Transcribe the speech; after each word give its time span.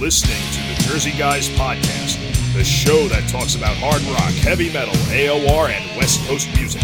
listening 0.00 0.36
to 0.52 0.60
the 0.60 0.88
Jersey 0.88 1.12
Guys 1.16 1.48
Podcast, 1.50 2.18
the 2.52 2.64
show 2.64 3.08
that 3.08 3.26
talks 3.28 3.54
about 3.54 3.76
hard 3.76 4.02
rock, 4.02 4.32
heavy 4.44 4.70
metal, 4.72 4.94
AOR, 5.08 5.70
and 5.70 5.96
West 5.96 6.20
Coast 6.26 6.48
music. 6.54 6.82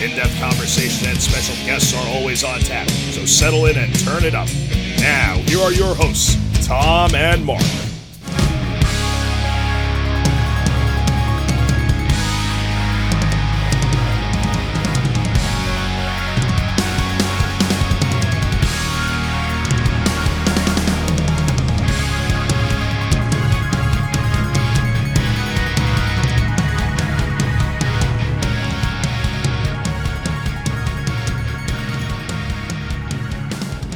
In 0.00 0.14
depth 0.16 0.38
conversation 0.38 1.08
and 1.08 1.20
special 1.20 1.56
guests 1.66 1.94
are 1.94 2.06
always 2.08 2.44
on 2.44 2.60
tap, 2.60 2.88
so 3.10 3.26
settle 3.26 3.66
in 3.66 3.76
and 3.76 3.92
turn 4.00 4.24
it 4.24 4.34
up. 4.34 4.48
Now, 4.98 5.34
here 5.46 5.60
are 5.60 5.72
your 5.72 5.94
hosts, 5.94 6.36
Tom 6.66 7.14
and 7.14 7.44
Mark. 7.44 7.62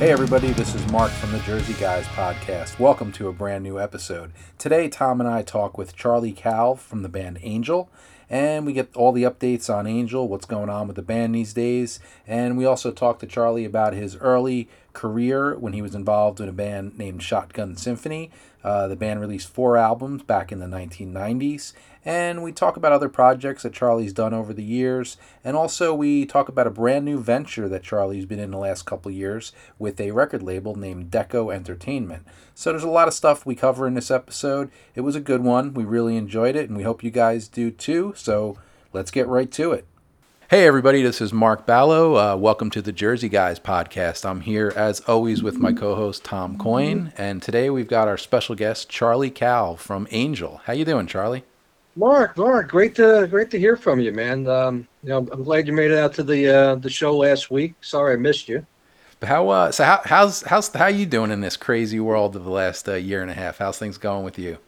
Hey, 0.06 0.12
everybody, 0.12 0.52
this 0.52 0.73
is 0.77 0.87
Mark 0.92 1.10
from 1.10 1.33
the 1.33 1.41
Jersey 1.41 1.73
Guys 1.73 2.06
podcast. 2.06 2.78
Welcome 2.78 3.10
to 3.10 3.27
a 3.27 3.33
brand 3.33 3.64
new 3.64 3.80
episode. 3.80 4.30
Today, 4.56 4.88
Tom 4.88 5.19
and 5.20 5.28
I 5.28 5.42
talk 5.42 5.77
with 5.77 5.97
Charlie 5.97 6.30
Calv 6.30 6.78
from 6.78 7.02
the 7.02 7.09
band 7.09 7.41
Angel, 7.42 7.91
and 8.30 8.64
we 8.64 8.73
get 8.73 8.95
all 8.95 9.11
the 9.11 9.24
updates 9.24 9.69
on 9.69 9.84
Angel, 9.84 10.28
what's 10.28 10.47
going 10.47 10.70
on 10.70 10.87
with 10.87 10.95
the 10.95 11.02
band 11.02 11.34
these 11.34 11.52
days, 11.52 11.98
and 12.24 12.56
we 12.56 12.64
also 12.64 12.92
talk 12.92 13.19
to 13.19 13.27
Charlie 13.27 13.64
about 13.64 13.95
his 13.95 14.14
early 14.19 14.69
career 14.92 15.59
when 15.59 15.73
he 15.73 15.83
was 15.83 15.97
involved 15.97 16.41
in 16.41 16.48
a 16.48 16.52
band 16.52 16.97
named 16.97 17.20
Shotgun 17.20 17.77
Symphony. 17.77 18.30
Uh, 18.62 18.86
the 18.86 18.95
band 18.95 19.20
released 19.20 19.48
four 19.48 19.77
albums 19.77 20.23
back 20.23 20.52
in 20.52 20.61
the 20.61 20.66
1990s, 20.66 21.73
and 22.06 22.41
we 22.41 22.53
talk 22.53 22.77
about 22.77 22.92
other 22.92 23.08
projects 23.08 23.64
that 23.64 23.72
Charlie's 23.72 24.12
done 24.12 24.33
over 24.33 24.55
the 24.55 24.62
years, 24.62 25.17
and 25.42 25.56
also 25.56 25.92
we 25.92 26.25
talk 26.25 26.48
about 26.48 26.69
a 26.69 26.70
brand 26.70 27.05
new 27.05 27.19
venture 27.19 27.69
that 27.69 27.83
Charlie's 27.83 28.25
been 28.25 28.39
in 28.39 28.53
the 28.53 28.58
last 28.58 28.86
couple 28.86 29.11
years 29.11 29.53
with 29.77 30.00
a 30.00 30.12
record 30.12 30.41
label 30.41 30.77
named 30.77 31.11
Deko 31.11 31.53
Entertainment. 31.53 32.25
So 32.55 32.70
there's 32.70 32.84
a 32.84 32.89
lot 32.89 33.08
of 33.08 33.14
stuff 33.14 33.44
we 33.44 33.56
cover 33.56 33.89
in 33.89 33.94
this 33.94 34.12
episode. 34.12 34.70
It 34.94 35.00
was 35.00 35.16
a 35.16 35.20
good 35.20 35.42
one. 35.42 35.75
We 35.75 35.84
really 35.84 36.16
enjoyed 36.16 36.55
it, 36.55 36.69
and 36.69 36.78
we 36.78 36.84
hope 36.84 37.03
you 37.03 37.11
guys 37.11 37.48
do 37.48 37.72
too. 37.72 38.14
So 38.16 38.56
let's 38.92 39.11
get 39.11 39.27
right 39.27 39.50
to 39.50 39.72
it. 39.72 39.84
Hey, 40.48 40.64
everybody, 40.64 41.03
this 41.03 41.20
is 41.20 41.33
Mark 41.33 41.66
Ballo. 41.66 42.14
Uh, 42.14 42.36
welcome 42.36 42.70
to 42.70 42.81
the 42.81 42.92
Jersey 42.92 43.28
Guys 43.28 43.59
podcast. 43.59 44.25
I'm 44.25 44.42
here, 44.42 44.72
as 44.77 45.00
always, 45.00 45.42
with 45.42 45.59
my 45.59 45.72
co 45.72 45.97
host, 45.97 46.22
Tom 46.22 46.56
Coyne. 46.56 47.12
And 47.19 47.42
today 47.42 47.69
we've 47.69 47.88
got 47.88 48.06
our 48.06 48.16
special 48.16 48.55
guest, 48.55 48.88
Charlie 48.88 49.33
Calv 49.33 49.81
from 49.81 50.06
Angel. 50.12 50.61
How 50.66 50.72
you 50.72 50.84
doing, 50.84 51.09
Charlie? 51.09 51.42
Mark, 51.97 52.36
Mark, 52.36 52.69
great 52.69 52.94
to 52.97 53.27
great 53.30 53.50
to 53.50 53.58
hear 53.58 53.75
from 53.75 54.00
you, 54.00 54.12
man. 54.12 54.47
Um, 54.47 54.86
you 55.02 55.08
know, 55.08 55.19
I'm 55.19 55.42
glad 55.42 55.66
you 55.66 55.72
made 55.72 55.91
it 55.91 55.98
out 55.98 56.12
to 56.14 56.22
the 56.22 56.48
uh, 56.48 56.75
the 56.75 56.91
show 56.91 57.16
last 57.16 57.50
week. 57.50 57.72
Sorry 57.80 58.12
I 58.12 58.16
missed 58.16 58.50
you. 58.50 58.66
But 59.19 59.30
how 59.30 59.48
uh, 59.48 59.72
so 59.72 59.83
how 59.84 60.03
how's 60.05 60.42
how's 60.42 60.69
how 60.69 60.88
you 60.88 61.06
doing 61.06 61.30
in 61.30 61.41
this 61.41 61.56
crazy 61.56 61.98
world 61.98 62.36
of 62.36 62.44
the 62.44 62.50
last 62.50 62.86
uh, 62.86 62.94
year 62.94 63.22
and 63.22 63.30
a 63.30 63.34
half? 63.34 63.58
How's 63.58 63.78
things 63.78 63.97
going 63.97 64.25
with 64.25 64.38
you? 64.38 64.58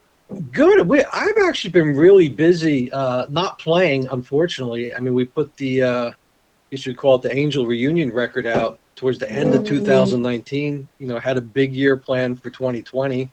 Good. 0.53 0.89
We, 0.89 1.05
I've 1.05 1.39
actually 1.47 1.71
been 1.71 1.95
really 1.95 2.29
busy, 2.31 2.91
uh, 2.93 3.27
not 3.29 3.59
playing, 3.59 4.09
unfortunately. 4.09 4.95
I 4.95 5.01
mean, 5.01 5.13
we 5.13 5.27
put 5.27 5.55
the 5.59 5.83
uh, 5.83 6.11
you 6.71 6.79
should 6.79 6.97
call 6.97 7.17
it 7.17 7.23
the 7.23 7.35
Angel 7.37 7.67
reunion 7.67 8.11
record 8.11 8.47
out 8.47 8.79
towards 8.97 9.19
the 9.19 9.31
end 9.31 9.55
of 9.55 9.67
2019. 9.67 10.89
You 10.99 11.07
know, 11.07 11.19
had 11.19 11.37
a 11.37 11.43
big 11.43 11.75
year 11.75 11.99
planned 11.99 12.43
for 12.43 12.49
2020. 12.49 13.31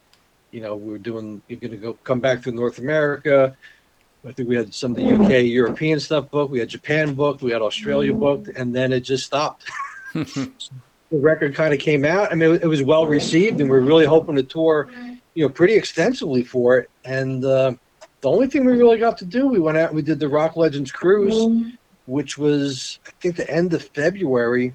You 0.52 0.61
know, 0.61 0.75
we 0.75 0.91
were 0.91 0.97
doing. 0.97 1.41
You're 1.47 1.61
going 1.61 1.71
to 1.71 1.77
go 1.77 1.93
come 2.03 2.19
back 2.19 2.41
to 2.43 2.52
North 2.52 2.80
America 2.80 3.55
I 4.27 4.31
think 4.31 4.49
we 4.49 4.55
had 4.55 4.73
some 4.73 4.91
of 4.91 4.97
the 4.97 5.13
UK 5.13 5.45
European 5.45 5.99
stuff 5.99 6.31
booked. 6.31 6.51
We 6.51 6.59
had 6.59 6.69
Japan 6.69 7.13
booked. 7.13 7.41
We 7.41 7.51
had 7.51 7.61
Australia 7.61 8.13
booked, 8.13 8.47
and 8.47 8.75
then 8.75 8.91
it 8.91 9.02
just 9.02 9.25
stopped. 9.25 9.69
the 10.13 10.52
record 11.11 11.53
kind 11.53 11.73
of 11.73 11.80
came 11.80 12.05
out. 12.05 12.31
I 12.31 12.35
mean, 12.35 12.55
it 12.55 12.65
was 12.65 12.81
well 12.81 13.05
received, 13.05 13.61
and 13.61 13.69
we 13.69 13.77
are 13.77 13.81
really 13.81 14.05
hoping 14.05 14.35
to 14.35 14.43
tour, 14.43 14.89
you 15.35 15.45
know, 15.45 15.49
pretty 15.49 15.75
extensively 15.75 16.43
for 16.43 16.80
it. 16.80 16.89
And 17.03 17.45
uh, 17.45 17.73
the 18.21 18.30
only 18.30 18.47
thing 18.47 18.65
we 18.65 18.73
really 18.73 18.97
got 18.97 19.17
to 19.19 19.25
do, 19.25 19.47
we 19.47 19.59
went 19.59 19.77
out 19.77 19.89
and 19.89 19.95
we 19.95 20.02
did 20.02 20.19
the 20.19 20.27
Rock 20.27 20.55
Legends 20.55 20.91
cruise, 20.91 21.73
which 22.08 22.37
was 22.37 22.99
I 23.08 23.11
think 23.21 23.35
the 23.35 23.49
end 23.49 23.73
of 23.73 23.83
February, 23.83 24.73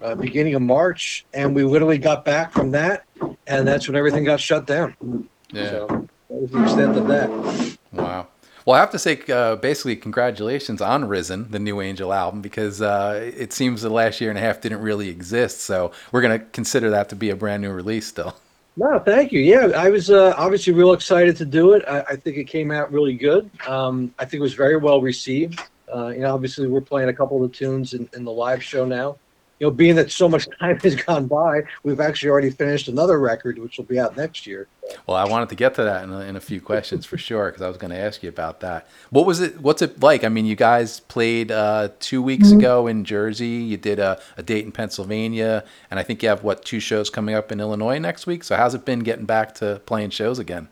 uh, 0.00 0.14
beginning 0.14 0.54
of 0.54 0.62
March, 0.62 1.26
and 1.34 1.54
we 1.54 1.64
literally 1.64 1.98
got 1.98 2.24
back 2.24 2.52
from 2.52 2.70
that, 2.70 3.04
and 3.46 3.68
that's 3.68 3.86
when 3.88 3.96
everything 3.96 4.24
got 4.24 4.40
shut 4.40 4.66
down. 4.66 5.28
Yeah. 5.52 5.70
So 5.70 5.86
that 6.30 6.40
was 6.40 6.50
the 6.50 6.62
extent 6.62 6.96
of 6.96 7.06
that. 7.08 7.76
Wow. 7.92 8.28
Well, 8.66 8.74
I 8.74 8.80
have 8.80 8.90
to 8.90 8.98
say, 8.98 9.22
uh, 9.28 9.54
basically, 9.54 9.94
congratulations 9.94 10.80
on 10.80 11.04
Risen, 11.04 11.52
the 11.52 11.60
new 11.60 11.80
Angel 11.80 12.12
album, 12.12 12.42
because 12.42 12.82
uh, 12.82 13.30
it 13.36 13.52
seems 13.52 13.82
the 13.82 13.90
last 13.90 14.20
year 14.20 14.28
and 14.28 14.36
a 14.36 14.42
half 14.42 14.60
didn't 14.60 14.80
really 14.80 15.08
exist. 15.08 15.60
So 15.60 15.92
we're 16.10 16.20
going 16.20 16.36
to 16.36 16.44
consider 16.46 16.90
that 16.90 17.08
to 17.10 17.16
be 17.16 17.30
a 17.30 17.36
brand 17.36 17.62
new 17.62 17.70
release 17.70 18.08
still. 18.08 18.36
No, 18.76 18.98
thank 18.98 19.30
you. 19.30 19.38
Yeah, 19.38 19.68
I 19.76 19.88
was 19.88 20.10
uh, 20.10 20.34
obviously 20.36 20.72
real 20.72 20.92
excited 20.92 21.36
to 21.36 21.44
do 21.44 21.74
it. 21.74 21.84
I, 21.86 22.00
I, 22.00 22.16
think 22.16 22.38
it 22.38 22.44
came 22.44 22.72
out 22.72 22.92
really 22.92 23.14
good. 23.14 23.48
Um, 23.68 24.12
I 24.18 24.24
think 24.24 24.40
it 24.40 24.42
was 24.42 24.54
very 24.54 24.76
well 24.76 25.00
received. 25.00 25.62
Uh, 25.94 26.08
you 26.08 26.20
know, 26.20 26.34
obviously, 26.34 26.66
we're 26.66 26.80
playing 26.80 27.08
a 27.08 27.14
couple 27.14 27.42
of 27.42 27.48
the 27.48 27.56
tunes 27.56 27.94
in, 27.94 28.08
in 28.14 28.24
the 28.24 28.32
live 28.32 28.62
show 28.62 28.84
now 28.84 29.16
you 29.58 29.66
know, 29.66 29.70
being 29.70 29.96
that 29.96 30.10
so 30.10 30.28
much 30.28 30.46
time 30.60 30.78
has 30.80 30.94
gone 30.94 31.26
by, 31.26 31.62
we've 31.82 32.00
actually 32.00 32.30
already 32.30 32.50
finished 32.50 32.88
another 32.88 33.18
record, 33.18 33.58
which 33.58 33.78
will 33.78 33.84
be 33.84 33.98
out 33.98 34.16
next 34.16 34.46
year. 34.46 34.68
Well, 35.06 35.16
I 35.16 35.24
wanted 35.24 35.48
to 35.48 35.54
get 35.54 35.74
to 35.76 35.82
that 35.84 36.04
in 36.04 36.12
a, 36.12 36.20
in 36.20 36.36
a 36.36 36.40
few 36.40 36.60
questions 36.60 37.04
for 37.04 37.18
sure, 37.18 37.46
because 37.46 37.62
I 37.62 37.68
was 37.68 37.76
going 37.76 37.90
to 37.90 37.98
ask 37.98 38.22
you 38.22 38.28
about 38.28 38.60
that. 38.60 38.88
What 39.10 39.26
was 39.26 39.40
it? 39.40 39.60
What's 39.60 39.82
it 39.82 40.00
like? 40.00 40.22
I 40.22 40.28
mean, 40.28 40.46
you 40.46 40.54
guys 40.54 41.00
played 41.00 41.50
uh, 41.50 41.88
two 41.98 42.22
weeks 42.22 42.48
mm-hmm. 42.48 42.58
ago 42.58 42.86
in 42.86 43.04
Jersey. 43.04 43.48
You 43.48 43.76
did 43.76 43.98
a, 43.98 44.20
a, 44.36 44.42
date 44.42 44.64
in 44.64 44.72
Pennsylvania, 44.72 45.64
and 45.90 45.98
I 45.98 46.02
think 46.02 46.22
you 46.22 46.28
have 46.28 46.44
what 46.44 46.64
two 46.64 46.80
shows 46.80 47.10
coming 47.10 47.34
up 47.34 47.50
in 47.50 47.60
Illinois 47.60 47.98
next 47.98 48.26
week. 48.26 48.44
So, 48.44 48.56
how's 48.56 48.74
it 48.74 48.84
been 48.84 49.00
getting 49.00 49.26
back 49.26 49.54
to 49.56 49.80
playing 49.86 50.10
shows 50.10 50.38
again? 50.38 50.68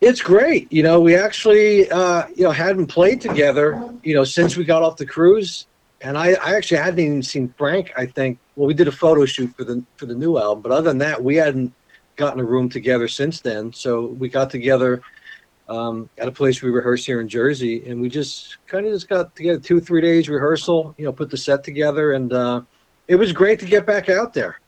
It's 0.00 0.20
great. 0.20 0.70
You 0.72 0.82
know, 0.82 1.00
we 1.00 1.16
actually, 1.16 1.88
uh, 1.90 2.26
you 2.34 2.42
know, 2.44 2.50
hadn't 2.50 2.88
played 2.88 3.20
together, 3.20 3.80
you 4.02 4.14
know, 4.14 4.24
since 4.24 4.56
we 4.56 4.64
got 4.64 4.82
off 4.82 4.96
the 4.96 5.06
cruise 5.06 5.66
and 6.02 6.18
I, 6.18 6.32
I 6.32 6.54
actually 6.54 6.78
hadn't 6.78 6.98
even 6.98 7.22
seen 7.22 7.54
Frank. 7.56 7.92
I 7.96 8.06
think 8.06 8.38
well, 8.56 8.66
we 8.66 8.74
did 8.74 8.88
a 8.88 8.92
photo 8.92 9.24
shoot 9.24 9.54
for 9.56 9.64
the 9.64 9.82
for 9.96 10.06
the 10.06 10.14
new 10.14 10.38
album, 10.38 10.62
but 10.62 10.72
other 10.72 10.90
than 10.90 10.98
that, 10.98 11.22
we 11.22 11.36
hadn't 11.36 11.72
gotten 12.16 12.40
a 12.40 12.44
room 12.44 12.68
together 12.68 13.08
since 13.08 13.40
then. 13.40 13.72
So 13.72 14.06
we 14.06 14.28
got 14.28 14.50
together 14.50 15.02
um, 15.68 16.10
at 16.18 16.28
a 16.28 16.32
place 16.32 16.60
we 16.60 16.70
rehearsed 16.70 17.06
here 17.06 17.20
in 17.20 17.28
Jersey, 17.28 17.88
and 17.88 18.00
we 18.00 18.08
just 18.08 18.58
kind 18.66 18.86
of 18.86 18.92
just 18.92 19.08
got 19.08 19.34
together 19.36 19.60
two 19.60 19.80
three 19.80 20.00
days 20.00 20.28
rehearsal. 20.28 20.94
You 20.98 21.06
know, 21.06 21.12
put 21.12 21.30
the 21.30 21.36
set 21.36 21.64
together, 21.64 22.12
and 22.12 22.32
uh, 22.32 22.62
it 23.08 23.16
was 23.16 23.32
great 23.32 23.60
to 23.60 23.66
get 23.66 23.86
back 23.86 24.08
out 24.08 24.34
there. 24.34 24.58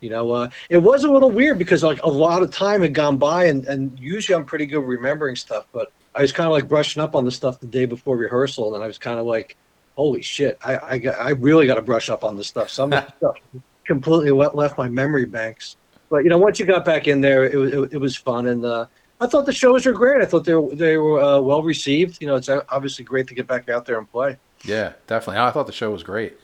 You 0.00 0.10
know, 0.10 0.30
uh, 0.32 0.50
it 0.68 0.78
was 0.78 1.04
a 1.04 1.10
little 1.10 1.30
weird 1.30 1.58
because 1.58 1.82
like 1.82 2.02
a 2.02 2.08
lot 2.08 2.42
of 2.42 2.50
time 2.50 2.82
had 2.82 2.92
gone 2.94 3.16
by, 3.16 3.46
and 3.46 3.64
and 3.66 3.98
usually 3.98 4.36
I'm 4.36 4.44
pretty 4.44 4.66
good 4.66 4.80
remembering 4.80 5.36
stuff, 5.36 5.66
but 5.72 5.92
I 6.14 6.20
was 6.20 6.32
kind 6.32 6.46
of 6.46 6.52
like 6.52 6.68
brushing 6.68 7.02
up 7.02 7.14
on 7.14 7.24
the 7.24 7.30
stuff 7.30 7.60
the 7.60 7.66
day 7.66 7.86
before 7.86 8.16
rehearsal, 8.16 8.74
and 8.74 8.84
I 8.84 8.86
was 8.86 8.98
kind 8.98 9.18
of 9.18 9.26
like 9.26 9.56
holy 9.96 10.22
shit, 10.22 10.58
I 10.64 10.78
I, 10.78 10.98
got, 10.98 11.18
I 11.18 11.30
really 11.30 11.66
got 11.66 11.74
to 11.76 11.82
brush 11.82 12.10
up 12.10 12.24
on 12.24 12.36
this 12.36 12.48
stuff. 12.48 12.70
Some 12.70 12.90
stuff 13.18 13.36
completely 13.84 14.30
left 14.30 14.78
my 14.78 14.88
memory 14.88 15.26
banks. 15.26 15.76
But 16.08 16.24
you 16.24 16.30
know, 16.30 16.38
once 16.38 16.58
you 16.58 16.66
got 16.66 16.84
back 16.84 17.08
in 17.08 17.20
there, 17.20 17.44
it 17.44 17.56
was 17.56 17.72
it, 17.72 17.92
it 17.94 17.98
was 17.98 18.16
fun, 18.16 18.46
and 18.46 18.64
uh, 18.64 18.86
I 19.20 19.26
thought 19.26 19.46
the 19.46 19.52
shows 19.52 19.86
were 19.86 19.92
great. 19.92 20.20
I 20.20 20.26
thought 20.26 20.44
they 20.44 20.54
were, 20.54 20.74
they 20.74 20.96
were 20.96 21.22
uh, 21.22 21.40
well 21.40 21.62
received. 21.62 22.18
You 22.20 22.26
know, 22.26 22.36
it's 22.36 22.48
obviously 22.48 23.04
great 23.04 23.28
to 23.28 23.34
get 23.34 23.46
back 23.46 23.68
out 23.68 23.86
there 23.86 23.98
and 23.98 24.10
play. 24.10 24.36
Yeah, 24.64 24.92
definitely. 25.06 25.40
I 25.40 25.50
thought 25.50 25.66
the 25.66 25.72
show 25.72 25.90
was 25.90 26.02
great. 26.02 26.36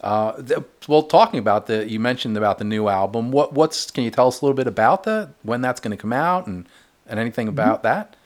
Uh, 0.00 0.42
well, 0.86 1.02
talking 1.04 1.38
about 1.38 1.66
the, 1.66 1.88
you 1.88 1.98
mentioned 1.98 2.36
about 2.36 2.58
the 2.58 2.64
new 2.64 2.88
album. 2.88 3.30
What, 3.30 3.54
what's, 3.54 3.90
can 3.90 4.04
you 4.04 4.10
tell 4.10 4.28
us 4.28 4.42
a 4.42 4.44
little 4.44 4.54
bit 4.54 4.66
about 4.66 5.04
that? 5.04 5.30
When 5.42 5.62
that's 5.62 5.80
going 5.80 5.92
to 5.92 5.96
come 5.96 6.12
out, 6.12 6.46
and 6.46 6.68
and 7.06 7.18
anything 7.18 7.46
mm-hmm. 7.46 7.54
about 7.54 7.82
that? 7.84 8.16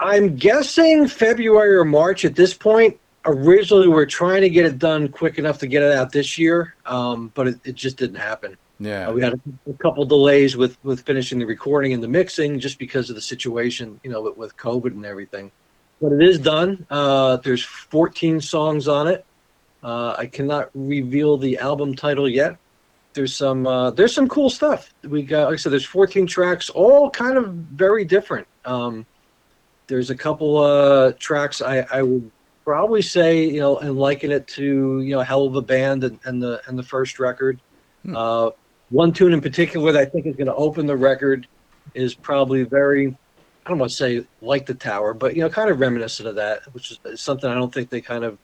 I'm 0.00 0.36
guessing 0.36 1.08
February 1.08 1.76
or 1.76 1.84
March 1.84 2.24
at 2.24 2.34
this 2.34 2.52
point 2.52 2.98
originally 3.26 3.88
we 3.88 3.94
are 3.94 4.06
trying 4.06 4.42
to 4.42 4.50
get 4.50 4.64
it 4.64 4.78
done 4.78 5.08
quick 5.08 5.38
enough 5.38 5.58
to 5.58 5.66
get 5.66 5.82
it 5.82 5.92
out 5.92 6.12
this 6.12 6.38
year, 6.38 6.74
um, 6.86 7.30
but 7.34 7.48
it, 7.48 7.60
it, 7.64 7.74
just 7.74 7.96
didn't 7.96 8.16
happen. 8.16 8.56
Yeah, 8.80 9.08
uh, 9.08 9.12
we 9.12 9.22
had 9.22 9.34
a, 9.34 9.70
a, 9.70 9.74
couple 9.74 10.04
delays 10.04 10.56
with 10.56 10.82
with 10.84 11.02
finishing 11.02 11.38
the 11.38 11.46
recording 11.46 11.92
and 11.92 12.02
the 12.02 12.08
mixing 12.08 12.58
just 12.58 12.78
because 12.78 13.08
of 13.08 13.16
the 13.16 13.22
situation, 13.22 14.00
you 14.02 14.10
know, 14.10 14.22
with, 14.22 14.36
with 14.36 14.56
COVID 14.56 14.92
and 14.92 15.06
everything. 15.06 15.50
But 16.00 16.12
it 16.12 16.22
is 16.22 16.38
done. 16.38 16.86
Uh, 16.90 17.36
there's 17.36 17.62
14 17.62 18.40
songs 18.40 18.88
on 18.88 19.06
it. 19.06 19.24
Uh, 19.82 20.14
I 20.18 20.26
cannot 20.26 20.70
reveal 20.74 21.36
the 21.36 21.58
album 21.58 21.94
title 21.94 22.28
yet. 22.28 22.56
There's 23.12 23.34
some 23.34 23.66
uh, 23.66 23.90
there's 23.92 24.14
some 24.14 24.28
cool 24.28 24.50
stuff. 24.50 24.92
We 25.04 25.22
got 25.22 25.44
like 25.46 25.54
I 25.54 25.56
said, 25.56 25.72
there's 25.72 25.86
14 25.86 26.26
tracks, 26.26 26.68
all 26.68 27.10
kind 27.10 27.38
of 27.38 27.54
very 27.54 28.04
different. 28.04 28.46
Um, 28.64 29.06
there's 29.86 30.10
a 30.10 30.16
couple 30.16 30.58
uh, 30.58 31.12
tracks 31.18 31.62
I, 31.62 31.86
I 31.92 32.02
would 32.02 32.30
probably 32.64 33.02
say 33.02 33.44
you 33.44 33.60
know 33.60 33.78
and 33.78 33.96
liken 33.96 34.30
it 34.30 34.46
to 34.46 35.00
you 35.00 35.14
know 35.14 35.20
hell 35.20 35.46
of 35.46 35.54
a 35.54 35.62
band 35.62 36.04
and, 36.04 36.18
and 36.24 36.42
the 36.42 36.60
and 36.66 36.78
the 36.78 36.82
first 36.82 37.18
record 37.18 37.60
hmm. 38.04 38.16
uh, 38.16 38.50
one 38.90 39.12
tune 39.12 39.32
in 39.32 39.40
particular 39.40 39.92
that 39.92 40.00
i 40.00 40.04
think 40.04 40.26
is 40.26 40.36
going 40.36 40.46
to 40.46 40.54
open 40.54 40.86
the 40.86 40.96
record 40.96 41.46
is 41.94 42.14
probably 42.14 42.62
very 42.62 43.16
I 43.64 43.70
don't 43.70 43.78
want 43.78 43.90
to 43.90 43.96
say 43.96 44.26
like 44.42 44.66
the 44.66 44.74
tower, 44.74 45.14
but 45.14 45.34
you 45.34 45.40
know, 45.40 45.48
kind 45.48 45.70
of 45.70 45.80
reminiscent 45.80 46.28
of 46.28 46.34
that, 46.34 46.62
which 46.74 46.90
is 46.90 47.20
something 47.20 47.48
I 47.48 47.54
don't 47.54 47.72
think 47.72 47.88
they 47.88 48.02
kind 48.02 48.22
of 48.22 48.38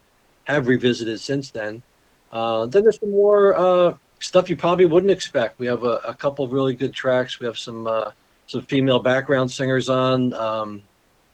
have 0.44 0.66
revisited 0.66 1.20
since 1.20 1.50
then. 1.50 1.82
Uh, 2.32 2.66
then 2.66 2.84
there's 2.84 2.98
some 2.98 3.10
more 3.10 3.54
uh, 3.54 3.94
stuff 4.20 4.48
you 4.48 4.56
probably 4.56 4.86
wouldn't 4.86 5.10
expect. 5.10 5.58
We 5.58 5.66
have 5.66 5.84
a, 5.84 6.00
a 6.06 6.14
couple 6.14 6.44
of 6.44 6.52
really 6.52 6.74
good 6.74 6.94
tracks. 6.94 7.38
We 7.38 7.46
have 7.46 7.58
some 7.58 7.86
uh, 7.86 8.12
some 8.46 8.62
female 8.62 8.98
background 8.98 9.50
singers 9.50 9.90
on. 9.90 10.32
Um, 10.32 10.82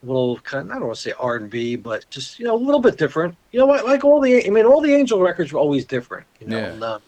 little 0.07 0.39
kind 0.41 0.71
of, 0.71 0.71
I 0.71 0.79
don't 0.79 0.87
want 0.89 0.97
to 0.97 1.03
say 1.03 1.13
R 1.19 1.37
and 1.37 1.51
B, 1.51 1.77
but 1.77 2.09
just 2.11 2.39
you 2.39 2.45
know 2.45 2.55
a 2.55 2.63
little 2.65 2.81
bit 2.81 2.97
different. 2.99 3.37
You 3.53 3.61
know 3.61 3.67
what? 3.67 3.85
Like 3.85 4.05
all 4.05 4.21
the 4.21 4.47
I 4.47 4.51
mean, 4.51 4.67
all 4.67 4.81
the 4.81 4.95
Angel 4.95 5.21
records 5.21 5.53
were 5.53 5.61
always 5.61 5.85
different. 5.85 6.27
You 6.41 6.49
know, 6.49 6.59
Yeah. 6.59 6.73
and, 6.73 6.85
uh, 6.85 6.99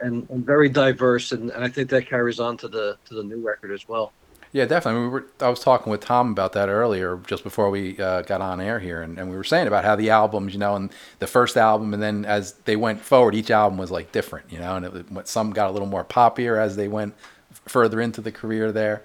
and, 0.00 0.28
and 0.30 0.44
very 0.44 0.68
diverse, 0.68 1.32
and, 1.32 1.50
and 1.50 1.64
I 1.64 1.68
think 1.68 1.88
that 1.90 2.06
carries 2.06 2.40
on 2.40 2.56
to 2.58 2.68
the 2.68 2.98
to 3.06 3.14
the 3.14 3.22
new 3.24 3.44
record 3.46 3.72
as 3.72 3.88
well. 3.88 4.12
Yeah, 4.52 4.66
definitely. 4.66 5.02
We 5.02 5.08
were, 5.08 5.26
I 5.40 5.48
was 5.48 5.58
talking 5.58 5.90
with 5.90 6.00
Tom 6.00 6.30
about 6.30 6.52
that 6.52 6.68
earlier, 6.68 7.18
just 7.26 7.42
before 7.42 7.70
we 7.70 7.98
uh, 7.98 8.22
got 8.22 8.40
on 8.40 8.60
air 8.60 8.78
here, 8.78 9.02
and, 9.02 9.18
and 9.18 9.28
we 9.28 9.34
were 9.36 9.42
saying 9.42 9.66
about 9.66 9.84
how 9.84 9.96
the 9.96 10.10
albums, 10.10 10.52
you 10.52 10.60
know, 10.60 10.76
and 10.76 10.92
the 11.18 11.26
first 11.26 11.56
album, 11.56 11.92
and 11.92 12.00
then 12.00 12.24
as 12.24 12.52
they 12.64 12.76
went 12.76 13.00
forward, 13.00 13.34
each 13.34 13.50
album 13.50 13.78
was 13.78 13.90
like 13.90 14.12
different, 14.12 14.52
you 14.52 14.60
know, 14.60 14.76
and 14.76 14.86
it, 14.86 15.28
some 15.28 15.50
got 15.50 15.70
a 15.70 15.72
little 15.72 15.88
more 15.88 16.04
poppier 16.04 16.56
as 16.56 16.76
they 16.76 16.86
went 16.86 17.14
further 17.66 18.00
into 18.00 18.20
the 18.20 18.30
career 18.30 18.70
there. 18.70 19.02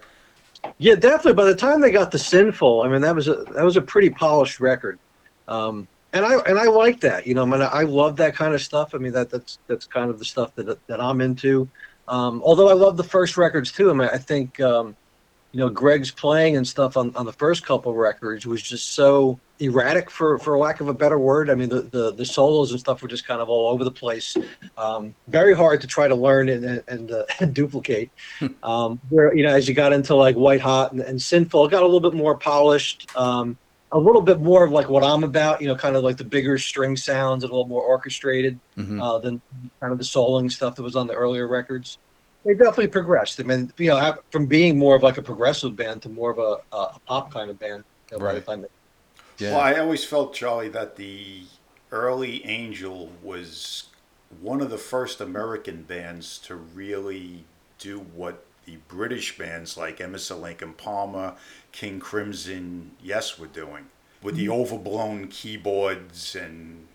Yeah, 0.77 0.95
definitely. 0.95 1.33
By 1.33 1.45
the 1.45 1.55
time 1.55 1.81
they 1.81 1.91
got 1.91 2.11
the 2.11 2.19
Sinful, 2.19 2.83
I 2.83 2.89
mean 2.89 3.01
that 3.01 3.15
was 3.15 3.27
a 3.27 3.35
that 3.55 3.63
was 3.63 3.77
a 3.77 3.81
pretty 3.81 4.09
polished 4.09 4.59
record, 4.59 4.99
um, 5.47 5.87
and 6.13 6.25
I 6.25 6.35
and 6.39 6.57
I 6.57 6.65
like 6.65 7.01
that. 7.01 7.27
You 7.27 7.33
know, 7.33 7.43
I 7.43 7.45
mean 7.45 7.61
I 7.61 7.83
love 7.83 8.15
that 8.17 8.35
kind 8.35 8.53
of 8.53 8.61
stuff. 8.61 8.95
I 8.95 8.97
mean 8.97 9.13
that 9.13 9.29
that's 9.29 9.59
that's 9.67 9.85
kind 9.85 10.09
of 10.09 10.19
the 10.19 10.25
stuff 10.25 10.55
that 10.55 10.85
that 10.87 11.01
I'm 11.01 11.21
into. 11.21 11.67
Um, 12.07 12.41
although 12.43 12.69
I 12.69 12.73
love 12.73 12.97
the 12.97 13.03
first 13.03 13.37
records 13.37 13.71
too. 13.71 13.89
I 13.89 13.93
mean 13.93 14.09
I 14.11 14.17
think 14.17 14.59
um, 14.61 14.95
you 15.51 15.59
know 15.59 15.69
Greg's 15.69 16.11
playing 16.11 16.57
and 16.57 16.67
stuff 16.67 16.97
on, 16.97 17.15
on 17.15 17.25
the 17.25 17.33
first 17.33 17.65
couple 17.65 17.93
records 17.93 18.45
was 18.45 18.61
just 18.61 18.93
so 18.93 19.39
erratic 19.59 20.09
for 20.09 20.39
for 20.39 20.57
lack 20.57 20.79
of 20.81 20.87
a 20.87 20.93
better 20.93 21.19
word. 21.19 21.49
I 21.49 21.55
mean 21.55 21.69
the 21.69 21.81
the, 21.81 22.13
the 22.13 22.25
solos 22.25 22.71
and 22.71 22.79
stuff 22.79 23.01
were 23.01 23.07
just 23.07 23.27
kind 23.27 23.41
of 23.41 23.49
all 23.49 23.69
over 23.69 23.83
the 23.83 23.91
place. 23.91 24.35
Um, 24.77 25.15
very 25.27 25.55
hard 25.55 25.81
to 25.81 25.87
try 25.87 26.07
to 26.07 26.15
learn 26.15 26.49
and 26.49 26.83
and, 26.87 27.11
uh, 27.11 27.25
and 27.39 27.53
duplicate 27.53 28.11
um, 28.63 28.99
where 29.09 29.33
you 29.35 29.43
know 29.43 29.53
as 29.53 29.67
you 29.67 29.73
got 29.73 29.93
into 29.93 30.15
like 30.15 30.35
white 30.35 30.61
hot 30.61 30.91
and, 30.91 31.01
and 31.01 31.21
sinful 31.21 31.65
it 31.65 31.71
got 31.71 31.83
a 31.83 31.85
little 31.85 31.99
bit 31.99 32.13
more 32.13 32.37
polished 32.37 33.09
um, 33.15 33.57
a 33.91 33.97
little 33.97 34.21
bit 34.21 34.39
more 34.39 34.63
of 34.63 34.71
like 34.71 34.89
what 34.89 35.03
i'm 35.03 35.23
about 35.23 35.61
you 35.61 35.67
know 35.67 35.75
kind 35.75 35.95
of 35.95 36.03
like 36.03 36.17
the 36.17 36.23
bigger 36.23 36.57
string 36.57 36.95
sounds 36.95 37.43
and 37.43 37.51
a 37.51 37.53
little 37.53 37.67
more 37.67 37.83
orchestrated 37.83 38.59
hmm 38.75 39.01
uh, 39.01 39.17
than 39.19 39.41
kind 39.81 39.93
of 39.93 39.97
the 39.97 40.03
soloing 40.03 40.51
stuff 40.51 40.75
that 40.75 40.83
was 40.83 40.95
on 40.95 41.07
the 41.07 41.13
earlier 41.13 41.47
records 41.47 41.97
they 42.45 42.53
definitely 42.53 42.87
progressed 42.87 43.39
i 43.39 43.43
mean 43.43 43.71
you 43.77 43.87
know 43.87 44.15
from 44.31 44.45
being 44.45 44.77
more 44.77 44.95
of 44.95 45.03
like 45.03 45.17
a 45.17 45.21
progressive 45.21 45.75
band 45.75 46.01
to 46.01 46.09
more 46.09 46.31
of 46.31 46.37
a, 46.37 46.75
a, 46.75 46.99
pop 47.07 47.31
kind 47.31 47.49
of 47.49 47.57
band 47.59 47.83
you 48.11 48.17
know, 48.17 48.25
by 48.25 48.33
the 48.33 48.41
Right. 48.41 48.69
Yeah. 49.39 49.51
Well, 49.51 49.61
I 49.61 49.75
always 49.75 50.03
felt, 50.03 50.33
Charlie, 50.33 50.69
that 50.69 50.95
the 50.95 51.43
early 51.91 52.45
Angel 52.45 53.11
was 53.23 53.85
one 54.41 54.61
of 54.61 54.69
the 54.69 54.77
first 54.77 55.21
American 55.21 55.83
bands 55.83 56.37
to 56.39 56.55
really 56.55 57.45
do 57.79 57.99
what 57.99 58.45
the 58.65 58.77
British 58.87 59.37
bands 59.37 59.77
like 59.77 59.99
Emerson, 59.99 60.41
Lake 60.41 60.61
and 60.61 60.77
Palmer, 60.77 61.35
King 61.71 61.99
Crimson, 61.99 62.91
Yes 63.01 63.39
were 63.39 63.47
doing 63.47 63.87
with 64.21 64.35
the 64.35 64.49
overblown 64.49 65.27
keyboards 65.27 66.35
and 66.35 66.85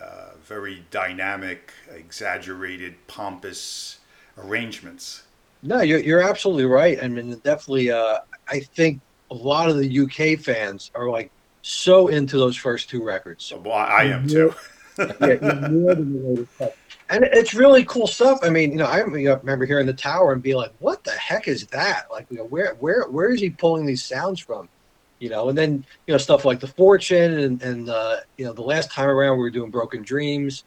uh, 0.00 0.30
very 0.42 0.84
dynamic, 0.90 1.72
exaggerated, 1.90 2.94
pompous 3.06 3.98
arrangements. 4.36 5.22
no 5.62 5.80
you're, 5.80 6.00
you're 6.00 6.22
absolutely 6.22 6.64
right 6.64 6.98
i 7.02 7.08
mean 7.08 7.30
definitely 7.44 7.90
uh, 7.90 8.18
i 8.48 8.58
think 8.60 9.00
a 9.30 9.34
lot 9.34 9.68
of 9.70 9.78
the 9.78 10.00
uk 10.00 10.40
fans 10.40 10.90
are 10.94 11.08
like 11.08 11.30
so 11.66 12.08
into 12.08 12.36
those 12.36 12.58
first 12.58 12.90
two 12.90 13.02
records 13.02 13.42
So, 13.46 13.56
well, 13.56 13.72
I 13.72 14.04
am 14.04 14.28
too. 14.28 14.54
yeah, 14.98 15.06
even 15.20 15.82
more 15.82 15.94
than 15.94 16.12
the 16.12 16.28
latest 16.28 16.54
stuff. 16.56 16.72
And 17.08 17.24
it's 17.24 17.54
really 17.54 17.84
cool 17.84 18.06
stuff. 18.06 18.40
I 18.42 18.50
mean, 18.50 18.72
you 18.72 18.76
know, 18.76 18.84
I 18.84 18.98
you 18.98 19.28
know, 19.28 19.36
remember 19.36 19.64
hearing 19.64 19.86
the 19.86 19.94
tower 19.94 20.34
and 20.34 20.42
being 20.42 20.56
like, 20.56 20.72
"What 20.78 21.04
the 21.04 21.12
heck 21.12 21.48
is 21.48 21.66
that? 21.68 22.04
Like, 22.10 22.26
you 22.30 22.36
know, 22.36 22.44
where 22.44 22.74
where 22.74 23.08
where 23.08 23.30
is 23.30 23.40
he 23.40 23.48
pulling 23.48 23.86
these 23.86 24.04
sounds 24.04 24.40
from?" 24.40 24.68
You 25.20 25.30
know, 25.30 25.48
and 25.48 25.56
then 25.56 25.86
you 26.06 26.12
know 26.12 26.18
stuff 26.18 26.44
like 26.44 26.60
the 26.60 26.66
Fortune 26.66 27.38
and 27.38 27.62
and 27.62 27.88
uh, 27.88 28.16
you 28.36 28.44
know 28.44 28.52
the 28.52 28.62
last 28.62 28.92
time 28.92 29.08
around 29.08 29.38
we 29.38 29.44
were 29.44 29.50
doing 29.50 29.70
Broken 29.70 30.02
Dreams 30.02 30.64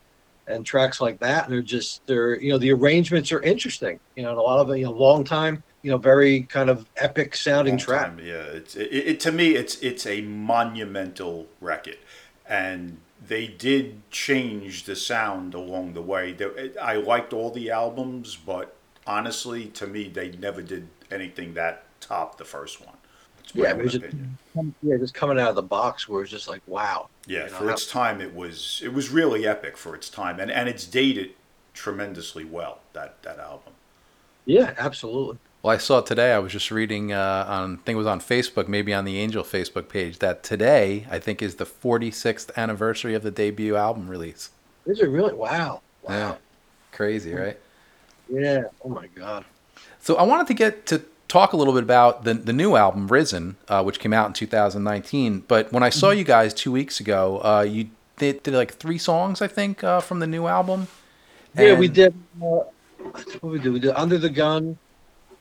and 0.47 0.65
tracks 0.65 0.99
like 0.99 1.19
that, 1.19 1.45
and 1.45 1.53
they're 1.53 1.61
just 1.61 2.05
they're 2.07 2.41
you 2.41 2.51
know 2.51 2.57
the 2.57 2.71
arrangements 2.71 3.31
are 3.31 3.41
interesting. 3.43 3.99
You 4.15 4.23
know, 4.23 4.29
and 4.29 4.39
a 4.39 4.41
lot 4.41 4.59
of 4.59 4.69
it, 4.71 4.79
you 4.79 4.85
know, 4.85 4.91
long 4.91 5.23
time, 5.23 5.63
you 5.81 5.91
know, 5.91 5.97
very 5.97 6.41
kind 6.43 6.69
of 6.69 6.85
epic 6.97 7.35
sounding 7.35 7.77
track. 7.77 8.07
time, 8.07 8.19
Yeah, 8.19 8.43
it's 8.43 8.75
it, 8.75 8.91
it 8.91 9.19
to 9.21 9.31
me 9.31 9.55
it's 9.55 9.75
it's 9.81 10.05
a 10.05 10.21
monumental 10.21 11.47
record, 11.61 11.97
and 12.47 12.97
they 13.25 13.47
did 13.47 14.01
change 14.11 14.83
the 14.83 14.95
sound 14.95 15.53
along 15.53 15.93
the 15.93 16.01
way. 16.01 16.33
There- 16.33 16.71
I 16.81 16.95
liked 16.95 17.33
all 17.33 17.51
the 17.51 17.69
albums, 17.71 18.35
but 18.35 18.75
honestly, 19.05 19.65
to 19.67 19.87
me, 19.87 20.07
they 20.07 20.31
never 20.31 20.61
did 20.61 20.87
anything 21.11 21.53
that 21.55 21.83
topped 21.99 22.37
the 22.37 22.45
first 22.45 22.79
one. 22.85 22.95
Yeah, 23.53 23.71
it 23.71 23.77
was 23.77 23.93
just- 23.93 24.05
Yeah, 24.83 24.97
just 24.97 25.13
coming 25.13 25.39
out 25.39 25.49
of 25.49 25.55
the 25.55 25.61
box 25.63 26.07
where 26.09 26.21
it's 26.21 26.31
just 26.31 26.47
like, 26.47 26.61
wow. 26.67 27.09
Yeah, 27.27 27.45
you 27.45 27.51
know, 27.51 27.57
for 27.57 27.71
its 27.71 27.85
time, 27.87 28.19
it 28.21 28.33
was 28.35 28.81
it 28.83 28.93
was 28.93 29.09
really 29.09 29.47
epic 29.47 29.77
for 29.77 29.95
its 29.95 30.09
time, 30.09 30.39
and 30.39 30.51
and 30.51 30.67
it's 30.67 30.85
dated 30.85 31.31
tremendously 31.73 32.43
well. 32.43 32.79
That 32.93 33.21
that 33.23 33.39
album. 33.39 33.73
Yeah, 34.45 34.73
absolutely. 34.77 35.37
Well, 35.67 35.75
I 35.75 35.79
saw 35.79 35.99
today. 35.99 36.31
I 36.31 36.39
was 36.39 36.53
just 36.53 36.71
reading 36.71 37.11
uh, 37.11 37.45
on. 37.45 37.73
I 37.73 37.75
think 37.83 37.95
it 37.95 37.97
was 37.97 38.07
on 38.07 38.21
Facebook, 38.21 38.69
maybe 38.69 38.93
on 38.93 39.03
the 39.03 39.19
Angel 39.19 39.43
Facebook 39.43 39.89
page, 39.89 40.19
that 40.19 40.41
today 40.41 41.05
I 41.11 41.19
think 41.19 41.41
is 41.41 41.55
the 41.55 41.65
46th 41.65 42.55
anniversary 42.55 43.15
of 43.15 43.21
the 43.21 43.31
debut 43.31 43.75
album 43.75 44.07
release. 44.07 44.51
Is 44.85 45.01
it 45.01 45.09
really? 45.09 45.33
Wow. 45.33 45.81
Wow. 46.03 46.13
Yeah, 46.13 46.35
crazy, 46.93 47.33
right? 47.33 47.59
Yeah. 48.29 48.61
Oh 48.81 48.87
my 48.87 49.07
God. 49.07 49.43
So 49.99 50.15
I 50.15 50.23
wanted 50.23 50.47
to 50.47 50.53
get 50.53 50.85
to 50.85 51.01
talk 51.27 51.51
a 51.51 51.57
little 51.57 51.73
bit 51.73 51.83
about 51.83 52.23
the 52.23 52.33
the 52.33 52.53
new 52.53 52.77
album 52.77 53.09
Risen, 53.09 53.57
uh, 53.67 53.83
which 53.83 53.99
came 53.99 54.13
out 54.13 54.27
in 54.27 54.31
2019. 54.31 55.43
But 55.49 55.73
when 55.73 55.83
I 55.83 55.89
saw 55.89 56.11
you 56.11 56.23
guys 56.23 56.53
two 56.53 56.71
weeks 56.71 57.01
ago, 57.01 57.41
uh, 57.43 57.65
you 57.67 57.89
did, 58.15 58.41
did 58.41 58.53
like 58.53 58.75
three 58.75 58.97
songs, 58.97 59.41
I 59.41 59.49
think, 59.49 59.83
uh, 59.83 59.99
from 59.99 60.19
the 60.19 60.27
new 60.27 60.47
album. 60.47 60.87
Yeah, 61.57 61.77
we 61.77 61.89
did. 61.89 62.13
Uh, 62.41 62.63
what 63.41 63.41
we 63.41 63.59
do? 63.59 63.73
We 63.73 63.81
did 63.81 63.91
Under 63.97 64.17
the 64.17 64.29
Gun. 64.29 64.77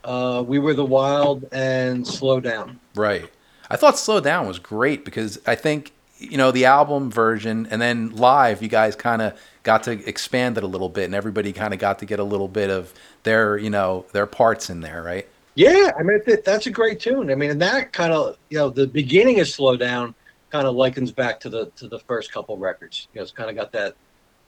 Uh, 0.07 0.43
we 0.47 0.59
were 0.59 0.73
the 0.73 0.85
Wild 0.85 1.45
and 1.53 2.07
Slow 2.07 2.41
Down. 2.41 2.81
Right. 2.95 3.29
I 3.69 3.77
thought 3.77 3.99
Slow 3.99 4.21
Down 4.21 4.47
was 4.47 4.59
great 4.61 5.05
because 5.05 5.41
I 5.47 5.57
think, 5.57 5.93
you 6.19 6.39
know, 6.39 6.53
the 6.53 6.65
album 6.67 7.11
version 7.11 7.67
and 7.71 7.83
then 7.83 8.15
live, 8.15 8.63
you 8.63 8.69
guys 8.69 8.95
kind 8.95 9.21
of 9.21 9.39
got 9.65 9.83
to 9.83 9.93
expand 10.09 10.57
it 10.57 10.63
a 10.63 10.69
little 10.69 10.89
bit 10.89 11.07
and 11.07 11.15
everybody 11.15 11.53
kind 11.53 11.75
of 11.75 11.81
got 11.81 11.99
to 11.99 12.07
get 12.07 12.21
a 12.21 12.25
little 12.25 12.47
bit 12.49 12.71
of 12.71 12.95
their, 13.25 13.59
you 13.59 13.69
know, 13.69 14.07
their 14.13 14.27
parts 14.27 14.71
in 14.71 14.81
there, 14.81 15.03
right? 15.03 15.27
Yeah, 15.57 15.91
I 15.99 16.03
mean 16.03 16.21
that's 16.45 16.67
a 16.67 16.71
great 16.71 17.01
tune. 17.01 17.31
I 17.31 17.35
mean, 17.35 17.51
and 17.51 17.63
that 17.63 17.93
kind 17.93 18.13
of 18.13 18.37
you 18.51 18.59
know 18.59 18.69
the 18.69 18.87
beginning 18.87 19.41
of 19.41 19.49
Slow 19.49 19.75
Down 19.77 20.15
kind 20.51 20.67
of 20.67 20.77
likens 20.77 21.11
back 21.13 21.41
to 21.41 21.49
the 21.49 21.67
to 21.77 21.89
the 21.89 21.99
first 22.01 22.31
couple 22.31 22.59
records. 22.59 23.09
You 23.15 23.19
know, 23.19 23.23
it's 23.23 23.33
kind 23.33 23.49
of 23.49 23.57
got 23.57 23.73
that 23.73 23.97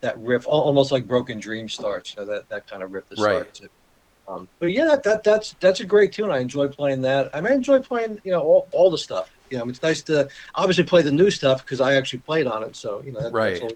that 0.02 0.18
riff, 0.18 0.46
almost 0.46 0.92
like 0.92 1.08
Broken 1.08 1.40
Dream 1.40 1.66
starts. 1.68 2.14
You 2.14 2.26
know, 2.26 2.32
that 2.32 2.48
that 2.50 2.66
kind 2.68 2.82
of 2.82 2.92
riff 2.92 3.08
that 3.08 3.18
Right. 3.18 3.36
starts 3.36 3.60
it. 3.60 3.70
Um, 4.28 4.48
but 4.60 4.72
yeah, 4.72 4.84
that, 4.86 5.02
that 5.04 5.24
that's 5.24 5.54
that's 5.60 5.80
a 5.80 5.86
great 5.86 6.12
tune. 6.12 6.30
I 6.30 6.38
enjoy 6.40 6.68
playing 6.68 7.00
that. 7.02 7.30
I 7.34 7.40
mean, 7.40 7.52
I 7.52 7.56
enjoy 7.56 7.80
playing 7.80 8.20
you 8.24 8.32
know 8.32 8.40
all, 8.42 8.68
all 8.72 8.90
the 8.90 8.98
stuff. 8.98 9.30
You 9.50 9.58
know, 9.58 9.68
it's 9.68 9.82
nice 9.82 10.02
to 10.04 10.28
obviously 10.54 10.84
play 10.84 11.02
the 11.02 11.12
new 11.12 11.30
stuff 11.30 11.64
because 11.64 11.80
I 11.80 11.94
actually 11.94 12.20
played 12.20 12.46
on 12.46 12.62
it. 12.64 12.76
So 12.76 13.02
you 13.04 13.12
know, 13.12 13.22
that, 13.22 13.34
Right. 13.34 13.62
that's 13.62 13.74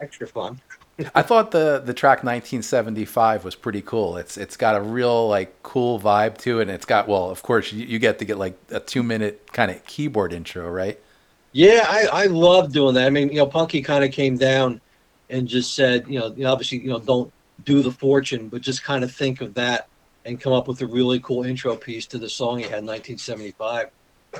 extra 0.00 0.28
fun. 0.28 0.62
I 1.14 1.22
thought 1.22 1.50
the 1.50 1.82
the 1.84 1.92
track 1.94 2.24
1975 2.24 3.44
was 3.44 3.54
pretty 3.54 3.82
cool. 3.82 4.16
It's 4.16 4.36
it's 4.38 4.56
got 4.56 4.76
a 4.76 4.80
real 4.80 5.28
like 5.28 5.62
cool 5.62 6.00
vibe 6.00 6.38
to 6.38 6.58
it 6.60 6.62
and 6.62 6.70
it's 6.70 6.86
got 6.86 7.06
well, 7.06 7.30
of 7.30 7.42
course 7.42 7.72
you, 7.72 7.84
you 7.86 7.98
get 7.98 8.18
to 8.20 8.24
get 8.24 8.38
like 8.38 8.58
a 8.70 8.80
2 8.80 9.02
minute 9.02 9.52
kind 9.52 9.70
of 9.70 9.84
keyboard 9.86 10.32
intro, 10.32 10.68
right? 10.70 10.98
Yeah, 11.52 11.84
I, 11.88 12.24
I 12.24 12.26
love 12.26 12.72
doing 12.72 12.94
that. 12.94 13.06
I 13.06 13.10
mean, 13.10 13.28
you 13.28 13.36
know, 13.36 13.46
Punky 13.46 13.82
kind 13.82 14.04
of 14.04 14.12
came 14.12 14.36
down 14.36 14.80
and 15.30 15.48
just 15.48 15.74
said, 15.74 16.06
you 16.06 16.18
know, 16.18 16.28
you 16.36 16.44
know, 16.44 16.52
obviously, 16.52 16.78
you 16.78 16.88
know, 16.88 17.00
don't 17.00 17.32
do 17.64 17.82
the 17.82 17.90
fortune, 17.90 18.48
but 18.48 18.62
just 18.62 18.84
kind 18.84 19.02
of 19.02 19.12
think 19.12 19.40
of 19.40 19.54
that 19.54 19.88
and 20.24 20.40
come 20.40 20.52
up 20.52 20.68
with 20.68 20.80
a 20.82 20.86
really 20.86 21.20
cool 21.20 21.44
intro 21.44 21.76
piece 21.76 22.06
to 22.06 22.18
the 22.18 22.28
song 22.28 22.58
he 22.58 22.64
had 22.64 22.80
in 22.80 22.86
1975. 22.86 23.90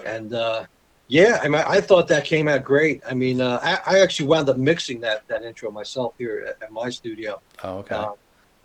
And 0.05 0.35
uh, 0.35 0.67
yeah, 1.09 1.41
I 1.43 1.49
mean, 1.49 1.63
I 1.67 1.81
thought 1.81 2.09
that 2.09 2.25
came 2.25 2.49
out 2.49 2.65
great. 2.65 3.03
I 3.09 3.15
mean, 3.15 3.41
uh, 3.41 3.61
I, 3.63 3.97
I 3.97 4.01
actually 4.01 4.27
wound 4.29 4.49
up 4.49 4.57
mixing 4.57 5.01
that 5.01 5.27
that 5.29 5.43
intro 5.43 5.71
myself 5.71 6.15
here 6.19 6.45
at, 6.49 6.63
at 6.63 6.73
my 6.73 6.91
studio. 6.91 7.41
Oh, 7.63 7.79
okay. 7.79 7.95
Uh, 7.95 8.11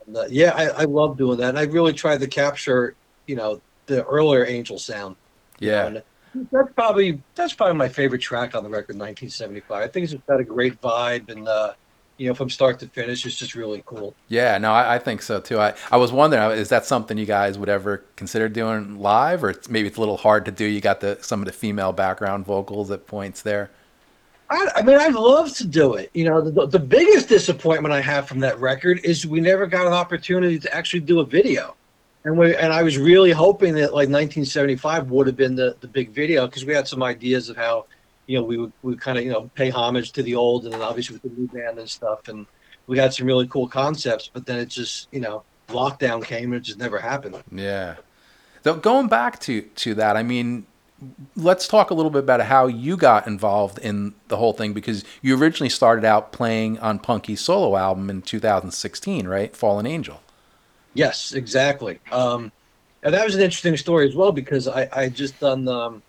and, 0.07 0.17
uh, 0.17 0.25
yeah, 0.29 0.53
I, 0.55 0.81
I 0.81 0.83
love 0.85 1.17
doing 1.17 1.37
that. 1.37 1.49
And 1.49 1.59
I 1.59 1.63
really 1.63 1.93
tried 1.93 2.19
to 2.21 2.27
capture, 2.27 2.95
you 3.27 3.35
know, 3.35 3.61
the 3.85 4.03
earlier 4.05 4.45
Angel 4.45 4.79
sound. 4.79 5.15
yeah. 5.59 5.87
And 5.87 6.03
that's 6.51 6.71
probably 6.73 7.21
that's 7.35 7.53
probably 7.53 7.75
my 7.75 7.89
favorite 7.89 8.21
track 8.21 8.55
on 8.55 8.63
the 8.63 8.69
record, 8.69 8.95
1975. 8.95 9.83
I 9.83 9.87
think 9.87 10.05
it's 10.05 10.13
just 10.13 10.25
got 10.25 10.39
a 10.39 10.43
great 10.43 10.79
vibe, 10.81 11.29
and 11.29 11.47
uh, 11.47 11.73
you 12.21 12.27
know, 12.27 12.35
from 12.35 12.51
start 12.51 12.79
to 12.79 12.87
finish. 12.87 13.25
It's 13.25 13.35
just 13.35 13.55
really 13.55 13.81
cool. 13.83 14.13
Yeah, 14.27 14.59
no, 14.59 14.71
I, 14.71 14.95
I 14.95 14.99
think 14.99 15.23
so 15.23 15.41
too. 15.41 15.59
I, 15.59 15.73
I 15.91 15.97
was 15.97 16.11
wondering, 16.11 16.43
uh, 16.43 16.49
is 16.49 16.69
that 16.69 16.85
something 16.85 17.17
you 17.17 17.25
guys 17.25 17.57
would 17.57 17.67
ever 17.67 18.03
consider 18.15 18.47
doing 18.47 18.99
live, 18.99 19.43
or 19.43 19.49
it's, 19.49 19.67
maybe 19.69 19.87
it's 19.87 19.97
a 19.97 19.99
little 19.99 20.17
hard 20.17 20.45
to 20.45 20.51
do? 20.51 20.63
You 20.63 20.81
got 20.81 20.99
the 20.99 21.17
some 21.21 21.39
of 21.39 21.47
the 21.47 21.51
female 21.51 21.93
background 21.93 22.45
vocals 22.45 22.91
at 22.91 23.07
points 23.07 23.41
there. 23.41 23.71
I, 24.51 24.67
I 24.75 24.81
mean, 24.83 24.97
I'd 24.97 25.15
love 25.15 25.51
to 25.55 25.65
do 25.65 25.95
it. 25.95 26.11
You 26.13 26.25
know, 26.25 26.47
the, 26.47 26.67
the 26.67 26.77
biggest 26.77 27.27
disappointment 27.27 27.91
I 27.91 28.01
have 28.01 28.27
from 28.27 28.39
that 28.41 28.59
record 28.59 28.99
is 29.03 29.25
we 29.25 29.41
never 29.41 29.65
got 29.65 29.87
an 29.87 29.93
opportunity 29.93 30.59
to 30.59 30.75
actually 30.75 30.99
do 30.99 31.21
a 31.21 31.25
video. 31.25 31.75
And 32.23 32.37
we 32.37 32.55
and 32.55 32.71
I 32.71 32.83
was 32.83 32.99
really 32.99 33.31
hoping 33.31 33.73
that 33.75 33.93
like 33.93 34.09
1975 34.09 35.09
would 35.09 35.25
have 35.25 35.35
been 35.37 35.55
the, 35.55 35.75
the 35.81 35.87
big 35.87 36.11
video 36.11 36.45
because 36.45 36.65
we 36.65 36.73
had 36.73 36.87
some 36.87 37.01
ideas 37.01 37.49
of 37.49 37.57
how, 37.57 37.87
you 38.27 38.37
know, 38.37 38.43
we 38.43 38.57
would 38.57 38.71
we 38.81 38.95
kind 38.95 39.17
of 39.17 39.23
you 39.23 39.31
know 39.31 39.49
pay 39.55 39.69
homage 39.69 40.11
to 40.13 40.23
the 40.23 40.35
old 40.35 40.65
and 40.65 40.73
then 40.73 40.81
obviously 40.81 41.15
with 41.15 41.23
the 41.23 41.41
new 41.41 41.47
band 41.47 41.79
and 41.79 41.89
stuff 41.89 42.27
and 42.27 42.45
we 42.87 42.97
had 42.97 43.13
some 43.13 43.27
really 43.27 43.47
cool 43.47 43.67
concepts, 43.67 44.29
but 44.31 44.45
then 44.45 44.59
it 44.59 44.67
just 44.67 45.07
you 45.11 45.19
know 45.19 45.43
lockdown 45.69 46.23
came 46.23 46.53
and 46.53 46.61
it 46.61 46.65
just 46.65 46.79
never 46.79 46.99
happened. 46.99 47.41
Yeah. 47.51 47.95
So 48.63 48.75
going 48.75 49.07
back 49.07 49.39
to 49.41 49.61
to 49.61 49.93
that, 49.95 50.17
I 50.17 50.23
mean, 50.23 50.65
let's 51.35 51.67
talk 51.67 51.89
a 51.89 51.93
little 51.93 52.11
bit 52.11 52.19
about 52.19 52.41
how 52.41 52.67
you 52.67 52.97
got 52.97 53.27
involved 53.27 53.79
in 53.79 54.13
the 54.27 54.37
whole 54.37 54.53
thing 54.53 54.73
because 54.73 55.03
you 55.21 55.37
originally 55.37 55.69
started 55.69 56.05
out 56.05 56.31
playing 56.31 56.79
on 56.79 56.99
Punky's 56.99 57.41
solo 57.41 57.75
album 57.75 58.09
in 58.09 58.21
2016, 58.21 59.27
right? 59.27 59.55
Fallen 59.55 59.85
Angel. 59.85 60.21
Yes, 60.93 61.33
exactly. 61.33 61.99
Um, 62.11 62.51
and 63.03 63.13
that 63.13 63.25
was 63.25 63.35
an 63.35 63.41
interesting 63.41 63.77
story 63.77 64.07
as 64.07 64.15
well 64.15 64.31
because 64.31 64.67
I 64.67 64.89
I 64.91 65.09
just 65.09 65.39
done 65.39 65.67
um, 65.67 66.03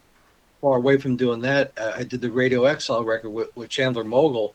far 0.62 0.78
away 0.78 0.97
from 0.97 1.16
doing 1.16 1.40
that. 1.40 1.73
uh, 1.76 1.92
I 1.95 2.04
did 2.04 2.23
the 2.23 2.31
Radio 2.31 2.64
Exile 2.64 3.04
record 3.04 3.31
with, 3.31 3.54
with 3.54 3.69
Chandler 3.69 4.04
Mogel, 4.04 4.54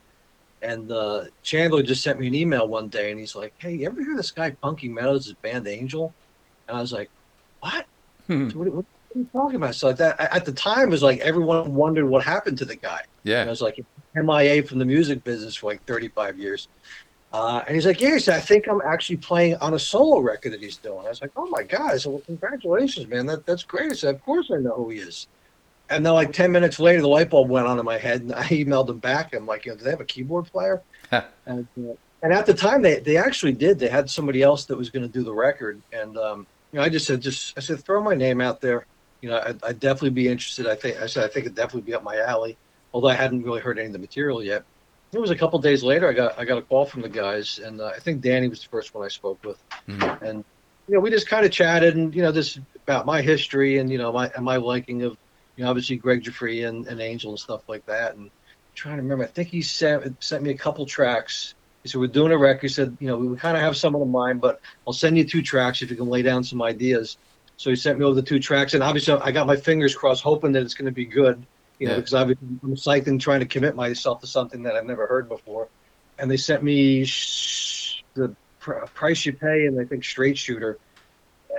and 0.62 0.90
uh, 0.90 1.26
Chandler 1.44 1.82
just 1.84 2.02
sent 2.02 2.18
me 2.18 2.26
an 2.26 2.34
email 2.34 2.66
one 2.66 2.88
day 2.88 3.12
and 3.12 3.20
he's 3.20 3.36
like, 3.36 3.52
"Hey, 3.58 3.74
you 3.76 3.86
ever 3.86 4.02
hear 4.02 4.16
this 4.16 4.32
guy 4.32 4.50
Punky 4.50 4.88
Meadows' 4.88 5.32
band 5.34 5.68
Angel?" 5.68 6.12
And 6.66 6.76
I 6.76 6.80
was 6.80 6.92
like, 6.92 7.10
"What? 7.60 7.86
Hmm. 8.26 8.48
So 8.50 8.58
what, 8.58 8.72
what 8.72 8.84
are 9.14 9.18
you 9.18 9.28
talking 9.32 9.56
about?" 9.56 9.76
So 9.76 9.92
that 9.92 10.18
at 10.18 10.44
the 10.44 10.52
time 10.52 10.88
it 10.88 10.90
was 10.90 11.02
like 11.04 11.20
everyone 11.20 11.74
wondered 11.74 12.06
what 12.06 12.24
happened 12.24 12.58
to 12.58 12.64
the 12.64 12.74
guy. 12.74 13.02
And 13.42 13.50
I 13.50 13.52
was 13.52 13.62
like 13.62 13.78
MIA 14.16 14.62
from 14.64 14.78
the 14.78 14.84
music 14.84 15.22
business 15.22 15.54
for 15.54 15.70
like 15.70 15.84
35 15.84 16.38
years. 16.38 16.68
Uh, 17.30 17.62
and 17.66 17.74
he's 17.74 17.84
like, 17.84 18.00
yeah, 18.00 18.14
he 18.14 18.18
said, 18.18 18.36
I 18.36 18.40
think 18.40 18.66
I'm 18.68 18.80
actually 18.86 19.18
playing 19.18 19.56
on 19.56 19.74
a 19.74 19.78
solo 19.78 20.18
record 20.20 20.54
that 20.54 20.62
he's 20.62 20.78
doing. 20.78 21.04
I 21.04 21.10
was 21.10 21.20
like, 21.20 21.32
oh 21.36 21.46
my 21.46 21.62
God. 21.62 21.92
I 21.92 21.98
said, 21.98 22.10
well, 22.10 22.22
congratulations, 22.24 23.06
man. 23.06 23.26
That, 23.26 23.44
that's 23.44 23.64
great. 23.64 23.92
I 23.92 23.94
said, 23.94 24.14
of 24.14 24.24
course 24.24 24.50
I 24.50 24.56
know 24.56 24.74
who 24.74 24.88
he 24.88 25.00
is. 25.00 25.28
And 25.90 26.04
then 26.04 26.12
like 26.12 26.32
10 26.32 26.52
minutes 26.52 26.78
later, 26.78 27.00
the 27.00 27.08
light 27.08 27.30
bulb 27.30 27.48
went 27.48 27.66
on 27.66 27.78
in 27.78 27.84
my 27.84 27.98
head 27.98 28.22
and 28.22 28.34
I 28.34 28.44
emailed 28.48 28.86
them 28.86 28.98
back. 28.98 29.34
I'm 29.34 29.46
like, 29.46 29.62
do 29.62 29.74
they 29.76 29.90
have 29.90 30.00
a 30.00 30.04
keyboard 30.04 30.50
player? 30.52 30.82
and, 31.12 31.68
uh, 31.78 31.94
and 32.22 32.32
at 32.32 32.46
the 32.46 32.54
time 32.54 32.82
they, 32.82 33.00
they 33.00 33.16
actually 33.16 33.52
did, 33.52 33.78
they 33.78 33.88
had 33.88 34.10
somebody 34.10 34.42
else 34.42 34.66
that 34.66 34.76
was 34.76 34.90
going 34.90 35.04
to 35.04 35.08
do 35.08 35.24
the 35.24 35.32
record. 35.34 35.82
And, 35.92 36.16
um, 36.18 36.46
you 36.72 36.78
know, 36.78 36.84
I 36.84 36.88
just 36.88 37.06
said, 37.06 37.20
just, 37.20 37.56
I 37.56 37.60
said, 37.60 37.84
throw 37.84 38.02
my 38.02 38.14
name 38.14 38.40
out 38.40 38.60
there. 38.60 38.86
You 39.22 39.30
know, 39.30 39.40
I'd, 39.44 39.64
I'd 39.64 39.80
definitely 39.80 40.10
be 40.10 40.28
interested. 40.28 40.66
I 40.66 40.74
think, 40.74 41.00
I 41.00 41.06
said, 41.06 41.24
I 41.24 41.28
think 41.28 41.46
it'd 41.46 41.56
definitely 41.56 41.82
be 41.82 41.94
up 41.94 42.02
my 42.02 42.18
alley 42.18 42.58
although 42.92 43.08
I 43.08 43.14
hadn't 43.14 43.42
really 43.42 43.60
heard 43.60 43.78
any 43.78 43.86
of 43.86 43.92
the 43.92 43.98
material 43.98 44.42
yet. 44.42 44.64
It 45.12 45.18
was 45.18 45.30
a 45.30 45.36
couple 45.36 45.58
days 45.58 45.82
later. 45.82 46.08
I 46.08 46.12
got 46.12 46.38
I 46.38 46.44
got 46.44 46.58
a 46.58 46.62
call 46.62 46.84
from 46.84 47.02
the 47.02 47.08
guys, 47.08 47.58
and 47.58 47.80
uh, 47.80 47.86
I 47.86 47.98
think 47.98 48.20
Danny 48.20 48.48
was 48.48 48.60
the 48.60 48.68
first 48.70 48.94
one 48.94 49.04
I 49.04 49.08
spoke 49.08 49.38
with, 49.44 49.62
Mhm. 49.88 50.20
and 50.22 50.44
you 50.86 50.94
know 50.94 51.00
we 51.00 51.10
just 51.10 51.28
kind 51.28 51.46
of 51.46 51.52
chatted, 51.52 51.96
and 51.96 52.14
you 52.14 52.22
know 52.22 52.32
this 52.32 52.58
about 52.86 53.06
my 53.06 53.22
history 53.22 53.78
and 53.78 53.90
you 53.90 53.96
know 53.98 54.12
my 54.12 54.30
and 54.36 54.44
my 54.44 54.56
liking 54.56 55.02
of 55.02 55.16
you 55.58 55.64
know 55.64 55.70
obviously 55.70 55.96
Greg 55.96 56.22
Giuffria 56.22 56.68
and, 56.68 56.86
and 56.86 57.00
Angel 57.00 57.30
and 57.30 57.38
stuff 57.38 57.68
like 57.68 57.84
that, 57.86 58.14
and 58.14 58.30
trying 58.74 58.96
to 58.96 59.02
remember. 59.02 59.24
I 59.24 59.26
think 59.26 59.48
he 59.48 59.60
sent 59.60 60.22
sent 60.22 60.42
me 60.42 60.50
a 60.50 60.56
couple 60.56 60.86
tracks. 60.86 61.54
He 61.82 61.88
said 61.88 62.00
we're 62.00 62.06
doing 62.06 62.32
a 62.32 62.38
record. 62.38 62.62
He 62.62 62.68
said 62.68 62.96
you 63.00 63.08
know 63.08 63.16
we 63.18 63.36
kind 63.36 63.56
of 63.56 63.62
have 63.62 63.76
someone 63.76 64.02
in 64.02 64.10
mind, 64.10 64.40
but 64.40 64.60
I'll 64.86 64.92
send 64.94 65.18
you 65.18 65.24
two 65.24 65.42
tracks 65.42 65.82
if 65.82 65.90
you 65.90 65.96
can 65.96 66.06
lay 66.08 66.22
down 66.22 66.44
some 66.44 66.62
ideas. 66.62 67.18
So 67.56 67.70
he 67.70 67.76
sent 67.76 67.98
me 67.98 68.04
over 68.04 68.14
the 68.14 68.22
two 68.22 68.38
tracks, 68.38 68.74
and 68.74 68.82
obviously 68.84 69.14
I 69.14 69.32
got 69.32 69.48
my 69.48 69.56
fingers 69.56 69.94
crossed, 69.94 70.22
hoping 70.22 70.52
that 70.52 70.62
it's 70.62 70.74
going 70.74 70.86
to 70.86 70.92
be 70.92 71.04
good 71.04 71.44
you 71.80 71.86
know, 71.86 71.92
Yeah. 71.94 71.98
because 71.98 72.14
obviously 72.14 72.46
I'm 72.62 72.74
psyched 72.74 73.06
and 73.08 73.20
trying 73.20 73.40
to 73.40 73.46
commit 73.46 73.74
myself 73.76 74.20
to 74.20 74.26
something 74.26 74.62
that 74.64 74.74
I've 74.74 74.84
never 74.86 75.06
heard 75.06 75.28
before. 75.28 75.68
And 76.18 76.28
they 76.30 76.36
sent 76.36 76.62
me 76.64 77.04
sh- 77.04 78.02
the 78.14 78.34
pr- 78.58 78.84
price 78.94 79.24
you 79.26 79.32
pay 79.32 79.66
and 79.66 79.80
I 79.80 79.84
think 79.84 80.04
straight 80.04 80.36
shooter. 80.38 80.78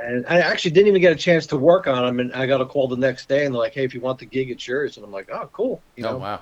And 0.03 0.25
I 0.27 0.39
actually 0.39 0.72
didn't 0.72 0.88
even 0.89 1.01
get 1.01 1.12
a 1.12 1.15
chance 1.15 1.46
to 1.48 1.58
work 1.58 1.88
on 1.88 2.06
them. 2.06 2.20
And 2.20 2.34
I 2.34 2.46
got 2.48 2.62
a 2.62 2.65
call 2.65 2.88
the 2.88 2.98
next 2.98 3.27
day 3.29 3.46
and 3.46 3.53
they're 3.53 3.60
like, 3.62 3.74
hey, 3.74 3.84
if 3.86 3.94
you 3.94 4.01
want 4.01 4.20
the 4.20 4.25
gig, 4.25 4.50
it's 4.51 4.68
yours. 4.68 4.98
And 4.98 5.06
I'm 5.06 5.12
like, 5.12 5.29
oh, 5.32 5.50
cool. 5.53 5.84
You 5.96 6.03
Oh 6.03 6.12
know, 6.12 6.18
wow. 6.18 6.41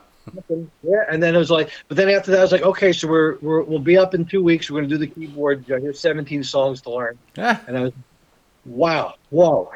yeah. 0.83 1.03
And 1.09 1.21
then 1.23 1.35
it 1.35 1.37
was 1.37 1.51
like, 1.51 1.71
but 1.87 1.97
then 1.97 2.09
after 2.09 2.31
that, 2.31 2.39
I 2.39 2.43
was 2.43 2.51
like, 2.51 2.63
okay, 2.63 2.91
so 2.93 3.07
we're, 3.07 3.37
we're 3.41 3.63
we'll 3.63 3.79
be 3.79 3.97
up 3.97 4.13
in 4.13 4.25
two 4.25 4.43
weeks. 4.43 4.69
We're 4.69 4.79
going 4.79 4.89
to 4.89 4.95
do 4.95 4.99
the 4.99 5.07
keyboard. 5.07 5.65
You 5.67 5.77
Here's 5.79 5.99
17 6.01 6.43
songs 6.43 6.81
to 6.83 6.91
learn. 6.91 7.17
Yeah. 7.37 7.59
And 7.67 7.77
I 7.77 7.81
was, 7.83 7.93
wow, 8.65 9.15
whoa. 9.29 9.71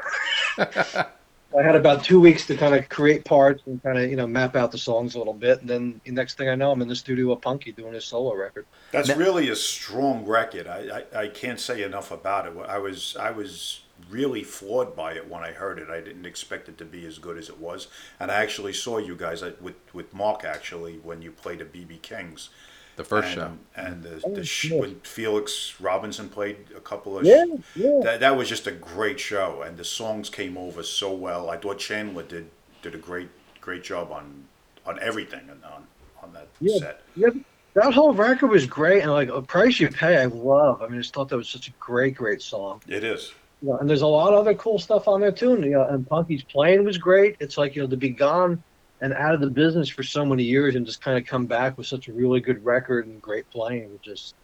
I 1.58 1.62
had 1.62 1.76
about 1.76 2.04
two 2.04 2.20
weeks 2.20 2.46
to 2.46 2.56
kind 2.56 2.74
of 2.74 2.88
create 2.88 3.24
parts 3.24 3.62
and 3.66 3.82
kind 3.82 3.98
of 3.98 4.10
you 4.10 4.16
know 4.16 4.26
map 4.26 4.56
out 4.56 4.72
the 4.72 4.78
songs 4.78 5.14
a 5.14 5.18
little 5.18 5.34
bit, 5.34 5.60
and 5.60 5.68
then 5.68 6.00
the 6.04 6.12
next 6.12 6.36
thing 6.38 6.48
I 6.48 6.54
know, 6.54 6.70
I'm 6.70 6.82
in 6.82 6.88
the 6.88 6.96
studio 6.96 7.30
with 7.30 7.40
Punky 7.40 7.72
doing 7.72 7.92
his 7.92 8.04
solo 8.04 8.34
record. 8.34 8.66
That's 8.90 9.08
Now- 9.08 9.16
really 9.16 9.48
a 9.50 9.56
strong 9.56 10.24
record. 10.24 10.66
I, 10.66 11.04
I, 11.14 11.20
I 11.22 11.28
can't 11.28 11.60
say 11.60 11.82
enough 11.82 12.10
about 12.10 12.46
it. 12.46 12.54
I 12.66 12.78
was 12.78 13.16
I 13.18 13.30
was 13.30 13.82
really 14.10 14.42
floored 14.42 14.96
by 14.96 15.12
it 15.12 15.28
when 15.28 15.42
I 15.42 15.52
heard 15.52 15.78
it. 15.78 15.88
I 15.88 16.00
didn't 16.00 16.26
expect 16.26 16.68
it 16.68 16.76
to 16.78 16.84
be 16.84 17.06
as 17.06 17.18
good 17.18 17.38
as 17.38 17.48
it 17.48 17.58
was. 17.58 17.86
And 18.18 18.30
I 18.30 18.42
actually 18.42 18.72
saw 18.72 18.98
you 18.98 19.14
guys 19.14 19.42
with 19.60 19.76
with 19.92 20.12
Mark 20.14 20.44
actually 20.44 20.98
when 20.98 21.22
you 21.22 21.30
played 21.32 21.60
at 21.60 21.72
BB 21.72 22.02
King's. 22.02 22.48
The 22.96 23.04
first 23.04 23.28
and, 23.28 23.34
show. 23.34 23.50
and 23.74 24.02
the, 24.02 24.20
Oh, 24.24 24.34
the 24.34 24.44
sh- 24.44 24.70
when 24.70 25.00
Felix 25.00 25.74
Robinson 25.80 26.28
played 26.28 26.56
a 26.76 26.80
couple 26.80 27.18
of 27.18 27.24
Yeah, 27.24 27.44
yeah. 27.74 28.00
that 28.04 28.20
that 28.20 28.36
was 28.36 28.48
just 28.48 28.66
a 28.66 28.72
great 28.72 29.18
show, 29.18 29.62
and 29.62 29.76
the 29.78 29.84
songs 29.84 30.28
came 30.28 30.58
over 30.58 30.82
so 30.82 31.12
well. 31.12 31.48
I 31.50 31.56
thought 31.56 31.78
Chandler 31.78 32.22
did 32.22 32.50
did 32.82 32.94
a 32.94 32.98
great 32.98 33.28
great 33.60 33.82
job 33.82 34.12
on 34.12 34.44
on 34.84 34.98
everything 35.00 35.40
and 35.50 35.62
on 35.64 35.86
on 36.22 36.32
that 36.34 36.48
Yeah. 36.60 36.78
set. 36.78 37.00
Yeah, 37.16 37.28
that 37.74 37.94
whole 37.94 38.12
record 38.12 38.48
was 38.50 38.66
great, 38.66 39.02
and 39.02 39.10
like 39.10 39.30
a 39.30 39.40
price 39.40 39.80
you 39.80 39.88
pay, 39.88 40.18
I 40.18 40.26
love. 40.26 40.82
I 40.82 40.86
mean, 40.88 40.98
I 40.98 41.02
just 41.02 41.14
thought 41.14 41.28
that 41.30 41.36
was 41.36 41.48
such 41.48 41.68
a 41.68 41.72
great, 41.80 42.14
great 42.14 42.42
song. 42.42 42.82
It 42.88 43.04
is. 43.04 43.32
You 43.62 43.68
know, 43.70 43.78
and 43.78 43.88
there's 43.88 44.02
a 44.02 44.06
lot 44.06 44.34
of 44.34 44.40
other 44.40 44.54
cool 44.54 44.78
stuff 44.78 45.06
on 45.08 45.20
there 45.20 45.32
too. 45.32 45.52
And, 45.54 45.64
you 45.64 45.70
know, 45.70 45.86
and 45.86 46.06
Punky's 46.06 46.42
playing 46.42 46.84
was 46.84 46.98
great. 46.98 47.36
It's 47.40 47.56
like 47.56 47.74
you 47.74 47.82
know 47.82 47.88
to 47.88 47.96
be 47.96 48.10
gone 48.10 48.62
and 49.02 49.12
out 49.14 49.34
of 49.34 49.40
the 49.40 49.50
business 49.50 49.88
for 49.88 50.04
so 50.04 50.24
many 50.24 50.44
years 50.44 50.76
and 50.76 50.86
just 50.86 51.02
kind 51.02 51.18
of 51.18 51.26
come 51.26 51.44
back 51.44 51.76
with 51.76 51.86
such 51.86 52.08
a 52.08 52.12
really 52.12 52.40
good 52.40 52.64
record 52.64 53.06
and 53.06 53.20
great 53.20 53.50
playing 53.50 53.90
was 53.90 54.00
just 54.00 54.34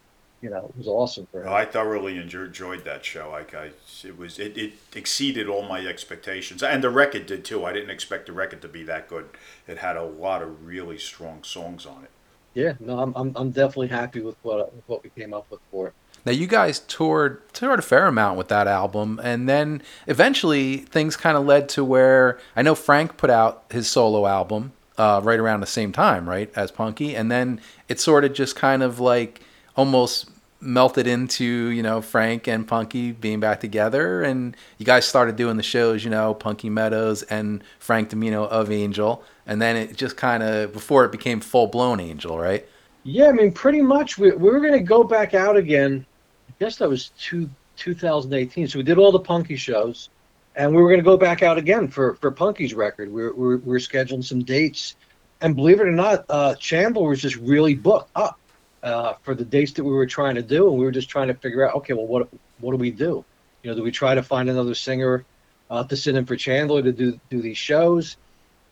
you 0.41 0.49
know 0.49 0.65
it 0.65 0.77
was 0.77 0.87
awesome 0.87 1.27
for 1.31 1.39
him. 1.39 1.45
Well, 1.47 1.55
I 1.55 1.65
thoroughly 1.65 2.17
enjoyed, 2.17 2.47
enjoyed 2.47 2.85
that 2.85 3.03
show. 3.03 3.31
I, 3.31 3.57
I 3.57 3.71
it 4.03 4.17
was 4.17 4.37
it, 4.37 4.57
it 4.57 4.73
exceeded 4.95 5.47
all 5.47 5.63
my 5.63 5.85
expectations, 5.85 6.61
and 6.61 6.83
the 6.83 6.89
record 6.89 7.25
did 7.25 7.43
too. 7.45 7.65
I 7.65 7.73
didn't 7.73 7.89
expect 7.89 8.27
the 8.27 8.33
record 8.33 8.61
to 8.61 8.67
be 8.67 8.83
that 8.83 9.07
good. 9.07 9.29
It 9.67 9.79
had 9.79 9.97
a 9.97 10.03
lot 10.03 10.41
of 10.41 10.65
really 10.65 10.97
strong 10.97 11.43
songs 11.43 11.85
on 11.85 12.03
it. 12.03 12.11
Yeah, 12.53 12.73
no, 12.79 12.99
I'm 12.99 13.13
I'm, 13.15 13.33
I'm 13.35 13.51
definitely 13.51 13.87
happy 13.87 14.21
with 14.21 14.35
what 14.43 14.75
with 14.75 14.83
what 14.87 15.03
we 15.03 15.09
came 15.09 15.33
up 15.33 15.49
with 15.49 15.61
for 15.71 15.87
it. 15.87 15.93
Now 16.25 16.31
you 16.31 16.47
guys 16.47 16.79
toured 16.79 17.41
toured 17.53 17.79
a 17.79 17.81
fair 17.81 18.07
amount 18.07 18.37
with 18.37 18.47
that 18.49 18.67
album, 18.67 19.19
and 19.23 19.47
then 19.47 19.81
eventually 20.07 20.77
things 20.77 21.15
kind 21.15 21.37
of 21.37 21.45
led 21.45 21.69
to 21.69 21.83
where 21.83 22.39
I 22.55 22.61
know 22.61 22.75
Frank 22.75 23.17
put 23.17 23.29
out 23.29 23.63
his 23.69 23.87
solo 23.87 24.25
album 24.25 24.73
uh, 24.97 25.21
right 25.23 25.39
around 25.39 25.61
the 25.61 25.67
same 25.67 25.91
time, 25.91 26.27
right 26.27 26.51
as 26.55 26.71
Punky, 26.71 27.15
and 27.15 27.31
then 27.31 27.61
it 27.87 27.99
sort 27.99 28.25
of 28.25 28.33
just 28.33 28.55
kind 28.55 28.83
of 28.83 28.99
like 28.99 29.41
almost 29.75 30.29
melted 30.61 31.07
into 31.07 31.45
you 31.45 31.81
know 31.81 32.01
Frank 32.01 32.47
and 32.47 32.67
Punky 32.67 33.13
being 33.13 33.39
back 33.39 33.61
together, 33.61 34.21
and 34.21 34.55
you 34.77 34.85
guys 34.85 35.05
started 35.05 35.35
doing 35.35 35.57
the 35.57 35.63
shows, 35.63 36.03
you 36.03 36.09
know 36.09 36.33
Punky 36.33 36.69
Meadows 36.69 37.23
and 37.23 37.63
Frank 37.79 38.09
DiMino 38.09 38.47
of 38.47 38.71
Angel, 38.71 39.23
and 39.47 39.61
then 39.61 39.77
it 39.77 39.95
just 39.95 40.17
kind 40.17 40.43
of 40.43 40.73
before 40.73 41.05
it 41.05 41.11
became 41.11 41.39
full 41.39 41.67
blown 41.67 41.99
Angel, 41.99 42.37
right? 42.37 42.67
Yeah, 43.09 43.29
I 43.29 43.31
mean, 43.31 43.51
pretty 43.51 43.81
much 43.81 44.19
we, 44.19 44.29
we 44.31 44.51
were 44.51 44.59
going 44.59 44.73
to 44.73 44.79
go 44.79 45.03
back 45.03 45.33
out 45.33 45.57
again. 45.57 46.05
I 46.47 46.53
guess 46.59 46.75
that 46.77 46.87
was 46.87 47.09
two, 47.19 47.49
2018. 47.75 48.67
So 48.67 48.77
we 48.77 48.83
did 48.83 48.99
all 48.99 49.11
the 49.11 49.19
Punky 49.19 49.55
shows, 49.55 50.09
and 50.55 50.75
we 50.75 50.79
were 50.79 50.89
going 50.89 50.99
to 50.99 51.03
go 51.05 51.17
back 51.17 51.41
out 51.41 51.57
again 51.57 51.87
for, 51.87 52.13
for 52.15 52.29
Punky's 52.29 52.75
record. 52.75 53.11
We 53.11 53.23
were, 53.23 53.33
we, 53.33 53.47
were, 53.47 53.57
we 53.57 53.71
were 53.71 53.79
scheduling 53.79 54.23
some 54.23 54.43
dates. 54.43 54.95
And 55.41 55.55
believe 55.55 55.79
it 55.79 55.87
or 55.87 55.91
not, 55.91 56.25
uh, 56.29 56.53
Chandler 56.55 57.09
was 57.09 57.19
just 57.19 57.37
really 57.37 57.73
booked 57.73 58.11
up 58.15 58.39
uh, 58.83 59.13
for 59.23 59.33
the 59.33 59.45
dates 59.45 59.71
that 59.73 59.83
we 59.83 59.91
were 59.91 60.05
trying 60.05 60.35
to 60.35 60.43
do. 60.43 60.69
And 60.69 60.77
we 60.77 60.85
were 60.85 60.91
just 60.91 61.09
trying 61.09 61.29
to 61.29 61.33
figure 61.33 61.67
out, 61.67 61.75
okay, 61.77 61.93
well, 61.93 62.05
what, 62.05 62.29
what 62.59 62.71
do 62.73 62.77
we 62.77 62.91
do? 62.91 63.25
You 63.63 63.71
know, 63.71 63.75
do 63.75 63.81
we 63.81 63.91
try 63.91 64.13
to 64.13 64.21
find 64.21 64.51
another 64.51 64.75
singer 64.75 65.25
uh, 65.71 65.83
to 65.83 65.97
sit 65.97 66.15
in 66.15 66.27
for 66.27 66.35
Chandler 66.35 66.83
to 66.83 66.91
do, 66.91 67.19
do 67.31 67.41
these 67.41 67.57
shows? 67.57 68.17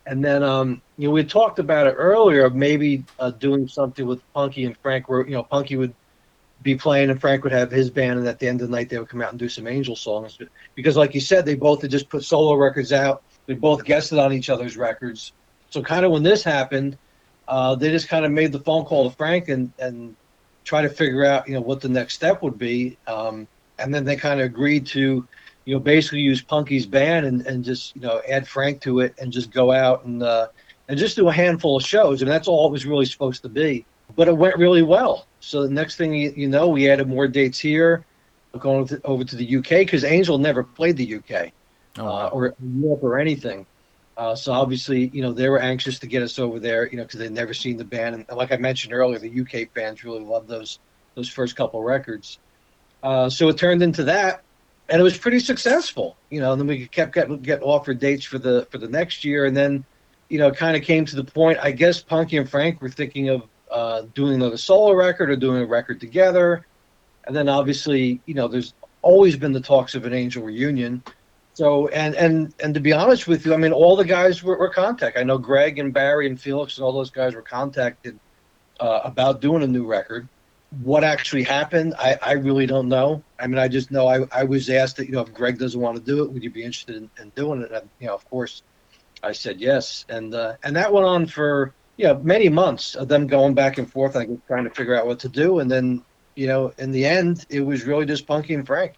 And 0.07 0.23
then, 0.23 0.41
um, 0.41 0.81
you 0.97 1.07
know, 1.07 1.13
we 1.13 1.23
talked 1.23 1.59
about 1.59 1.85
it 1.85 1.91
earlier 1.91 2.49
maybe 2.49 3.03
uh, 3.19 3.31
doing 3.31 3.67
something 3.67 4.05
with 4.05 4.21
Punky 4.33 4.65
and 4.65 4.77
Frank, 4.77 5.09
where 5.09 5.25
you 5.25 5.33
know 5.33 5.43
Punky 5.43 5.75
would 5.75 5.93
be 6.63 6.75
playing 6.75 7.09
and 7.09 7.19
Frank 7.19 7.43
would 7.43 7.51
have 7.51 7.69
his 7.69 7.89
band, 7.89 8.19
and 8.19 8.27
at 8.27 8.39
the 8.39 8.47
end 8.47 8.61
of 8.61 8.69
the 8.69 8.75
night 8.75 8.89
they 8.89 8.97
would 8.97 9.09
come 9.09 9.21
out 9.21 9.31
and 9.31 9.39
do 9.39 9.49
some 9.49 9.67
Angel 9.67 9.95
songs. 9.95 10.39
Because, 10.75 10.95
like 10.95 11.13
you 11.13 11.21
said, 11.21 11.45
they 11.45 11.55
both 11.55 11.81
had 11.81 11.91
just 11.91 12.09
put 12.09 12.23
solo 12.23 12.55
records 12.55 12.93
out. 12.93 13.21
They 13.47 13.53
both 13.53 13.83
guested 13.83 14.17
on 14.17 14.31
each 14.31 14.49
other's 14.49 14.77
records. 14.77 15.33
So, 15.69 15.81
kind 15.81 16.05
of 16.05 16.11
when 16.11 16.23
this 16.23 16.41
happened, 16.41 16.97
uh, 17.47 17.75
they 17.75 17.89
just 17.91 18.07
kind 18.07 18.25
of 18.25 18.31
made 18.31 18.53
the 18.53 18.59
phone 18.61 18.85
call 18.85 19.09
to 19.09 19.15
Frank 19.15 19.49
and 19.49 19.71
and 19.77 20.15
try 20.63 20.81
to 20.81 20.89
figure 20.89 21.25
out, 21.25 21.47
you 21.47 21.53
know, 21.53 21.61
what 21.61 21.79
the 21.79 21.89
next 21.89 22.13
step 22.15 22.41
would 22.41 22.57
be. 22.57 22.97
Um, 23.07 23.47
and 23.79 23.93
then 23.93 24.03
they 24.03 24.17
kind 24.17 24.41
of 24.41 24.45
agreed 24.45 24.85
to, 24.87 25.25
you 25.67 25.73
know, 25.73 25.79
basically 25.81 26.21
use 26.21 26.41
Punky's 26.41 26.85
band 26.85 27.25
and, 27.25 27.45
and 27.45 27.61
just, 27.61 27.93
you 27.93 28.01
know, 28.01 28.21
add 28.29 28.47
Frank 28.47 28.79
to 28.83 29.01
it 29.01 29.13
and 29.19 29.33
just 29.33 29.51
go 29.51 29.73
out 29.73 30.05
and, 30.05 30.23
uh, 30.23 30.47
and 30.87 30.97
just 30.97 31.17
do 31.17 31.27
a 31.27 31.33
handful 31.33 31.75
of 31.75 31.83
shows. 31.83 32.21
And 32.21 32.31
that's 32.31 32.47
all 32.47 32.67
it 32.67 32.71
was 32.71 32.85
really 32.85 33.05
supposed 33.05 33.41
to 33.43 33.49
be. 33.49 33.85
But 34.15 34.29
it 34.29 34.37
went 34.37 34.55
really 34.55 34.81
well. 34.81 35.27
So 35.41 35.63
the 35.63 35.69
next 35.69 35.97
thing 35.97 36.13
you, 36.13 36.33
you 36.37 36.47
know, 36.47 36.69
we 36.69 36.89
added 36.89 37.09
more 37.09 37.27
dates 37.27 37.59
here, 37.59 38.05
going 38.57 38.87
to, 38.87 39.01
over 39.03 39.25
to 39.25 39.35
the 39.35 39.57
UK 39.57 39.69
because 39.69 40.05
Angel 40.05 40.37
never 40.37 40.63
played 40.63 40.95
the 40.95 41.15
UK 41.15 41.51
Oh, 41.97 42.05
uh, 42.05 42.29
or 42.31 42.55
Europe 42.61 43.03
or 43.03 43.19
anything. 43.19 43.65
Uh, 44.15 44.35
so 44.35 44.53
obviously, 44.53 45.09
you 45.09 45.21
know, 45.21 45.33
they 45.33 45.49
were 45.49 45.59
anxious 45.59 45.99
to 45.99 46.07
get 46.07 46.23
us 46.23 46.39
over 46.39 46.59
there, 46.59 46.87
you 46.87 46.97
know, 46.97 47.03
because 47.03 47.19
they'd 47.19 47.31
never 47.31 47.53
seen 47.53 47.77
the 47.77 47.85
band, 47.85 48.15
and 48.15 48.37
like 48.37 48.51
I 48.51 48.57
mentioned 48.57 48.93
earlier, 48.93 49.19
the 49.19 49.41
UK 49.41 49.69
fans 49.73 50.03
really 50.03 50.21
loved 50.23 50.47
those 50.47 50.79
those 51.15 51.29
first 51.29 51.55
couple 51.55 51.83
records. 51.83 52.39
Uh, 53.03 53.29
so 53.29 53.49
it 53.49 53.57
turned 53.57 53.83
into 53.83 54.03
that, 54.05 54.43
and 54.89 54.99
it 54.99 55.03
was 55.03 55.17
pretty 55.17 55.39
successful, 55.39 56.17
you 56.29 56.39
know. 56.39 56.51
And 56.51 56.61
then 56.61 56.67
we 56.67 56.87
kept 56.87 57.13
getting 57.13 57.39
get 57.39 57.61
offered 57.61 57.99
dates 57.99 58.25
for 58.25 58.37
the 58.37 58.67
for 58.71 58.77
the 58.77 58.87
next 58.87 59.25
year, 59.25 59.45
and 59.45 59.55
then, 59.55 59.83
you 60.29 60.39
know, 60.39 60.51
kind 60.51 60.77
of 60.77 60.83
came 60.83 61.05
to 61.05 61.15
the 61.15 61.23
point. 61.23 61.57
I 61.61 61.71
guess 61.71 62.01
Punky 62.01 62.37
and 62.37 62.49
Frank 62.49 62.81
were 62.81 62.89
thinking 62.89 63.29
of 63.29 63.43
uh, 63.71 64.03
doing 64.13 64.35
another 64.35 64.57
solo 64.57 64.93
record 64.93 65.29
or 65.29 65.35
doing 65.35 65.61
a 65.61 65.65
record 65.65 65.99
together, 65.99 66.65
and 67.25 67.35
then 67.35 67.49
obviously, 67.49 68.21
you 68.25 68.33
know, 68.33 68.47
there's 68.47 68.73
always 69.01 69.35
been 69.35 69.51
the 69.51 69.61
talks 69.61 69.95
of 69.95 70.05
an 70.05 70.13
Angel 70.13 70.43
reunion. 70.43 71.03
So 71.53 71.87
and 71.89 72.15
and 72.15 72.53
and 72.61 72.73
to 72.73 72.79
be 72.79 72.93
honest 72.93 73.27
with 73.27 73.45
you, 73.45 73.53
I 73.53 73.57
mean, 73.57 73.73
all 73.73 73.95
the 73.95 74.05
guys 74.05 74.43
were, 74.43 74.57
were 74.57 74.69
contact. 74.69 75.17
I 75.17 75.23
know 75.23 75.37
Greg 75.37 75.79
and 75.79 75.93
Barry 75.93 76.27
and 76.27 76.39
Felix 76.39 76.77
and 76.77 76.85
all 76.85 76.93
those 76.93 77.09
guys 77.09 77.33
were 77.33 77.41
contacted 77.41 78.19
uh, 78.79 79.01
about 79.03 79.41
doing 79.41 79.63
a 79.63 79.67
new 79.67 79.85
record. 79.85 80.27
What 80.69 81.03
actually 81.03 81.43
happened, 81.43 81.95
I, 81.97 82.17
I 82.21 82.31
really 82.33 82.65
don't 82.65 82.89
know. 82.89 83.23
I 83.39 83.47
mean, 83.47 83.57
I 83.57 83.67
just 83.69 83.89
know 83.89 84.07
I, 84.07 84.25
I 84.31 84.43
was 84.43 84.69
asked 84.69 84.97
that 84.97 85.07
you 85.07 85.13
know 85.13 85.21
if 85.21 85.33
Greg 85.33 85.57
doesn't 85.57 85.79
want 85.79 85.97
to 85.97 86.03
do 86.03 86.23
it, 86.23 86.31
would 86.31 86.43
you 86.43 86.51
be 86.51 86.63
interested 86.63 86.97
in, 86.97 87.09
in 87.19 87.29
doing 87.31 87.61
it? 87.61 87.71
And 87.71 87.89
you 87.99 88.07
know, 88.07 88.15
of 88.15 88.25
course, 88.25 88.63
I 89.23 89.31
said 89.31 89.61
yes, 89.61 90.03
and 90.09 90.33
uh, 90.33 90.55
and 90.63 90.75
that 90.75 90.91
went 90.91 91.05
on 91.05 91.25
for 91.27 91.73
you 91.97 92.05
know 92.07 92.19
many 92.19 92.49
months 92.49 92.95
of 92.95 93.07
them 93.07 93.27
going 93.27 93.53
back 93.55 93.77
and 93.77 93.89
forth, 93.89 94.15
like 94.15 94.29
trying 94.47 94.65
to 94.65 94.71
figure 94.71 94.95
out 94.95 95.07
what 95.07 95.19
to 95.19 95.29
do, 95.29 95.59
and 95.59 95.71
then 95.71 96.03
you 96.35 96.47
know, 96.47 96.71
in 96.77 96.91
the 96.91 97.05
end, 97.05 97.45
it 97.49 97.61
was 97.61 97.85
really 97.85 98.05
just 98.05 98.27
Punky 98.27 98.53
and 98.53 98.65
Frank. 98.67 98.93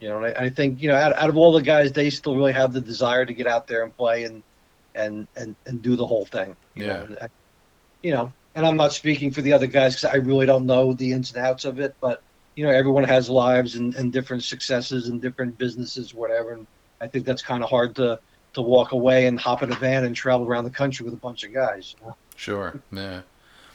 You 0.00 0.10
know, 0.10 0.22
and 0.22 0.26
I, 0.26 0.44
I 0.44 0.50
think 0.50 0.80
you 0.80 0.88
know, 0.88 0.94
out, 0.94 1.16
out 1.16 1.28
of 1.28 1.36
all 1.36 1.52
the 1.52 1.62
guys, 1.62 1.92
they 1.92 2.10
still 2.10 2.36
really 2.36 2.52
have 2.52 2.72
the 2.72 2.80
desire 2.80 3.26
to 3.26 3.34
get 3.34 3.48
out 3.48 3.66
there 3.66 3.82
and 3.82 3.96
play 3.96 4.24
and 4.24 4.44
and 4.94 5.26
and, 5.34 5.56
and 5.66 5.82
do 5.82 5.96
the 5.96 6.06
whole 6.06 6.26
thing. 6.26 6.56
You 6.74 6.86
Yeah. 6.86 6.92
Know? 7.04 7.16
And 7.20 7.30
you 8.02 8.12
know, 8.12 8.32
and 8.58 8.66
I'm 8.66 8.76
not 8.76 8.92
speaking 8.92 9.30
for 9.30 9.40
the 9.40 9.52
other 9.52 9.68
guys 9.68 9.94
because 9.94 10.12
I 10.12 10.16
really 10.16 10.44
don't 10.44 10.66
know 10.66 10.92
the 10.92 11.12
ins 11.12 11.32
and 11.32 11.46
outs 11.46 11.64
of 11.64 11.78
it, 11.78 11.94
but 12.00 12.22
you 12.56 12.64
know, 12.64 12.70
everyone 12.70 13.04
has 13.04 13.30
lives 13.30 13.76
and, 13.76 13.94
and 13.94 14.12
different 14.12 14.42
successes 14.42 15.06
and 15.08 15.22
different 15.22 15.56
businesses, 15.56 16.12
whatever. 16.12 16.54
And 16.54 16.66
I 17.00 17.06
think 17.06 17.24
that's 17.24 17.40
kind 17.40 17.62
of 17.62 17.70
hard 17.70 17.94
to 17.96 18.18
to 18.54 18.62
walk 18.62 18.90
away 18.90 19.26
and 19.26 19.38
hop 19.38 19.62
in 19.62 19.70
a 19.70 19.76
van 19.76 20.04
and 20.04 20.16
travel 20.16 20.44
around 20.44 20.64
the 20.64 20.70
country 20.70 21.04
with 21.04 21.14
a 21.14 21.18
bunch 21.18 21.44
of 21.44 21.54
guys. 21.54 21.94
You 22.00 22.06
know? 22.08 22.16
Sure. 22.34 22.80
Yeah. 22.90 23.20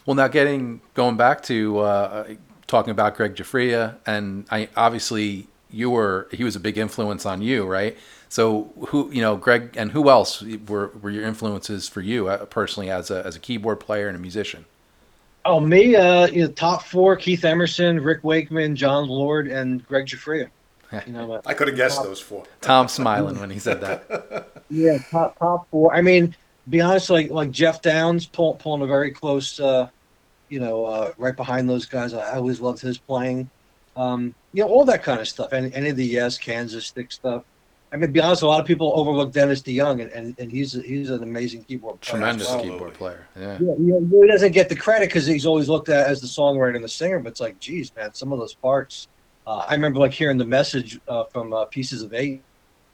Well, 0.04 0.16
now 0.16 0.28
getting 0.28 0.82
going 0.92 1.16
back 1.16 1.42
to 1.44 1.78
uh, 1.78 2.34
talking 2.66 2.90
about 2.90 3.16
Greg 3.16 3.36
Giuffria, 3.36 3.96
and 4.04 4.44
I 4.50 4.68
obviously 4.76 5.48
you 5.70 5.88
were 5.88 6.28
he 6.30 6.44
was 6.44 6.56
a 6.56 6.60
big 6.60 6.76
influence 6.76 7.24
on 7.24 7.40
you, 7.40 7.64
right? 7.64 7.96
So 8.28 8.70
who 8.88 9.10
you 9.10 9.22
know 9.22 9.36
Greg 9.36 9.78
and 9.78 9.92
who 9.92 10.10
else 10.10 10.42
were 10.42 10.88
were 11.00 11.08
your 11.08 11.24
influences 11.24 11.88
for 11.88 12.02
you 12.02 12.28
uh, 12.28 12.44
personally 12.44 12.90
as 12.90 13.10
a 13.10 13.24
as 13.24 13.34
a 13.34 13.40
keyboard 13.40 13.80
player 13.80 14.08
and 14.08 14.16
a 14.16 14.20
musician? 14.20 14.66
Oh, 15.46 15.60
me, 15.60 15.94
uh, 15.94 16.26
you 16.28 16.42
know, 16.42 16.48
top 16.48 16.84
four: 16.84 17.16
Keith 17.16 17.44
Emerson, 17.44 18.00
Rick 18.00 18.24
Wakeman, 18.24 18.76
Jon 18.76 19.08
Lord, 19.08 19.48
and 19.48 19.86
Greg 19.86 20.06
Giuffria. 20.06 20.48
You 21.06 21.12
know, 21.12 21.32
uh, 21.32 21.42
I 21.44 21.54
could 21.54 21.68
have 21.68 21.76
guessed 21.76 22.02
those 22.02 22.20
four. 22.20 22.44
Tom 22.60 22.88
smiling 22.88 23.40
when 23.40 23.50
he 23.50 23.58
said 23.58 23.80
that. 23.80 24.50
Yeah, 24.70 24.96
top 25.10 25.38
top 25.38 25.68
four. 25.70 25.94
I 25.94 26.00
mean, 26.00 26.34
be 26.68 26.80
honest, 26.80 27.10
like 27.10 27.30
like 27.30 27.50
Geoff 27.50 27.82
Downes 27.82 28.26
pull, 28.26 28.54
pulling 28.54 28.80
a 28.80 28.86
very 28.86 29.10
close, 29.10 29.60
uh, 29.60 29.88
you 30.48 30.58
know, 30.58 30.86
uh, 30.86 31.12
right 31.18 31.36
behind 31.36 31.68
those 31.68 31.84
guys. 31.84 32.14
I, 32.14 32.32
I 32.32 32.36
always 32.36 32.60
loved 32.60 32.80
his 32.80 32.96
playing. 32.96 33.50
Um, 33.94 34.34
you 34.54 34.64
know, 34.64 34.70
all 34.70 34.84
that 34.86 35.02
kind 35.02 35.20
of 35.20 35.28
stuff. 35.28 35.52
Any, 35.52 35.72
any 35.74 35.90
of 35.90 35.96
the 35.96 36.04
Yes, 36.04 36.38
Kansas 36.38 36.86
Styx 36.86 37.16
stuff. 37.16 37.44
I 37.94 37.96
mean, 37.96 38.08
to 38.08 38.12
be 38.12 38.20
honest, 38.20 38.42
a 38.42 38.46
lot 38.48 38.60
of 38.60 38.66
people 38.66 38.92
overlook 38.96 39.30
Dennis 39.32 39.62
DeYoung, 39.62 40.02
and, 40.02 40.10
and, 40.10 40.34
and 40.40 40.50
he's 40.50 40.72
he's 40.72 41.10
an 41.10 41.22
amazing 41.22 41.62
keyboard 41.62 42.00
player. 42.00 42.18
Tremendous 42.18 42.48
well. 42.50 42.60
keyboard 42.60 42.94
player. 42.94 43.24
Yeah. 43.38 43.52
Yeah, 43.60 43.74
he 43.78 43.92
really 43.92 44.26
doesn't 44.26 44.50
get 44.50 44.68
the 44.68 44.74
credit 44.74 45.08
because 45.10 45.26
he's 45.26 45.46
always 45.46 45.68
looked 45.68 45.88
at 45.88 46.08
as 46.08 46.20
the 46.20 46.26
songwriter 46.26 46.74
and 46.74 46.82
the 46.84 46.88
singer. 46.88 47.20
But 47.20 47.30
it's 47.30 47.40
like, 47.40 47.60
geez, 47.60 47.94
man, 47.94 48.12
some 48.12 48.32
of 48.32 48.40
those 48.40 48.52
parts. 48.54 49.06
Uh, 49.46 49.64
I 49.68 49.74
remember 49.74 50.00
like 50.00 50.12
hearing 50.12 50.38
the 50.38 50.44
message 50.44 50.98
uh, 51.06 51.24
from 51.24 51.52
uh, 51.52 51.66
Pieces 51.66 52.02
of 52.02 52.12
Eight 52.14 52.42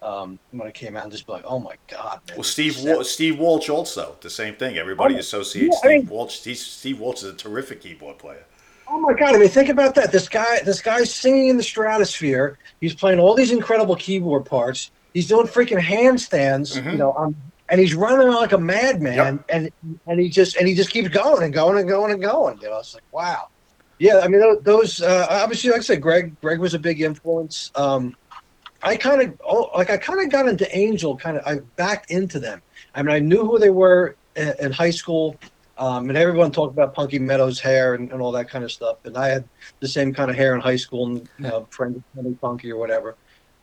um, 0.03 0.39
when 0.51 0.69
it 0.69 0.75
came 0.75 0.97
out, 0.99 1.05
and 1.05 1.13
just 1.13 1.27
be 1.27 1.33
like, 1.33 1.45
oh 1.47 1.59
my 1.59 1.77
god, 1.89 2.21
man. 2.29 2.37
Well, 2.37 2.45
Steve 2.45 2.77
Steve 3.07 3.39
Walsh 3.39 3.71
also 3.71 4.17
the 4.21 4.29
same 4.29 4.55
thing. 4.57 4.77
Everybody 4.77 5.15
Oh, 5.15 5.19
associates 5.19 5.79
yeah, 5.83 5.89
I 5.89 5.93
Steve 5.95 6.05
mean- 6.05 6.15
Walsh. 6.15 6.35
Steve, 6.41 6.59
Steve 6.59 7.01
Walsh 7.01 7.19
is 7.23 7.25
a 7.25 7.33
terrific 7.35 7.81
keyboard 7.81 8.19
player. 8.19 8.45
Oh 8.93 8.99
my 9.01 9.13
god! 9.15 9.35
I 9.35 9.39
mean, 9.39 9.49
think 9.49 9.69
about 9.69 9.95
that. 9.95 10.11
This 10.11 10.29
guy, 10.29 10.61
this 10.65 10.83
guy's 10.83 11.15
singing 11.15 11.49
in 11.49 11.57
the 11.57 11.63
stratosphere. 11.63 12.59
He's 12.81 12.95
playing 12.95 13.21
all 13.21 13.35
these 13.35 13.53
incredible 13.53 13.95
keyboard 13.95 14.47
parts. 14.47 14.91
He's 15.15 15.29
doing 15.29 15.47
freaking 15.47 15.79
handstands, 15.79 16.77
Mhm. 16.77 16.93
you 16.93 16.99
know, 16.99 17.15
um, 17.15 17.37
and 17.69 17.81
he's 17.81 17.95
running 17.95 18.19
around 18.19 18.35
like 18.37 18.53
a 18.53 18.59
madman. 18.59 19.15
Yep. 19.17 19.45
And 19.49 19.73
and 20.07 20.21
he 20.21 20.29
just 20.29 20.57
and 20.57 20.67
he 20.67 20.75
just 20.75 20.91
keeps 20.91 21.09
going 21.09 21.45
and 21.45 21.53
going 21.53 21.79
and 21.79 21.89
going 21.89 22.13
and 22.13 22.21
going. 22.21 22.59
You 22.61 22.69
know, 22.69 22.79
it's 22.81 22.95
like 22.95 23.05
wow. 23.13 23.49
Yeah, 23.99 24.21
I 24.25 24.29
mean 24.29 24.41
those. 24.63 25.01
Uh, 25.01 25.27
obviously, 25.31 25.71
like 25.71 25.81
I 25.81 25.83
said, 25.83 26.03
Greg. 26.03 26.35
Greg 26.41 26.59
was 26.59 26.75
a 26.75 26.79
big 26.79 27.01
influence. 27.01 27.71
Um, 27.77 28.17
I 28.83 28.97
kind 28.97 29.21
of 29.23 29.41
oh, 29.47 29.71
like 29.77 29.91
I 29.91 29.99
kind 29.99 30.21
of 30.21 30.31
got 30.31 30.49
into 30.49 30.67
Angel. 30.77 31.17
Kind 31.17 31.37
of 31.37 31.47
I 31.47 31.61
backed 31.77 32.11
into 32.11 32.41
them. 32.41 32.61
I 32.95 33.03
mean, 33.03 33.15
I 33.15 33.19
knew 33.21 33.45
who 33.45 33.59
they 33.59 33.71
were 33.71 34.17
in, 34.35 34.53
in 34.59 34.73
high 34.73 34.91
school. 34.91 35.37
Um, 35.81 36.11
and 36.11 36.19
everyone 36.19 36.53
talked 36.53 36.75
about 36.75 36.95
Punky 36.95 37.19
Meadows' 37.19 37.59
hair 37.59 37.95
and, 37.95 38.13
and 38.13 38.21
all 38.21 38.33
that 38.33 38.51
kind 38.51 38.65
of 38.65 38.71
stuff. 38.71 38.99
And 39.05 39.17
I 39.17 39.29
had 39.29 39.45
the 39.81 39.89
same 39.89 40.13
kind 40.13 40.31
of 40.31 40.37
hair 40.37 40.55
in 40.55 40.61
high 40.61 40.77
school 40.77 41.07
and, 41.07 41.29
you 41.39 41.45
know, 41.45 41.67
friend 41.73 42.05
Punky 42.41 42.71
or 42.71 42.77
whatever. 42.77 43.17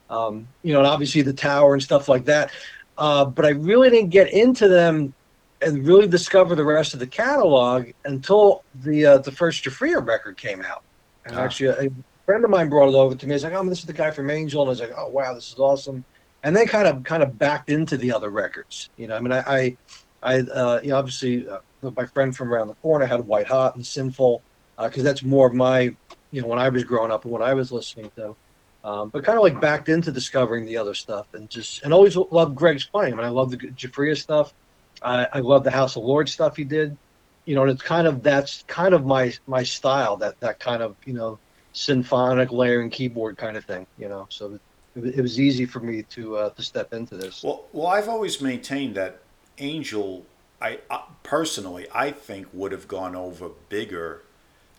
Um, 0.09 0.47
you 0.63 0.73
know, 0.73 0.79
and 0.79 0.87
obviously 0.87 1.21
the 1.21 1.33
tower 1.33 1.73
and 1.73 1.83
stuff 1.83 2.09
like 2.09 2.25
that. 2.25 2.51
Uh, 2.97 3.25
but 3.25 3.45
I 3.45 3.49
really 3.49 3.91
didn't 3.91 4.09
get 4.09 4.33
into 4.33 4.67
them 4.67 5.13
and 5.61 5.85
really 5.85 6.07
discover 6.07 6.55
the 6.55 6.65
rest 6.65 6.93
of 6.95 6.99
the 6.99 7.07
catalog 7.07 7.87
until 8.05 8.63
the 8.73 9.05
uh, 9.05 9.17
the 9.19 9.31
first 9.31 9.63
Giuffria 9.63 10.05
record 10.05 10.37
came 10.37 10.61
out. 10.63 10.81
And 11.25 11.35
Ah. 11.35 11.43
actually, 11.43 11.69
a 11.69 11.89
friend 12.25 12.43
of 12.43 12.49
mine 12.49 12.69
brought 12.69 12.89
it 12.89 12.95
over 12.95 13.15
to 13.15 13.27
me. 13.27 13.33
He's 13.33 13.43
like, 13.43 13.53
"Oh, 13.53 13.67
this 13.67 13.79
is 13.79 13.85
the 13.85 13.93
guy 13.93 14.11
from 14.11 14.29
Angel," 14.29 14.61
and 14.61 14.69
I 14.69 14.71
was 14.71 14.79
like, 14.79 14.93
"Oh, 14.95 15.09
wow, 15.09 15.33
this 15.33 15.51
is 15.51 15.59
awesome." 15.59 16.03
And 16.43 16.55
then 16.55 16.67
kind 16.67 16.87
of 16.87 17.03
kind 17.03 17.23
of 17.23 17.37
backed 17.37 17.69
into 17.69 17.97
the 17.97 18.11
other 18.11 18.29
records. 18.29 18.89
You 18.97 19.07
know, 19.07 19.15
I 19.15 19.19
mean, 19.19 19.31
I, 19.33 19.39
I, 19.41 19.77
I 20.21 20.39
uh, 20.39 20.79
you 20.83 20.89
know, 20.89 20.97
obviously, 20.97 21.47
uh, 21.47 21.59
my 21.95 22.05
friend 22.05 22.35
from 22.35 22.53
around 22.53 22.67
the 22.67 22.75
corner 22.75 23.05
had 23.05 23.25
White 23.25 23.47
Hot 23.47 23.75
and 23.75 23.85
Sinful 23.85 24.41
because 24.81 25.03
that's 25.03 25.23
more 25.23 25.47
of 25.47 25.53
my, 25.53 25.95
you 26.31 26.41
know, 26.41 26.47
when 26.47 26.59
I 26.59 26.69
was 26.69 26.83
growing 26.83 27.11
up 27.11 27.23
and 27.23 27.31
what 27.31 27.41
I 27.41 27.53
was 27.53 27.71
listening 27.71 28.11
to. 28.15 28.35
Um, 28.83 29.09
but 29.09 29.23
kind 29.23 29.37
of 29.37 29.43
like 29.43 29.59
backed 29.59 29.89
into 29.89 30.11
discovering 30.11 30.65
the 30.65 30.77
other 30.77 30.93
stuff 30.93 31.33
and 31.33 31.49
just 31.49 31.83
and 31.83 31.93
always 31.93 32.15
loved 32.15 32.55
Greg's 32.55 32.85
playing. 32.85 33.13
I 33.13 33.15
mean, 33.17 33.25
I 33.25 33.29
love 33.29 33.51
the 33.51 33.57
Giuffria 33.57 34.15
stuff. 34.15 34.53
I, 35.01 35.27
I 35.33 35.39
love 35.39 35.63
the 35.63 35.71
House 35.71 35.95
of 35.95 36.03
Lords 36.03 36.31
stuff 36.31 36.55
he 36.55 36.63
did. 36.63 36.97
You 37.45 37.55
know, 37.55 37.63
and 37.63 37.71
it's 37.71 37.81
kind 37.81 38.07
of 38.07 38.23
that's 38.23 38.63
kind 38.67 38.93
of 38.93 39.05
my 39.05 39.33
my 39.45 39.63
style. 39.63 40.15
That 40.17 40.39
that 40.41 40.59
kind 40.59 40.81
of 40.81 40.95
you 41.05 41.13
know 41.13 41.39
symphonic 41.73 42.51
layering 42.51 42.89
keyboard 42.89 43.37
kind 43.37 43.57
of 43.57 43.65
thing. 43.65 43.87
You 43.97 44.09
know, 44.09 44.27
so 44.29 44.53
it, 44.53 44.61
it, 44.95 45.15
it 45.19 45.21
was 45.21 45.39
easy 45.39 45.65
for 45.65 45.79
me 45.79 46.03
to 46.03 46.37
uh, 46.37 46.49
to 46.51 46.61
step 46.61 46.93
into 46.93 47.17
this. 47.17 47.43
Well, 47.43 47.65
well, 47.73 47.87
I've 47.87 48.09
always 48.09 48.41
maintained 48.41 48.95
that 48.95 49.19
Angel, 49.59 50.25
I 50.61 50.79
uh, 50.89 51.01
personally, 51.23 51.87
I 51.93 52.11
think 52.11 52.47
would 52.53 52.71
have 52.71 52.87
gone 52.87 53.15
over 53.15 53.49
bigger 53.69 54.23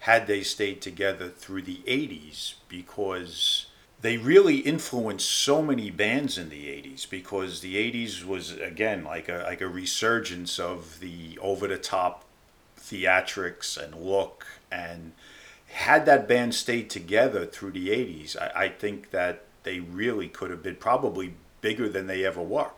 had 0.01 0.27
they 0.27 0.43
stayed 0.43 0.81
together 0.81 1.29
through 1.29 1.63
the 1.63 1.81
'80s 1.87 2.55
because 2.69 3.67
they 4.01 4.17
really 4.17 4.59
influenced 4.59 5.31
so 5.31 5.63
many 5.63 5.91
bands 5.91 6.37
in 6.39 6.49
the 6.49 6.67
'80s. 6.67 7.09
Because 7.09 7.61
the 7.61 7.77
'80s 7.77 8.25
was 8.25 8.53
again 8.53 9.05
like 9.05 9.29
a 9.29 9.45
like 9.47 9.61
a 9.61 9.69
resurgence 9.69 10.59
of 10.59 11.01
the 11.01 11.39
over 11.41 11.69
the 11.69 11.79
top 11.79 12.25
theatrics 12.79 13.77
and 13.77 13.95
look 13.95 14.47
and 14.71 15.13
had 15.67 16.07
that 16.07 16.27
band 16.27 16.55
stayed 16.55 16.89
together 16.89 17.45
through 17.45 17.71
the 17.73 17.89
80s 17.89 18.37
I, 18.41 18.65
I 18.65 18.69
think 18.69 19.11
that 19.11 19.45
they 19.65 19.81
really 19.81 20.29
could 20.29 20.51
have 20.51 20.63
been 20.63 20.77
probably 20.77 21.35
bigger 21.61 21.89
than 21.89 22.07
they 22.07 22.25
ever 22.25 22.41
were 22.41 22.71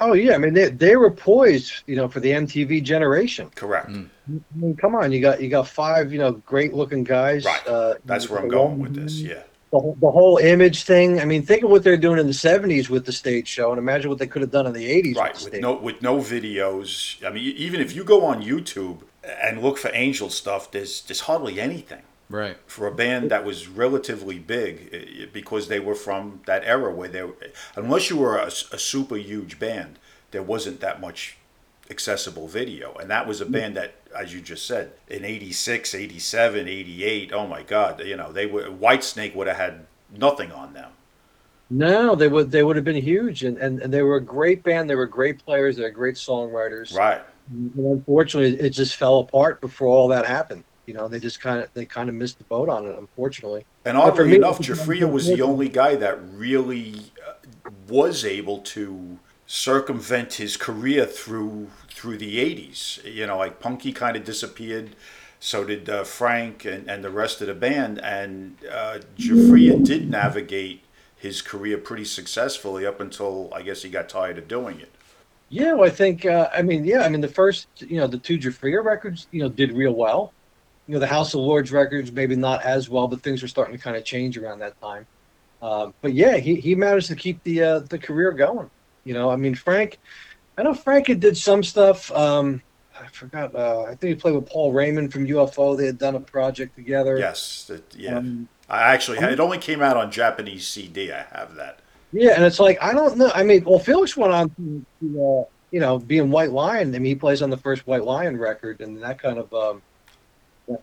Oh 0.00 0.14
yeah, 0.14 0.34
I 0.34 0.38
mean 0.38 0.54
they 0.54 0.70
they 0.70 0.96
were 0.96 1.10
poised, 1.10 1.82
you 1.86 1.96
know, 1.96 2.08
for 2.08 2.20
the 2.20 2.30
MTV 2.30 2.82
generation. 2.82 3.50
correct 3.54 3.90
Mm. 3.90 4.08
I 4.30 4.56
mean, 4.56 4.76
come 4.76 4.94
on, 4.94 5.10
you 5.10 5.20
got 5.20 5.40
you 5.40 5.48
got 5.48 5.66
five, 5.66 6.12
you 6.12 6.18
know, 6.18 6.32
great 6.32 6.72
looking 6.72 7.02
guys. 7.04 7.44
Right. 7.44 7.66
Uh, 7.66 7.94
that's 8.04 8.28
where 8.30 8.38
i'm 8.40 8.46
know, 8.48 8.58
going 8.58 8.78
with 8.78 8.94
this 8.94 9.20
yeah 9.20 9.42
The 9.72 9.78
whole, 9.78 9.96
the 10.00 10.10
whole 10.10 10.38
image 10.38 10.84
thing. 10.84 11.20
I 11.20 11.24
mean, 11.24 11.42
think 11.42 11.62
of 11.64 11.70
what 11.70 11.82
they're 11.84 11.96
doing 11.96 12.18
in 12.18 12.26
the 12.26 12.32
'70s 12.32 12.88
with 12.88 13.06
the 13.06 13.12
stage 13.12 13.48
show, 13.48 13.70
and 13.70 13.78
imagine 13.78 14.08
what 14.08 14.18
they 14.18 14.26
could 14.26 14.42
have 14.42 14.50
done 14.50 14.66
in 14.66 14.72
the 14.72 14.88
'80s. 14.88 15.16
right 15.16 15.34
with 15.34 15.44
the 15.44 15.50
with 15.50 15.60
no 15.60 15.72
with 15.74 16.02
no 16.02 16.18
videos 16.18 16.90
i 17.26 17.30
mean 17.30 17.44
even 17.56 17.80
if 17.80 17.94
you 17.96 18.02
go 18.04 18.24
on 18.24 18.42
youtube 18.42 18.98
and 19.42 19.62
look 19.62 19.78
for 19.78 19.90
angel 19.94 20.30
stuff 20.30 20.70
there's 20.70 21.02
there's 21.02 21.20
hardly 21.20 21.60
anything 21.60 22.02
Right. 22.30 22.56
for 22.66 22.86
a 22.86 22.94
band 22.94 23.32
that 23.32 23.44
was 23.44 23.66
relatively 23.66 24.38
big 24.38 25.30
because 25.32 25.66
they 25.66 25.80
were 25.80 25.96
from 25.96 26.42
that 26.46 26.62
era 26.64 26.94
where 26.94 27.08
they, 27.08 27.28
unless 27.74 28.08
you 28.08 28.16
were 28.16 28.38
a, 28.38 28.46
a 28.46 28.78
super 28.78 29.16
huge 29.16 29.58
band, 29.58 29.98
there 30.30 30.42
wasn't 30.42 30.80
that 30.80 31.00
much 31.00 31.36
accessible 31.90 32.46
video. 32.46 32.94
And 32.94 33.10
that 33.10 33.26
was 33.26 33.40
a 33.40 33.46
mm. 33.46 33.52
band 33.52 33.76
that, 33.76 33.94
as 34.16 34.32
you 34.32 34.40
just 34.40 34.64
said, 34.64 34.92
in 35.08 35.24
86, 35.24 35.94
87, 35.94 36.68
88, 36.68 37.32
oh 37.32 37.46
my 37.46 37.62
God, 37.62 38.00
you 38.04 38.16
know, 38.16 38.30
they 38.30 38.46
were, 38.46 38.64
Whitesnake 38.64 39.34
would 39.34 39.48
have 39.48 39.56
had 39.56 39.86
nothing 40.16 40.52
on 40.52 40.72
them. 40.72 40.92
No, 41.72 42.16
they 42.16 42.26
would 42.26 42.50
they 42.50 42.64
would 42.64 42.74
have 42.74 42.84
been 42.84 43.00
huge, 43.00 43.44
and, 43.44 43.56
and, 43.58 43.80
and 43.80 43.94
they 43.94 44.02
were 44.02 44.16
a 44.16 44.20
great 44.20 44.64
band. 44.64 44.90
They 44.90 44.96
were 44.96 45.06
great 45.06 45.44
players. 45.44 45.76
They 45.76 45.84
were 45.84 45.90
great 45.90 46.16
songwriters. 46.16 46.92
Right. 46.96 47.20
And 47.48 47.72
unfortunately, 47.76 48.58
it 48.58 48.70
just 48.70 48.96
fell 48.96 49.20
apart 49.20 49.60
before 49.60 49.86
all 49.86 50.08
that 50.08 50.26
happened. 50.26 50.64
You 50.90 50.96
know, 50.96 51.08
they 51.08 51.20
just 51.20 51.40
kind 51.40 51.60
of 51.60 51.72
they 51.74 51.86
kind 51.86 52.08
of 52.08 52.14
missed 52.16 52.38
the 52.38 52.44
boat 52.44 52.68
on 52.68 52.86
it. 52.86 52.98
Unfortunately, 52.98 53.64
And 53.84 53.96
oddly 53.96 54.26
me, 54.26 54.34
enough, 54.34 54.60
Giuffria 54.60 55.10
was 55.10 55.30
the 55.30 55.42
only 55.42 55.68
guy 55.68 55.94
that 55.96 56.18
really 56.22 57.12
uh, 57.26 57.34
was 57.88 58.24
able 58.24 58.58
to 58.60 59.20
circumvent 59.46 60.34
his 60.34 60.56
career 60.56 61.06
through 61.06 61.70
through 61.88 62.18
the 62.18 62.38
'80s. 62.38 63.04
You 63.04 63.26
know, 63.26 63.38
like 63.38 63.60
Punky 63.60 63.92
kind 63.92 64.16
of 64.16 64.24
disappeared, 64.24 64.96
so 65.38 65.64
did 65.64 65.88
uh, 65.88 66.04
Frank 66.04 66.64
and, 66.64 66.88
and 66.90 67.04
the 67.04 67.10
rest 67.10 67.40
of 67.40 67.46
the 67.46 67.54
band. 67.54 67.98
And 68.00 68.58
uh, 68.70 69.00
Giuffria 69.16 69.82
did 69.82 70.10
navigate 70.10 70.84
his 71.16 71.42
career 71.42 71.78
pretty 71.78 72.04
successfully 72.06 72.86
up 72.86 73.00
until 73.00 73.52
I 73.54 73.62
guess 73.62 73.82
he 73.82 73.90
got 73.90 74.08
tired 74.08 74.38
of 74.38 74.48
doing 74.48 74.80
it. 74.80 74.92
yeah. 75.48 75.72
Well, 75.74 75.88
I 75.88 75.90
think 75.90 76.26
uh, 76.26 76.48
I 76.52 76.62
mean 76.62 76.84
yeah. 76.84 77.02
I 77.02 77.08
mean 77.08 77.20
the 77.20 77.28
first 77.28 77.68
you 77.78 77.96
know 77.98 78.06
the 78.06 78.18
two 78.18 78.38
Giuffria 78.38 78.84
records 78.84 79.28
you 79.30 79.42
know 79.42 79.48
did 79.48 79.72
real 79.72 79.92
well. 79.94 80.34
You 80.86 80.94
know 80.94 81.00
the 81.00 81.06
House 81.06 81.34
of 81.34 81.40
Lords 81.40 81.70
records 81.70 82.10
maybe 82.10 82.36
not 82.36 82.62
as 82.62 82.88
well, 82.88 83.06
but 83.06 83.22
things 83.22 83.42
were 83.42 83.48
starting 83.48 83.76
to 83.76 83.82
kind 83.82 83.96
of 83.96 84.04
change 84.04 84.36
around 84.36 84.58
that 84.60 84.80
time. 84.80 85.06
Um, 85.62 85.94
but 86.00 86.14
yeah, 86.14 86.36
he, 86.38 86.54
he 86.56 86.74
managed 86.74 87.08
to 87.08 87.16
keep 87.16 87.42
the 87.44 87.62
uh, 87.62 87.78
the 87.80 87.98
career 87.98 88.32
going. 88.32 88.70
You 89.04 89.14
know, 89.14 89.30
I 89.30 89.36
mean 89.36 89.54
Frank, 89.54 89.98
I 90.58 90.62
know 90.62 90.74
Frank 90.74 91.06
had 91.06 91.20
did 91.20 91.36
some 91.36 91.62
stuff. 91.62 92.10
Um, 92.12 92.62
I 93.00 93.06
forgot. 93.08 93.54
Uh, 93.54 93.82
I 93.82 93.94
think 93.94 94.02
he 94.02 94.14
played 94.14 94.34
with 94.34 94.46
Paul 94.46 94.72
Raymond 94.72 95.12
from 95.12 95.26
UFO. 95.26 95.76
They 95.76 95.86
had 95.86 95.98
done 95.98 96.16
a 96.16 96.20
project 96.20 96.76
together. 96.76 97.18
Yes, 97.18 97.64
that, 97.68 97.94
yeah. 97.94 98.18
Um, 98.18 98.48
I 98.68 98.92
actually 98.92 99.18
had, 99.18 99.32
it 99.32 99.40
only 99.40 99.58
came 99.58 99.82
out 99.82 99.96
on 99.96 100.10
Japanese 100.10 100.66
CD. 100.66 101.12
I 101.12 101.24
have 101.32 101.54
that. 101.56 101.80
Yeah, 102.12 102.32
and 102.32 102.44
it's 102.44 102.60
like 102.60 102.82
I 102.82 102.92
don't 102.92 103.16
know. 103.16 103.30
I 103.34 103.42
mean, 103.42 103.64
well, 103.64 103.78
Felix 103.78 104.16
went 104.16 104.32
on 104.32 104.50
to, 104.50 104.84
to 105.00 105.24
uh, 105.24 105.44
you 105.70 105.80
know, 105.80 105.98
being 105.98 106.30
White 106.30 106.50
Lion. 106.50 106.94
I 106.94 106.98
mean, 106.98 107.04
he 107.04 107.14
plays 107.14 107.42
on 107.42 107.50
the 107.50 107.56
first 107.56 107.86
White 107.86 108.04
Lion 108.04 108.36
record, 108.36 108.80
and 108.80 109.00
that 109.02 109.20
kind 109.20 109.38
of 109.38 109.52
um, 109.54 109.82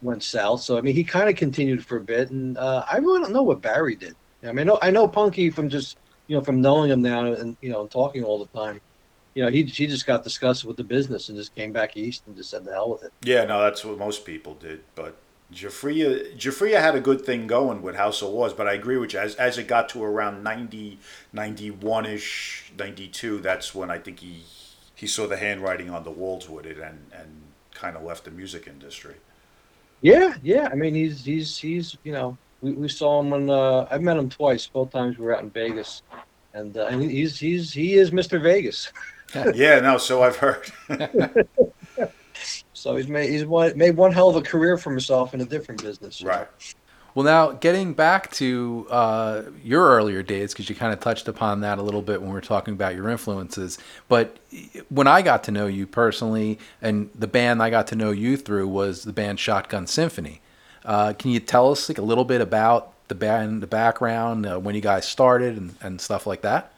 went- 0.02 0.24
south. 0.24 0.62
So 0.62 0.78
I 0.78 0.82
mean, 0.82 0.96
he 0.96 1.04
kind 1.04 1.30
of 1.30 1.36
continued 1.36 1.86
for 1.86 1.98
a 1.98 2.02
bit, 2.02 2.32
and 2.32 2.58
uh, 2.58 2.86
I 2.92 2.98
really 2.98 3.22
don't 3.22 3.34
know 3.34 3.44
what 3.44 3.62
Barry 3.62 3.96
did. 3.96 4.16
I 4.44 4.48
mean, 4.48 4.60
I 4.60 4.64
know, 4.64 4.80
I 4.84 4.92
know 4.92 5.08
Punky 5.08 5.50
from 5.50 5.70
just 5.70 5.98
you 6.28 6.36
know 6.36 6.44
from 6.44 6.62
knowing 6.62 6.92
him 6.92 7.02
now 7.02 7.26
and 7.26 7.58
you 7.62 7.70
know 7.70 7.88
talking 7.88 8.24
all 8.24 8.40
the 8.40 8.60
time. 8.60 8.82
You 9.34 9.44
know, 9.44 9.50
he 9.50 9.64
he 9.64 9.88
just 9.88 10.06
got 10.06 10.24
disgusted 10.24 10.68
with 10.68 10.78
the 10.78 10.84
business 10.84 11.30
and 11.30 11.38
just 11.38 11.54
came 11.56 11.72
back 11.72 11.96
east 11.96 12.24
and 12.28 12.36
just 12.36 12.50
said 12.50 12.66
the 12.66 12.72
hell 12.72 12.92
with 12.92 13.04
it. 13.04 13.14
Yeah, 13.24 13.46
no, 13.46 13.62
that's 13.62 13.86
what 13.86 13.98
most 13.98 14.26
people 14.26 14.56
did. 14.56 14.82
But 14.96 15.16
Giuffria, 15.54 16.36
Giuffria 16.36 16.82
had 16.82 16.96
a 16.96 17.00
good 17.00 17.26
thing 17.26 17.48
going 17.48 17.82
with 17.82 17.96
House 17.96 18.22
of 18.22 18.30
Lords, 18.30 18.54
but 18.54 18.68
I 18.68 18.74
agree 18.74 18.98
with 18.98 19.14
you. 19.14 19.20
As, 19.20 19.36
as 19.36 19.58
it 19.58 19.68
got 19.68 19.88
to 19.90 20.04
around 20.04 20.44
90, 20.44 21.00
91-ish, 21.34 22.74
92, 22.78 23.40
that's 23.40 23.74
when 23.74 23.90
I 23.90 23.98
think 23.98 24.20
he 24.20 24.44
he 24.94 25.06
saw 25.06 25.28
the 25.28 25.38
handwriting 25.38 25.92
on 25.92 26.04
the 26.04 26.10
walls 26.10 26.50
with 26.50 26.66
it 26.66 26.80
and, 26.80 27.06
and 27.14 27.44
kind 27.76 27.96
of 27.96 28.02
left 28.02 28.26
the 28.26 28.32
music 28.32 28.66
industry. 28.66 29.14
Yeah, 30.02 30.36
yeah. 30.44 30.70
I 30.72 30.76
mean, 30.76 30.94
he's 30.94 31.26
he's 31.26 31.58
he's 31.58 31.98
you 32.04 32.12
know 32.12 32.38
we, 32.62 32.72
we 32.74 32.88
saw 32.88 33.20
him 33.20 33.30
when 33.30 33.50
uh, 33.50 33.88
I 33.90 33.98
met 33.98 34.18
him 34.18 34.30
twice. 34.30 34.68
Both 34.68 34.92
times 34.92 35.18
we 35.18 35.26
were 35.26 35.36
out 35.36 35.44
in 35.44 35.50
Vegas, 35.50 36.04
and 36.54 36.76
uh, 36.78 36.88
and 36.88 37.02
he's 37.04 37.40
he's 37.40 37.72
he 37.72 37.96
is 37.96 38.12
Mr. 38.12 38.42
Vegas. 38.42 38.92
yeah, 39.54 39.80
no, 39.80 39.98
so 39.98 40.24
I've 40.24 40.38
heard. 40.38 40.72
So 42.74 42.96
he's 42.96 43.08
made 43.08 43.30
he's 43.32 43.44
one, 43.44 43.76
made 43.78 43.98
one 43.98 44.12
hell 44.12 44.30
of 44.30 44.36
a 44.36 44.42
career 44.42 44.78
for 44.78 44.92
himself 44.92 45.34
in 45.34 45.42
a 45.42 45.46
different 45.46 45.82
business. 45.82 46.22
Right. 46.22 46.42
know. 46.42 46.74
Well, 47.18 47.24
now 47.24 47.54
getting 47.54 47.96
back 47.96 48.30
to 48.34 48.86
uh, 48.92 49.42
your 49.64 49.90
earlier 49.90 50.22
days, 50.22 50.54
because 50.54 50.70
you 50.70 50.76
kind 50.76 50.94
of 50.94 51.00
touched 51.00 51.28
upon 51.28 51.62
that 51.62 51.80
a 51.80 51.82
little 51.82 52.04
bit 52.04 52.22
when 52.22 52.30
we 52.30 52.36
were 52.36 52.42
talking 52.42 52.76
about 52.76 52.94
your 52.94 53.10
influences. 53.10 53.80
But 54.08 54.38
when 54.90 55.08
I 55.08 55.24
got 55.24 55.44
to 55.46 55.52
know 55.52 55.66
you 55.66 55.88
personally, 55.88 56.60
and 56.80 57.10
the 57.16 57.26
band 57.26 57.64
I 57.64 57.72
got 57.72 57.88
to 57.88 57.96
know 57.96 58.12
you 58.12 58.38
through 58.38 58.68
was 58.68 59.04
the 59.04 59.14
band 59.14 59.40
Shotgun 59.40 59.88
Symphony. 59.88 60.42
Uh, 60.86 61.14
can 61.14 61.32
you 61.32 61.40
tell 61.40 61.72
us 61.72 61.90
like 61.90 61.98
a 61.98 62.04
little 62.04 62.24
bit 62.24 62.40
about 62.40 62.94
the 63.08 63.16
band, 63.16 63.64
the 63.64 63.68
background, 63.68 64.46
uh, 64.46 64.60
when 64.60 64.76
you 64.76 64.82
guys 64.82 65.08
started, 65.08 65.58
and, 65.58 65.74
and 65.82 66.00
stuff 66.00 66.28
like 66.28 66.42
that? 66.42 66.72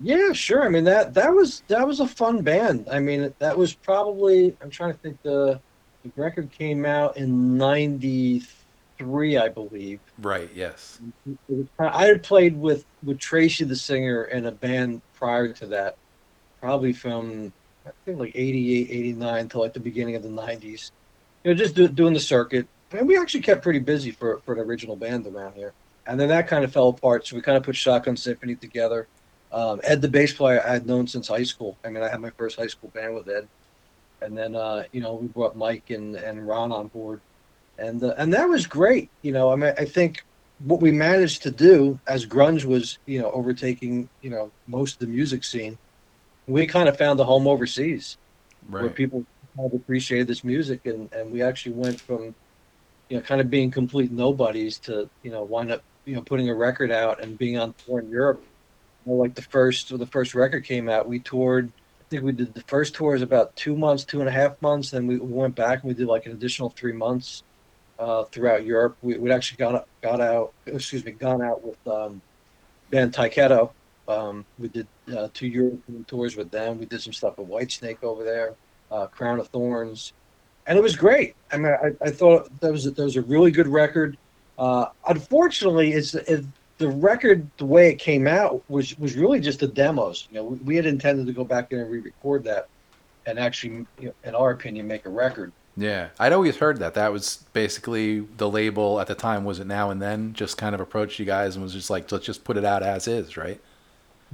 Yeah, 0.00 0.32
sure. 0.32 0.64
I 0.64 0.68
mean 0.68 0.82
that 0.82 1.14
that 1.14 1.32
was 1.32 1.62
that 1.68 1.86
was 1.86 2.00
a 2.00 2.08
fun 2.08 2.42
band. 2.42 2.88
I 2.90 2.98
mean 2.98 3.32
that 3.38 3.56
was 3.56 3.74
probably 3.74 4.56
I'm 4.60 4.70
trying 4.70 4.92
to 4.92 4.98
think 4.98 5.22
the 5.22 5.60
the 6.02 6.10
record 6.16 6.50
came 6.50 6.84
out 6.84 7.16
in 7.16 7.56
'93, 7.56 8.59
I 9.02 9.48
believe. 9.48 10.00
Right. 10.18 10.50
Yes. 10.54 11.00
It 11.26 11.38
was 11.48 11.66
kind 11.78 11.94
I 11.94 12.06
had 12.06 12.22
played 12.22 12.56
with 12.56 12.84
with 13.02 13.18
Tracy 13.18 13.64
the 13.64 13.76
singer 13.76 14.24
in 14.24 14.46
a 14.46 14.52
band 14.52 15.02
prior 15.14 15.52
to 15.54 15.66
that, 15.66 15.96
probably 16.60 16.92
from 16.92 17.52
I 17.86 17.90
think 18.04 18.18
like 18.18 18.32
88, 18.34 18.90
89 18.90 19.48
till 19.48 19.60
like 19.60 19.72
the 19.72 19.80
beginning 19.80 20.16
of 20.16 20.22
the 20.22 20.28
90s. 20.28 20.90
You 21.44 21.52
know, 21.52 21.58
just 21.58 21.74
do, 21.74 21.88
doing 21.88 22.12
the 22.12 22.20
circuit. 22.20 22.66
And 22.92 23.06
we 23.06 23.16
actually 23.16 23.40
kept 23.40 23.62
pretty 23.62 23.78
busy 23.78 24.10
for 24.10 24.38
for 24.40 24.54
an 24.54 24.60
original 24.60 24.96
band 24.96 25.26
around 25.26 25.54
here. 25.54 25.72
And 26.06 26.18
then 26.18 26.28
that 26.28 26.48
kind 26.48 26.64
of 26.64 26.72
fell 26.72 26.88
apart, 26.88 27.26
so 27.26 27.36
we 27.36 27.42
kind 27.42 27.56
of 27.56 27.62
put 27.62 27.76
Shotgun 27.76 28.16
Symphony 28.16 28.56
together. 28.56 29.06
Um, 29.52 29.80
Ed, 29.84 30.00
the 30.00 30.08
bass 30.08 30.32
player, 30.32 30.62
I 30.64 30.72
had 30.72 30.86
known 30.86 31.06
since 31.06 31.28
high 31.28 31.42
school. 31.42 31.76
I 31.84 31.90
mean, 31.90 32.02
I 32.02 32.08
had 32.08 32.20
my 32.20 32.30
first 32.30 32.58
high 32.58 32.68
school 32.68 32.90
band 32.90 33.14
with 33.14 33.28
Ed, 33.28 33.48
and 34.20 34.36
then 34.36 34.54
uh, 34.54 34.84
you 34.92 35.00
know 35.00 35.14
we 35.14 35.28
brought 35.28 35.56
Mike 35.56 35.90
and, 35.90 36.16
and 36.16 36.46
Ron 36.46 36.72
on 36.72 36.88
board, 36.88 37.20
and 37.80 38.02
uh, 38.04 38.14
and 38.18 38.32
that 38.34 38.48
was 38.48 38.66
great. 38.66 39.10
You 39.22 39.32
know, 39.32 39.52
I 39.52 39.56
mean, 39.56 39.72
I 39.76 39.84
think 39.84 40.22
what 40.60 40.80
we 40.80 40.92
managed 40.92 41.42
to 41.42 41.50
do 41.50 41.98
as 42.06 42.26
grunge 42.26 42.64
was 42.64 42.98
you 43.06 43.20
know 43.20 43.30
overtaking 43.32 44.08
you 44.20 44.30
know 44.30 44.50
most 44.66 44.94
of 44.94 44.98
the 45.00 45.06
music 45.06 45.42
scene. 45.44 45.78
We 46.46 46.66
kind 46.66 46.88
of 46.88 46.96
found 46.96 47.20
a 47.20 47.24
home 47.24 47.46
overseas 47.46 48.16
where 48.68 48.90
people 48.90 49.24
kind 49.56 49.72
of 49.72 49.80
appreciated 49.80 50.26
this 50.26 50.44
music, 50.44 50.86
and 50.86 51.12
and 51.12 51.32
we 51.32 51.42
actually 51.42 51.72
went 51.72 52.00
from 52.00 52.34
you 53.08 53.16
know 53.16 53.22
kind 53.22 53.40
of 53.40 53.50
being 53.50 53.70
complete 53.70 54.12
nobodies 54.12 54.78
to 54.80 55.08
you 55.22 55.30
know 55.30 55.42
wind 55.42 55.72
up 55.72 55.82
you 56.04 56.14
know 56.14 56.22
putting 56.22 56.48
a 56.48 56.54
record 56.54 56.90
out 56.90 57.22
and 57.22 57.38
being 57.38 57.58
on 57.58 57.74
tour 57.84 58.00
in 58.00 58.10
Europe. 58.10 58.42
You 59.06 59.12
know, 59.12 59.18
like 59.18 59.34
the 59.34 59.42
first 59.42 59.96
the 59.96 60.06
first 60.06 60.34
record 60.34 60.64
came 60.64 60.88
out, 60.88 61.08
we 61.08 61.20
toured. 61.20 61.72
I 62.00 62.04
think 62.10 62.24
we 62.24 62.32
did 62.32 62.52
the 62.54 62.64
first 62.66 62.94
tour 62.94 63.14
is 63.14 63.22
about 63.22 63.54
two 63.54 63.76
months, 63.76 64.04
two 64.04 64.18
and 64.20 64.28
a 64.28 64.32
half 64.32 64.60
months. 64.60 64.90
Then 64.90 65.06
we 65.06 65.18
went 65.18 65.54
back 65.54 65.82
and 65.82 65.88
we 65.88 65.94
did 65.94 66.08
like 66.08 66.26
an 66.26 66.32
additional 66.32 66.70
three 66.70 66.92
months 66.92 67.44
uh, 68.00 68.24
throughout 68.24 68.64
Europe. 68.64 68.96
We 69.02 69.18
would 69.18 69.30
actually 69.30 69.58
got 69.58 69.86
got 70.02 70.20
out, 70.20 70.52
excuse 70.66 71.04
me, 71.04 71.12
gone 71.12 71.42
out 71.42 71.62
with 71.62 71.86
um, 71.86 72.20
band 72.90 73.12
Tyketto. 73.12 73.70
Um, 74.08 74.44
we 74.58 74.68
did 74.68 74.88
uh, 75.16 75.28
two 75.32 75.46
European 75.46 76.04
tours 76.04 76.34
with 76.34 76.50
them. 76.50 76.78
We 76.78 76.86
did 76.86 77.00
some 77.00 77.12
stuff 77.12 77.38
with 77.38 77.48
Whitesnake 77.48 78.02
over 78.02 78.24
there, 78.24 78.54
uh, 78.90 79.06
Crown 79.06 79.38
of 79.38 79.48
Thorns, 79.48 80.14
and 80.66 80.76
it 80.76 80.82
was 80.82 80.96
great. 80.96 81.36
I 81.52 81.58
mean, 81.58 81.72
I, 81.72 81.92
I 82.04 82.10
thought 82.10 82.50
that 82.60 82.72
was 82.72 82.84
that 82.84 82.98
was 82.98 83.16
a 83.16 83.22
really 83.22 83.50
good 83.50 83.68
record. 83.68 84.16
Uh, 84.58 84.86
unfortunately, 85.06 85.92
it, 85.92 86.44
the 86.78 86.88
record 86.88 87.46
the 87.58 87.66
way 87.66 87.90
it 87.90 87.96
came 87.96 88.26
out 88.26 88.62
was 88.68 88.98
was 88.98 89.14
really 89.14 89.40
just 89.40 89.60
the 89.60 89.68
demos. 89.68 90.26
You 90.30 90.38
know, 90.38 90.44
we, 90.44 90.56
we 90.58 90.76
had 90.76 90.86
intended 90.86 91.26
to 91.26 91.32
go 91.32 91.44
back 91.44 91.70
in 91.70 91.78
and 91.78 91.90
re-record 91.90 92.44
that, 92.44 92.68
and 93.26 93.38
actually, 93.38 93.86
you 94.00 94.06
know, 94.06 94.14
in 94.24 94.34
our 94.34 94.50
opinion, 94.50 94.88
make 94.88 95.04
a 95.06 95.10
record. 95.10 95.52
Yeah, 95.80 96.08
I'd 96.18 96.34
always 96.34 96.56
heard 96.56 96.78
that. 96.80 96.92
That 96.94 97.10
was 97.10 97.42
basically 97.54 98.20
the 98.20 98.48
label 98.50 99.00
at 99.00 99.06
the 99.06 99.14
time. 99.14 99.44
Was 99.44 99.60
it 99.60 99.66
now 99.66 99.90
and 99.90 100.00
then? 100.00 100.34
Just 100.34 100.58
kind 100.58 100.74
of 100.74 100.80
approached 100.80 101.18
you 101.18 101.24
guys 101.24 101.56
and 101.56 101.62
was 101.62 101.72
just 101.72 101.88
like, 101.88 102.12
let's 102.12 102.26
just 102.26 102.44
put 102.44 102.58
it 102.58 102.64
out 102.66 102.82
as 102.82 103.08
is, 103.08 103.36
right? 103.38 103.58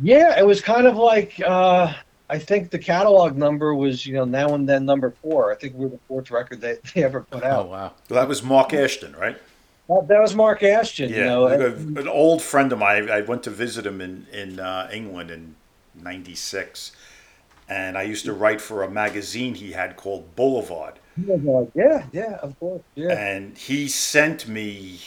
Yeah, 0.02 0.38
it 0.38 0.44
was 0.44 0.60
kind 0.60 0.88
of 0.88 0.96
like 0.96 1.40
uh, 1.40 1.92
I 2.28 2.38
think 2.38 2.70
the 2.70 2.78
catalog 2.80 3.36
number 3.36 3.74
was 3.74 4.04
you 4.04 4.14
know 4.14 4.24
now 4.24 4.54
and 4.54 4.68
then 4.68 4.84
number 4.84 5.12
four. 5.22 5.52
I 5.52 5.54
think 5.54 5.74
we 5.74 5.84
were 5.84 5.90
the 5.90 6.00
fourth 6.08 6.30
record 6.32 6.60
they, 6.60 6.78
they 6.94 7.04
ever 7.04 7.22
put 7.22 7.44
out. 7.44 7.66
Oh 7.66 7.70
wow. 7.70 7.92
Well, 8.10 8.20
that 8.20 8.28
was 8.28 8.42
Mark 8.42 8.74
Ashton, 8.74 9.14
right? 9.14 9.38
That, 9.88 10.08
that 10.08 10.20
was 10.20 10.34
Mark 10.34 10.64
Ashton. 10.64 11.10
Yeah, 11.10 11.16
you 11.16 11.24
know, 11.24 11.46
and- 11.46 11.96
an 11.96 12.08
old 12.08 12.42
friend 12.42 12.72
of 12.72 12.80
mine. 12.80 13.08
I 13.08 13.20
went 13.20 13.44
to 13.44 13.50
visit 13.50 13.86
him 13.86 14.00
in 14.00 14.26
in 14.32 14.58
uh, 14.58 14.90
England 14.92 15.30
in 15.30 15.54
'96, 15.94 16.92
and 17.68 17.96
I 17.98 18.02
used 18.02 18.24
to 18.26 18.32
write 18.32 18.60
for 18.60 18.82
a 18.82 18.90
magazine 18.90 19.54
he 19.54 19.72
had 19.72 19.96
called 19.96 20.34
Boulevard. 20.36 20.94
like, 21.16 21.70
yeah, 21.74 22.06
yeah, 22.12 22.36
of 22.42 22.58
course, 22.60 22.82
yeah. 22.94 23.12
and 23.12 23.56
he 23.56 23.88
sent 23.88 24.46
me 24.48 25.00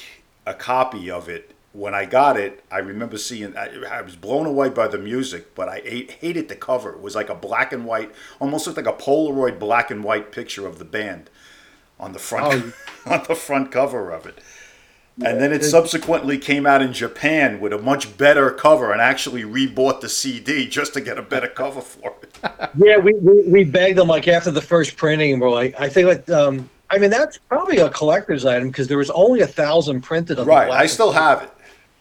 a 0.46 0.54
copy 0.54 1.10
of 1.12 1.30
it. 1.30 1.56
When 1.72 1.94
I 1.94 2.06
got 2.06 2.36
it, 2.36 2.64
I 2.72 2.80
remember 2.80 3.18
seeing. 3.20 3.56
I, 3.56 3.70
I 3.90 4.02
was 4.02 4.16
blown 4.16 4.48
away 4.48 4.70
by 4.70 4.88
the 4.88 4.98
music, 4.98 5.54
but 5.54 5.70
I 5.70 5.82
ate, 5.86 6.12
hated 6.12 6.50
the 6.50 6.56
cover. 6.56 6.94
It 6.94 7.02
was 7.02 7.14
like 7.16 7.30
a 7.30 7.36
black 7.36 7.72
and 7.72 7.86
white, 7.86 8.12
almost 8.40 8.66
looked 8.66 8.78
like 8.78 8.88
a 8.88 8.94
Polaroid 8.94 9.60
black 9.60 9.92
and 9.92 10.04
white 10.04 10.32
picture 10.32 10.66
of 10.66 10.80
the 10.80 10.86
band. 10.86 11.30
on 12.00 12.14
the 12.14 12.20
front 12.20 12.74
oh, 13.06 13.12
on 13.12 13.24
the 13.28 13.36
front 13.36 13.72
cover 13.72 14.12
of 14.12 14.26
it. 14.26 14.40
And 15.26 15.42
then 15.42 15.52
it 15.52 15.64
subsequently 15.64 16.38
came 16.38 16.66
out 16.66 16.82
in 16.82 16.94
Japan 16.94 17.60
with 17.60 17.74
a 17.74 17.78
much 17.78 18.18
better 18.18 18.52
cover 18.52 18.92
and 18.92 19.02
actually 19.02 19.44
rebought 19.44 20.00
the 20.00 20.08
CD 20.08 20.68
just 20.68 20.94
to 20.94 21.02
get 21.02 21.18
a 21.18 21.22
better 21.22 21.48
cover 21.48 21.82
for 21.82 22.16
it. 22.22 22.38
Yeah, 22.78 22.98
we, 22.98 23.14
we, 23.16 23.42
we 23.44 23.64
begged 23.64 23.98
them 23.98 24.08
like 24.08 24.28
after 24.28 24.52
the 24.52 24.62
first 24.62 24.96
printing, 24.96 25.34
and 25.34 25.42
we're 25.42 25.50
like, 25.50 25.80
I 25.80 25.90
think 25.90 26.08
like, 26.08 26.30
um, 26.30 26.70
I 26.90 26.98
mean, 26.98 27.10
that's 27.10 27.38
probably 27.38 27.78
a 27.78 27.90
collector's 27.90 28.46
item 28.46 28.70
because 28.70 28.88
there 28.88 28.98
was 28.98 29.10
only 29.10 29.42
a 29.42 29.48
thousand 29.48 30.02
printed. 30.02 30.40
Of 30.40 30.48
Right, 30.48 30.68
black 30.68 30.82
I 30.82 30.86
still 30.86 31.12
have 31.12 31.44
it. 31.44 31.52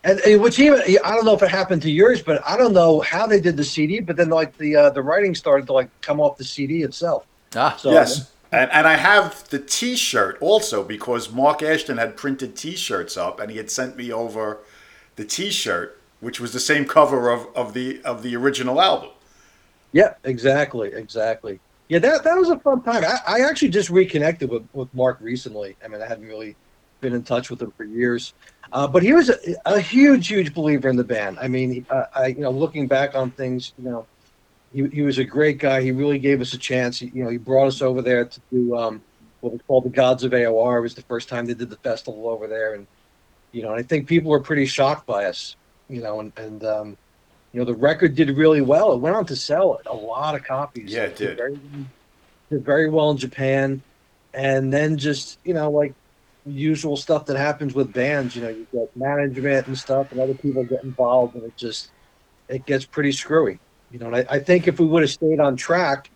And, 0.05 0.21
and 0.21 0.41
which 0.41 0.59
even 0.59 0.81
I 1.05 1.15
don't 1.15 1.25
know 1.25 1.35
if 1.35 1.43
it 1.43 1.51
happened 1.51 1.83
to 1.83 1.91
yours, 1.91 2.23
but 2.23 2.47
I 2.47 2.57
don't 2.57 2.73
know 2.73 3.01
how 3.01 3.27
they 3.27 3.41
did 3.41 3.57
the 3.57 3.65
CD. 3.65 4.01
But 4.01 4.17
then 4.17 4.29
like 4.31 4.57
the 4.57 4.77
uh, 4.77 4.91
the 4.91 5.03
writing 5.03 5.35
started 5.35 5.67
to 5.67 5.73
like 5.73 5.89
come 6.01 6.21
off 6.21 6.37
the 6.39 6.45
CD 6.45 6.83
itself. 6.83 7.27
Ah, 7.57 7.77
So 7.77 7.91
Yes. 7.91 8.31
And, 8.51 8.71
and 8.73 8.87
I 8.87 8.97
have 8.97 9.49
the 9.51 9.59
T-shirt 9.59 10.39
also 10.41 10.83
because 10.83 11.31
Mark 11.31 11.63
Ashton 11.63 11.99
had 11.99 12.17
printed 12.17 12.57
T-shirts 12.57 13.17
up, 13.17 13.41
and 13.41 13.51
he 13.51 13.59
had 13.59 13.71
sent 13.71 13.97
me 13.97 14.11
over 14.11 14.59
the 15.17 15.25
T-shirt, 15.25 16.01
which 16.21 16.41
was 16.41 16.53
the 16.53 16.61
same 16.61 16.87
cover 16.87 17.31
of, 17.31 17.47
of 17.55 17.75
the 17.75 18.01
of 18.05 18.23
the 18.23 18.35
original 18.37 18.81
album. 18.81 19.11
Yeah, 19.93 20.15
exactly, 20.25 20.93
exactly. 20.93 21.61
Yeah, 21.89 21.99
that 22.01 22.25
that 22.25 22.37
was 22.37 22.51
a 22.51 22.59
fun 22.59 22.83
time. 22.83 23.05
I, 23.05 23.39
I 23.39 23.41
actually 23.41 23.71
just 23.71 23.91
reconnected 23.91 24.51
with, 24.51 24.67
with 24.73 24.93
Mark 24.95 25.19
recently. 25.21 25.77
I 25.85 25.89
mean, 25.89 26.01
I 26.01 26.07
hadn't 26.07 26.27
really 26.27 26.57
been 27.01 27.15
in 27.15 27.23
touch 27.23 27.51
with 27.51 27.63
him 27.63 27.71
for 27.77 27.85
years, 27.85 28.35
uh, 28.73 28.87
but 28.87 29.03
he 29.03 29.13
was 29.13 29.31
a, 29.31 29.37
a 29.67 29.81
huge, 29.81 30.29
huge 30.29 30.53
believer 30.55 30.89
in 30.89 30.97
the 30.97 31.05
band. 31.05 31.39
I 31.41 31.49
mean, 31.49 31.87
uh, 31.91 32.05
I 32.15 32.27
you 32.29 32.41
know, 32.41 32.51
looking 32.51 32.87
back 32.87 33.15
on 33.15 33.31
things, 33.31 33.73
you 33.79 33.89
know, 33.89 34.07
he, 34.73 34.87
he 34.89 35.03
was 35.03 35.19
a 35.19 35.25
great 35.25 35.59
guy. 35.59 35.83
He 35.83 35.93
really 35.93 36.19
gave 36.19 36.41
us 36.41 36.53
a 36.53 36.59
chance. 36.59 36.99
He, 36.99 37.07
you 37.15 37.25
know, 37.25 37.31
he 37.31 37.39
brought 37.39 37.67
us 37.67 37.81
over 37.81 38.03
there 38.03 38.25
to 38.25 38.41
do 38.53 38.77
um, 38.77 39.03
what 39.41 39.53
was 39.53 39.63
called 39.67 39.85
the 39.85 39.91
Gods 39.91 40.25
of 40.25 40.33
AOR. 40.33 40.79
It 40.79 40.83
was 40.83 40.95
the 40.95 41.03
first 41.03 41.29
time 41.29 41.47
they 41.47 41.55
did 41.55 41.71
the 41.71 41.77
festival 41.77 42.29
over 42.29 42.47
there, 42.47 42.75
and 42.75 42.87
you 43.53 43.63
know, 43.63 43.71
and 43.71 43.81
I 43.81 43.83
think 43.83 44.07
people 44.07 44.31
were 44.31 44.41
pretty 44.41 44.67
shocked 44.67 45.07
by 45.07 45.25
us. 45.25 45.57
You 45.89 46.03
know, 46.03 46.21
and 46.21 46.33
and 46.37 46.65
um, 46.65 46.97
you 47.53 47.61
know, 47.61 47.65
the 47.65 47.75
record 47.75 48.15
did 48.15 48.29
really 48.37 48.61
well. 48.61 48.93
It 48.93 48.99
went 48.99 49.17
on 49.17 49.25
to 49.27 49.37
sell 49.37 49.81
a 49.87 49.95
lot 49.95 50.35
of 50.35 50.45
copies. 50.45 50.93
Yeah, 50.93 51.05
it 51.05 51.17
did. 51.17 51.39
Very, 51.39 51.59
did 52.51 52.65
very 52.65 52.91
well 52.91 53.11
in 53.11 53.17
Japan, 53.17 53.83
and 54.35 54.73
then 54.73 54.99
just 54.99 55.39
you 55.45 55.55
know, 55.55 55.71
like 55.71 55.95
usual 56.45 56.97
stuff 56.97 57.27
that 57.27 57.37
happens 57.37 57.75
with 57.75 57.93
bands. 57.93 58.37
You 58.37 58.43
know, 58.43 58.49
you 58.49 58.67
get 58.71 58.95
management 58.95 59.67
and 59.67 59.79
stuff, 59.79 60.13
and 60.13 60.21
other 60.21 60.35
people 60.35 60.63
get 60.65 60.85
involved, 60.85 61.37
and 61.37 61.45
it 61.45 61.57
just 61.57 61.91
it 62.49 62.67
gets 62.67 62.85
pretty 62.85 63.13
screwy. 63.13 63.61
You 63.91 63.99
know, 63.99 64.07
and 64.07 64.17
I, 64.17 64.27
I 64.29 64.39
think 64.39 64.69
if 64.69 64.79
we 64.79 64.87
would 64.87 65.03
have 65.03 65.11
stayed 65.11 65.41
on 65.41 65.57
track 65.57 66.11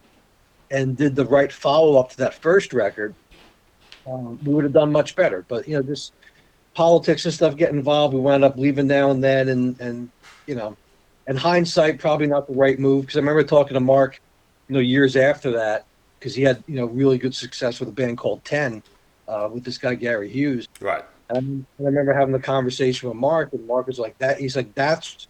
and 0.71 0.97
did 0.97 1.17
the 1.17 1.25
right 1.25 1.53
follow 1.53 1.99
up 1.99 2.11
to 2.11 2.17
that 2.19 2.35
first 2.35 2.73
record, 2.73 3.15
um, 4.07 4.39
we 4.45 4.55
would 4.55 4.65
have 4.65 4.73
done 4.73 4.93
much 4.93 5.17
better. 5.17 5.45
But 5.49 5.67
you 5.67 5.77
know, 5.77 5.83
just 5.83 6.13
politics 6.75 7.25
and 7.25 7.33
stuff 7.33 7.57
get 7.57 7.71
involved. 7.71 8.15
We 8.15 8.21
wound 8.21 8.45
up 8.45 8.57
leaving 8.57 8.87
now 8.87 9.11
and 9.11 9.23
then, 9.23 9.49
and 9.49 9.81
and 9.81 10.11
you 10.47 10.55
know, 10.55 10.77
in 11.27 11.37
hindsight, 11.37 11.99
probably 11.99 12.27
not 12.27 12.47
the 12.47 12.55
right 12.55 12.79
move 12.79 13.03
because 13.03 13.17
I 13.17 13.21
remember 13.21 13.45
talking 13.45 13.75
to 13.75 13.81
Mark, 13.81 14.21
you 14.69 14.75
know, 14.75 14.81
years 14.81 15.17
after 15.17 15.53
that 15.53 15.87
because 16.19 16.35
he 16.35 16.43
had 16.43 16.63
you 16.67 16.77
know 16.77 16.87
really 16.87 17.19
good 17.19 17.35
success 17.35 17.81
with 17.81 17.89
a 17.89 17.93
band 17.93 18.19
called 18.19 18.45
Ten 18.45 18.83
uh, 19.29 19.49
with 19.53 19.65
this 19.65 19.79
guy 19.79 19.95
Gary 19.95 20.29
Hughes. 20.29 20.69
Right. 20.81 21.05
And 21.31 21.65
I 21.81 21.85
remember 21.85 22.13
having 22.13 22.33
the 22.33 22.41
conversation 22.41 23.09
with 23.09 23.17
Mark, 23.17 23.53
and 23.53 23.67
Mark 23.67 23.87
was 23.87 23.99
like, 23.99 24.19
"That." 24.19 24.39
He's 24.39 24.55
like, 24.55 24.75
"That's 24.75 25.27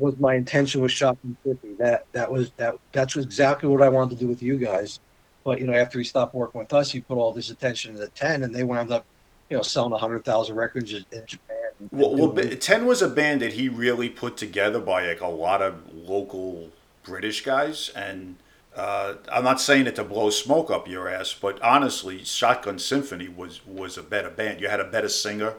was 0.00 0.18
my 0.18 0.34
intention 0.34 0.80
with 0.80 0.92
Shotgun 0.92 1.36
Fifty. 1.44 1.74
That 1.74 2.06
that 2.12 2.30
was 2.30 2.50
that 2.56 2.76
that's 2.92 3.16
exactly 3.16 3.68
what 3.68 3.82
I 3.82 3.88
wanted 3.88 4.18
to 4.18 4.24
do 4.24 4.28
with 4.28 4.42
you 4.42 4.56
guys." 4.56 5.00
But 5.44 5.60
you 5.60 5.66
know, 5.66 5.74
after 5.74 5.98
he 5.98 6.04
stopped 6.04 6.34
working 6.34 6.60
with 6.60 6.72
us, 6.72 6.90
he 6.90 7.00
put 7.00 7.16
all 7.16 7.32
this 7.32 7.50
attention 7.50 7.96
to 7.96 8.08
Ten, 8.08 8.42
and 8.42 8.54
they 8.54 8.64
wound 8.64 8.90
up, 8.92 9.04
you 9.48 9.56
know, 9.56 9.62
selling 9.62 9.98
hundred 9.98 10.24
thousand 10.24 10.56
records 10.56 10.92
in 10.92 11.04
in 11.12 11.24
Japan. 11.26 11.56
Well, 11.90 12.14
well, 12.14 12.46
Ten 12.56 12.86
was 12.86 13.00
a 13.00 13.08
band 13.08 13.40
that 13.40 13.54
he 13.54 13.68
really 13.68 14.08
put 14.08 14.36
together 14.36 14.80
by 14.80 15.06
like 15.06 15.20
a 15.20 15.28
lot 15.28 15.62
of 15.62 15.92
local 15.94 16.68
British 17.02 17.42
guys, 17.42 17.90
and 17.96 18.36
uh, 18.76 19.14
I'm 19.32 19.44
not 19.44 19.60
saying 19.60 19.86
it 19.86 19.96
to 19.96 20.04
blow 20.04 20.30
smoke 20.30 20.70
up 20.70 20.86
your 20.86 21.08
ass, 21.08 21.34
but 21.34 21.60
honestly, 21.62 22.22
Shotgun 22.24 22.78
Symphony 22.78 23.28
was 23.28 23.66
was 23.66 23.96
a 23.96 24.02
better 24.02 24.30
band. 24.30 24.60
You 24.60 24.68
had 24.68 24.80
a 24.80 24.84
better 24.84 25.08
singer. 25.08 25.54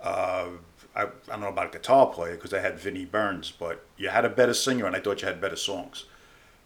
Uh, 0.00 0.46
I, 0.94 1.02
I 1.02 1.06
don't 1.28 1.40
know 1.40 1.48
about 1.48 1.74
a 1.74 1.78
guitar 1.78 2.06
player 2.06 2.34
because 2.34 2.52
I 2.52 2.60
had 2.60 2.78
Vinnie 2.78 3.04
Burns, 3.04 3.52
but 3.52 3.84
you 3.96 4.08
had 4.08 4.24
a 4.24 4.28
better 4.28 4.54
singer, 4.54 4.86
and 4.86 4.96
I 4.96 5.00
thought 5.00 5.22
you 5.22 5.28
had 5.28 5.40
better 5.40 5.56
songs 5.56 6.04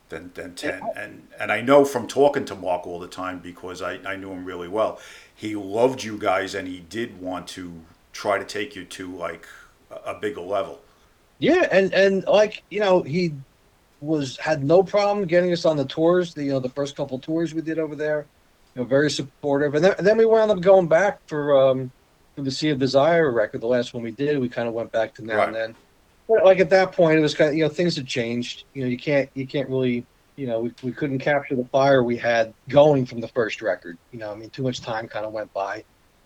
than 0.09 0.31
than 0.35 0.55
Ten. 0.55 0.81
And 0.97 1.29
and 1.39 1.53
I 1.53 1.61
know 1.61 1.85
from 1.85 2.07
talking 2.07 2.45
to 2.47 2.55
Mark 2.55 2.87
all 2.87 2.99
the 2.99 3.09
time 3.09 3.39
because 3.39 3.83
I, 3.83 3.95
I 4.07 4.17
knew 4.17 4.31
him 4.31 4.45
really 4.45 4.69
well. 4.69 4.99
He 5.35 5.55
loved 5.55 6.03
you 6.03 6.17
guys, 6.17 6.55
and 6.55 6.67
he 6.67 6.81
did 6.81 7.21
want 7.21 7.49
to 7.49 7.73
try 8.13 8.39
to 8.39 8.45
take 8.45 8.75
you 8.77 8.85
to 8.85 9.15
like 9.15 9.47
a, 9.91 10.13
a 10.13 10.15
bigger 10.15 10.41
level. 10.41 10.81
Yeah, 11.39 11.67
and 11.71 11.93
and 11.93 12.25
like 12.27 12.63
you 12.71 12.81
know, 12.81 13.03
he 13.03 13.35
was 14.01 14.37
had 14.39 14.65
no 14.65 14.83
problem 14.83 15.27
getting 15.27 15.53
us 15.53 15.65
on 15.65 15.77
the 15.77 15.85
tours. 15.85 16.35
The 16.35 16.45
you 16.45 16.53
know 16.53 16.61
the 16.61 16.69
first 16.71 16.97
couple 16.97 17.19
tours 17.19 17.55
we 17.55 17.61
did 17.61 17.79
over 17.79 17.95
there, 17.95 18.27
you 18.75 18.83
know, 18.83 18.87
very 18.89 19.11
supportive. 19.11 19.75
And 19.75 19.85
then, 19.85 19.95
and 19.99 20.07
then 20.07 20.17
we 20.17 20.25
wound 20.25 20.51
up 20.51 20.61
going 20.61 20.87
back 20.87 21.21
for 21.27 21.57
um 21.57 21.91
for 22.35 22.43
the 22.43 22.51
Sea 22.51 22.71
of 22.71 22.79
Desire 22.79 23.31
record, 23.31 23.61
the 23.61 23.67
last 23.67 23.95
one 23.95 24.03
we 24.03 24.11
did. 24.11 24.39
We 24.39 24.49
kind 24.49 24.69
of 24.69 24.75
went 24.75 24.93
back 24.93 25.15
to 25.15 25.25
now 25.25 25.37
Right. 25.39 25.47
and 25.49 25.57
then. 25.57 25.75
But 26.29 26.45
like 26.45 26.59
at 26.61 26.71
that 26.71 26.93
point, 26.93 27.19
it 27.19 27.23
was 27.23 27.35
kind 27.35 27.51
of 27.51 27.57
you 27.57 27.65
know 27.65 27.69
things 27.69 27.97
had 27.97 28.07
changed. 28.07 28.65
You 28.73 28.83
know, 28.85 28.89
you 28.89 28.97
can't 28.99 29.29
you 29.35 29.47
can't 29.47 29.69
really 29.69 30.07
you 30.37 30.47
know 30.47 30.61
we, 30.61 30.73
we 30.83 30.91
couldn't 30.93 31.19
capture 31.19 31.55
the 31.55 31.67
fire 31.67 32.03
we 32.03 32.17
had 32.17 32.55
going 32.69 33.05
from 33.07 33.21
the 33.21 33.29
first 33.29 33.61
record. 33.63 33.99
You 34.11 34.19
know, 34.21 34.33
I 34.33 34.35
mean, 34.35 34.51
too 34.51 34.63
much 34.63 34.81
time 34.81 35.07
kind 35.07 35.27
of 35.27 35.33
went 35.33 35.53
by, 35.53 35.85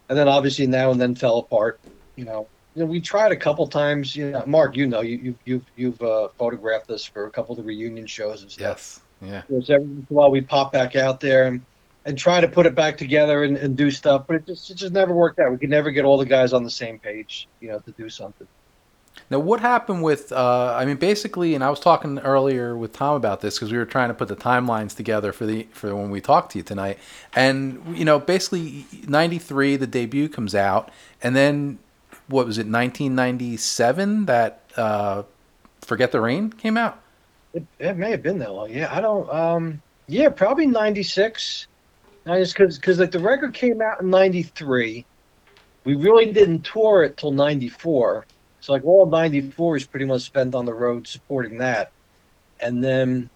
and 0.09 0.17
then 0.17 0.29
obviously 0.29 0.67
now 0.69 0.93
and 0.93 1.01
then 1.01 1.15
fell 1.17 1.39
apart. 1.39 1.81
You 2.15 2.25
know, 2.27 2.47
you 2.77 2.83
know, 2.85 2.87
we 2.87 3.01
tried 3.01 3.33
a 3.33 3.37
couple 3.37 3.67
times. 3.67 4.15
You 4.15 4.31
know, 4.31 4.45
Mark, 4.47 4.77
you 4.77 4.87
know, 4.87 5.01
you, 5.01 5.19
you've 5.19 5.37
you've 5.45 5.65
you've 5.77 6.03
uh, 6.03 6.29
photographed 6.39 6.91
us 6.91 7.05
for 7.05 7.27
a 7.27 7.31
couple 7.31 7.53
of 7.53 7.57
the 7.59 7.65
reunion 7.65 8.07
shows 8.07 8.43
and 8.43 8.51
stuff. 8.53 9.03
yes, 9.21 9.41
yeah. 9.51 9.59
Yes. 9.59 9.69
Every 9.69 9.85
once 9.89 10.07
in 10.09 10.15
a 10.15 10.15
while, 10.15 10.31
we 10.31 10.41
pop 10.43 10.73
back 10.73 10.95
out 10.95 11.19
there 11.19 11.49
and 11.49 11.61
and 12.09 12.17
try 12.17 12.41
to 12.41 12.49
put 12.49 12.65
it 12.65 12.75
back 12.75 12.97
together 12.97 13.45
and, 13.45 13.59
and 13.59 13.77
do 13.77 13.91
stuff, 13.91 14.25
but 14.27 14.37
it 14.37 14.47
just 14.47 14.71
it 14.71 14.75
just 14.77 14.95
never 14.95 15.13
worked 15.13 15.39
out. 15.39 15.53
We 15.53 15.59
could 15.59 15.69
never 15.69 15.91
get 15.91 16.07
all 16.07 16.17
the 16.17 16.25
guys 16.25 16.55
on 16.55 16.65
the 16.65 16.71
same 16.71 16.99
page, 16.99 17.47
you 17.61 17.69
know, 17.69 17.81
to 17.81 17.91
do 17.93 18.09
something. 18.09 18.49
Now, 19.31 19.41
what 19.41 19.61
happened 19.61 20.03
with? 20.03 20.33
Uh, 20.33 20.75
I 20.75 20.87
mean, 20.87 20.97
basically, 20.97 21.55
and 21.55 21.63
I 21.63 21.69
was 21.69 21.81
talking 21.81 22.19
earlier 22.21 22.75
with 22.79 22.95
Tom 22.95 23.15
about 23.15 23.43
this 23.43 23.57
because 23.57 23.71
we 23.71 23.77
were 23.77 23.85
trying 23.85 24.09
to 24.09 24.15
put 24.15 24.29
the 24.29 24.37
timelines 24.37 24.97
together 24.97 25.33
for 25.33 25.45
the 25.45 25.69
for 25.73 25.95
when 25.95 26.09
we 26.09 26.23
talked 26.23 26.53
to 26.53 26.59
you 26.59 26.65
tonight. 26.65 26.99
And 27.35 27.97
you 27.97 28.07
know, 28.07 28.19
basically, 28.19 28.87
'93 29.07 29.77
the 29.77 29.87
debut 29.87 30.31
comes 30.31 30.55
out, 30.55 30.91
and 31.23 31.37
then 31.37 31.79
what 32.29 32.47
was 32.47 32.57
it? 32.57 32.63
1997 32.63 34.25
that 34.25 34.63
uh, 34.79 35.25
"Forget 35.83 36.13
the 36.13 36.23
Rain" 36.23 36.51
came 36.53 36.79
out. 36.79 36.99
It, 37.53 37.67
it 37.79 37.99
may 37.99 38.13
have 38.13 38.23
been 38.23 38.39
that 38.39 38.55
long. 38.55 38.71
Yeah, 38.71 38.89
I 38.91 39.03
don't. 39.03 39.29
Um, 39.29 39.83
yeah, 40.07 40.31
probably 40.31 40.67
'96. 40.67 41.67
Nice, 42.29 42.53
because 42.53 42.77
because 42.77 42.99
like 42.99 43.11
the 43.11 43.19
record 43.19 43.55
came 43.55 43.81
out 43.81 44.03
in 44.03 44.11
'93. 44.11 45.07
We 45.87 45.95
really 45.95 46.31
didn't 46.31 46.63
tour 46.63 47.03
it 47.03 47.17
till 47.17 47.33
'94. 47.33 48.27
So 48.61 48.75
like 48.75 48.85
all 48.85 49.07
'94 49.07 49.77
is 49.79 49.87
pretty 49.87 50.05
much 50.05 50.21
spent 50.23 50.55
on 50.55 50.67
the 50.67 50.75
road 50.75 51.09
supporting 51.09 51.57
that, 51.59 51.91
and 52.61 52.85
then 52.85 53.31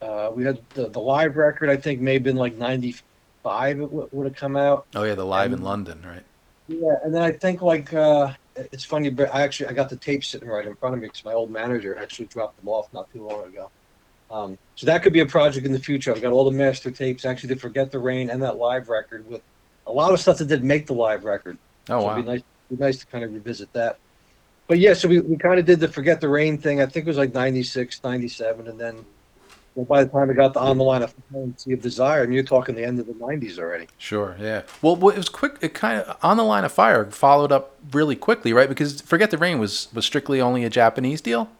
uh, 0.00 0.30
we 0.34 0.44
had 0.44 0.58
the, 0.72 0.88
the 0.88 0.98
live 0.98 1.36
record. 1.36 1.68
I 1.68 1.76
think 1.76 2.00
may 2.00 2.14
have 2.14 2.22
been 2.22 2.36
like 2.36 2.56
'95. 2.56 3.76
It 3.76 3.80
w- 3.82 4.08
would 4.10 4.26
have 4.26 4.36
come 4.36 4.56
out. 4.56 4.86
Oh 4.94 5.02
yeah, 5.02 5.14
the 5.14 5.26
live 5.26 5.52
in 5.52 5.62
London, 5.62 6.02
right? 6.02 6.24
Yeah, 6.68 6.94
and 7.04 7.14
then 7.14 7.20
I 7.20 7.32
think 7.32 7.60
like 7.60 7.92
uh, 7.92 8.32
it's 8.56 8.86
funny, 8.86 9.10
but 9.10 9.34
I 9.34 9.42
actually 9.42 9.68
I 9.68 9.74
got 9.74 9.90
the 9.90 9.96
tape 9.98 10.24
sitting 10.24 10.48
right 10.48 10.66
in 10.66 10.74
front 10.76 10.94
of 10.94 11.02
me 11.02 11.08
because 11.08 11.22
my 11.22 11.34
old 11.34 11.50
manager 11.50 11.98
actually 11.98 12.28
dropped 12.28 12.56
them 12.56 12.68
off 12.68 12.90
not 12.94 13.12
too 13.12 13.26
long 13.26 13.46
ago. 13.46 13.70
Um, 14.30 14.58
so 14.74 14.86
that 14.86 15.02
could 15.02 15.12
be 15.12 15.20
a 15.20 15.26
project 15.26 15.66
in 15.66 15.72
the 15.72 15.78
future. 15.78 16.12
I've 16.12 16.22
got 16.22 16.32
all 16.32 16.44
the 16.44 16.56
master 16.56 16.90
tapes. 16.90 17.24
Actually, 17.24 17.54
to 17.54 17.60
forget 17.60 17.90
the 17.90 17.98
rain 17.98 18.30
and 18.30 18.42
that 18.42 18.56
live 18.56 18.88
record 18.88 19.28
with 19.28 19.42
a 19.86 19.92
lot 19.92 20.12
of 20.12 20.20
stuff 20.20 20.38
that 20.38 20.46
didn't 20.46 20.66
make 20.66 20.86
the 20.86 20.94
live 20.94 21.24
record. 21.24 21.58
Oh 21.88 22.00
so 22.00 22.06
wow. 22.06 22.12
it'd 22.12 22.24
be 22.24 22.32
nice, 22.32 22.42
be 22.70 22.76
nice 22.76 22.98
to 22.98 23.06
kind 23.06 23.24
of 23.24 23.32
revisit 23.32 23.72
that. 23.72 23.98
But 24.66 24.78
yeah, 24.78 24.94
so 24.94 25.08
we, 25.08 25.20
we 25.20 25.36
kind 25.36 25.60
of 25.60 25.64
did 25.64 25.78
the 25.78 25.88
forget 25.88 26.20
the 26.20 26.28
rain 26.28 26.58
thing. 26.58 26.80
I 26.80 26.86
think 26.86 27.06
it 27.06 27.08
was 27.08 27.18
like 27.18 27.32
96, 27.32 28.02
97, 28.02 28.66
and 28.66 28.80
then 28.80 29.04
well, 29.76 29.84
by 29.84 30.02
the 30.02 30.10
time 30.10 30.28
we 30.28 30.34
got 30.34 30.54
the 30.54 30.60
on 30.60 30.78
the 30.78 30.84
line 30.84 31.02
of 31.02 31.12
Fire 31.12 31.42
and 31.42 31.54
of 31.72 31.82
Desire, 31.82 32.22
I 32.22 32.24
mean, 32.24 32.32
you're 32.32 32.42
talking 32.42 32.74
the 32.74 32.84
end 32.84 32.98
of 32.98 33.06
the 33.06 33.12
90s 33.12 33.58
already. 33.58 33.86
Sure, 33.98 34.34
yeah. 34.40 34.62
Well, 34.80 34.96
well, 34.96 35.14
it 35.14 35.18
was 35.18 35.28
quick. 35.28 35.58
It 35.60 35.74
kind 35.74 36.00
of 36.00 36.16
on 36.22 36.38
the 36.38 36.44
line 36.44 36.64
of 36.64 36.72
fire 36.72 37.04
followed 37.10 37.52
up 37.52 37.76
really 37.92 38.16
quickly, 38.16 38.54
right? 38.54 38.68
Because 38.68 39.02
"Forget 39.02 39.30
the 39.30 39.38
Rain" 39.38 39.58
was 39.58 39.88
was 39.92 40.06
strictly 40.06 40.40
only 40.40 40.64
a 40.64 40.70
Japanese 40.70 41.20
deal. 41.20 41.50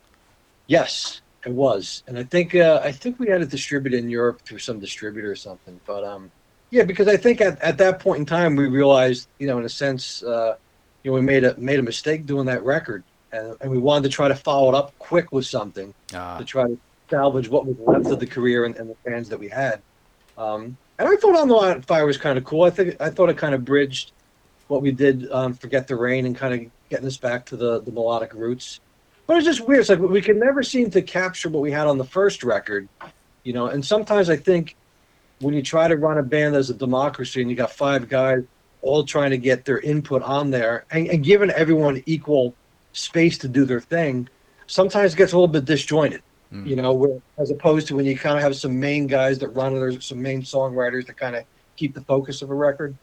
Yes, 0.66 1.20
it 1.46 1.52
was, 1.52 2.02
and 2.08 2.18
I 2.18 2.24
think 2.24 2.54
uh, 2.56 2.80
I 2.82 2.90
think 2.90 3.20
we 3.20 3.28
had 3.28 3.40
it 3.40 3.50
distributed 3.50 3.98
in 4.02 4.10
Europe 4.10 4.42
through 4.42 4.58
some 4.58 4.80
distributor 4.80 5.30
or 5.30 5.36
something. 5.36 5.80
But 5.86 6.02
um, 6.02 6.30
yeah, 6.70 6.82
because 6.82 7.06
I 7.06 7.16
think 7.16 7.40
at, 7.40 7.62
at 7.62 7.78
that 7.78 8.00
point 8.00 8.18
in 8.18 8.26
time 8.26 8.56
we 8.56 8.66
realized, 8.66 9.28
you 9.38 9.46
know, 9.46 9.56
in 9.58 9.64
a 9.64 9.68
sense, 9.68 10.24
uh, 10.24 10.56
you 11.02 11.10
know, 11.10 11.14
we 11.14 11.20
made 11.20 11.44
a 11.44 11.56
made 11.56 11.78
a 11.78 11.82
mistake 11.82 12.26
doing 12.26 12.46
that 12.46 12.64
record, 12.64 13.04
and, 13.30 13.56
and 13.60 13.70
we 13.70 13.78
wanted 13.78 14.10
to 14.10 14.14
try 14.14 14.26
to 14.26 14.34
follow 14.34 14.68
it 14.70 14.74
up 14.74 14.92
quick 14.98 15.30
with 15.30 15.46
something 15.46 15.94
Uh, 16.12 16.38
to 16.38 16.44
try 16.44 16.64
to 16.66 16.76
salvage 17.08 17.48
what 17.48 17.64
was 17.64 17.76
left 17.86 18.06
of 18.06 18.18
the 18.18 18.26
career 18.26 18.64
and, 18.64 18.74
and 18.76 18.90
the 18.90 18.96
fans 19.04 19.28
that 19.28 19.38
we 19.38 19.48
had. 19.48 19.80
Um, 20.36 20.76
and 20.98 21.08
I 21.08 21.14
thought 21.14 21.36
On 21.36 21.46
the 21.46 21.54
Line 21.54 21.80
Fire 21.82 22.06
was 22.06 22.18
kind 22.18 22.36
of 22.36 22.44
cool. 22.44 22.64
I 22.64 22.70
think 22.70 23.00
I 23.00 23.10
thought 23.10 23.30
it 23.30 23.38
kind 23.38 23.54
of 23.54 23.64
bridged 23.64 24.10
what 24.66 24.82
we 24.82 24.90
did, 24.90 25.30
um, 25.30 25.54
Forget 25.54 25.86
the 25.86 25.94
Rain, 25.94 26.26
and 26.26 26.34
kind 26.34 26.52
of 26.54 26.60
getting 26.90 27.06
us 27.06 27.18
back 27.18 27.46
to 27.46 27.56
the 27.56 27.80
the 27.82 27.92
melodic 27.92 28.34
roots. 28.34 28.80
But 29.26 29.38
it's 29.38 29.46
just 29.46 29.66
weird. 29.66 29.80
It's 29.80 29.88
like 29.88 29.98
we 29.98 30.22
can 30.22 30.38
never 30.38 30.62
seem 30.62 30.90
to 30.90 31.02
capture 31.02 31.48
what 31.48 31.60
we 31.60 31.72
had 31.72 31.86
on 31.86 31.98
the 31.98 32.04
first 32.04 32.44
record, 32.44 32.88
you 33.42 33.52
know. 33.52 33.66
And 33.66 33.84
sometimes 33.84 34.30
I 34.30 34.36
think 34.36 34.76
when 35.40 35.54
you 35.54 35.62
try 35.62 35.88
to 35.88 35.96
run 35.96 36.18
a 36.18 36.22
band 36.22 36.54
as 36.54 36.70
a 36.70 36.74
democracy 36.74 37.40
and 37.40 37.50
you 37.50 37.56
got 37.56 37.72
five 37.72 38.08
guys 38.08 38.44
all 38.82 39.04
trying 39.04 39.30
to 39.30 39.38
get 39.38 39.64
their 39.64 39.80
input 39.80 40.22
on 40.22 40.50
there 40.50 40.84
and, 40.90 41.08
and 41.08 41.24
giving 41.24 41.50
everyone 41.50 42.02
equal 42.06 42.54
space 42.92 43.36
to 43.38 43.48
do 43.48 43.64
their 43.64 43.80
thing, 43.80 44.28
sometimes 44.66 45.14
it 45.14 45.16
gets 45.16 45.32
a 45.32 45.36
little 45.36 45.48
bit 45.48 45.64
disjointed. 45.64 46.22
Mm. 46.52 46.66
You 46.66 46.76
know, 46.76 46.92
where, 46.92 47.20
as 47.38 47.50
opposed 47.50 47.88
to 47.88 47.96
when 47.96 48.04
you 48.04 48.16
kind 48.16 48.36
of 48.36 48.42
have 48.42 48.54
some 48.54 48.78
main 48.78 49.08
guys 49.08 49.40
that 49.40 49.48
run, 49.48 49.74
it, 49.74 49.80
there's 49.80 50.04
some 50.04 50.22
main 50.22 50.42
songwriters 50.42 51.06
that 51.06 51.16
kind 51.16 51.34
of 51.34 51.44
keep 51.74 51.94
the 51.94 52.00
focus 52.02 52.42
of 52.42 52.50
a 52.50 52.54
record. 52.54 52.96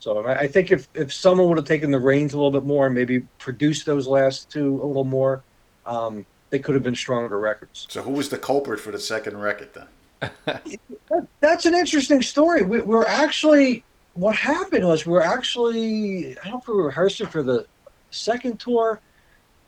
So 0.00 0.26
I 0.26 0.46
think 0.46 0.72
if, 0.72 0.88
if 0.94 1.12
someone 1.12 1.48
would 1.48 1.58
have 1.58 1.66
taken 1.66 1.90
the 1.90 1.98
reins 1.98 2.32
a 2.32 2.36
little 2.36 2.50
bit 2.50 2.64
more 2.64 2.86
and 2.86 2.94
maybe 2.94 3.20
produced 3.38 3.84
those 3.84 4.06
last 4.06 4.50
two 4.50 4.80
a 4.82 4.86
little 4.86 5.04
more, 5.04 5.42
um, 5.90 6.24
they 6.50 6.58
could 6.58 6.74
have 6.74 6.84
been 6.84 6.94
stronger 6.94 7.38
records. 7.38 7.86
So 7.90 8.02
who 8.02 8.12
was 8.12 8.28
the 8.28 8.38
culprit 8.38 8.80
for 8.80 8.92
the 8.92 8.98
second 8.98 9.38
record 9.38 9.70
then? 9.74 10.30
That's 11.40 11.66
an 11.66 11.74
interesting 11.74 12.22
story. 12.22 12.62
We, 12.62 12.80
we're 12.80 13.06
actually 13.06 13.84
what 14.14 14.36
happened 14.36 14.86
was 14.86 15.06
we 15.06 15.12
were 15.12 15.22
actually 15.22 16.38
I 16.38 16.44
don't 16.44 16.52
know 16.52 16.58
if 16.58 16.68
we 16.68 16.74
were 16.74 16.86
rehearsing 16.86 17.26
for 17.26 17.42
the 17.42 17.66
second 18.10 18.60
tour. 18.60 19.00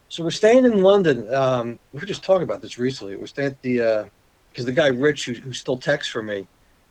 So 0.08 0.22
we're 0.22 0.30
staying 0.30 0.66
in 0.66 0.82
London. 0.82 1.32
Um, 1.32 1.78
we 1.92 2.00
were 2.00 2.06
just 2.06 2.22
talking 2.22 2.42
about 2.42 2.60
this 2.60 2.78
recently. 2.78 3.16
We're 3.16 3.26
staying 3.26 3.52
at 3.52 3.62
the 3.62 4.10
because 4.50 4.64
uh, 4.64 4.66
the 4.66 4.72
guy 4.72 4.88
Rich, 4.88 5.24
who, 5.24 5.32
who 5.32 5.54
still 5.54 5.78
texts 5.78 6.12
for 6.12 6.22
me, 6.22 6.46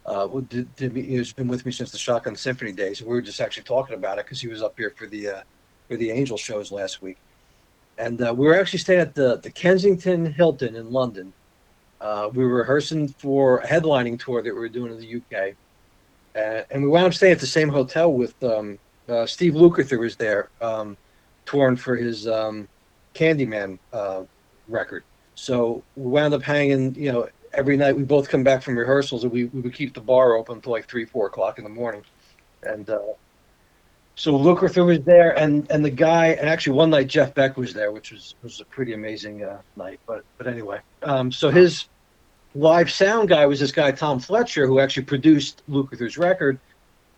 uh, 0.08 0.26
did, 0.50 0.76
did, 0.76 0.96
he's 0.96 1.32
been 1.32 1.48
with 1.48 1.64
me 1.64 1.72
since 1.72 1.92
the 1.92 2.00
Shotgun 2.00 2.36
Symphony 2.36 2.72
days. 2.72 3.00
And 3.00 3.08
we 3.08 3.16
were 3.16 3.22
just 3.22 3.40
actually 3.40 3.64
talking 3.64 3.94
about 3.94 4.18
it 4.18 4.26
because 4.26 4.42
he 4.42 4.48
was 4.48 4.64
up 4.64 4.74
here 4.76 4.92
for 4.98 5.06
the 5.06 5.30
uh, 5.30 5.42
for 5.88 5.98
the 5.98 6.10
Angel 6.10 6.38
shows 6.38 6.72
last 6.72 7.04
week 7.04 7.18
and 8.02 8.20
uh, 8.20 8.34
we 8.34 8.48
were 8.48 8.60
actually 8.60 8.80
staying 8.80 9.00
at 9.00 9.14
the, 9.14 9.38
the 9.38 9.52
Kensington 9.52 10.26
Hilton 10.26 10.76
in 10.76 10.92
London. 10.92 11.32
Uh, 12.00 12.30
we 12.34 12.44
were 12.44 12.56
rehearsing 12.56 13.08
for 13.08 13.60
a 13.60 13.68
headlining 13.68 14.20
tour 14.20 14.42
that 14.42 14.52
we 14.52 14.60
were 14.60 14.70
doing 14.70 14.92
in 14.92 15.00
the 15.00 15.18
UK, 15.18 15.54
uh, 16.36 16.64
and 16.72 16.82
we 16.82 16.90
wound 16.90 17.06
up 17.06 17.14
staying 17.14 17.34
at 17.34 17.40
the 17.40 17.46
same 17.46 17.70
hotel 17.70 18.12
with 18.12 18.42
um, 18.44 18.80
uh, 19.08 19.28
Steve 19.28 19.54
Lukather 19.54 20.00
was 20.00 20.16
there, 20.16 20.50
um, 20.62 20.98
touring 21.46 21.76
for 21.76 21.96
his 21.96 22.28
um, 22.28 22.68
Candyman 23.14 23.78
uh, 23.94 24.24
record. 24.68 25.04
So 25.36 25.84
we 25.96 26.10
wound 26.10 26.34
up 26.34 26.42
hanging, 26.42 26.96
you 26.96 27.12
know, 27.12 27.30
every 27.54 27.78
night. 27.78 27.96
We 27.96 28.04
both 28.04 28.30
come 28.30 28.44
back 28.44 28.64
from 28.64 28.76
rehearsals, 28.80 29.24
and 29.24 29.32
we, 29.32 29.46
we 29.46 29.62
would 29.62 29.76
keep 29.76 29.94
the 29.94 30.02
bar 30.02 30.34
open 30.34 30.56
until 30.56 30.72
like 30.72 30.88
three, 30.88 31.06
four 31.06 31.28
o'clock 31.28 31.60
in 31.60 31.64
the 31.64 31.70
morning, 31.70 32.04
and 32.64 32.90
uh, 32.90 33.00
so 34.16 34.38
Lukather 34.38 34.86
was 34.86 35.02
there, 35.02 35.38
and 35.38 35.70
and 35.72 35.84
the 35.84 35.90
guy, 35.90 36.28
and 36.28 36.48
actually 36.48 36.78
one 36.78 36.90
night 36.90 37.08
Jeff 37.08 37.34
Beck 37.34 37.58
was 37.58 37.74
there, 37.74 37.92
which 37.92 38.12
was 38.12 38.36
was 38.44 38.60
a 38.60 38.66
pretty 38.66 38.94
amazing 38.94 39.44
uh, 39.44 39.62
night. 39.76 40.00
But 40.06 40.24
but 40.38 40.48
anyway, 40.48 40.80
um, 41.04 41.32
so 41.32 41.50
his 41.50 41.86
live 42.54 42.92
sound 42.92 43.30
guy 43.30 43.46
was 43.46 43.60
this 43.60 43.72
guy 43.72 43.92
Tom 43.92 44.20
Fletcher, 44.20 44.68
who 44.68 44.80
actually 44.80 45.06
produced 45.06 45.64
Lukather's 45.70 46.18
record. 46.18 46.60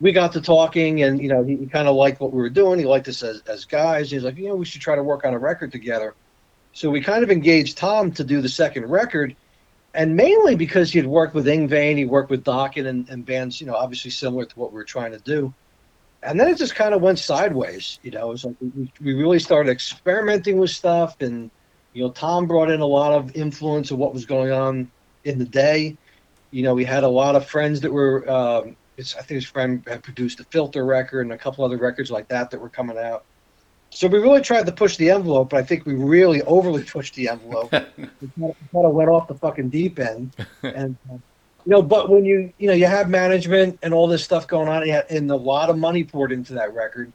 We 0.01 0.11
got 0.11 0.33
to 0.33 0.41
talking, 0.41 1.03
and 1.03 1.21
you 1.21 1.29
know 1.29 1.43
he, 1.43 1.57
he 1.57 1.65
kind 1.65 1.87
of 1.87 1.95
liked 1.95 2.21
what 2.21 2.31
we 2.31 2.41
were 2.41 2.49
doing. 2.49 2.79
He 2.79 2.85
liked 2.85 3.07
us 3.07 3.23
as 3.23 3.41
as 3.47 3.65
guys. 3.65 4.11
He's 4.11 4.23
like, 4.23 4.37
you 4.37 4.49
know, 4.49 4.55
we 4.55 4.65
should 4.65 4.81
try 4.81 4.95
to 4.95 5.03
work 5.03 5.25
on 5.25 5.33
a 5.33 5.39
record 5.39 5.71
together. 5.71 6.13
So 6.73 6.89
we 6.89 7.01
kind 7.01 7.23
of 7.23 7.29
engaged 7.29 7.77
Tom 7.77 8.11
to 8.13 8.23
do 8.23 8.41
the 8.41 8.49
second 8.49 8.85
record, 8.85 9.35
and 9.93 10.15
mainly 10.15 10.55
because 10.55 10.91
he 10.91 10.99
had 10.99 11.07
worked 11.07 11.33
with 11.33 11.47
Yngwie, 11.47 11.97
he 11.97 12.05
worked 12.05 12.29
with 12.29 12.43
Dokken 12.43 12.87
and, 12.87 13.09
and 13.09 13.25
bands, 13.25 13.59
you 13.59 13.67
know, 13.67 13.75
obviously 13.75 14.09
similar 14.09 14.45
to 14.45 14.59
what 14.59 14.71
we 14.71 14.75
were 14.75 14.83
trying 14.83 15.11
to 15.11 15.19
do 15.19 15.53
and 16.25 16.39
then 16.39 16.47
it 16.47 16.57
just 16.57 16.75
kind 16.75 16.93
of 16.93 17.01
went 17.01 17.19
sideways. 17.19 17.99
You 18.03 18.11
know, 18.11 18.29
it 18.29 18.31
was 18.31 18.45
like 18.45 18.55
we, 18.61 18.91
we 19.01 19.13
really 19.13 19.39
started 19.39 19.69
experimenting 19.69 20.57
with 20.57 20.69
stuff, 20.69 21.15
and 21.21 21.51
you 21.93 22.03
know, 22.03 22.11
Tom 22.11 22.47
brought 22.47 22.71
in 22.71 22.81
a 22.81 22.85
lot 22.85 23.13
of 23.13 23.35
influence 23.35 23.91
of 23.91 23.97
what 23.97 24.13
was 24.13 24.25
going 24.25 24.51
on 24.51 24.91
in 25.23 25.37
the 25.39 25.45
day. 25.45 25.97
You 26.51 26.63
know, 26.63 26.73
we 26.73 26.85
had 26.85 27.03
a 27.03 27.09
lot 27.09 27.35
of 27.35 27.47
friends 27.47 27.81
that 27.81 27.91
were. 27.91 28.29
Um, 28.29 28.75
I 28.99 29.01
think 29.01 29.29
his 29.29 29.45
friend 29.45 29.83
had 29.87 30.03
produced 30.03 30.39
a 30.39 30.43
filter 30.45 30.85
record 30.85 31.21
and 31.21 31.33
a 31.33 31.37
couple 31.37 31.65
other 31.65 31.77
records 31.77 32.11
like 32.11 32.27
that 32.27 32.51
that 32.51 32.61
were 32.61 32.69
coming 32.69 32.97
out. 32.97 33.25
So 33.89 34.07
we 34.07 34.19
really 34.19 34.41
tried 34.41 34.65
to 34.67 34.71
push 34.71 34.97
the 34.97 35.09
envelope, 35.09 35.49
but 35.49 35.57
I 35.57 35.63
think 35.63 35.85
we 35.85 35.93
really 35.95 36.41
overly 36.43 36.83
pushed 36.91 37.15
the 37.15 37.29
envelope. 37.29 37.71
we 37.97 38.29
kind 38.37 38.55
of 38.73 38.93
went 38.93 39.09
off 39.09 39.27
the 39.27 39.35
fucking 39.35 39.69
deep 39.69 39.99
end, 39.99 40.35
and 40.63 40.95
uh, 41.11 41.17
know, 41.71 41.81
but 41.81 42.09
when 42.09 42.25
you 42.25 42.51
you 42.57 42.67
know 42.67 42.73
you 42.73 42.85
have 42.85 43.09
management 43.09 43.79
and 43.81 43.93
all 43.93 44.07
this 44.07 44.23
stuff 44.23 44.47
going 44.47 44.67
on, 44.67 44.83
and 44.87 45.31
a 45.31 45.35
lot 45.35 45.69
of 45.69 45.77
money 45.77 46.03
poured 46.03 46.31
into 46.31 46.53
that 46.53 46.73
record. 46.73 47.11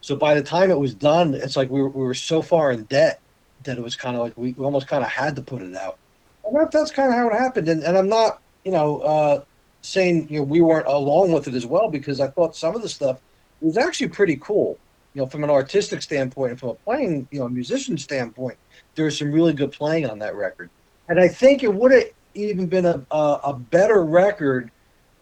So 0.00 0.16
by 0.16 0.34
the 0.34 0.42
time 0.42 0.70
it 0.70 0.78
was 0.78 0.94
done, 0.94 1.34
it's 1.34 1.56
like 1.56 1.68
we 1.68 1.82
were, 1.82 1.90
we 1.90 2.04
were 2.04 2.14
so 2.14 2.40
far 2.40 2.72
in 2.72 2.84
debt 2.84 3.20
that 3.64 3.76
it 3.76 3.82
was 3.82 3.96
kind 3.96 4.16
of 4.16 4.22
like 4.22 4.36
we, 4.36 4.52
we 4.52 4.64
almost 4.64 4.88
kind 4.88 5.04
of 5.04 5.10
had 5.10 5.36
to 5.36 5.42
put 5.42 5.60
it 5.60 5.76
out. 5.76 5.98
And 6.46 6.56
that, 6.56 6.70
that's 6.70 6.90
kind 6.90 7.10
of 7.10 7.14
how 7.14 7.28
it 7.28 7.34
happened. 7.34 7.68
And, 7.68 7.82
and 7.82 7.98
I'm 7.98 8.08
not, 8.08 8.40
you 8.64 8.72
know, 8.72 9.00
uh, 9.00 9.44
saying 9.82 10.28
you 10.30 10.38
know 10.38 10.44
we 10.44 10.60
weren't 10.60 10.86
along 10.86 11.32
with 11.32 11.48
it 11.48 11.54
as 11.54 11.66
well 11.66 11.88
because 11.88 12.20
I 12.20 12.28
thought 12.28 12.56
some 12.56 12.74
of 12.74 12.82
the 12.82 12.88
stuff 12.88 13.18
was 13.60 13.76
actually 13.76 14.08
pretty 14.08 14.36
cool. 14.36 14.78
You 15.14 15.22
know, 15.22 15.26
from 15.26 15.42
an 15.42 15.50
artistic 15.50 16.02
standpoint 16.02 16.52
and 16.52 16.60
from 16.60 16.68
a 16.70 16.74
playing, 16.74 17.26
you 17.30 17.40
know, 17.40 17.48
musician 17.48 17.98
standpoint, 17.98 18.56
there 18.94 19.06
was 19.06 19.18
some 19.18 19.32
really 19.32 19.52
good 19.52 19.72
playing 19.72 20.08
on 20.08 20.20
that 20.20 20.36
record. 20.36 20.70
And 21.08 21.18
I 21.18 21.26
think 21.26 21.64
it 21.64 21.74
would 21.74 21.90
have 21.90 22.04
even 22.34 22.66
been 22.66 22.86
a, 22.86 23.04
a, 23.10 23.40
a 23.44 23.52
better 23.54 24.04
record 24.04 24.70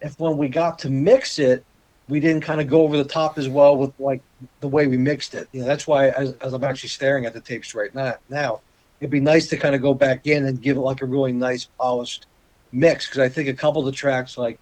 if 0.01 0.19
when 0.19 0.37
we 0.37 0.47
got 0.47 0.79
to 0.79 0.89
mix 0.89 1.39
it, 1.39 1.63
we 2.07 2.19
didn't 2.19 2.41
kind 2.41 2.59
of 2.59 2.67
go 2.67 2.81
over 2.81 2.97
the 2.97 3.03
top 3.03 3.37
as 3.37 3.47
well 3.47 3.77
with 3.77 3.91
like 3.99 4.21
the 4.61 4.67
way 4.67 4.87
we 4.87 4.97
mixed 4.97 5.35
it. 5.35 5.47
You 5.51 5.61
know, 5.61 5.67
that's 5.67 5.85
why 5.85 6.09
as, 6.09 6.33
as 6.41 6.53
I'm 6.53 6.63
actually 6.63 6.89
staring 6.89 7.25
at 7.25 7.33
the 7.33 7.41
tapes 7.41 7.75
right 7.75 7.93
now, 7.93 8.15
now, 8.29 8.61
it'd 8.99 9.11
be 9.11 9.19
nice 9.19 9.47
to 9.47 9.57
kind 9.57 9.75
of 9.75 9.81
go 9.81 9.93
back 9.93 10.25
in 10.25 10.45
and 10.45 10.61
give 10.61 10.77
it 10.77 10.81
like 10.81 11.01
a 11.01 11.05
really 11.05 11.31
nice 11.31 11.65
polished 11.77 12.25
mix 12.71 13.05
because 13.05 13.19
I 13.19 13.29
think 13.29 13.47
a 13.49 13.53
couple 13.53 13.81
of 13.81 13.85
the 13.85 13.91
tracks 13.91 14.37
like 14.37 14.59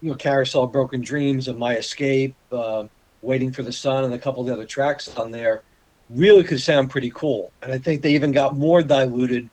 you 0.00 0.10
know 0.10 0.16
Carousel, 0.16 0.66
Broken 0.66 1.00
Dreams, 1.00 1.48
and 1.48 1.58
My 1.58 1.76
Escape, 1.76 2.34
uh, 2.52 2.84
Waiting 3.22 3.52
for 3.52 3.62
the 3.62 3.72
Sun, 3.72 4.04
and 4.04 4.14
a 4.14 4.18
couple 4.18 4.40
of 4.40 4.46
the 4.48 4.52
other 4.52 4.66
tracks 4.66 5.08
on 5.16 5.30
there 5.30 5.62
really 6.10 6.44
could 6.44 6.60
sound 6.60 6.90
pretty 6.90 7.10
cool. 7.14 7.52
And 7.62 7.72
I 7.72 7.78
think 7.78 8.02
they 8.02 8.14
even 8.14 8.32
got 8.32 8.56
more 8.56 8.82
diluted 8.82 9.48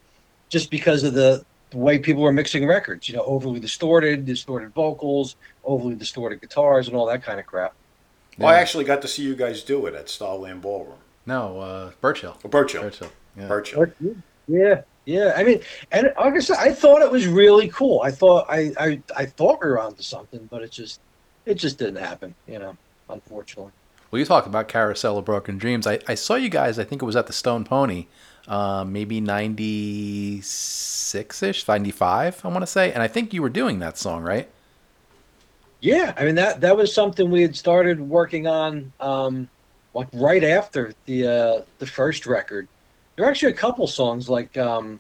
just 0.50 0.70
because 0.70 1.04
of 1.04 1.14
the 1.14 1.46
the 1.74 1.80
way 1.80 2.00
people 2.00 2.22
were 2.22 2.32
mixing 2.32 2.66
records, 2.66 3.10
you 3.10 3.16
know, 3.16 3.24
overly 3.24 3.60
distorted, 3.60 4.26
distorted 4.26 4.74
vocals, 4.74 5.36
overly 5.66 5.96
distorted 5.96 6.40
guitars, 6.40 6.88
and 6.88 6.96
all 6.96 7.08
that 7.08 7.24
kind 7.24 7.40
of 7.40 7.46
crap. 7.46 7.74
Well. 8.38 8.48
I 8.48 8.56
actually 8.56 8.86
got 8.86 9.02
to 9.02 9.08
see 9.08 9.24
you 9.24 9.36
guys 9.36 9.64
do 9.64 9.86
it 9.88 9.96
at 9.96 10.08
Starland 10.08 10.62
Ballroom. 10.62 10.98
No, 11.26 11.60
uh, 11.60 11.92
Birch 12.00 12.22
Hill. 12.22 12.38
Oh, 12.44 12.48
Birch 12.48 12.74
Hill. 12.74 12.84
Birch 12.84 13.00
Hill. 13.00 13.12
Yeah. 13.38 13.48
Birch 13.48 13.72
Hill. 13.72 13.88
Yeah, 14.48 14.82
yeah. 15.06 15.34
I 15.36 15.44
mean, 15.44 15.62
and 15.92 16.14
like 16.18 16.36
I 16.36 16.40
said, 16.40 16.58
I 16.60 16.74
thought 16.74 17.02
it 17.02 17.12
was 17.12 17.28
really 17.28 17.70
cool. 17.70 18.02
I 18.02 18.12
thought 18.12 18.46
I, 18.50 18.72
I, 18.80 19.02
I 19.16 19.26
thought 19.26 19.62
we 19.62 19.70
were 19.70 19.80
onto 19.80 20.04
something, 20.04 20.48
but 20.52 20.62
it 20.62 20.72
just, 20.72 21.00
it 21.46 21.56
just 21.56 21.78
didn't 21.78 21.98
happen. 21.98 22.36
You 22.48 22.60
know, 22.60 22.78
unfortunately. 23.10 23.72
Well, 24.12 24.20
you 24.20 24.26
talked 24.26 24.46
about 24.46 24.68
Carousel 24.68 25.18
of 25.18 25.26
Broken 25.26 25.58
Dreams. 25.58 25.88
I, 25.88 26.00
I 26.08 26.14
saw 26.14 26.36
you 26.36 26.50
guys. 26.50 26.78
I 26.78 26.84
think 26.84 27.02
it 27.02 27.06
was 27.06 27.16
at 27.16 27.26
the 27.26 27.34
Stone 27.34 27.64
Pony 27.64 28.06
uh, 28.48 28.84
maybe 28.86 29.22
96 29.22 31.44
ish, 31.44 31.68
95, 31.68 32.42
I 32.44 32.48
want 32.48 32.62
to 32.62 32.68
say. 32.68 32.92
And 32.92 33.02
I 33.02 33.08
think 33.08 33.34
you 33.34 33.42
were 33.42 33.50
doing 33.50 33.80
that 33.80 33.98
song, 33.98 34.24
right? 34.24 34.50
Yeah, 35.84 36.14
I 36.16 36.24
mean 36.24 36.36
that 36.36 36.62
that 36.62 36.78
was 36.78 36.94
something 36.94 37.30
we 37.30 37.42
had 37.42 37.58
started 37.58 38.00
working 38.00 38.48
on, 38.48 38.94
um, 39.02 39.50
like 39.94 40.08
right 40.14 40.42
after 40.42 40.94
the 41.06 41.28
uh, 41.28 41.62
the 41.80 41.86
first 41.86 42.26
record. 42.26 42.70
There 43.16 43.26
are 43.26 43.30
actually 43.30 43.52
a 43.52 43.56
couple 43.56 43.86
songs 43.88 44.30
like 44.30 44.58
um, 44.58 44.86
I'm 44.86 45.00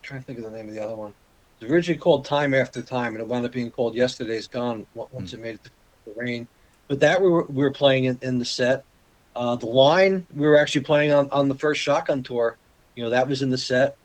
trying 0.00 0.20
to 0.20 0.26
think 0.26 0.38
of 0.38 0.44
the 0.44 0.50
name 0.50 0.66
of 0.66 0.74
the 0.74 0.82
other 0.82 0.96
one. 0.96 1.12
It 1.60 1.66
was 1.66 1.72
originally 1.72 2.00
called 2.00 2.24
"Time 2.24 2.54
After 2.54 2.80
Time," 2.80 3.12
and 3.12 3.20
it 3.20 3.28
wound 3.28 3.44
up 3.44 3.52
being 3.52 3.70
called 3.70 3.94
"Yesterday's 3.94 4.46
Gone" 4.46 4.86
once 4.94 5.32
mm. 5.32 5.34
it 5.34 5.40
made 5.40 5.54
it 5.56 5.64
to 5.64 5.70
the 6.06 6.12
rain. 6.16 6.48
But 6.88 6.98
that 7.00 7.20
we 7.20 7.28
were 7.28 7.44
we 7.50 7.62
were 7.62 7.70
playing 7.70 8.04
in, 8.04 8.18
in 8.22 8.38
the 8.38 8.46
set. 8.46 8.86
Uh, 9.34 9.56
the 9.56 9.66
line 9.66 10.26
we 10.34 10.46
were 10.46 10.58
actually 10.58 10.82
playing 10.82 11.12
on, 11.12 11.30
on 11.30 11.48
the 11.48 11.54
first 11.54 11.80
Shotgun 11.80 12.22
tour. 12.22 12.58
You 12.96 13.04
know 13.04 13.10
that 13.10 13.28
was 13.28 13.42
in 13.42 13.50
the 13.50 13.58
set. 13.58 13.96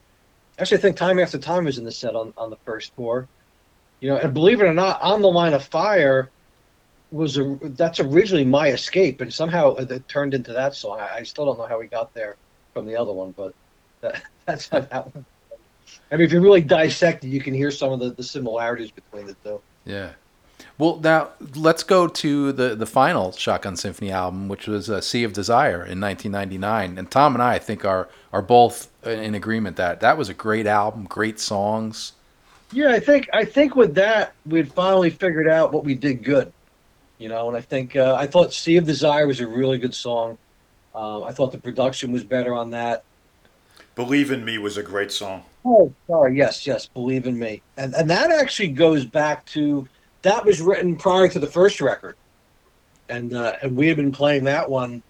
Actually, 0.59 0.77
I 0.77 0.81
think 0.81 0.97
Time 0.97 1.19
After 1.19 1.37
Time 1.37 1.65
was 1.65 1.77
in 1.77 1.83
the 1.83 1.91
set 1.91 2.15
on, 2.15 2.33
on 2.37 2.49
the 2.49 2.57
first 2.65 2.95
tour. 2.95 3.27
You 3.99 4.09
know, 4.09 4.17
and 4.17 4.33
believe 4.33 4.61
it 4.61 4.65
or 4.65 4.73
not, 4.73 5.01
on 5.01 5.21
the 5.21 5.27
line 5.27 5.53
of 5.53 5.63
fire 5.63 6.29
was 7.11 7.37
a 7.37 7.57
that's 7.61 7.99
originally 7.99 8.45
my 8.45 8.69
escape, 8.69 9.21
and 9.21 9.33
somehow 9.33 9.75
it 9.75 10.07
turned 10.07 10.33
into 10.33 10.53
that 10.53 10.75
song. 10.75 10.99
I, 10.99 11.17
I 11.17 11.23
still 11.23 11.45
don't 11.45 11.57
know 11.57 11.67
how 11.67 11.79
we 11.79 11.87
got 11.87 12.13
there 12.13 12.37
from 12.73 12.85
the 12.85 12.95
other 12.95 13.13
one, 13.13 13.31
but 13.31 13.53
that, 14.01 14.21
that's 14.45 14.69
how 14.69 14.81
that 14.81 15.13
one. 15.13 15.25
I 16.11 16.15
mean, 16.15 16.25
if 16.25 16.31
you 16.31 16.41
really 16.41 16.61
dissect 16.61 17.23
it, 17.23 17.29
you 17.29 17.41
can 17.41 17.53
hear 17.53 17.71
some 17.71 17.91
of 17.91 17.99
the, 17.99 18.11
the 18.11 18.23
similarities 18.23 18.91
between 18.91 19.27
the 19.27 19.35
two. 19.43 19.61
Yeah. 19.85 20.11
Well, 20.77 20.99
now 20.99 21.29
let's 21.55 21.83
go 21.83 22.07
to 22.07 22.51
the 22.51 22.75
the 22.75 22.85
final 22.85 23.31
Shotgun 23.31 23.75
Symphony 23.75 24.11
album, 24.11 24.47
which 24.47 24.67
was 24.67 24.89
uh, 24.89 25.01
"Sea 25.01 25.23
of 25.23 25.33
Desire" 25.33 25.83
in 25.83 25.99
1999. 25.99 26.97
And 26.97 27.09
Tom 27.09 27.33
and 27.33 27.41
I, 27.41 27.55
I 27.55 27.59
think, 27.59 27.83
are 27.83 28.09
are 28.31 28.43
both 28.43 28.89
in 29.03 29.33
agreement 29.33 29.75
that 29.77 30.01
that 30.01 30.17
was 30.17 30.29
a 30.29 30.33
great 30.33 30.67
album, 30.67 31.05
great 31.05 31.39
songs. 31.39 32.13
Yeah, 32.71 32.91
I 32.91 32.99
think 32.99 33.27
I 33.33 33.43
think 33.45 33.75
with 33.75 33.95
that 33.95 34.33
we'd 34.45 34.71
finally 34.71 35.09
figured 35.09 35.47
out 35.47 35.73
what 35.73 35.83
we 35.83 35.95
did 35.95 36.23
good, 36.23 36.51
you 37.17 37.29
know. 37.29 37.47
And 37.47 37.57
I 37.57 37.61
think 37.61 37.95
uh, 37.95 38.15
I 38.15 38.27
thought 38.27 38.53
"Sea 38.53 38.77
of 38.77 38.85
Desire" 38.85 39.25
was 39.25 39.39
a 39.39 39.47
really 39.47 39.79
good 39.79 39.95
song. 39.95 40.37
Um, 40.93 41.23
I 41.23 41.31
thought 41.31 41.51
the 41.51 41.59
production 41.59 42.11
was 42.11 42.23
better 42.23 42.53
on 42.53 42.71
that. 42.71 43.03
Believe 43.95 44.31
in 44.31 44.45
Me 44.45 44.57
was 44.57 44.77
a 44.77 44.83
great 44.83 45.11
song. 45.11 45.43
Oh, 45.65 45.91
sorry. 46.07 46.37
Yes, 46.37 46.67
yes. 46.67 46.87
Believe 46.87 47.25
in 47.25 47.39
me, 47.39 47.63
and 47.77 47.95
and 47.95 48.09
that 48.11 48.31
actually 48.31 48.69
goes 48.69 49.05
back 49.05 49.43
to 49.47 49.87
that 50.27 50.43
was 50.45 50.61
written 50.61 50.95
prior 50.97 51.27
to 51.29 51.39
the 51.39 51.47
first 51.47 51.79
record, 51.79 52.15
and 53.09 53.33
uh, 53.33 53.53
and 53.61 53.75
we 53.77 53.87
had 53.87 53.95
been 53.95 54.11
playing 54.11 54.43
that 54.43 54.69
one, 54.69 55.01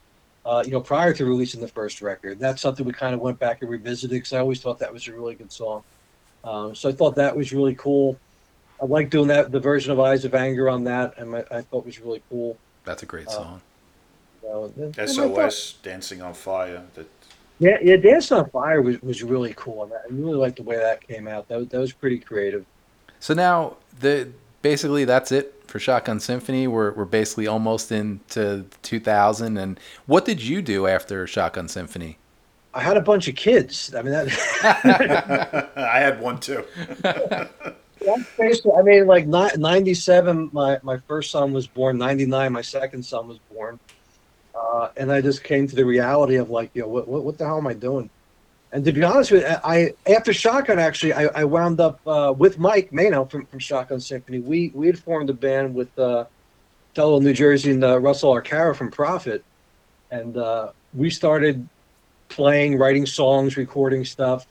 uh, 0.46 0.62
you 0.66 0.72
know, 0.72 0.80
prior 0.82 1.12
to 1.14 1.26
releasing 1.26 1.60
the 1.60 1.68
first 1.68 2.02
record. 2.02 2.40
That's 2.40 2.62
something 2.62 2.86
we 2.86 2.94
kind 2.94 3.16
of 3.16 3.20
went 3.20 3.40
back 3.40 3.62
and 3.62 3.70
revisited 3.70 4.12
because 4.12 4.34
I 4.34 4.40
always 4.40 4.62
thought 4.62 4.78
that 4.80 4.94
was 4.94 5.08
a 5.08 5.14
really 5.14 5.34
good 5.36 5.52
song. 5.52 5.84
Um, 6.44 6.76
so 6.76 6.88
I 6.88 6.92
thought 6.92 7.16
that 7.16 7.36
was 7.36 7.52
really 7.52 7.74
cool. 7.76 8.18
I 8.82 8.86
like 8.86 9.10
doing 9.10 9.28
that 9.30 9.52
the 9.52 9.60
version 9.60 9.92
of 9.92 10.00
Eyes 10.00 10.24
of 10.24 10.36
Anger 10.36 10.70
on 10.70 10.84
that, 10.84 11.18
and 11.18 11.36
I, 11.36 11.44
I 11.52 11.62
thought 11.62 11.84
was 11.86 12.00
really 12.00 12.22
cool. 12.30 12.56
That's 12.86 13.02
a 13.04 13.08
great 13.08 13.28
Uh, 13.28 13.32
song. 13.32 13.62
So, 14.44 14.64
and- 14.78 14.84
and 14.86 14.96
thought- 14.96 15.10
SOS, 15.52 15.74
Dancing 15.82 16.22
on 16.22 16.34
Fire. 16.36 16.84
That 16.94 17.08
Yeah, 17.60 17.78
yeah, 17.82 17.96
Dance 17.98 18.32
on 18.32 18.48
Fire 18.52 18.84
was, 18.84 19.02
was 19.02 19.24
really 19.24 19.54
cool, 19.58 19.84
and 19.84 19.92
I 19.94 19.98
really 20.12 20.38
liked 20.38 20.58
the 20.58 20.64
way 20.64 20.78
that 20.78 21.06
came 21.06 21.28
out. 21.28 21.48
That 21.48 21.58
was, 21.58 21.68
that 21.70 21.80
was 21.80 21.92
pretty 21.92 22.20
creative. 22.20 22.66
So 23.20 23.34
now 23.34 23.78
the 24.00 24.30
basically 24.62 25.06
that's 25.06 25.32
it 25.32 25.54
for 25.68 25.80
Shotgun 25.80 26.20
Symphony. 26.20 26.68
We're 26.68 26.92
we're 26.94 27.06
basically 27.06 27.48
almost 27.48 27.92
into 27.92 28.66
2000. 28.84 29.58
And 29.58 29.80
what 30.06 30.26
did 30.26 30.42
you 30.42 30.62
do 30.62 30.88
after 30.88 31.28
Shotgun 31.28 31.68
Symphony? 31.68 32.18
I 32.74 32.82
had 32.82 32.98
a 32.98 33.02
bunch 33.02 33.28
of 33.28 33.36
kids. 33.36 33.94
I 33.96 34.02
mean, 34.02 34.12
that. 34.12 35.72
I 35.76 36.00
had 36.00 36.22
one 36.22 36.40
too. 36.40 36.64
Basically, 38.38 38.72
I 38.78 38.84
mean, 38.84 39.08
like 39.08 39.28
97, 39.28 40.52
my, 40.54 40.80
my 40.84 40.98
first 40.98 41.32
son 41.32 41.52
was 41.52 41.68
born. 41.68 41.98
99, 41.98 42.54
my 42.54 42.62
second 42.62 43.04
son 43.04 43.28
was 43.28 43.40
born. 43.52 43.80
Uh, 44.56 44.90
and 44.96 45.12
I 45.12 45.20
just 45.22 45.44
came 45.44 45.68
to 45.68 45.76
the 45.76 45.84
reality 45.84 46.36
of 46.36 46.50
like, 46.50 46.70
you 46.74 46.84
know, 46.84 46.88
what, 46.88 47.08
what, 47.08 47.24
what 47.24 47.38
the 47.38 47.46
hell 47.46 47.58
am 47.58 47.68
I 47.68 47.74
doing? 47.74 48.10
And 48.72 48.84
to 48.84 48.92
be 48.92 49.04
honest 49.04 49.32
with 49.32 49.44
you, 49.44 49.56
I 49.64 49.94
after 50.08 50.34
Shotgun, 50.34 50.78
actually, 50.78 51.14
I, 51.14 51.26
I 51.28 51.44
wound 51.46 51.80
up 51.80 52.00
uh, 52.06 52.34
with 52.38 52.60
Mike 52.60 52.92
Mano 52.92 53.26
from, 53.26 53.46
from 53.46 53.60
Shotgun 53.60 54.00
Symphony. 54.00 54.40
We 54.40 54.72
we 54.74 54.88
had 54.88 55.00
formed 55.00 55.30
a 55.30 55.34
band 55.34 55.74
with 55.74 55.98
uh, 55.98 56.26
fellow 56.94 57.20
New 57.20 57.34
Jersey 57.34 57.72
and 57.72 57.84
uh, 57.84 58.00
Russell 58.00 58.34
Arcara 58.34 58.76
from 58.76 58.92
Prophet, 58.92 59.44
and 60.12 60.36
uh, 60.36 60.72
we 60.94 61.10
started 61.10 61.68
playing, 62.28 62.78
writing 62.78 63.06
songs, 63.06 63.56
recording 63.56 64.04
stuff 64.04 64.46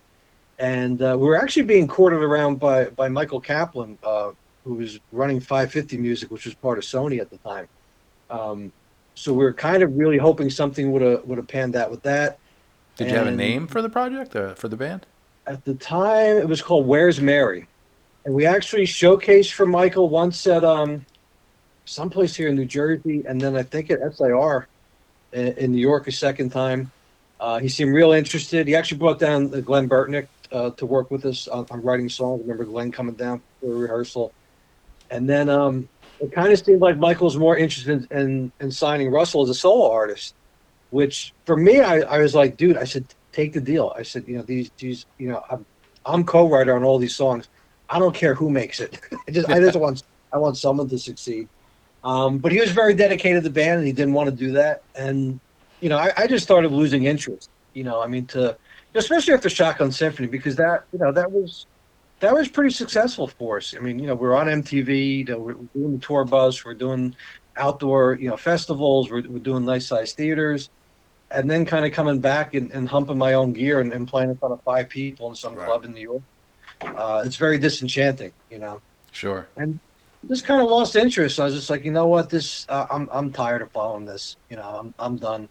and 0.59 1.03
uh, 1.03 1.17
we 1.19 1.27
were 1.27 1.37
actually 1.37 1.65
being 1.65 1.87
courted 1.87 2.23
around 2.23 2.59
by 2.59 2.87
by 2.87 3.09
Michael 3.09 3.41
Kaplan, 3.41 3.99
uh, 4.03 4.31
who 4.65 4.75
was 4.75 4.99
running 5.13 5.41
550 5.41 5.99
Music, 5.99 6.31
which 6.31 6.47
was 6.47 6.55
part 6.55 6.79
of 6.79 6.85
Sony 6.85 7.21
at 7.21 7.31
the 7.31 7.37
time. 7.39 7.69
Um, 8.31 8.73
so 9.15 9.33
we 9.33 9.45
were 9.45 9.53
kind 9.53 9.83
of 9.83 9.97
really 9.97 10.19
hoping 10.19 10.51
something 10.51 10.93
would 10.93 11.03
have 11.03 11.25
would 11.25 11.39
have 11.39 11.49
panned 11.49 11.77
out 11.77 11.91
with 11.91 12.03
that. 12.03 12.39
Did 12.97 13.09
you 13.11 13.17
have 13.17 13.27
a 13.27 13.29
And- 13.29 13.37
name 13.37 13.67
for 13.67 13.83
the 13.83 13.89
project 13.91 14.35
or 14.35 14.55
for 14.55 14.69
the 14.69 14.77
band? 14.77 15.07
At 15.47 15.65
the 15.65 15.75
time, 15.75 16.37
it 16.39 16.49
was 16.49 16.61
called 16.61 16.87
"Where's 16.87 17.21
Mary," 17.21 17.69
and 18.25 18.35
we 18.35 18.47
actually 18.47 18.85
showcased 18.85 19.53
for 19.53 19.65
Michael 19.65 20.09
once 20.09 20.45
at 20.47 20.65
um, 20.65 21.07
someplace 21.85 22.35
here 22.35 22.49
in 22.49 22.57
New 22.57 22.65
Jersey, 22.65 23.23
and 23.29 23.41
then 23.41 23.55
I 23.55 23.63
think 23.63 23.91
at 23.91 24.01
SIR 24.17 24.67
in, 25.33 25.47
in 25.59 25.73
New 25.73 25.81
York 25.81 26.09
a 26.09 26.13
second 26.13 26.51
time. 26.51 26.91
Uh, 27.39 27.59
he 27.59 27.69
seemed 27.69 27.95
real 27.95 28.13
interested. 28.13 28.67
He 28.67 28.75
actually 28.75 28.99
brought 28.99 29.19
down 29.21 29.55
uh, 29.55 29.61
Glenn 29.61 29.89
Burtnik 29.89 30.27
uh, 30.51 30.71
to 30.71 30.87
work 30.87 31.11
with 31.11 31.27
us 31.27 31.47
on, 31.49 31.67
on 31.71 31.83
writing 31.83 32.09
songs. 32.09 32.41
I 32.41 32.43
remember 32.43 32.65
Glenn 32.65 32.91
coming 32.91 33.15
down 33.15 33.41
for 33.61 33.67
a 33.73 33.77
rehearsal, 33.77 34.33
and 35.11 35.29
then 35.29 35.49
um, 35.49 35.89
it 36.19 36.33
kind 36.33 36.51
of 36.53 36.59
seemed 36.59 36.81
like 36.81 36.97
Michael 36.97 37.27
was 37.27 37.37
more 37.37 37.57
interested 37.57 38.09
in, 38.11 38.19
in, 38.19 38.53
in 38.59 38.73
signing 38.73 39.11
Russell 39.13 39.43
as 39.43 39.51
a 39.51 39.55
solo 39.55 39.93
artist. 39.93 40.35
Which 40.91 41.35
for 41.45 41.57
me, 41.57 41.81
I, 41.81 42.01
I 42.01 42.19
was 42.19 42.35
like, 42.35 42.57
dude, 42.57 42.77
I 42.77 42.85
said, 42.85 43.05
take 43.33 43.53
the 43.53 43.61
deal. 43.61 43.93
I 43.97 44.03
said, 44.03 44.25
you 44.27 44.37
know, 44.37 44.43
these 44.43 44.71
these, 44.79 45.07
you 45.19 45.29
know, 45.29 45.43
I'm 45.51 45.67
I'm 46.05 46.25
co-writer 46.25 46.75
on 46.75 46.85
all 46.85 46.99
these 46.99 47.17
songs. 47.17 47.49
I 47.89 47.99
don't 47.99 48.15
care 48.15 48.35
who 48.35 48.51
makes 48.51 48.81
it. 48.81 49.01
I 49.29 49.31
just 49.31 49.49
I 49.49 49.59
just 49.59 49.77
want 49.85 50.03
I 50.33 50.39
want 50.39 50.57
someone 50.57 50.89
to 50.89 50.99
succeed. 50.99 51.49
Um, 52.05 52.39
but 52.39 52.53
he 52.53 52.61
was 52.61 52.71
very 52.71 52.95
dedicated 52.95 53.43
to 53.43 53.49
the 53.49 53.53
band, 53.53 53.79
and 53.79 53.87
he 53.87 53.93
didn't 53.93 54.15
want 54.15 54.31
to 54.31 54.37
do 54.37 54.53
that. 54.53 54.83
And 54.95 55.41
you 55.81 55.89
know, 55.89 55.99
I, 55.99 56.13
I 56.17 56.27
just 56.27 56.45
started 56.45 56.71
losing 56.73 57.05
interest. 57.05 57.51
You 57.75 57.85
know, 57.85 58.01
I 58.01 58.07
mean, 58.07 58.27
to 58.29 58.57
especially 58.95 59.35
after 59.35 59.51
Shotgun 59.51 59.93
Symphony, 59.93 60.29
because 60.29 60.57
that 60.57 60.85
you 60.93 60.99
know 60.99 61.13
that 61.13 61.31
was 61.31 61.67
that 62.21 62.33
was 62.33 62.49
pretty 62.49 62.71
successful 62.71 63.27
for 63.27 63.59
us. 63.59 63.75
I 63.77 63.81
mean, 63.81 63.99
you 63.99 64.07
know, 64.07 64.15
we're 64.15 64.35
on 64.35 64.47
MTV, 64.47 65.19
you 65.19 65.25
know, 65.25 65.39
we're 65.39 65.53
doing 65.53 65.99
the 65.99 65.99
tour 65.99 66.25
bus, 66.25 66.65
we're 66.65 66.75
doing 66.75 67.15
outdoor, 67.57 68.15
you 68.21 68.29
know, 68.29 68.37
festivals, 68.37 69.11
we're, 69.11 69.23
we're 69.29 69.39
doing 69.41 69.65
nice 69.65 69.89
sized 69.89 70.17
theaters, 70.17 70.71
and 71.31 71.51
then 71.51 71.65
kind 71.67 71.85
of 71.87 71.93
coming 71.93 72.21
back 72.21 72.55
and, 72.55 72.73
and 72.73 72.89
humping 72.89 73.19
my 73.19 73.35
own 73.35 73.53
gear 73.53 73.81
and, 73.81 73.93
and 73.93 74.09
playing 74.09 74.31
in 74.31 74.39
front 74.39 74.55
of 74.55 74.61
five 74.65 74.89
people 74.89 75.29
in 75.29 75.35
some 75.35 75.57
Right. 75.57 75.67
club 75.67 75.85
in 75.85 75.93
New 75.93 76.01
York. 76.03 76.23
Uh, 76.83 77.23
it's 77.27 77.37
very 77.37 77.59
disenchanting, 77.59 78.33
you 78.51 78.59
know 78.59 78.81
Sure. 79.13 79.49
And 79.57 79.81
just 80.29 80.45
kind 80.47 80.61
of 80.61 80.69
lost 80.69 80.97
interest. 80.97 81.41
I 81.41 81.45
was 81.45 81.55
just 81.55 81.71
like, 81.71 81.85
you 81.85 81.93
know 81.93 82.07
what, 82.09 82.29
this 82.31 82.67
uh, 82.69 82.87
I'm 82.91 83.09
I'm 83.13 83.33
tired 83.33 83.63
of 83.63 83.71
following 83.73 84.05
this. 84.05 84.37
You 84.51 84.57
know, 84.57 84.63
I'm 84.63 84.95
I'm 84.99 85.17
done. 85.17 85.49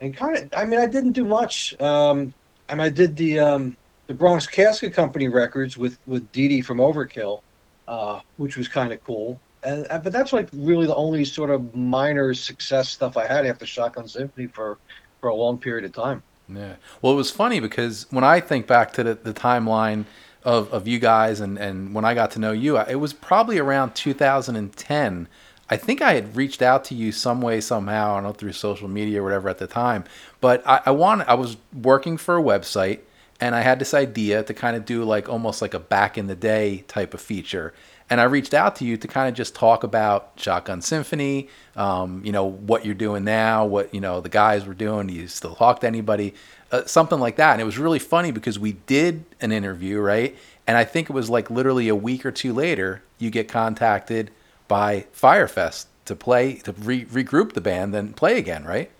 And 0.00 0.16
kind 0.16 0.36
of, 0.36 0.48
I 0.56 0.64
mean, 0.64 0.80
I 0.80 0.86
didn't 0.86 1.12
do 1.12 1.24
much. 1.24 1.74
Um, 1.80 2.34
I 2.68 2.74
mean, 2.74 2.82
I 2.86 2.88
did 2.90 3.16
the 3.16 3.38
um, 3.40 3.76
the 4.08 4.14
Bronx 4.14 4.46
Casket 4.46 4.94
Company 4.94 5.28
records 5.28 5.76
with 5.76 5.98
with 6.06 6.30
Dee 6.32 6.48
Dee 6.48 6.60
from 6.62 6.78
Overkill, 6.78 7.40
uh, 7.86 8.20
which 8.36 8.56
was 8.56 8.68
kind 8.68 8.92
of 8.92 9.00
cool. 9.06 9.40
And 9.62 9.86
but 9.88 10.12
that's 10.12 10.32
like 10.32 10.48
really 10.52 10.86
the 10.86 10.94
only 10.94 11.24
sort 11.24 11.50
of 11.50 11.74
minor 11.74 12.32
success 12.34 12.88
stuff 12.88 13.16
I 13.16 13.26
had 13.26 13.46
after 13.46 13.66
Shotgun 13.66 14.08
Symphony 14.08 14.46
for 14.46 14.78
for 15.20 15.28
a 15.28 15.34
long 15.34 15.58
period 15.58 15.84
of 15.84 15.92
time. 15.92 16.22
Yeah. 16.48 16.74
Well, 17.00 17.12
it 17.12 17.16
was 17.16 17.30
funny 17.30 17.60
because 17.60 18.06
when 18.10 18.24
I 18.24 18.40
think 18.40 18.66
back 18.66 18.92
to 18.94 19.04
the, 19.04 19.14
the 19.14 19.34
timeline 19.34 20.04
of, 20.42 20.72
of 20.72 20.88
you 20.88 20.98
guys 20.98 21.40
and, 21.40 21.58
and 21.58 21.94
when 21.94 22.04
I 22.04 22.14
got 22.14 22.30
to 22.32 22.38
know 22.38 22.52
you, 22.52 22.78
it 22.78 22.96
was 22.96 23.12
probably 23.12 23.58
around 23.58 23.94
2010. 23.94 25.28
I 25.68 25.76
think 25.76 26.02
I 26.02 26.14
had 26.14 26.34
reached 26.36 26.62
out 26.62 26.84
to 26.86 26.94
you 26.94 27.12
some 27.12 27.40
way, 27.40 27.60
somehow, 27.60 28.12
I 28.12 28.14
don't 28.16 28.24
know, 28.24 28.32
through 28.32 28.52
social 28.52 28.88
media 28.88 29.20
or 29.20 29.24
whatever 29.24 29.48
at 29.48 29.58
the 29.58 29.68
time. 29.68 30.04
But 30.40 30.66
I, 30.66 30.80
I 30.86 30.90
want 30.90 31.28
I 31.28 31.34
was 31.34 31.56
working 31.72 32.16
for 32.16 32.36
a 32.36 32.42
website 32.42 33.00
and 33.40 33.54
I 33.54 33.60
had 33.60 33.78
this 33.78 33.94
idea 33.94 34.42
to 34.42 34.52
kind 34.52 34.76
of 34.76 34.84
do 34.84 35.04
like 35.04 35.28
almost 35.28 35.62
like 35.62 35.74
a 35.74 35.78
back 35.78 36.18
in 36.18 36.26
the 36.26 36.34
day 36.34 36.84
type 36.88 37.14
of 37.14 37.20
feature. 37.20 37.72
And 38.10 38.20
I 38.20 38.24
reached 38.24 38.54
out 38.54 38.76
to 38.76 38.84
you 38.84 38.96
to 38.98 39.08
kind 39.08 39.28
of 39.28 39.34
just 39.36 39.54
talk 39.54 39.84
about 39.84 40.32
Shotgun 40.36 40.82
Symphony, 40.82 41.48
um, 41.76 42.22
you 42.24 42.32
know, 42.32 42.44
what 42.44 42.84
you're 42.86 42.94
doing 42.94 43.24
now, 43.24 43.66
what, 43.66 43.94
you 43.94 44.00
know, 44.02 44.20
the 44.20 44.28
guys 44.28 44.66
were 44.66 44.74
doing. 44.74 45.08
Do 45.08 45.14
you 45.14 45.28
still 45.28 45.56
talk 45.56 45.80
to 45.82 45.88
anybody? 45.88 46.34
Uh, 46.72 46.84
something 46.86 47.20
like 47.20 47.36
that. 47.36 47.52
And 47.52 47.62
it 47.62 47.66
was 47.66 47.78
really 47.78 48.00
funny 48.00 48.32
because 48.32 48.58
we 48.58 48.74
did 48.74 49.24
an 49.40 49.52
interview, 49.52 50.00
right? 50.00 50.36
And 50.66 50.76
I 50.76 50.84
think 50.84 51.10
it 51.10 51.14
was 51.14 51.30
like 51.30 51.50
literally 51.50 51.88
a 51.88 51.96
week 51.96 52.26
or 52.26 52.32
two 52.32 52.52
later, 52.52 53.04
you 53.18 53.30
get 53.30 53.48
contacted 53.48 54.32
by 54.68 55.06
Firefest 55.14 55.86
to 56.06 56.16
play, 56.16 56.56
to 56.56 56.72
re- 56.72 57.06
regroup 57.06 57.54
the 57.54 57.62
band 57.62 57.94
and 57.94 58.16
play 58.16 58.38
again, 58.38 58.64
right? 58.64 58.90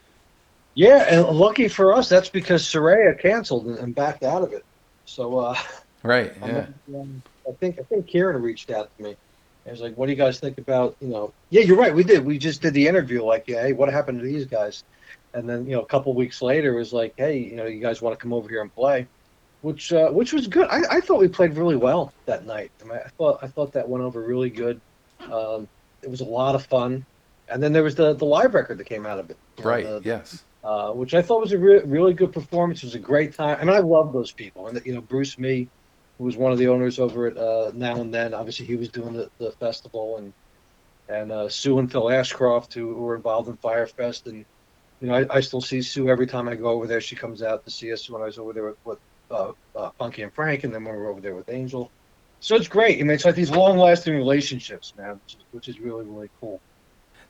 Yeah, 0.75 1.05
and 1.09 1.27
lucky 1.37 1.69
for 1.69 1.93
us, 1.95 2.09
that's 2.09 2.31
because 2.31 2.65
Saraya 2.65 3.19
canceled 3.21 3.67
and, 3.67 3.79
and 3.79 3.95
backed 3.95 4.23
out 4.23 4.43
of 4.43 4.53
it. 4.53 4.65
So. 5.05 5.39
uh 5.39 5.57
Right. 6.03 6.33
I'm 6.43 6.57
Yeah. 6.57 6.67
um, 6.95 7.23
I 7.51 7.55
think 7.55 7.79
I 7.79 7.83
think 7.83 8.07
Kieran 8.07 8.41
reached 8.43 8.71
out 8.71 8.91
to 8.97 9.03
me. 9.03 9.17
I 9.67 9.71
was 9.71 9.81
like, 9.81 9.95
"What 9.97 10.07
do 10.07 10.13
you 10.13 10.17
guys 10.19 10.41
think 10.41 10.59
about 10.59 10.97
you 11.01 11.09
know?" 11.09 11.33
Yeah, 11.51 11.63
you're 11.63 11.77
right. 11.77 11.95
We 11.95 12.03
did. 12.05 12.25
We 12.25 12.39
just 12.39 12.63
did 12.63 12.75
the 12.75 12.87
interview. 12.89 13.23
Like, 13.23 13.45
yeah, 13.47 13.63
hey, 13.63 13.73
what 13.73 13.93
happened 13.93 14.21
to 14.21 14.25
these 14.27 14.47
guys? 14.47 14.85
And 15.35 15.49
then 15.49 15.67
you 15.67 15.73
know, 15.77 15.83
a 15.83 15.87
couple 15.87 16.13
weeks 16.15 16.41
later, 16.43 16.75
it 16.75 16.79
was 16.79 16.93
like, 16.93 17.15
"Hey, 17.17 17.39
you 17.39 17.57
know, 17.57 17.67
you 17.67 17.81
guys 17.81 18.01
want 18.03 18.19
to 18.19 18.23
come 18.23 18.33
over 18.33 18.49
here 18.49 18.63
and 18.63 18.75
play?" 18.75 19.07
Which 19.63 19.93
uh, 19.93 20.09
which 20.11 20.33
was 20.33 20.47
good. 20.47 20.67
I, 20.71 20.83
I 20.91 21.01
thought 21.01 21.21
we 21.21 21.29
played 21.29 21.57
really 21.57 21.77
well 21.77 22.13
that 22.27 22.47
night. 22.47 22.71
I, 22.81 22.85
mean, 22.85 22.99
I 23.05 23.09
thought 23.19 23.41
I 23.43 23.47
thought 23.49 23.73
that 23.73 23.89
went 23.89 24.03
over 24.03 24.21
really 24.23 24.51
good. 24.51 24.81
Um, 25.31 25.69
it 26.03 26.11
was 26.11 26.21
a 26.23 26.25
lot 26.25 26.55
of 26.55 26.65
fun. 26.67 27.05
And 27.49 27.63
then 27.63 27.73
there 27.73 27.83
was 27.83 27.95
the 27.95 28.15
the 28.15 28.25
live 28.25 28.55
record 28.55 28.79
that 28.79 28.85
came 28.87 29.05
out 29.07 29.19
of 29.19 29.29
it. 29.31 29.37
you 29.59 29.65
know, 29.65 29.71
Right. 29.71 29.85
the- 29.85 30.01
Yes. 30.05 30.43
uh, 30.65 30.93
which 30.93 31.13
I 31.15 31.21
thought 31.21 31.41
was 31.43 31.53
a 31.53 31.59
re- 31.59 31.83
really 31.85 32.15
good 32.15 32.33
performance. 32.33 32.83
It 32.83 32.87
was 32.87 32.95
a 32.95 32.99
great 33.01 33.35
time, 33.35 33.59
and 33.61 33.71
I 33.71 33.81
love 33.81 34.13
those 34.15 34.33
people. 34.33 34.69
And 34.69 34.81
you 34.87 34.95
know, 34.95 35.01
Bruce 35.03 35.39
Mee, 35.39 35.69
who 36.21 36.27
was 36.27 36.37
one 36.37 36.53
of 36.53 36.59
the 36.59 36.69
owners 36.69 36.99
over 36.99 37.29
at 37.29 37.39
uh, 37.39 37.73
Now 37.75 37.99
and 37.99 38.13
Then, 38.13 38.35
obviously 38.35 38.67
he 38.67 38.77
was 38.77 38.91
doing 38.91 39.15
the, 39.15 39.31
the 39.39 39.53
festival, 39.53 40.19
and 40.19 40.35
and 41.09 41.33
uh, 41.33 41.49
Sue 41.49 41.79
and 41.79 41.91
Phil 41.91 42.11
Ashcroft, 42.11 42.75
who, 42.75 42.95
who 42.95 43.01
were 43.01 43.17
involved 43.17 43.49
in 43.49 43.57
Firefest, 43.57 44.27
and 44.27 44.45
you 45.01 45.09
know, 45.09 45.15
I, 45.15 45.37
I 45.37 45.41
still 45.41 45.63
see 45.63 45.81
Sue 45.81 46.11
every 46.11 46.27
time 46.27 46.47
I 46.47 46.57
go 46.57 46.67
over 46.67 46.87
there. 46.87 47.01
She 47.01 47.17
comes 47.17 47.43
out 47.43 47.65
to 47.65 47.71
see 47.71 47.91
us 47.91 48.09
when 48.11 48.21
I 48.21 48.27
was 48.27 48.39
over 48.39 48.53
there 48.53 48.67
with, 48.67 48.77
with 48.85 48.99
uh, 49.31 49.53
uh, 49.75 49.91
Punky 49.99 50.21
and 50.23 50.33
Frank, 50.33 50.65
and 50.65 50.75
then 50.75 50.85
when 50.85 50.95
we 50.95 51.01
were 51.01 51.09
over 51.09 51.23
there 51.23 51.35
with 51.35 51.49
Angel. 51.49 51.91
So 52.41 52.55
it's 52.55 52.69
great. 52.69 52.99
I 52.99 53.03
mean, 53.03 53.13
it's 53.13 53.25
like 53.25 53.35
these 53.35 53.51
long-lasting 53.51 54.15
relationships, 54.15 54.93
man, 54.99 55.19
which 55.25 55.35
is, 55.35 55.41
which 55.53 55.69
is 55.69 55.81
really 55.81 56.05
really 56.05 56.29
cool. 56.39 56.61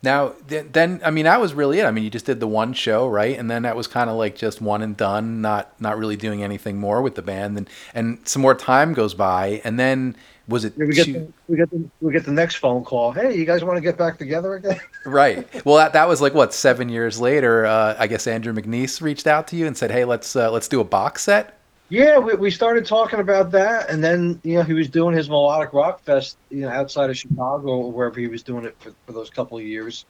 Now, 0.02 0.30
th- 0.48 0.66
then, 0.72 1.00
I 1.04 1.10
mean, 1.10 1.24
that 1.26 1.40
was 1.40 1.52
really 1.52 1.78
it. 1.78 1.84
I 1.84 1.90
mean, 1.90 2.04
you 2.04 2.10
just 2.10 2.24
did 2.26 2.40
the 2.40 2.46
one 2.46 2.72
show, 2.72 3.06
right? 3.06 3.38
And 3.38 3.50
then 3.50 3.62
that 3.62 3.76
was 3.76 3.86
kind 3.86 4.08
of 4.08 4.16
like 4.16 4.34
just 4.34 4.60
one 4.62 4.80
and 4.82 4.96
done, 4.96 5.42
not 5.42 5.78
not 5.80 5.98
really 5.98 6.16
doing 6.16 6.42
anything 6.42 6.78
more 6.78 7.02
with 7.02 7.16
the 7.16 7.22
band. 7.22 7.58
And 7.58 7.68
and 7.94 8.18
some 8.26 8.40
more 8.42 8.54
time 8.54 8.94
goes 8.94 9.12
by, 9.14 9.60
and 9.64 9.78
then 9.78 10.16
Was 10.48 10.64
it 10.64 10.72
Yeah, 10.76 10.86
we 10.86 10.94
get 10.94 11.04
two- 11.06 11.12
the, 11.12 11.32
we 11.48 11.56
get 11.58 11.70
the, 11.70 11.90
we 12.00 12.12
get 12.12 12.24
the 12.24 12.32
next 12.32 12.56
phone 12.56 12.82
call. 12.84 13.12
Hey, 13.12 13.36
you 13.36 13.44
guys 13.44 13.62
want 13.62 13.76
to 13.76 13.82
get 13.82 13.98
back 13.98 14.18
together 14.18 14.54
again? 14.54 14.80
right? 15.04 15.46
Well, 15.66 15.76
that, 15.76 15.92
that 15.92 16.08
was 16.08 16.20
like 16.22 16.34
what 16.34 16.54
seven 16.54 16.88
years 16.88 17.20
later. 17.20 17.66
Uh, 17.66 17.94
I 17.98 18.06
guess 18.06 18.26
Andrew 18.26 18.52
McNeice 18.54 19.00
reached 19.02 19.26
out 19.26 19.46
to 19.48 19.56
you 19.56 19.66
and 19.66 19.76
said, 19.76 19.90
"Hey, 19.90 20.04
let's 20.06 20.34
uh, 20.34 20.50
let's 20.50 20.66
do 20.68 20.80
a 20.80 20.84
box 20.84 21.22
set." 21.24 21.59
Yeah, 21.90 22.18
we, 22.18 22.34
we 22.34 22.50
started 22.52 22.86
talking 22.86 23.18
about 23.18 23.50
that, 23.50 23.90
and 23.90 24.02
then 24.02 24.40
you 24.44 24.54
know 24.54 24.62
he 24.62 24.74
was 24.74 24.88
doing 24.88 25.14
his 25.14 25.28
melodic 25.28 25.72
rock 25.72 26.00
fest, 26.04 26.38
you 26.48 26.60
know, 26.60 26.68
outside 26.68 27.10
of 27.10 27.18
Chicago 27.18 27.68
or 27.68 27.90
wherever 27.92 28.20
he 28.20 28.28
was 28.28 28.44
doing 28.44 28.64
it 28.64 28.76
for, 28.78 28.94
for 29.04 29.12
those 29.12 29.28
couple 29.28 29.58
of 29.58 29.64
years, 29.64 30.06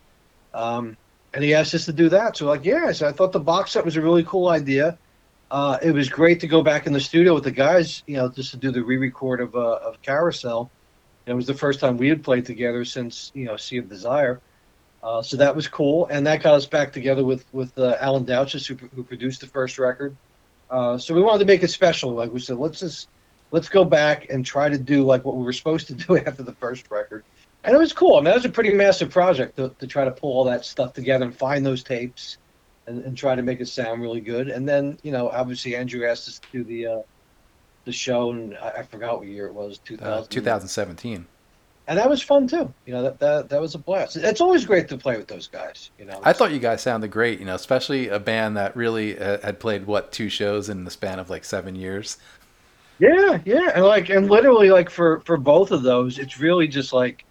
um, 0.52 0.94
and 1.32 1.42
he 1.42 1.54
asked 1.54 1.74
us 1.74 1.86
to 1.86 1.92
do 1.94 2.10
that. 2.10 2.36
So 2.36 2.46
like, 2.46 2.66
yeah, 2.66 2.92
so 2.92 3.08
I 3.08 3.12
thought 3.12 3.32
the 3.32 3.40
box 3.40 3.70
set 3.72 3.84
was 3.84 3.96
a 3.96 4.02
really 4.02 4.24
cool 4.24 4.48
idea. 4.48 4.98
Uh, 5.50 5.78
it 5.82 5.92
was 5.92 6.10
great 6.10 6.38
to 6.40 6.46
go 6.46 6.62
back 6.62 6.86
in 6.86 6.92
the 6.92 7.00
studio 7.00 7.32
with 7.34 7.44
the 7.44 7.50
guys, 7.50 8.02
you 8.06 8.16
know, 8.18 8.28
just 8.28 8.50
to 8.50 8.58
do 8.58 8.70
the 8.70 8.82
re-record 8.82 9.40
of 9.40 9.56
uh, 9.56 9.76
of 9.76 10.00
Carousel. 10.02 10.70
It 11.24 11.32
was 11.32 11.46
the 11.46 11.54
first 11.54 11.80
time 11.80 11.96
we 11.96 12.08
had 12.08 12.22
played 12.22 12.44
together 12.44 12.84
since 12.84 13.32
you 13.34 13.46
know 13.46 13.56
Sea 13.56 13.78
of 13.78 13.88
Desire. 13.88 14.42
Uh, 15.02 15.22
so 15.22 15.38
that 15.38 15.56
was 15.56 15.66
cool, 15.66 16.06
and 16.08 16.26
that 16.26 16.42
got 16.42 16.52
us 16.52 16.66
back 16.66 16.92
together 16.92 17.24
with 17.24 17.46
with 17.54 17.76
uh, 17.78 17.96
Alan 18.00 18.24
Douches, 18.26 18.66
who, 18.66 18.74
who 18.94 19.02
produced 19.02 19.40
the 19.40 19.46
first 19.46 19.78
record. 19.78 20.14
Uh, 20.70 20.96
so 20.96 21.14
we 21.14 21.22
wanted 21.22 21.40
to 21.40 21.44
make 21.44 21.62
it 21.62 21.68
special. 21.68 22.12
Like 22.12 22.32
we 22.32 22.40
said, 22.40 22.58
let's 22.58 22.80
just 22.80 23.08
let's 23.50 23.68
go 23.68 23.84
back 23.84 24.30
and 24.30 24.46
try 24.46 24.68
to 24.68 24.78
do 24.78 25.04
like 25.04 25.24
what 25.24 25.36
we 25.36 25.44
were 25.44 25.52
supposed 25.52 25.86
to 25.88 25.94
do 26.06 26.16
after 26.18 26.42
the 26.42 26.52
first 26.54 26.90
record. 26.90 27.24
And 27.64 27.74
it 27.74 27.78
was 27.78 27.92
cool. 27.92 28.14
I 28.14 28.18
mean, 28.18 28.24
that 28.26 28.36
was 28.36 28.44
a 28.46 28.50
pretty 28.50 28.72
massive 28.72 29.10
project 29.10 29.56
to, 29.56 29.74
to 29.78 29.86
try 29.86 30.04
to 30.04 30.10
pull 30.10 30.32
all 30.32 30.44
that 30.44 30.64
stuff 30.64 30.94
together 30.94 31.26
and 31.26 31.36
find 31.36 31.66
those 31.66 31.82
tapes 31.82 32.38
and, 32.86 33.04
and 33.04 33.18
try 33.18 33.34
to 33.34 33.42
make 33.42 33.60
it 33.60 33.68
sound 33.68 34.00
really 34.00 34.20
good. 34.20 34.48
And 34.48 34.66
then, 34.66 34.98
you 35.02 35.12
know, 35.12 35.28
obviously 35.28 35.76
Andrew 35.76 36.06
asked 36.06 36.26
us 36.26 36.38
to 36.38 36.48
do 36.52 36.64
the 36.64 36.86
uh, 36.86 37.02
the 37.84 37.92
show, 37.92 38.30
and 38.30 38.56
I, 38.58 38.70
I 38.78 38.82
forgot 38.82 39.18
what 39.18 39.26
year 39.26 39.46
it 39.46 39.54
was, 39.54 39.78
2000. 39.78 40.12
Uh, 40.12 40.26
2017. 40.28 41.26
And 41.90 41.98
that 41.98 42.08
was 42.08 42.22
fun 42.22 42.46
too. 42.46 42.72
You 42.86 42.94
know, 42.94 43.02
that, 43.02 43.18
that 43.18 43.48
that 43.48 43.60
was 43.60 43.74
a 43.74 43.78
blast. 43.78 44.14
It's 44.14 44.40
always 44.40 44.64
great 44.64 44.86
to 44.90 44.96
play 44.96 45.16
with 45.16 45.26
those 45.26 45.48
guys. 45.48 45.90
You 45.98 46.04
know, 46.04 46.20
I 46.22 46.32
thought 46.32 46.52
you 46.52 46.60
guys 46.60 46.82
sounded 46.82 47.10
great. 47.10 47.40
You 47.40 47.46
know, 47.46 47.56
especially 47.56 48.06
a 48.06 48.20
band 48.20 48.56
that 48.56 48.76
really 48.76 49.18
uh, 49.18 49.38
had 49.40 49.58
played 49.58 49.88
what 49.88 50.12
two 50.12 50.28
shows 50.28 50.68
in 50.68 50.84
the 50.84 50.90
span 50.92 51.18
of 51.18 51.30
like 51.30 51.44
seven 51.44 51.74
years. 51.74 52.18
Yeah, 53.00 53.40
yeah, 53.44 53.72
and 53.74 53.84
like, 53.84 54.08
and 54.08 54.30
literally, 54.30 54.70
like 54.70 54.88
for 54.88 55.18
for 55.22 55.36
both 55.36 55.72
of 55.72 55.82
those, 55.82 56.20
it's 56.20 56.38
really 56.38 56.68
just 56.68 56.92
like, 56.92 57.24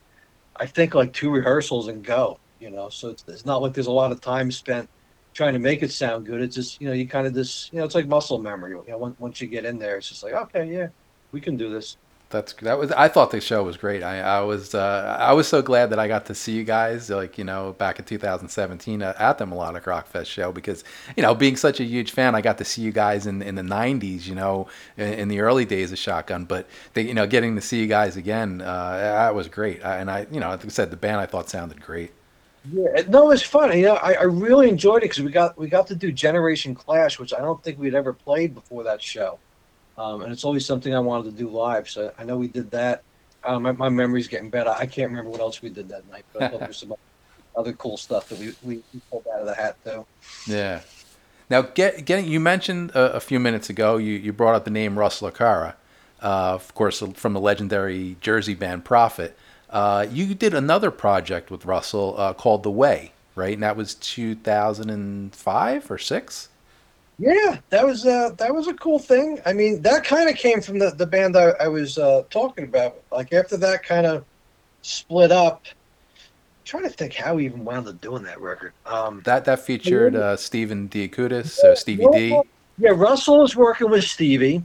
I 0.57 0.65
think 0.65 0.93
like 0.93 1.13
two 1.13 1.29
rehearsals 1.29 1.87
and 1.87 2.03
go. 2.03 2.37
You 2.59 2.69
know, 2.69 2.89
so 2.89 3.07
it's, 3.07 3.23
it's 3.29 3.45
not 3.45 3.61
like 3.61 3.73
there's 3.73 3.87
a 3.87 3.91
lot 3.91 4.11
of 4.11 4.19
time 4.19 4.51
spent 4.51 4.89
trying 5.33 5.53
to 5.53 5.59
make 5.59 5.83
it 5.83 5.91
sound 5.93 6.25
good. 6.25 6.41
It's 6.41 6.55
just 6.55 6.81
you 6.81 6.87
know 6.89 6.93
you 6.93 7.07
kind 7.07 7.25
of 7.25 7.33
just 7.33 7.71
you 7.71 7.79
know 7.79 7.85
it's 7.85 7.95
like 7.95 8.07
muscle 8.07 8.39
memory. 8.39 8.71
You 8.71 8.83
know, 8.89 8.97
once 8.97 9.17
once 9.19 9.39
you 9.39 9.47
get 9.47 9.63
in 9.63 9.79
there, 9.79 9.95
it's 9.95 10.09
just 10.09 10.21
like 10.21 10.33
okay, 10.33 10.69
yeah, 10.69 10.87
we 11.31 11.39
can 11.39 11.55
do 11.55 11.69
this. 11.69 11.95
That's 12.29 12.53
that 12.53 12.77
was. 12.77 12.91
I 12.91 13.07
thought 13.07 13.31
the 13.31 13.41
show 13.41 13.63
was 13.63 13.75
great. 13.75 14.03
I, 14.03 14.19
I 14.19 14.41
was 14.41 14.75
uh, 14.75 15.17
I 15.19 15.33
was 15.33 15.47
so 15.47 15.63
glad 15.63 15.89
that 15.89 15.97
I 15.97 16.07
got 16.07 16.27
to 16.27 16.35
see 16.35 16.51
you 16.51 16.63
guys 16.63 17.09
like 17.09 17.39
you 17.39 17.43
know 17.43 17.73
back 17.79 17.97
in 17.97 18.05
2017 18.05 19.01
at 19.01 19.37
the 19.39 19.45
Melodic 19.47 19.87
Rock 19.87 20.05
Fest 20.05 20.29
show 20.29 20.51
because 20.51 20.83
you 21.17 21.23
know 21.23 21.33
being 21.33 21.55
such 21.55 21.79
a 21.79 21.83
huge 21.83 22.11
fan, 22.11 22.35
I 22.35 22.41
got 22.41 22.59
to 22.59 22.65
see 22.65 22.83
you 22.83 22.91
guys 22.91 23.25
in 23.25 23.41
in 23.41 23.55
the 23.55 23.63
90s. 23.63 24.27
You 24.27 24.35
know, 24.35 24.67
in, 24.95 25.13
in 25.13 25.27
the 25.27 25.39
early 25.39 25.65
days 25.65 25.91
of 25.91 25.97
Shotgun, 25.97 26.45
but 26.45 26.67
they, 26.93 27.01
you 27.01 27.15
know 27.15 27.25
getting 27.25 27.55
to 27.55 27.61
see 27.61 27.79
you 27.79 27.87
guys 27.87 28.15
again, 28.15 28.61
uh, 28.61 28.97
that 28.97 29.33
was 29.33 29.47
great. 29.47 29.81
And 29.81 30.11
I 30.11 30.27
you 30.31 30.39
know 30.39 30.49
like 30.49 30.63
I 30.63 30.67
said, 30.67 30.91
the 30.91 30.97
band 30.97 31.17
I 31.17 31.25
thought 31.25 31.49
sounded 31.49 31.81
great. 31.81 32.11
Yeah, 32.71 33.03
no, 33.07 33.25
it 33.25 33.29
was 33.29 33.43
fun. 33.43 33.75
You 33.75 33.85
know, 33.85 33.95
I, 33.95 34.13
I 34.13 34.23
really 34.23 34.69
enjoyed 34.69 34.97
it 34.97 35.09
because 35.09 35.23
we 35.23 35.31
got 35.31 35.57
we 35.57 35.67
got 35.67 35.87
to 35.87 35.95
do 35.95 36.11
Generation 36.11 36.75
Clash, 36.75 37.17
which 37.17 37.33
I 37.33 37.39
don't 37.39 37.63
think 37.63 37.79
we'd 37.79 37.95
ever 37.95 38.13
played 38.13 38.53
before 38.53 38.83
that 38.83 39.01
show, 39.01 39.39
um, 39.99 40.21
and 40.21 40.31
it's 40.31 40.45
always 40.45 40.65
something 40.65 40.95
I 40.95 40.99
wanted 40.99 41.31
to 41.31 41.43
do 41.43 41.49
live. 41.49 41.89
So 41.89 42.11
I 42.17 42.23
know 42.23 42.37
we 42.37 42.47
did 42.47 42.71
that. 42.71 43.03
Um, 43.43 43.63
my, 43.63 43.73
my 43.73 43.89
memory's 43.89 44.27
getting 44.27 44.49
better. 44.49 44.69
I 44.69 44.85
can't 44.85 45.09
remember 45.09 45.29
what 45.29 45.41
else 45.41 45.61
we 45.61 45.69
did 45.69 45.89
that 45.89 46.09
night, 46.09 46.25
but 46.33 46.43
I 46.43 46.47
thought 46.47 46.73
some 46.73 46.93
other 47.55 47.73
cool 47.73 47.97
stuff 47.97 48.29
that 48.29 48.39
we, 48.39 48.53
we, 48.63 48.83
pulled 49.09 49.27
out 49.33 49.41
of 49.41 49.45
the 49.45 49.53
hat 49.53 49.75
though. 49.83 50.05
Yeah. 50.47 50.81
Now, 51.49 51.61
get, 51.63 52.05
getting 52.05 52.25
you 52.25 52.39
mentioned 52.39 52.91
a, 52.91 53.13
a 53.13 53.19
few 53.19 53.39
minutes 53.39 53.69
ago, 53.69 53.97
you, 53.97 54.13
you 54.13 54.31
brought 54.31 54.55
up 54.55 54.63
the 54.63 54.71
name 54.71 54.97
Russell 54.97 55.29
Arcara, 55.29 55.73
uh, 56.21 56.53
of 56.53 56.73
course, 56.75 57.03
from 57.15 57.33
the 57.33 57.41
legendary 57.41 58.15
Jersey 58.21 58.55
band 58.55 58.85
Prophet. 58.85 59.37
Uh, 59.69 60.07
you 60.09 60.33
did 60.33 60.53
another 60.53 60.91
project 60.91 61.51
with 61.51 61.65
Russell 61.65 62.15
uh, 62.17 62.33
called 62.33 62.63
The 62.63 62.71
Way, 62.71 63.11
right? 63.35 63.53
And 63.53 63.63
that 63.63 63.75
was 63.75 63.95
2005 63.95 65.91
or 65.91 65.97
six. 65.97 66.49
Yeah, 67.19 67.59
that 67.69 67.85
was 67.85 68.05
uh, 68.05 68.29
that 68.37 68.53
was 68.53 68.67
a 68.67 68.73
cool 68.75 68.97
thing. 68.97 69.39
I 69.45 69.51
mean, 69.51 69.81
that 69.81 70.05
kind 70.05 70.29
of 70.29 70.37
came 70.37 70.61
from 70.61 70.79
the, 70.79 70.91
the 70.91 71.05
band 71.05 71.35
I, 71.35 71.49
I 71.59 71.67
was 71.67 71.97
uh, 71.97 72.23
talking 72.29 72.63
about. 72.63 72.95
Like 73.11 73.33
after 73.33 73.57
that 73.57 73.83
kind 73.83 74.05
of 74.05 74.25
split 74.81 75.29
up, 75.31 75.65
I'm 75.67 75.73
trying 76.63 76.83
to 76.83 76.89
think 76.89 77.13
how 77.13 77.35
we 77.35 77.45
even 77.45 77.65
wound 77.65 77.89
up 77.89 77.99
doing 77.99 78.23
that 78.23 78.39
record. 78.39 78.71
Um, 78.85 79.21
That 79.25 79.43
that 79.45 79.59
featured 79.59 80.15
uh, 80.15 80.37
Stephen 80.37 80.87
Diakoutis, 80.87 81.59
uh, 81.59 81.75
Stevie 81.75 82.07
D. 82.13 82.41
Yeah, 82.77 82.91
Russell 82.91 83.41
was 83.41 83.53
working 83.53 83.89
with 83.89 84.05
Stevie, 84.05 84.63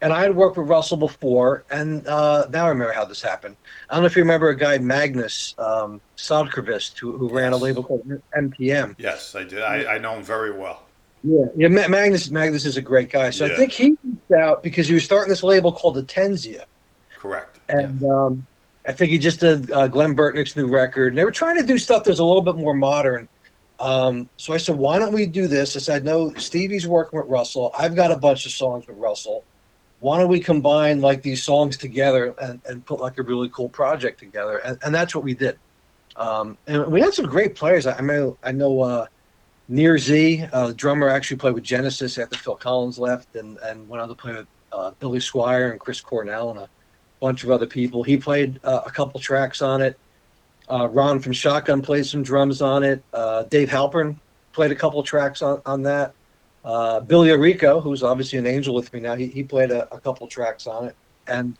and 0.00 0.12
I 0.12 0.22
had 0.22 0.34
worked 0.34 0.56
with 0.56 0.66
Russell 0.66 0.96
before. 0.96 1.64
And 1.70 2.04
uh, 2.08 2.48
now 2.50 2.66
I 2.66 2.70
remember 2.70 2.92
how 2.92 3.04
this 3.04 3.22
happened. 3.22 3.56
I 3.88 3.94
don't 3.94 4.02
know 4.02 4.06
if 4.06 4.16
you 4.16 4.22
remember 4.22 4.48
a 4.48 4.56
guy 4.56 4.78
Magnus 4.78 5.54
um, 5.58 6.00
Soundkvist 6.16 6.98
who, 6.98 7.16
who 7.16 7.28
ran 7.28 7.52
a 7.52 7.56
label 7.56 7.84
called 7.84 8.02
MTM. 8.36 8.96
Yes, 8.98 9.36
I 9.36 9.44
did. 9.44 9.62
I, 9.62 9.94
I 9.94 9.98
know 9.98 10.14
him 10.14 10.24
very 10.24 10.50
well. 10.50 10.85
Yeah, 11.24 11.46
yeah. 11.56 11.68
Magnus 11.68 12.30
Magnus 12.30 12.64
is 12.64 12.76
a 12.76 12.82
great 12.82 13.10
guy. 13.10 13.30
So 13.30 13.46
I 13.46 13.56
think 13.56 13.72
he 13.72 13.96
reached 14.04 14.32
out 14.38 14.62
because 14.62 14.86
he 14.86 14.94
was 14.94 15.04
starting 15.04 15.28
this 15.28 15.42
label 15.42 15.72
called 15.72 15.96
Atenzia, 15.96 16.64
Correct. 17.18 17.58
and 17.68 18.02
um, 18.04 18.46
I 18.86 18.92
think 18.92 19.10
he 19.10 19.18
just 19.18 19.40
did 19.40 19.70
uh, 19.72 19.88
Glenn 19.88 20.14
Burtnik's 20.14 20.54
new 20.56 20.68
record. 20.68 21.08
And 21.08 21.18
they 21.18 21.24
were 21.24 21.32
trying 21.32 21.56
to 21.56 21.66
do 21.66 21.78
stuff 21.78 22.04
that's 22.04 22.20
a 22.20 22.24
little 22.24 22.42
bit 22.42 22.56
more 22.56 22.74
modern. 22.74 23.28
Um, 23.80 24.28
so 24.36 24.54
I 24.54 24.56
said, 24.56 24.76
why 24.76 24.98
don't 24.98 25.12
we 25.12 25.26
do 25.26 25.48
this? 25.48 25.76
I 25.76 25.80
said, 25.80 26.04
no, 26.04 26.32
Stevie's 26.34 26.86
working 26.86 27.18
with 27.18 27.28
Russell. 27.28 27.72
I've 27.78 27.94
got 27.94 28.10
a 28.10 28.16
bunch 28.16 28.46
of 28.46 28.52
songs 28.52 28.86
with 28.86 28.96
Russell. 28.96 29.44
Why 30.00 30.18
don't 30.18 30.28
we 30.28 30.40
combine 30.40 31.00
like 31.00 31.22
these 31.22 31.42
songs 31.42 31.76
together 31.76 32.34
and, 32.40 32.60
and 32.66 32.84
put 32.86 33.00
like 33.00 33.18
a 33.18 33.22
really 33.22 33.48
cool 33.48 33.68
project 33.68 34.20
together? 34.20 34.58
And, 34.58 34.78
and 34.84 34.94
that's 34.94 35.14
what 35.14 35.24
we 35.24 35.34
did. 35.34 35.58
Um, 36.14 36.56
and 36.66 36.86
we 36.86 37.00
had 37.00 37.12
some 37.12 37.26
great 37.26 37.54
players. 37.54 37.86
I, 37.86 37.98
I 37.98 38.00
know, 38.02 38.38
I 38.42 38.52
know, 38.52 38.80
uh, 38.80 39.06
Nir 39.68 39.98
Z, 39.98 40.44
uh, 40.52 40.68
the 40.68 40.74
drummer 40.74 41.08
actually 41.08 41.38
played 41.38 41.54
with 41.54 41.64
Genesis 41.64 42.18
after 42.18 42.38
Phil 42.38 42.54
Collins 42.54 42.98
left 42.98 43.34
and, 43.34 43.58
and 43.58 43.88
went 43.88 44.00
on 44.00 44.08
to 44.08 44.14
play 44.14 44.32
with 44.32 44.46
uh, 44.72 44.92
Billy 45.00 45.18
Squier 45.18 45.72
and 45.72 45.80
Chris 45.80 46.00
Cornell 46.00 46.50
and 46.50 46.60
a 46.60 46.68
bunch 47.20 47.42
of 47.42 47.50
other 47.50 47.66
people. 47.66 48.02
He 48.02 48.16
played 48.16 48.60
uh, 48.62 48.82
a 48.86 48.90
couple 48.90 49.18
tracks 49.18 49.62
on 49.62 49.82
it. 49.82 49.98
Uh, 50.70 50.88
Ron 50.88 51.18
from 51.18 51.32
Shotgun 51.32 51.82
played 51.82 52.06
some 52.06 52.22
drums 52.22 52.62
on 52.62 52.84
it. 52.84 53.02
Uh, 53.12 53.44
Dave 53.44 53.68
Halpern 53.68 54.16
played 54.52 54.70
a 54.70 54.74
couple 54.74 55.02
tracks 55.02 55.42
on, 55.42 55.60
on 55.66 55.82
that. 55.82 56.14
Uh, 56.64 57.00
Billy 57.00 57.28
Orrico, 57.28 57.82
who's 57.82 58.02
obviously 58.02 58.38
an 58.38 58.46
angel 58.46 58.74
with 58.74 58.92
me 58.92 59.00
now, 59.00 59.14
he, 59.14 59.26
he 59.26 59.42
played 59.42 59.70
a, 59.70 59.92
a 59.94 60.00
couple 60.00 60.26
tracks 60.28 60.66
on 60.66 60.86
it. 60.86 60.96
And 61.28 61.56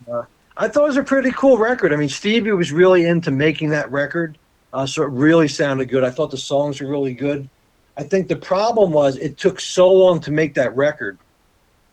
I 0.56 0.68
thought 0.68 0.84
it 0.84 0.88
was 0.88 0.96
a 0.96 1.02
pretty 1.02 1.32
cool 1.32 1.58
record. 1.58 1.92
I 1.92 1.96
mean, 1.96 2.08
Stevie 2.08 2.52
was 2.52 2.70
really 2.70 3.04
into 3.04 3.32
making 3.32 3.70
that 3.70 3.90
record, 3.90 4.38
so 4.86 5.02
it 5.02 5.10
really 5.10 5.48
sounded 5.48 5.88
good. 5.88 6.04
I 6.04 6.10
thought 6.10 6.30
the 6.30 6.36
songs 6.36 6.80
were 6.80 6.88
really 6.88 7.14
good. 7.14 7.48
I 7.96 8.02
think 8.02 8.28
the 8.28 8.36
problem 8.36 8.92
was 8.92 9.16
it 9.16 9.38
took 9.38 9.60
so 9.60 9.92
long 9.92 10.20
to 10.20 10.30
make 10.30 10.54
that 10.54 10.76
record, 10.76 11.18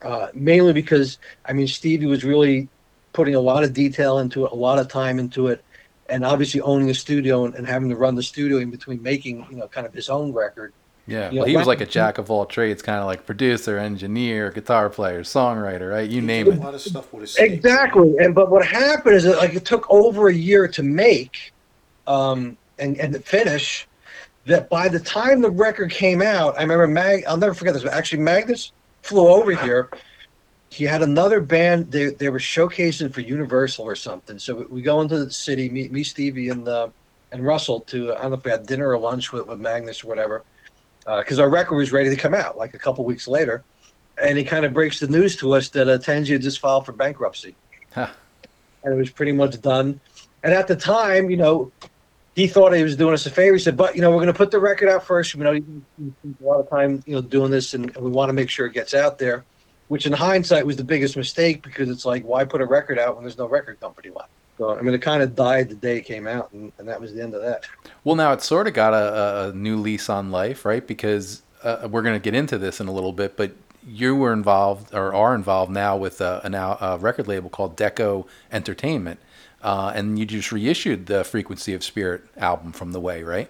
uh, 0.01 0.27
mainly 0.33 0.73
because, 0.73 1.17
I 1.45 1.53
mean, 1.53 1.67
Stevie 1.67 2.05
was 2.05 2.23
really 2.23 2.67
putting 3.13 3.35
a 3.35 3.39
lot 3.39 3.63
of 3.63 3.73
detail 3.73 4.19
into 4.19 4.45
it, 4.45 4.51
a 4.51 4.55
lot 4.55 4.79
of 4.79 4.87
time 4.87 5.19
into 5.19 5.47
it, 5.47 5.63
and 6.09 6.25
obviously 6.25 6.59
owning 6.61 6.89
a 6.89 6.93
studio 6.93 7.45
and, 7.45 7.55
and 7.55 7.65
having 7.65 7.89
to 7.89 7.95
run 7.95 8.15
the 8.15 8.23
studio 8.23 8.57
in 8.57 8.69
between 8.69 9.01
making, 9.01 9.45
you 9.49 9.57
know, 9.57 9.67
kind 9.67 9.87
of 9.87 9.93
his 9.93 10.09
own 10.09 10.33
record. 10.33 10.73
Yeah, 11.07 11.31
Yeah, 11.31 11.39
well, 11.39 11.47
he 11.47 11.57
was 11.57 11.67
like 11.67 11.81
a 11.81 11.85
jack 11.85 12.17
of 12.17 12.31
all 12.31 12.45
trades, 12.45 12.81
kind 12.81 12.99
of 12.99 13.05
like 13.05 13.25
producer, 13.25 13.77
engineer, 13.77 14.51
guitar 14.51 14.89
player, 14.89 15.21
songwriter, 15.21 15.91
right? 15.91 16.09
You 16.09 16.21
name 16.21 16.47
it. 16.47 16.57
A 16.57 16.61
lot 16.61 16.73
of 16.73 16.81
stuff 16.81 17.11
with 17.11 17.21
his. 17.21 17.35
Exactly. 17.35 18.17
And 18.19 18.33
but 18.33 18.49
what 18.49 18.65
happened 18.65 19.15
is 19.15 19.23
that 19.23 19.37
like 19.37 19.53
it 19.53 19.65
took 19.65 19.89
over 19.89 20.29
a 20.29 20.33
year 20.33 20.67
to 20.69 20.83
make 20.83 21.51
um 22.07 22.57
and 22.79 22.97
and 22.99 23.13
to 23.13 23.19
finish 23.19 23.85
that 24.45 24.69
by 24.69 24.89
the 24.89 24.99
time 24.99 25.41
the 25.41 25.51
record 25.51 25.91
came 25.91 26.21
out, 26.21 26.57
I 26.57 26.61
remember 26.63 26.87
Mag 26.87 27.23
I'll 27.27 27.37
never 27.37 27.53
forget 27.53 27.73
this, 27.73 27.83
but 27.83 27.93
actually 27.93 28.21
Magnus 28.23 28.73
flew 29.03 29.27
over 29.27 29.51
here. 29.51 29.89
He 30.69 30.85
had 30.85 31.01
another 31.03 31.39
band 31.41 31.91
they 31.91 32.07
they 32.13 32.29
were 32.29 32.39
showcasing 32.39 33.13
for 33.13 33.21
Universal 33.21 33.85
or 33.85 33.95
something. 33.95 34.39
So 34.39 34.65
we 34.69 34.81
go 34.81 35.01
into 35.01 35.23
the 35.23 35.31
city, 35.31 35.69
meet 35.69 35.91
me, 35.91 36.03
Stevie 36.03 36.49
and 36.49 36.67
uh, 36.67 36.89
and 37.31 37.45
Russell 37.45 37.81
to 37.81 38.13
I 38.15 38.21
don't 38.23 38.31
know 38.31 38.37
if 38.37 38.45
we 38.45 38.51
had 38.51 38.65
dinner 38.65 38.89
or 38.89 38.97
lunch 38.99 39.31
with, 39.31 39.47
with 39.47 39.59
Magnus 39.59 40.03
or 40.03 40.07
whatever. 40.07 40.45
Because 41.05 41.39
our 41.39 41.49
record 41.49 41.75
was 41.75 41.91
ready 41.91 42.09
to 42.09 42.15
come 42.15 42.33
out 42.33 42.57
like 42.57 42.73
a 42.73 42.79
couple 42.79 43.03
weeks 43.05 43.27
later. 43.27 43.65
And 44.21 44.37
he 44.37 44.43
kind 44.43 44.65
of 44.65 44.73
breaks 44.73 44.99
the 44.99 45.07
news 45.07 45.35
to 45.37 45.53
us 45.53 45.69
that 45.71 45.89
uh, 45.89 45.97
Atenzia 45.97 46.39
just 46.39 46.59
filed 46.59 46.85
for 46.85 46.93
bankruptcy 46.93 47.57
Huh. 47.93 48.09
and 48.83 48.93
it 48.93 48.97
was 48.97 49.11
pretty 49.11 49.31
much 49.31 49.59
done. 49.61 49.99
And 50.43 50.53
at 50.53 50.67
the 50.67 50.75
time, 50.75 51.29
you 51.29 51.37
know, 51.37 51.71
he 52.35 52.47
thought 52.47 52.73
he 52.73 52.83
was 52.83 52.95
doing 52.95 53.13
us 53.13 53.25
a 53.25 53.29
favor. 53.29 53.55
He 53.55 53.59
said, 53.59 53.77
"But 53.77 53.95
you 53.95 54.01
know, 54.01 54.09
we're 54.09 54.17
going 54.17 54.27
to 54.27 54.33
put 54.33 54.51
the 54.51 54.59
record 54.59 54.89
out 54.89 55.05
first. 55.05 55.33
You 55.33 55.43
know, 55.43 55.51
you 55.51 55.83
spent 55.97 56.37
a 56.41 56.43
lot 56.43 56.59
of 56.59 56.69
time, 56.69 57.03
you 57.05 57.15
know, 57.15 57.21
doing 57.21 57.51
this, 57.51 57.73
and, 57.73 57.95
we 57.95 58.09
want 58.09 58.29
to 58.29 58.33
make 58.33 58.49
sure 58.49 58.65
it 58.65 58.73
gets 58.73 58.93
out 58.93 59.17
there." 59.17 59.43
which 59.89 60.07
in 60.07 60.13
hindsight 60.13 60.65
was 60.65 60.75
the 60.75 60.83
biggest 60.83 61.15
mistake 61.15 61.61
because 61.61 61.89
it's 61.89 62.03
like, 62.03 62.23
why 62.23 62.43
put 62.43 62.61
a 62.61 62.65
record 62.65 62.97
out 62.97 63.15
when 63.15 63.23
there's 63.23 63.37
no 63.37 63.47
record 63.47 63.79
company 63.79 64.09
left? 64.09 64.29
So 64.57 64.75
I 64.75 64.81
mean, 64.81 64.93
it 64.93 65.01
kind 65.01 65.21
of 65.21 65.35
died 65.35 65.69
the 65.69 65.75
day 65.75 65.97
it 65.97 66.01
came 66.01 66.27
out, 66.27 66.51
and, 66.51 66.71
and 66.77 66.87
that 66.87 67.01
was 67.01 67.13
the 67.13 67.21
end 67.21 67.33
of 67.35 67.41
that. 67.41 67.65
Well, 68.03 68.15
now 68.15 68.33
it's 68.33 68.45
sort 68.45 68.67
of 68.67 68.73
got 68.73 68.93
a, 68.93 69.49
a 69.49 69.53
new 69.53 69.77
lease 69.77 70.09
on 70.09 70.31
life, 70.31 70.65
right? 70.65 70.85
Because 70.85 71.41
uh, 71.63 71.87
we're 71.91 72.01
going 72.01 72.15
to 72.15 72.19
get 72.19 72.35
into 72.35 72.57
this 72.57 72.79
in 72.79 72.87
a 72.87 72.91
little 72.91 73.13
bit, 73.13 73.35
but 73.35 73.51
you 73.85 74.15
were 74.15 74.31
involved 74.31 74.93
or 74.93 75.13
are 75.13 75.35
involved 75.35 75.71
now 75.71 75.97
with 75.97 76.21
a, 76.21 76.41
a, 76.43 76.49
now, 76.49 76.77
a 76.79 76.97
record 76.97 77.27
label 77.27 77.49
called 77.49 77.75
Deko 77.75 78.25
Entertainment, 78.51 79.19
uh, 79.63 79.93
and 79.95 80.19
you 80.19 80.25
just 80.25 80.51
reissued 80.51 81.05
the 81.05 81.23
Frequency 81.23 81.73
of 81.73 81.83
Spirit 81.83 82.23
album 82.37 82.71
from 82.73 82.91
the 82.91 82.99
Way, 82.99 83.23
right? 83.23 83.49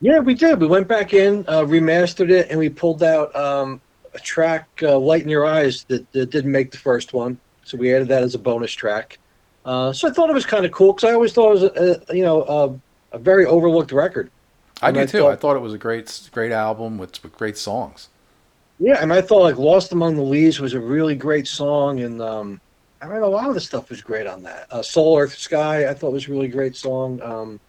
Yeah, 0.00 0.20
we 0.20 0.34
did. 0.34 0.60
We 0.60 0.66
went 0.66 0.86
back 0.86 1.12
in, 1.12 1.44
uh, 1.48 1.62
remastered 1.62 2.30
it, 2.30 2.48
and 2.50 2.58
we 2.58 2.68
pulled 2.68 3.02
out 3.02 3.34
um, 3.34 3.80
a 4.14 4.18
track, 4.18 4.68
uh, 4.82 4.96
"Light 4.98 5.22
in 5.22 5.28
Your 5.28 5.46
Eyes," 5.46 5.84
that, 5.84 6.10
that, 6.12 6.30
didn't 6.30 6.52
make 6.52 6.70
the 6.70 6.78
first 6.78 7.12
one. 7.12 7.38
So 7.64 7.76
we 7.76 7.92
added 7.92 8.08
that 8.08 8.22
as 8.22 8.34
a 8.34 8.38
bonus 8.38 8.72
track. 8.72 9.18
Uh, 9.64 9.92
so 9.92 10.08
I 10.08 10.12
thought 10.12 10.30
it 10.30 10.34
was 10.34 10.46
kind 10.46 10.64
of 10.64 10.70
cool 10.70 10.92
because 10.92 11.10
I 11.10 11.14
always 11.14 11.32
thought 11.32 11.48
it 11.50 11.60
was, 11.60 11.62
a, 11.64 12.02
a 12.08 12.16
you 12.16 12.22
know, 12.22 12.80
a, 13.12 13.16
a, 13.16 13.18
very 13.18 13.44
overlooked 13.44 13.92
record. 13.92 14.30
I 14.80 14.92
do 14.92 15.00
I 15.00 15.06
too. 15.06 15.18
Thought, 15.18 15.32
I 15.32 15.36
thought 15.36 15.56
it 15.56 15.62
was 15.62 15.74
a 15.74 15.78
great, 15.78 16.30
great 16.32 16.52
album 16.52 16.96
with, 16.96 17.22
with 17.22 17.32
great 17.32 17.58
songs. 17.58 18.08
Yeah, 18.78 19.02
and 19.02 19.12
I 19.12 19.20
thought 19.20 19.42
like 19.42 19.58
"Lost 19.58 19.90
Among 19.90 20.14
the 20.14 20.22
Leaves" 20.22 20.60
was 20.60 20.74
a 20.74 20.80
really 20.80 21.16
great 21.16 21.48
song, 21.48 22.00
and 22.00 22.22
um, 22.22 22.60
I 23.00 23.06
mean 23.06 23.22
a 23.22 23.26
lot 23.26 23.48
of 23.48 23.54
the 23.54 23.60
stuff 23.60 23.90
was 23.90 24.00
great 24.00 24.26
on 24.26 24.42
that. 24.42 24.66
Uh, 24.70 24.82
"Soul 24.82 25.18
Earth 25.18 25.36
Sky" 25.36 25.88
I 25.88 25.94
thought 25.94 26.12
was 26.12 26.28
a 26.28 26.30
really 26.30 26.48
great 26.48 26.76
song. 26.76 27.20
Um, 27.22 27.60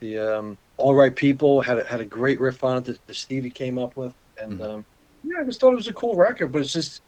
the 0.00 0.18
um, 0.18 0.58
"All 0.76 0.94
Right 0.94 1.14
People" 1.14 1.60
had 1.60 1.78
a, 1.78 1.84
had 1.84 2.00
a 2.00 2.04
great 2.04 2.40
riff 2.40 2.62
on 2.62 2.78
it 2.78 2.84
that, 2.84 3.06
that 3.06 3.16
Stevie 3.16 3.50
came 3.50 3.78
up 3.78 3.96
with, 3.96 4.14
and 4.40 4.54
mm-hmm. 4.54 4.62
um, 4.62 4.84
yeah, 5.24 5.40
I 5.40 5.44
just 5.44 5.60
thought 5.60 5.72
it 5.72 5.76
was 5.76 5.88
a 5.88 5.92
cool 5.92 6.14
record. 6.14 6.52
But 6.52 6.60
it's 6.60 6.72
just 6.72 7.02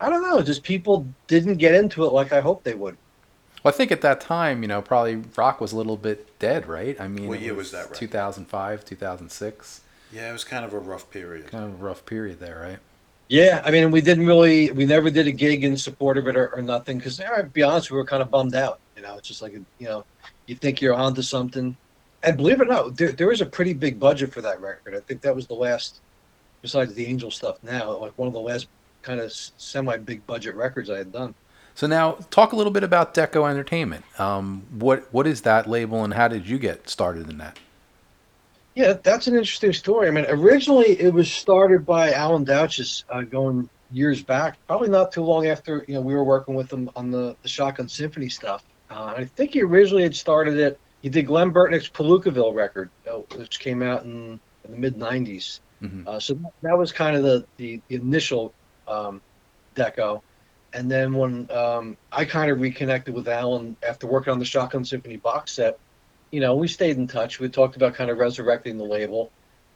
I 0.00 0.10
don't 0.10 0.22
know, 0.22 0.42
just 0.42 0.62
people 0.62 1.06
didn't 1.26 1.56
get 1.56 1.74
into 1.74 2.04
it 2.04 2.12
like 2.12 2.32
I 2.32 2.40
hoped 2.40 2.64
they 2.64 2.74
would. 2.74 2.96
Well, 3.62 3.72
I 3.72 3.76
think 3.76 3.90
at 3.90 4.02
that 4.02 4.20
time, 4.20 4.62
you 4.62 4.68
know, 4.68 4.82
probably 4.82 5.16
rock 5.36 5.60
was 5.60 5.72
a 5.72 5.76
little 5.76 5.96
bit 5.96 6.38
dead, 6.38 6.66
right? 6.66 7.00
I 7.00 7.08
mean, 7.08 7.28
what 7.28 7.40
year 7.40 7.54
was, 7.54 7.72
was 7.72 7.72
that? 7.72 7.90
Right? 7.90 8.00
2005, 8.00 8.84
2006. 8.84 9.80
Yeah, 10.12 10.28
it 10.28 10.32
was 10.32 10.44
kind 10.44 10.64
of 10.64 10.74
a 10.74 10.78
rough 10.78 11.10
period. 11.10 11.50
Kind 11.50 11.64
of 11.64 11.80
a 11.80 11.84
rough 11.84 12.04
period 12.04 12.40
there, 12.40 12.60
right? 12.60 12.78
Yeah, 13.34 13.62
I 13.64 13.72
mean, 13.72 13.90
we 13.90 14.00
didn't 14.00 14.26
really, 14.26 14.70
we 14.70 14.86
never 14.86 15.10
did 15.10 15.26
a 15.26 15.32
gig 15.32 15.64
in 15.64 15.76
support 15.76 16.18
of 16.18 16.28
it 16.28 16.36
or, 16.36 16.54
or 16.54 16.62
nothing 16.62 16.98
because, 16.98 17.16
to 17.16 17.50
be 17.52 17.64
honest, 17.64 17.90
we 17.90 17.96
were 17.96 18.04
kind 18.04 18.22
of 18.22 18.30
bummed 18.30 18.54
out. 18.54 18.78
You 18.94 19.02
know, 19.02 19.16
it's 19.16 19.26
just 19.26 19.42
like, 19.42 19.54
you 19.54 19.64
know, 19.80 20.04
you 20.46 20.54
think 20.54 20.80
you're 20.80 20.94
onto 20.94 21.20
something. 21.20 21.76
And 22.22 22.36
believe 22.36 22.60
it 22.60 22.68
or 22.68 22.70
not, 22.70 22.96
there, 22.96 23.10
there 23.10 23.26
was 23.26 23.40
a 23.40 23.46
pretty 23.46 23.72
big 23.72 23.98
budget 23.98 24.32
for 24.32 24.40
that 24.42 24.60
record. 24.60 24.94
I 24.94 25.00
think 25.00 25.20
that 25.22 25.34
was 25.34 25.48
the 25.48 25.54
last, 25.54 26.00
besides 26.62 26.94
the 26.94 27.04
Angel 27.06 27.28
stuff 27.28 27.58
now, 27.64 27.96
like 27.96 28.16
one 28.16 28.28
of 28.28 28.34
the 28.34 28.40
last 28.40 28.68
kind 29.02 29.18
of 29.18 29.32
semi 29.32 29.96
big 29.96 30.24
budget 30.28 30.54
records 30.54 30.88
I 30.88 30.98
had 30.98 31.10
done. 31.10 31.34
So 31.74 31.88
now, 31.88 32.12
talk 32.30 32.52
a 32.52 32.56
little 32.56 32.70
bit 32.70 32.84
about 32.84 33.14
Deko 33.14 33.50
Entertainment. 33.50 34.04
Um, 34.20 34.62
what 34.70 35.12
what 35.12 35.26
is 35.26 35.40
that 35.40 35.68
label, 35.68 36.04
and 36.04 36.14
how 36.14 36.28
did 36.28 36.48
you 36.48 36.56
get 36.56 36.88
started 36.88 37.28
in 37.28 37.38
that? 37.38 37.58
Yeah, 38.74 38.94
that's 38.94 39.26
an 39.28 39.34
interesting 39.34 39.72
story. 39.72 40.08
I 40.08 40.10
mean, 40.10 40.26
originally 40.28 41.00
it 41.00 41.12
was 41.12 41.32
started 41.32 41.86
by 41.86 42.12
Alan 42.12 42.44
Douches 42.44 43.04
uh, 43.08 43.22
going 43.22 43.68
years 43.92 44.22
back, 44.22 44.58
probably 44.66 44.88
not 44.88 45.12
too 45.12 45.22
long 45.22 45.46
after 45.46 45.84
you 45.86 45.94
know 45.94 46.00
we 46.00 46.14
were 46.14 46.24
working 46.24 46.54
with 46.54 46.72
him 46.72 46.90
on 46.96 47.10
the, 47.10 47.36
the 47.42 47.48
Shotgun 47.48 47.88
Symphony 47.88 48.28
stuff. 48.28 48.64
Uh, 48.90 49.14
I 49.16 49.24
think 49.24 49.52
he 49.52 49.62
originally 49.62 50.02
had 50.02 50.14
started 50.14 50.58
it. 50.58 50.80
He 51.02 51.08
did 51.08 51.26
Glenn 51.26 51.52
Burtnik's 51.52 51.88
Palookaville 51.88 52.54
record, 52.54 52.90
uh, 53.08 53.18
which 53.36 53.60
came 53.60 53.82
out 53.82 54.04
in, 54.04 54.40
in 54.64 54.70
the 54.72 54.76
mid 54.76 54.96
'90s. 54.96 55.60
Mm-hmm. 55.80 56.08
Uh, 56.08 56.18
so 56.18 56.38
that 56.62 56.76
was 56.76 56.90
kind 56.92 57.16
of 57.16 57.22
the 57.22 57.46
the, 57.56 57.80
the 57.88 57.96
initial 57.96 58.52
um, 58.88 59.20
Deko. 59.76 60.20
And 60.72 60.90
then 60.90 61.14
when 61.14 61.48
um, 61.52 61.96
I 62.10 62.24
kind 62.24 62.50
of 62.50 62.60
reconnected 62.60 63.14
with 63.14 63.28
Alan 63.28 63.76
after 63.88 64.08
working 64.08 64.32
on 64.32 64.40
the 64.40 64.44
Shotgun 64.44 64.84
Symphony 64.84 65.16
box 65.16 65.52
set, 65.52 65.78
you 66.34 66.40
know, 66.40 66.56
we 66.56 66.66
stayed 66.66 66.96
in 66.96 67.06
touch. 67.06 67.38
We 67.38 67.48
talked 67.48 67.76
about 67.76 67.94
kind 67.94 68.10
of 68.10 68.18
resurrecting 68.18 68.76
the 68.76 68.84
label. 68.84 69.30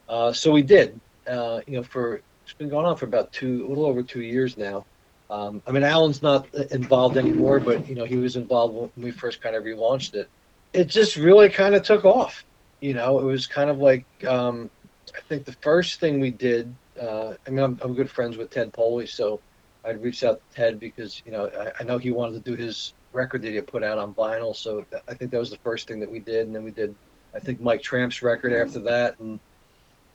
Uh, 0.09 0.33
so 0.33 0.51
we 0.51 0.63
did. 0.63 0.99
Uh, 1.25 1.61
you 1.69 1.77
know, 1.77 1.85
for 1.85 2.21
it's 2.43 2.53
been 2.55 2.69
going 2.69 2.85
on 2.85 2.97
for 2.97 3.05
about 3.05 3.33
two, 3.33 3.65
a 3.65 3.69
little 3.69 3.87
over 3.87 4.03
two 4.03 4.23
years 4.23 4.57
now. 4.57 4.85
Um, 5.31 5.63
I 5.69 5.71
mean, 5.71 5.85
Alan's 5.85 6.21
not 6.21 6.53
involved 6.73 7.17
anymore, 7.17 7.61
but 7.61 7.89
you 7.89 7.95
know, 7.95 8.05
he 8.05 8.17
was 8.17 8.35
involved 8.35 8.75
when 8.75 9.05
we 9.05 9.13
first 9.13 9.41
kind 9.41 9.55
of 9.55 9.63
relaunched 9.63 10.15
it. 10.15 10.29
It 10.73 10.87
just 10.87 11.15
really 11.15 11.49
kind 11.49 11.77
of 11.77 11.85
took 11.85 12.05
off. 12.05 12.45
You 12.81 12.95
know, 12.95 13.21
it 13.21 13.25
was 13.25 13.47
kind 13.47 13.71
of 13.71 13.79
like 13.79 14.05
um, 14.27 14.69
I 15.17 15.21
think 15.29 15.45
the 15.45 15.57
first 15.61 16.01
thing 16.01 16.19
we 16.19 16.33
did. 16.33 16.75
Uh, 17.01 17.35
I 17.47 17.51
mean, 17.51 17.61
I'm, 17.61 17.79
I'm 17.83 17.95
good 17.95 18.11
friends 18.11 18.37
with 18.37 18.51
Ted 18.51 18.73
Poley, 18.73 19.07
so 19.07 19.39
I'd 19.85 20.03
reached 20.03 20.25
out 20.25 20.41
to 20.41 20.57
Ted 20.57 20.81
because 20.81 21.23
you 21.25 21.31
know 21.31 21.49
I, 21.57 21.71
I 21.79 21.85
know 21.85 21.99
he 21.99 22.11
wanted 22.11 22.45
to 22.45 22.51
do 22.51 22.61
his 22.61 22.95
record 23.13 23.43
that 23.43 23.53
he 23.53 23.61
put 23.61 23.83
out 23.83 23.99
on 23.99 24.15
vinyl. 24.15 24.55
So 24.55 24.85
I 25.09 25.15
think 25.15 25.31
that 25.31 25.39
was 25.39 25.51
the 25.51 25.59
first 25.59 25.89
thing 25.89 26.01
that 26.01 26.11
we 26.11 26.19
did, 26.19 26.47
and 26.47 26.55
then 26.55 26.65
we 26.65 26.71
did, 26.71 26.95
I 27.35 27.39
think 27.39 27.61
Mike 27.61 27.83
Tramp's 27.83 28.23
record 28.23 28.53
after 28.53 28.81
that, 28.81 29.19
and 29.19 29.41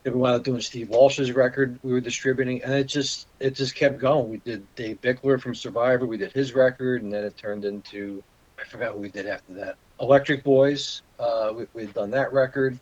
then 0.03 0.13
we 0.13 0.19
wound 0.19 0.35
up 0.35 0.43
doing 0.43 0.61
Steve 0.61 0.89
Walsh's 0.89 1.31
record. 1.31 1.79
We 1.83 1.93
were 1.93 2.01
distributing, 2.01 2.63
and 2.63 2.73
it 2.73 2.85
just 2.85 3.27
it 3.39 3.55
just 3.55 3.75
kept 3.75 3.99
going. 3.99 4.29
We 4.29 4.37
did 4.37 4.65
Dave 4.75 5.01
Bickler 5.01 5.39
from 5.39 5.55
Survivor. 5.55 6.05
We 6.05 6.17
did 6.17 6.31
his 6.31 6.53
record, 6.53 7.03
and 7.03 7.11
then 7.11 7.23
it 7.23 7.37
turned 7.37 7.65
into 7.65 8.23
I 8.59 8.63
forgot 8.65 8.93
what 8.93 9.01
we 9.01 9.09
did 9.09 9.27
after 9.27 9.53
that. 9.55 9.75
Electric 9.99 10.43
Boys. 10.43 11.01
Uh, 11.19 11.53
we 11.73 11.85
had 11.85 11.93
done 11.93 12.11
that 12.11 12.33
record. 12.33 12.79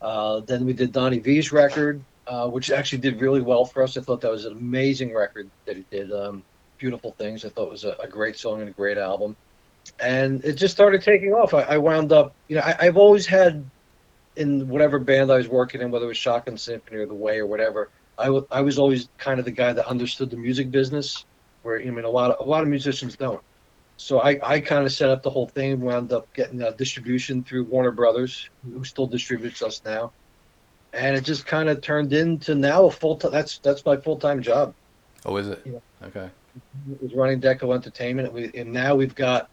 Uh, 0.00 0.40
then 0.40 0.64
we 0.64 0.72
did 0.72 0.92
Donnie 0.92 1.18
Vie's 1.18 1.52
record, 1.52 2.02
uh, 2.26 2.48
which 2.48 2.70
actually 2.70 2.98
did 2.98 3.20
really 3.20 3.40
well 3.40 3.64
for 3.64 3.82
us. 3.82 3.96
I 3.96 4.00
thought 4.00 4.20
that 4.20 4.30
was 4.30 4.44
an 4.44 4.52
amazing 4.52 5.14
record 5.14 5.48
that 5.64 5.76
he 5.76 5.84
did. 5.90 6.12
Um, 6.12 6.42
Beautiful 6.82 7.12
Things. 7.12 7.44
I 7.44 7.48
thought 7.48 7.70
was 7.70 7.84
a, 7.84 7.92
a, 8.02 8.08
great 8.08 8.36
song 8.36 8.58
and 8.58 8.68
a 8.68 8.72
great 8.72 8.98
album. 8.98 9.36
And 10.00 10.44
it 10.44 10.54
just 10.54 10.74
started 10.74 11.00
taking 11.00 11.32
off. 11.32 11.54
I, 11.54 11.62
I 11.62 11.78
wound 11.78 12.10
up, 12.10 12.34
you 12.48 12.56
know, 12.56 12.62
I, 12.64 12.86
have 12.86 12.96
always 12.96 13.24
had 13.24 13.64
in 14.34 14.68
whatever 14.68 14.98
band 14.98 15.30
I 15.30 15.36
was 15.36 15.46
working 15.46 15.80
in, 15.80 15.92
whether 15.92 16.06
it 16.06 16.08
was 16.08 16.16
Shotgun 16.16 16.58
Symphony 16.58 16.98
or 16.98 17.06
The 17.06 17.14
Way 17.14 17.38
or 17.38 17.46
whatever, 17.46 17.88
I, 18.18 18.24
w- 18.24 18.46
I 18.50 18.62
was 18.62 18.80
always 18.80 19.08
kind 19.16 19.38
of 19.38 19.44
the 19.44 19.52
guy 19.52 19.72
that 19.72 19.86
understood 19.86 20.30
the 20.30 20.36
music 20.36 20.72
business, 20.72 21.24
where 21.62 21.80
I 21.80 21.84
mean, 21.84 22.04
a 22.04 22.10
lot 22.10 22.32
of 22.32 22.44
a 22.44 22.50
lot 22.50 22.62
of 22.62 22.68
musicians 22.68 23.14
don't. 23.14 23.40
So 23.96 24.18
I, 24.18 24.40
I 24.42 24.58
kind 24.58 24.84
of 24.84 24.92
set 24.92 25.08
up 25.08 25.22
the 25.22 25.30
whole 25.30 25.46
thing, 25.46 25.80
wound 25.80 26.12
up 26.12 26.32
getting 26.34 26.58
distribution 26.76 27.44
through 27.44 27.64
Warner 27.64 27.92
Brothers, 27.92 28.50
who 28.64 28.82
still 28.82 29.06
distributes 29.06 29.62
us 29.62 29.82
now, 29.84 30.10
and 30.92 31.16
it 31.16 31.22
just 31.22 31.46
kind 31.46 31.68
of 31.68 31.80
turned 31.80 32.12
into 32.12 32.56
now 32.56 32.86
a 32.86 32.90
full 32.90 33.18
time. 33.18 33.30
That's 33.30 33.58
that's 33.58 33.86
my 33.86 33.96
full 33.96 34.16
time 34.16 34.42
job. 34.42 34.74
Oh, 35.24 35.36
is 35.36 35.46
it? 35.46 35.62
Yeah. 35.64 35.78
Okay 36.08 36.28
was 37.00 37.14
running 37.14 37.40
Deko 37.40 37.74
Entertainment. 37.74 38.32
We, 38.32 38.50
and 38.54 38.72
now 38.72 38.94
we've 38.94 39.14
got, 39.14 39.48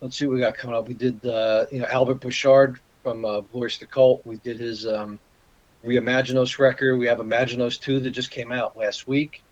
let's 0.00 0.16
see 0.16 0.26
what 0.26 0.34
we 0.34 0.40
got 0.40 0.56
coming 0.56 0.76
up. 0.76 0.88
We 0.88 0.94
did, 0.94 1.24
uh, 1.24 1.66
you 1.70 1.80
know, 1.80 1.86
Albert 1.86 2.20
Bouchard 2.20 2.80
from 3.02 3.24
uh, 3.24 3.40
Blue 3.40 3.64
Oyster 3.64 3.86
Cult. 3.86 4.24
We 4.24 4.36
did 4.36 4.58
his 4.58 4.86
um, 4.86 5.18
Reimaginos 5.84 6.58
record. 6.58 6.96
We 6.96 7.06
have 7.06 7.18
Imaginos 7.18 7.80
2 7.80 8.00
that 8.00 8.10
just 8.10 8.30
came 8.30 8.52
out 8.52 8.76
last 8.76 9.06
week. 9.06 9.42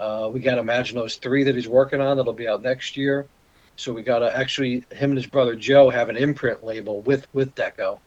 Uh, 0.00 0.30
we 0.32 0.40
got 0.40 0.58
Imaginos 0.58 1.18
3 1.18 1.44
that 1.44 1.54
he's 1.54 1.68
working 1.68 2.00
on 2.00 2.16
that'll 2.16 2.32
be 2.32 2.48
out 2.48 2.62
next 2.62 2.96
year. 2.96 3.26
So 3.76 3.92
we 3.92 4.02
got 4.02 4.20
to 4.20 4.36
actually, 4.36 4.84
him 4.90 5.10
and 5.10 5.16
his 5.16 5.26
brother 5.26 5.54
Joe 5.54 5.88
have 5.90 6.08
an 6.08 6.16
imprint 6.16 6.64
label 6.64 7.00
with, 7.02 7.26
with 7.32 7.54
Deko. 7.54 8.00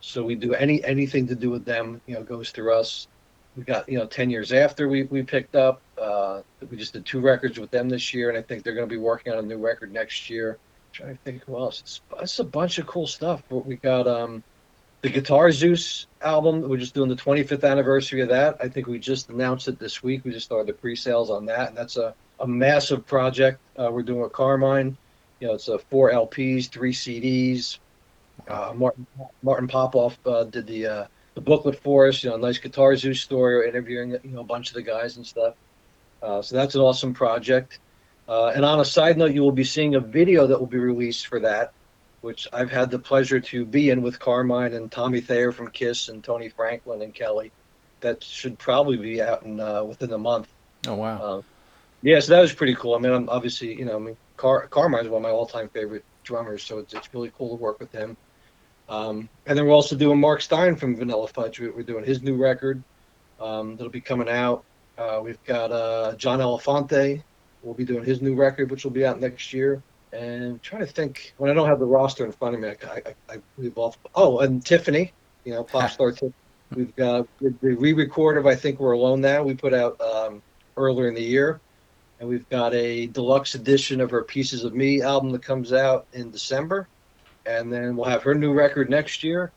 So 0.00 0.22
we 0.22 0.34
do 0.34 0.52
any 0.52 0.84
anything 0.84 1.26
to 1.28 1.34
do 1.34 1.48
with 1.48 1.64
them, 1.64 1.98
you 2.06 2.14
know, 2.14 2.22
goes 2.22 2.50
through 2.50 2.74
us 2.74 3.08
we 3.56 3.62
got 3.62 3.88
you 3.88 3.98
know 3.98 4.06
10 4.06 4.30
years 4.30 4.52
after 4.52 4.88
we, 4.88 5.04
we 5.04 5.22
picked 5.22 5.54
up 5.54 5.80
uh, 6.00 6.42
we 6.70 6.76
just 6.76 6.92
did 6.92 7.06
two 7.06 7.20
records 7.20 7.58
with 7.58 7.70
them 7.70 7.88
this 7.88 8.12
year 8.12 8.28
and 8.28 8.38
i 8.38 8.42
think 8.42 8.62
they're 8.62 8.74
going 8.74 8.88
to 8.88 8.92
be 8.92 9.00
working 9.00 9.32
on 9.32 9.38
a 9.38 9.42
new 9.42 9.58
record 9.58 9.92
next 9.92 10.28
year. 10.28 10.52
I'm 10.52 10.92
trying 10.92 11.16
to 11.16 11.22
think 11.24 11.44
who 11.44 11.56
else. 11.56 11.80
It's, 11.80 12.00
it's 12.20 12.38
a 12.38 12.44
bunch 12.44 12.78
of 12.78 12.86
cool 12.86 13.06
stuff 13.06 13.42
but 13.48 13.66
we 13.66 13.76
got 13.76 14.06
um, 14.06 14.42
the 15.02 15.10
guitar 15.10 15.50
zeus 15.52 16.06
album 16.22 16.68
we're 16.68 16.78
just 16.78 16.94
doing 16.94 17.08
the 17.08 17.16
25th 17.16 17.68
anniversary 17.68 18.20
of 18.20 18.28
that. 18.28 18.56
I 18.60 18.68
think 18.68 18.86
we 18.86 18.98
just 18.98 19.28
announced 19.28 19.68
it 19.68 19.78
this 19.78 20.02
week. 20.02 20.24
We 20.24 20.32
just 20.32 20.46
started 20.46 20.68
the 20.68 20.78
pre-sales 20.78 21.30
on 21.30 21.46
that 21.46 21.68
and 21.68 21.76
that's 21.76 21.96
a, 21.96 22.14
a 22.40 22.46
massive 22.46 23.06
project. 23.06 23.60
Uh, 23.78 23.90
we're 23.92 24.02
doing 24.02 24.20
with 24.20 24.32
carmine. 24.32 24.96
You 25.40 25.48
know 25.48 25.54
it's 25.54 25.68
a 25.68 25.78
four 25.78 26.10
lps 26.10 26.70
three 26.70 26.92
cds 26.92 27.78
uh, 28.48 28.72
martin 28.74 29.06
martin 29.42 29.68
popoff 29.68 30.18
uh, 30.26 30.44
did 30.44 30.66
the 30.66 30.86
uh, 30.86 31.06
the 31.34 31.40
booklet 31.40 31.78
for 31.80 32.08
us. 32.08 32.22
You 32.22 32.30
know, 32.30 32.36
nice 32.36 32.58
Guitar 32.58 32.96
Zeus 32.96 33.20
story, 33.20 33.68
interviewing 33.68 34.10
you 34.10 34.30
know 34.30 34.40
a 34.40 34.44
bunch 34.44 34.68
of 34.68 34.74
the 34.74 34.82
guys 34.82 35.16
and 35.16 35.26
stuff. 35.26 35.54
Uh, 36.22 36.40
so 36.42 36.56
that's 36.56 36.74
an 36.74 36.80
awesome 36.80 37.12
project. 37.12 37.78
Uh, 38.26 38.46
and 38.48 38.64
on 38.64 38.80
a 38.80 38.84
side 38.84 39.18
note, 39.18 39.32
you 39.32 39.42
will 39.42 39.52
be 39.52 39.64
seeing 39.64 39.94
a 39.96 40.00
video 40.00 40.46
that 40.46 40.58
will 40.58 40.66
be 40.66 40.78
released 40.78 41.26
for 41.26 41.40
that, 41.40 41.72
which 42.22 42.48
I've 42.52 42.70
had 42.70 42.90
the 42.90 42.98
pleasure 42.98 43.38
to 43.38 43.66
be 43.66 43.90
in 43.90 44.00
with 44.00 44.18
Carmine 44.18 44.72
and 44.72 44.90
Tommy 44.90 45.20
Thayer 45.20 45.52
from 45.52 45.70
Kiss 45.70 46.08
and 46.08 46.24
Tony 46.24 46.48
Franklin 46.48 47.02
and 47.02 47.14
Kelly. 47.14 47.52
That 48.00 48.22
should 48.22 48.58
probably 48.58 48.96
be 48.96 49.20
out 49.20 49.42
in 49.42 49.60
uh, 49.60 49.84
within 49.84 50.12
a 50.12 50.18
month. 50.18 50.48
Oh 50.86 50.94
wow! 50.94 51.18
Uh, 51.18 51.42
yeah, 52.02 52.20
so 52.20 52.34
that 52.34 52.40
was 52.40 52.52
pretty 52.52 52.74
cool. 52.74 52.94
I 52.94 52.98
mean, 52.98 53.12
I'm 53.12 53.28
obviously 53.28 53.74
you 53.74 53.84
know, 53.84 53.96
I 53.96 53.98
mean, 53.98 54.16
Car- 54.36 54.66
Carmine's 54.68 55.08
one 55.08 55.18
of 55.18 55.22
my 55.22 55.30
all-time 55.30 55.68
favorite 55.68 56.04
drummers, 56.22 56.62
so 56.62 56.78
it's 56.78 56.94
it's 56.94 57.12
really 57.12 57.32
cool 57.36 57.56
to 57.56 57.62
work 57.62 57.80
with 57.80 57.92
him. 57.92 58.16
Um, 58.88 59.28
and 59.46 59.56
then 59.56 59.66
we're 59.66 59.72
also 59.72 59.96
doing 59.96 60.20
Mark 60.20 60.42
Stein 60.42 60.76
from 60.76 60.96
Vanilla 60.96 61.26
Fudge. 61.28 61.60
We're 61.60 61.82
doing 61.82 62.04
his 62.04 62.22
new 62.22 62.36
record 62.36 62.82
um, 63.40 63.76
that'll 63.76 63.90
be 63.90 64.00
coming 64.00 64.28
out. 64.28 64.64
Uh, 64.98 65.20
we've 65.22 65.42
got 65.44 65.72
uh, 65.72 66.14
John 66.16 66.38
Elefante 66.38 67.22
will 67.62 67.74
be 67.74 67.84
doing 67.84 68.04
his 68.04 68.20
new 68.20 68.34
record, 68.34 68.70
which 68.70 68.84
will 68.84 68.90
be 68.92 69.04
out 69.04 69.20
next 69.20 69.52
year. 69.52 69.82
And 70.12 70.44
I'm 70.44 70.58
trying 70.60 70.86
to 70.86 70.92
think 70.92 71.34
when 71.38 71.50
I 71.50 71.54
don't 71.54 71.66
have 71.66 71.80
the 71.80 71.86
roster 71.86 72.24
in 72.24 72.30
front 72.30 72.54
of 72.54 72.60
me, 72.60 72.68
I, 72.68 72.74
I, 72.94 73.34
I 73.34 73.38
leave 73.58 73.76
off. 73.76 73.98
Oh, 74.14 74.40
and 74.40 74.64
Tiffany, 74.64 75.12
you 75.44 75.52
know, 75.52 75.64
pop 75.64 75.90
star 75.90 76.12
Tiffany. 76.12 76.32
We've 76.74 76.94
got 76.96 77.28
the 77.40 77.54
re-record 77.60 78.36
of 78.36 78.46
I 78.46 78.54
think 78.54 78.80
we're 78.80 78.92
alone 78.92 79.20
now. 79.20 79.42
We 79.42 79.54
put 79.54 79.74
out 79.74 80.00
um, 80.00 80.42
earlier 80.76 81.08
in 81.08 81.14
the 81.14 81.22
year, 81.22 81.60
and 82.18 82.28
we've 82.28 82.48
got 82.48 82.74
a 82.74 83.06
deluxe 83.08 83.54
edition 83.54 84.00
of 84.00 84.10
her 84.10 84.22
Pieces 84.22 84.64
of 84.64 84.74
Me 84.74 85.02
album 85.02 85.30
that 85.30 85.42
comes 85.42 85.72
out 85.72 86.06
in 86.12 86.30
December, 86.30 86.88
and 87.46 87.72
then 87.72 87.96
we'll 87.96 88.08
have 88.08 88.22
her 88.22 88.34
new 88.34 88.52
record 88.52 88.90
next 88.90 89.22
year. 89.22 89.52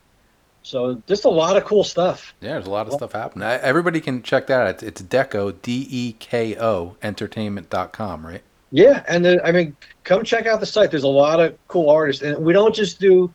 So 0.64 1.02
just 1.08 1.24
a 1.24 1.30
lot 1.30 1.56
of 1.56 1.64
cool 1.64 1.84
stuff. 1.84 2.34
Yeah, 2.42 2.54
there's 2.54 2.68
a 2.68 2.70
lot 2.70 2.88
of 2.88 2.94
stuff 2.94 3.14
happening. 3.14 3.48
Everybody 3.48 4.02
can 4.02 4.22
check 4.22 4.48
that 4.48 4.68
out. 4.68 4.84
It's 4.84 5.02
Deko, 5.02 5.56
D 5.62 5.88
E 5.90 6.12
K 6.20 6.58
O, 6.60 6.98
entertainment.com, 7.02 8.26
right? 8.26 8.44
Yeah, 8.72 9.04
and 9.08 9.24
then, 9.24 9.40
I 9.46 9.54
mean, 9.54 9.78
come 10.04 10.26
check 10.26 10.46
out 10.46 10.60
the 10.60 10.66
site. 10.66 10.92
There's 10.92 11.04
a 11.04 11.08
lot 11.08 11.40
of 11.40 11.58
cool 11.70 11.90
artists, 11.90 12.22
and 12.22 12.44
we 12.44 12.52
don't 12.52 12.76
just 12.76 13.00
do 13.00 13.34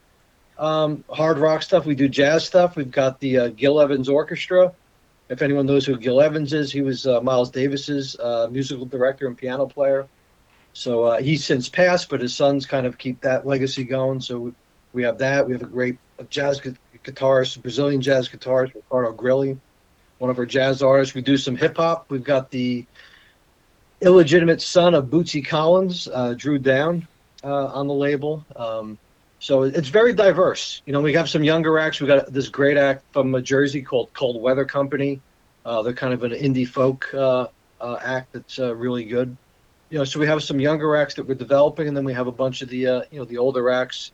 um, 0.58 1.02
hard 1.08 1.38
rock 1.38 1.62
stuff. 1.62 1.86
We 1.86 1.94
do 1.94 2.06
jazz 2.06 2.44
stuff. 2.44 2.76
We've 2.76 2.90
got 2.90 3.18
the 3.20 3.38
uh, 3.38 3.48
Gil 3.48 3.80
Evans 3.80 4.10
Orchestra. 4.10 4.72
If 5.30 5.40
anyone 5.40 5.64
knows 5.64 5.86
who 5.86 5.96
Gil 5.96 6.20
Evans 6.20 6.52
is, 6.52 6.70
he 6.70 6.82
was 6.82 7.06
uh, 7.06 7.22
Miles 7.22 7.50
Davis's 7.50 8.14
uh, 8.18 8.48
musical 8.50 8.84
director 8.84 9.26
and 9.26 9.38
piano 9.38 9.66
player. 9.66 10.06
So 10.72 11.04
uh, 11.04 11.20
he's 11.20 11.44
since 11.44 11.68
passed, 11.68 12.08
but 12.08 12.20
his 12.20 12.34
sons 12.34 12.66
kind 12.66 12.86
of 12.86 12.98
keep 12.98 13.20
that 13.20 13.46
legacy 13.46 13.84
going. 13.84 14.20
So 14.20 14.54
we, 14.92 15.02
have 15.02 15.18
that. 15.18 15.46
We 15.46 15.52
have 15.52 15.62
a 15.62 15.66
great 15.66 15.98
jazz 16.30 16.60
guitarist, 17.04 17.60
Brazilian 17.62 18.00
jazz 18.00 18.28
guitarist, 18.28 18.74
Ricardo 18.74 19.12
Grilli, 19.12 19.58
one 20.18 20.30
of 20.30 20.38
our 20.38 20.46
jazz 20.46 20.82
artists. 20.82 21.14
We 21.14 21.20
do 21.20 21.36
some 21.36 21.56
hip 21.56 21.76
hop. 21.76 22.06
We've 22.08 22.24
got 22.24 22.50
the 22.50 22.86
illegitimate 24.00 24.62
son 24.62 24.94
of 24.94 25.06
Bootsy 25.06 25.44
Collins, 25.44 26.08
uh, 26.12 26.34
Dru 26.36 26.58
Down, 26.58 27.06
uh, 27.44 27.66
on 27.66 27.86
the 27.86 27.94
label. 27.94 28.44
Um, 28.56 28.98
so 29.40 29.64
it's 29.64 29.88
very 29.88 30.12
diverse. 30.12 30.82
You 30.86 30.92
know, 30.92 31.00
we 31.00 31.12
have 31.14 31.28
some 31.28 31.42
younger 31.42 31.78
acts. 31.78 32.00
We've 32.00 32.08
got 32.08 32.32
this 32.32 32.48
great 32.48 32.76
act 32.76 33.04
from 33.12 33.42
Jersey 33.42 33.82
called 33.82 34.12
Cold 34.14 34.40
Weather 34.40 34.64
Company. 34.64 35.20
Uh, 35.64 35.82
they're 35.82 35.92
kind 35.92 36.14
of 36.14 36.22
an 36.22 36.32
indie 36.32 36.66
folk 36.66 37.12
uh, 37.12 37.48
uh, 37.80 37.98
act 38.02 38.32
that's 38.32 38.58
really 38.58 39.04
good. 39.04 39.36
You 39.92 39.98
know, 39.98 40.04
so 40.04 40.18
we 40.18 40.26
have 40.26 40.42
some 40.42 40.58
younger 40.58 40.96
acts 40.96 41.12
that 41.16 41.28
we're 41.28 41.34
developing, 41.34 41.86
and 41.86 41.94
then 41.94 42.04
we 42.04 42.14
have 42.14 42.26
a 42.26 42.32
bunch 42.32 42.62
of 42.62 42.70
the 42.70 42.78
you 43.10 43.18
know 43.18 43.26
the 43.26 43.36
older 43.36 43.68
acts 43.68 44.12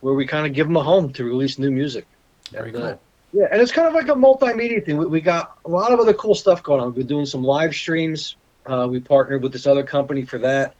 where 0.00 0.14
we 0.14 0.26
kind 0.26 0.48
of 0.48 0.52
give 0.52 0.66
them 0.66 0.76
a 0.76 0.82
home 0.82 1.12
to 1.12 1.22
release 1.22 1.60
new 1.60 1.70
music. 1.70 2.08
Very 2.50 2.70
and, 2.70 2.76
cool. 2.76 2.86
uh, 2.86 2.96
yeah, 3.32 3.46
and 3.52 3.62
it's 3.62 3.70
kind 3.70 3.86
of 3.86 3.94
like 3.94 4.08
a 4.08 4.18
multimedia 4.18 4.84
thing. 4.84 4.96
We, 4.96 5.06
we 5.06 5.20
got 5.20 5.58
a 5.64 5.68
lot 5.68 5.92
of 5.92 6.00
other 6.00 6.12
cool 6.12 6.34
stuff 6.34 6.60
going 6.64 6.80
on. 6.80 6.88
We've 6.88 6.96
been 6.96 7.06
doing 7.06 7.26
some 7.26 7.44
live 7.44 7.72
streams. 7.72 8.34
Uh, 8.66 8.88
we 8.90 8.98
partnered 8.98 9.44
with 9.44 9.52
this 9.52 9.64
other 9.64 9.84
company 9.84 10.24
for 10.24 10.38
that. 10.38 10.74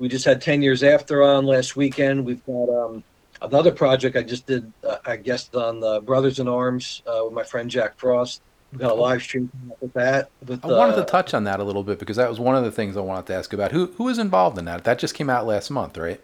We 0.00 0.08
just 0.08 0.24
had 0.24 0.42
10 0.42 0.62
years 0.62 0.82
after 0.82 1.22
on 1.22 1.46
last 1.46 1.76
weekend. 1.76 2.26
We've 2.26 2.44
got 2.44 2.68
um, 2.68 3.04
another 3.40 3.70
project 3.70 4.16
I 4.16 4.24
just 4.24 4.46
did, 4.46 4.70
uh, 4.82 4.96
I 5.06 5.16
guess, 5.16 5.48
on 5.54 5.78
the 5.78 6.00
Brothers 6.00 6.40
in 6.40 6.48
Arms 6.48 7.02
uh, 7.06 7.20
with 7.24 7.34
my 7.34 7.44
friend 7.44 7.70
Jack 7.70 7.96
Frost. 7.98 8.42
We 8.76 8.82
got 8.82 8.92
a 8.92 8.94
live 8.94 9.22
stream 9.22 9.50
with 9.80 9.94
that. 9.94 10.28
With, 10.46 10.62
I 10.62 10.68
wanted 10.68 10.96
to 10.96 11.04
touch 11.04 11.32
on 11.32 11.44
that 11.44 11.60
a 11.60 11.64
little 11.64 11.82
bit 11.82 11.98
because 11.98 12.16
that 12.16 12.28
was 12.28 12.38
one 12.38 12.56
of 12.56 12.64
the 12.64 12.70
things 12.70 12.96
I 12.96 13.00
wanted 13.00 13.26
to 13.28 13.34
ask 13.34 13.54
about. 13.54 13.72
Who 13.72 13.86
who 13.96 14.04
was 14.04 14.18
involved 14.18 14.58
in 14.58 14.66
that? 14.66 14.84
That 14.84 14.98
just 14.98 15.14
came 15.14 15.30
out 15.30 15.46
last 15.46 15.70
month, 15.70 15.96
right? 15.96 16.20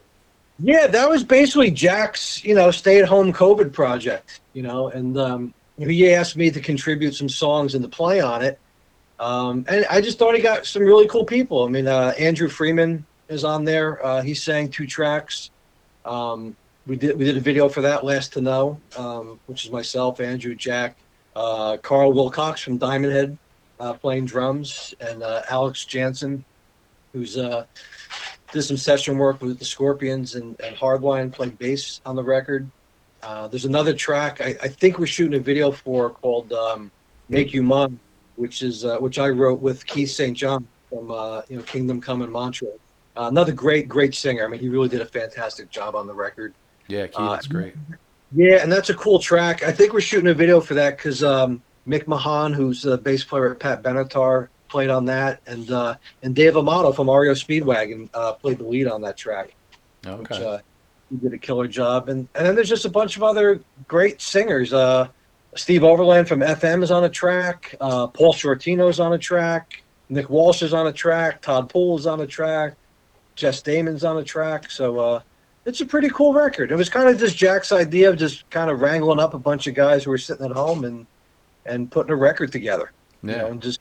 Yeah, 0.59 0.87
that 0.87 1.09
was 1.09 1.25
basically 1.25 1.71
Jack's, 1.71 2.45
you 2.45 2.55
know, 2.55 2.71
stay-at-home 2.71 3.33
COVID 3.33 3.73
project, 3.73 4.41
you 4.53 4.63
know, 4.63 4.89
and 4.89 5.17
um, 5.17 5.55
he 5.79 6.13
asked 6.13 6.37
me 6.37 6.51
to 6.51 6.61
contribute 6.61 7.15
some 7.15 7.29
songs 7.29 7.75
and 7.75 7.83
to 7.83 7.89
play 7.89 8.21
on 8.21 8.43
it. 8.43 8.61
Um, 9.19 9.65
and 9.67 9.87
I 9.87 10.03
just 10.03 10.19
thought 10.19 10.35
he 10.35 10.43
got 10.43 10.67
some 10.67 10.83
really 10.83 11.09
cool 11.09 11.25
people. 11.25 11.65
I 11.65 11.69
mean, 11.69 11.89
uh, 11.89 12.13
Andrew 12.19 12.49
Freeman 12.49 13.07
is 13.29 13.45
on 13.45 13.65
there. 13.65 14.05
Uh, 14.05 14.21
he 14.21 14.35
sang 14.35 14.69
two 14.69 14.87
tracks. 14.87 15.51
Um, 16.05 16.55
we 16.87 16.97
did 16.97 17.17
we 17.17 17.25
did 17.25 17.37
a 17.37 17.41
video 17.41 17.69
for 17.69 17.81
that, 17.83 18.05
Last 18.05 18.35
to 18.35 18.41
Know, 18.41 18.81
um, 18.97 19.41
which 19.47 19.65
is 19.65 19.71
myself, 19.71 20.21
Andrew, 20.21 20.55
Jack, 20.55 20.97
uh, 21.37 21.77
Karl 21.79 22.13
Wilcox 22.13 22.61
from 22.61 22.79
Diamond 22.79 23.13
Head 23.13 23.39
uh, 23.81 23.95
playing 23.95 24.27
drums, 24.27 24.95
and 25.01 25.23
uh, 25.23 25.43
Alex 25.51 25.85
Jansen, 25.85 26.45
who's 27.13 27.37
uh, 27.37 27.67
did 28.53 28.63
some 28.63 28.77
session 28.77 29.19
work 29.19 29.41
with 29.41 29.59
the 29.59 29.65
Scorpions 29.65 30.35
and, 30.35 30.59
and 30.61 30.77
Hardline, 30.77 31.33
played 31.33 31.59
bass 31.59 32.01
on 32.07 32.15
the 32.15 32.23
record. 32.23 32.71
Uh, 33.23 33.49
there's 33.49 33.65
another 33.65 33.93
track 33.93 34.41
I, 34.41 34.57
I, 34.63 34.69
think 34.69 34.99
we're 34.99 35.07
shooting 35.07 35.39
a 35.39 35.43
video 35.43 35.71
for 35.71 36.11
called 36.11 36.53
um, 36.53 36.91
"Make 37.29 37.53
You 37.53 37.63
Mine," 37.63 37.99
which 38.35 38.63
is 38.63 38.85
uh, 38.85 38.99
which 38.99 39.19
I 39.19 39.29
wrote 39.29 39.61
with 39.61 39.87
Keith 39.87 40.11
St. 40.11 40.37
John 40.37 40.67
from 40.89 41.11
uh, 41.11 41.43
you 41.49 41.57
know 41.57 41.63
Kingdom 41.63 42.01
Come 42.01 42.23
in 42.23 42.31
Montrose. 42.31 42.79
Uh, 43.17 43.29
another 43.31 43.53
great, 43.53 43.89
great 43.89 44.15
singer. 44.15 44.45
I 44.45 44.49
mean, 44.49 44.59
he 44.59 44.69
really 44.69 44.89
did 44.89 45.03
a 45.03 45.07
fantastic 45.07 45.71
job 45.71 45.95
on 45.95 46.07
the 46.07 46.15
record. 46.15 46.55
Yeah, 46.89 47.07
Keith, 47.07 47.17
that's 47.19 47.47
great. 47.47 47.75
Yeah, 48.35 48.63
and 48.63 48.71
that's 48.71 48.91
a 48.91 48.95
cool 48.95 49.19
track. 49.19 49.63
I 49.63 49.73
think 49.73 49.93
we're 49.93 50.01
shooting 50.01 50.31
a 50.31 50.35
video 50.35 50.61
for 50.61 50.75
that 50.75 50.97
because 50.97 51.23
um, 51.23 51.63
Mick 51.87 52.07
Mahan, 52.07 52.53
who's 52.53 52.83
the 52.83 52.97
bass 52.99 53.25
player 53.25 53.53
at 53.53 53.61
Pat 53.61 53.83
Benatar, 53.83 54.49
played 54.69 54.91
on 54.91 55.05
that, 55.05 55.41
and 55.47 55.71
uh, 55.71 55.97
and 56.23 56.35
Dave 56.35 56.57
Amato 56.57 56.93
from 56.93 57.11
REO 57.11 57.33
Speedwagon 57.35 58.09
uh, 58.15 58.33
played 58.33 58.59
the 58.59 58.65
lead 58.65 58.89
on 58.89 59.03
that 59.03 59.17
track. 59.17 59.55
Okay. 60.07 60.21
Which, 60.21 60.31
uh, 60.33 60.59
he 61.11 61.17
did 61.19 61.35
a 61.35 61.39
killer 61.39 61.69
job, 61.69 62.09
and 62.09 62.27
and 62.35 62.47
then 62.47 62.55
there's 62.55 62.71
just 62.71 62.87
a 62.87 62.91
bunch 62.91 63.17
of 63.17 63.23
other 63.23 63.61
great 63.87 64.21
singers. 64.23 64.73
Uh, 64.73 65.09
Steve 65.55 65.85
Overland 65.85 66.27
from 66.27 66.41
FM 66.41 66.83
is 66.83 66.91
on 66.91 67.05
a 67.05 67.11
track. 67.11 67.75
Uh, 67.81 68.07
Paul 68.07 68.33
Shortino 68.33 68.89
is 68.89 68.99
on 68.99 69.13
a 69.13 69.19
track. 69.19 69.83
Nick 70.09 70.31
Walsh 70.31 70.63
is 70.63 70.73
on 70.73 70.87
a 70.87 70.93
track. 70.93 71.43
Todd 71.43 71.69
Poole 71.69 71.99
is 71.99 72.07
on 72.07 72.21
a 72.21 72.27
track. 72.27 72.75
Jess 73.35 73.63
Damon's 73.63 74.05
on 74.05 74.17
a 74.19 74.25
track. 74.25 74.71
So 74.71 74.99
uh, 74.99 75.21
it's 75.65 75.81
a 75.81 75.87
pretty 75.87 76.09
cool 76.11 76.33
record. 76.33 76.73
It 76.73 76.77
was 76.77 76.89
kind 76.89 77.09
of 77.09 77.19
just 77.19 77.37
Jack's 77.37 77.73
idea 77.73 78.11
of 78.11 78.17
just 78.17 78.49
kind 78.51 78.71
of 78.71 78.81
wrangling 78.81 79.21
up 79.21 79.35
a 79.35 79.39
bunch 79.39 79.67
of 79.67 79.75
guys 79.75 80.05
who 80.05 80.11
were 80.11 80.19
sitting 80.19 80.45
at 80.45 80.53
home 80.53 80.85
and 80.85 81.07
and 81.65 81.91
putting 81.91 82.13
a 82.13 82.17
record 82.17 82.51
together. 82.51 82.93
Yeah. 83.23 83.31
You 83.31 83.39
know, 83.39 83.47
and 83.49 83.63
just 83.63 83.81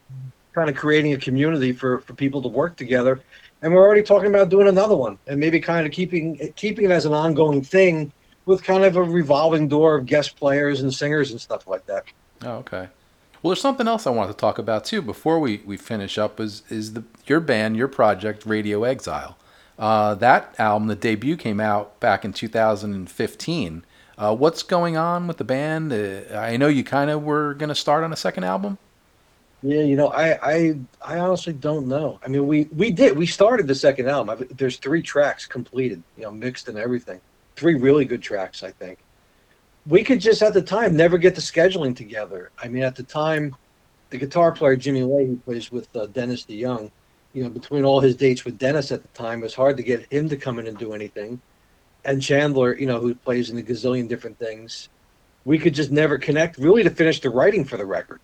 kind 0.54 0.70
of 0.70 0.76
creating 0.76 1.14
a 1.14 1.18
community 1.18 1.72
for 1.72 2.00
for 2.02 2.14
people 2.14 2.42
to 2.42 2.48
work 2.48 2.76
together 2.76 3.22
and 3.62 3.74
we're 3.74 3.82
already 3.82 4.04
talking 4.04 4.28
about 4.28 4.50
doing 4.50 4.68
another 4.68 4.96
one 4.96 5.18
and 5.28 5.40
maybe 5.40 5.60
kind 5.60 5.86
of 5.86 5.92
keeping 5.92 6.52
keeping 6.56 6.86
it 6.86 6.92
as 6.92 7.06
an 7.06 7.14
ongoing 7.14 7.62
thing 7.62 8.12
with 8.46 8.64
kind 8.64 8.84
of 8.84 8.96
a 8.96 9.04
revolving 9.04 9.68
door 9.68 9.96
of 9.96 10.06
guest 10.06 10.36
players 10.36 10.82
and 10.82 10.94
singers 10.94 11.32
and 11.32 11.40
stuff 11.40 11.68
like 11.68 11.86
that 11.86 12.04
oh 12.44 12.58
okay 12.58 12.88
well 13.42 13.52
there's 13.52 13.62
something 13.62 13.88
else 13.88 14.06
i 14.08 14.10
wanted 14.10 14.32
to 14.32 14.38
talk 14.38 14.58
about 14.58 14.84
too 14.84 15.02
before 15.02 15.40
we, 15.40 15.62
we 15.66 15.78
finish 15.78 16.18
up 16.18 16.40
is 16.40 16.64
is 16.70 16.94
the 16.94 17.04
your 17.26 17.40
band 17.40 17.78
your 17.78 17.88
project 17.88 18.46
radio 18.46 18.84
exile 18.84 19.38
uh, 19.82 20.16
that 20.16 20.56
album 20.58 20.88
the 20.88 20.96
debut 20.96 21.36
came 21.36 21.60
out 21.60 22.00
back 22.00 22.24
in 22.24 22.32
2015 22.32 23.86
uh, 24.18 24.34
what's 24.34 24.64
going 24.64 24.96
on 24.96 25.28
with 25.28 25.38
the 25.38 25.44
band 25.44 25.92
uh, 25.92 26.22
i 26.38 26.56
know 26.56 26.68
you 26.68 26.84
kind 26.84 27.10
of 27.10 27.24
were 27.24 27.54
going 27.56 27.68
to 27.68 27.76
start 27.76 28.06
on 28.06 28.14
a 28.14 28.16
second 28.16 28.46
album 28.46 28.78
yeah, 29.64 29.82
you 29.82 29.96
know, 29.96 30.08
I, 30.08 30.40
I 30.42 30.76
I 31.02 31.20
honestly 31.20 31.54
don't 31.54 31.88
know. 31.88 32.20
I 32.26 32.30
mean, 32.30 32.48
we 32.48 32.64
we 32.76 32.92
did 32.92 33.16
we 33.16 33.28
started 33.28 33.68
the 33.68 33.76
second 33.76 34.10
album. 34.10 34.38
I, 34.42 34.54
there's 34.56 34.78
three 34.78 35.04
tracks 35.04 35.46
completed, 35.46 36.02
you 36.18 36.24
know, 36.24 36.32
mixed 36.32 36.68
and 36.68 36.78
everything. 36.78 37.22
Three 37.56 37.76
really 37.76 38.06
good 38.06 38.24
tracks, 38.24 38.64
I 38.64 38.72
think. 38.72 39.00
We 39.86 40.04
could 40.04 40.20
just 40.20 40.42
at 40.42 40.54
the 40.54 40.62
time 40.62 40.96
never 40.96 41.18
get 41.18 41.36
the 41.36 41.42
scheduling 41.42 41.96
together. 41.96 42.50
I 42.62 42.70
mean, 42.70 42.84
at 42.84 42.96
the 42.96 43.04
time, 43.04 43.56
the 44.10 44.18
guitar 44.18 44.52
player 44.52 44.76
Jimmy 44.76 45.04
Leahy 45.04 45.36
plays 45.36 45.72
with 45.72 45.96
uh, 45.96 46.08
Dennis 46.08 46.44
DeYoung. 46.44 46.92
You 47.34 47.44
know, 47.44 47.50
between 47.50 47.86
all 47.86 48.00
his 48.00 48.16
dates 48.16 48.44
with 48.44 48.58
Dennis 48.58 48.92
at 48.92 49.02
the 49.02 49.08
time, 49.10 49.40
it 49.40 49.44
was 49.44 49.56
hard 49.56 49.78
to 49.78 49.84
get 49.84 50.12
him 50.12 50.30
to 50.30 50.38
come 50.38 50.60
in 50.60 50.68
and 50.68 50.78
do 50.78 50.94
anything. 50.94 51.42
And 52.04 52.22
Chandler, 52.22 52.76
you 52.76 52.88
know, 52.88 53.00
who 53.00 53.16
plays 53.16 53.50
in 53.50 53.58
a 53.58 53.62
gazillion 53.62 54.08
different 54.08 54.38
things, 54.38 54.90
we 55.46 55.58
could 55.58 55.74
just 55.74 55.92
never 55.92 56.18
connect 56.18 56.58
really 56.58 56.84
to 56.84 56.90
finish 56.90 57.22
the 57.22 57.30
writing 57.30 57.64
for 57.64 57.78
the 57.78 57.86
record 57.86 58.20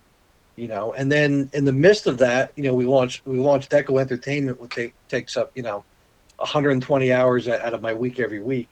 you 0.58 0.66
know. 0.66 0.92
And 0.92 1.10
then 1.10 1.48
in 1.54 1.64
the 1.64 1.72
midst 1.72 2.06
of 2.06 2.18
that 2.18 2.52
you 2.56 2.64
know 2.64 2.74
we 2.74 2.84
launched 2.84 3.24
we 3.24 3.38
launched 3.38 3.70
Deko 3.70 4.00
entertainment 4.00 4.60
which 4.60 4.72
take, 4.72 4.94
takes 5.08 5.36
up 5.36 5.52
you 5.54 5.62
know 5.62 5.84
120 6.36 7.12
hours 7.12 7.48
out 7.48 7.72
of 7.72 7.80
my 7.80 7.94
week 7.94 8.20
every 8.20 8.40
week. 8.40 8.68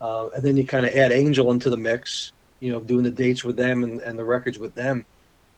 Uh, 0.00 0.28
and 0.28 0.42
then 0.42 0.56
you 0.56 0.66
kind 0.66 0.84
of 0.84 0.94
add 0.94 1.12
angel 1.12 1.52
into 1.52 1.70
the 1.70 1.76
mix 1.76 2.32
you 2.58 2.72
know 2.72 2.80
doing 2.80 3.04
the 3.04 3.10
dates 3.10 3.44
with 3.44 3.56
them 3.56 3.84
and, 3.84 4.00
and 4.00 4.18
the 4.18 4.24
records 4.24 4.58
with 4.58 4.74
them. 4.74 5.04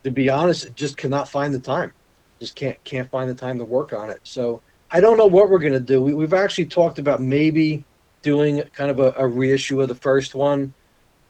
To 0.05 0.11
be 0.11 0.29
honest 0.29 0.74
just 0.74 0.97
cannot 0.97 1.29
find 1.29 1.55
the 1.55 1.61
time 1.61 1.93
just 2.41 2.55
can't 2.55 2.82
can't 2.84 3.11
find 3.11 3.28
the 3.28 3.34
time 3.34 3.59
to 3.59 3.64
work 3.64 3.93
on 3.93 4.11
it 4.11 4.20
so 4.22 4.61
i 4.91 5.01
don't 5.01 5.16
know 5.18 5.26
what 5.26 5.51
we're 5.51 5.59
going 5.59 5.72
to 5.72 5.80
do 5.80 6.03
we, 6.03 6.14
we've 6.14 6.34
actually 6.34 6.66
talked 6.66 6.99
about 6.99 7.20
maybe 7.20 7.84
doing 8.22 8.62
kind 8.72 8.91
of 8.91 8.99
a, 8.99 9.14
a 9.16 9.26
reissue 9.26 9.80
of 9.80 9.89
the 9.89 9.95
first 9.95 10.34
one 10.34 10.72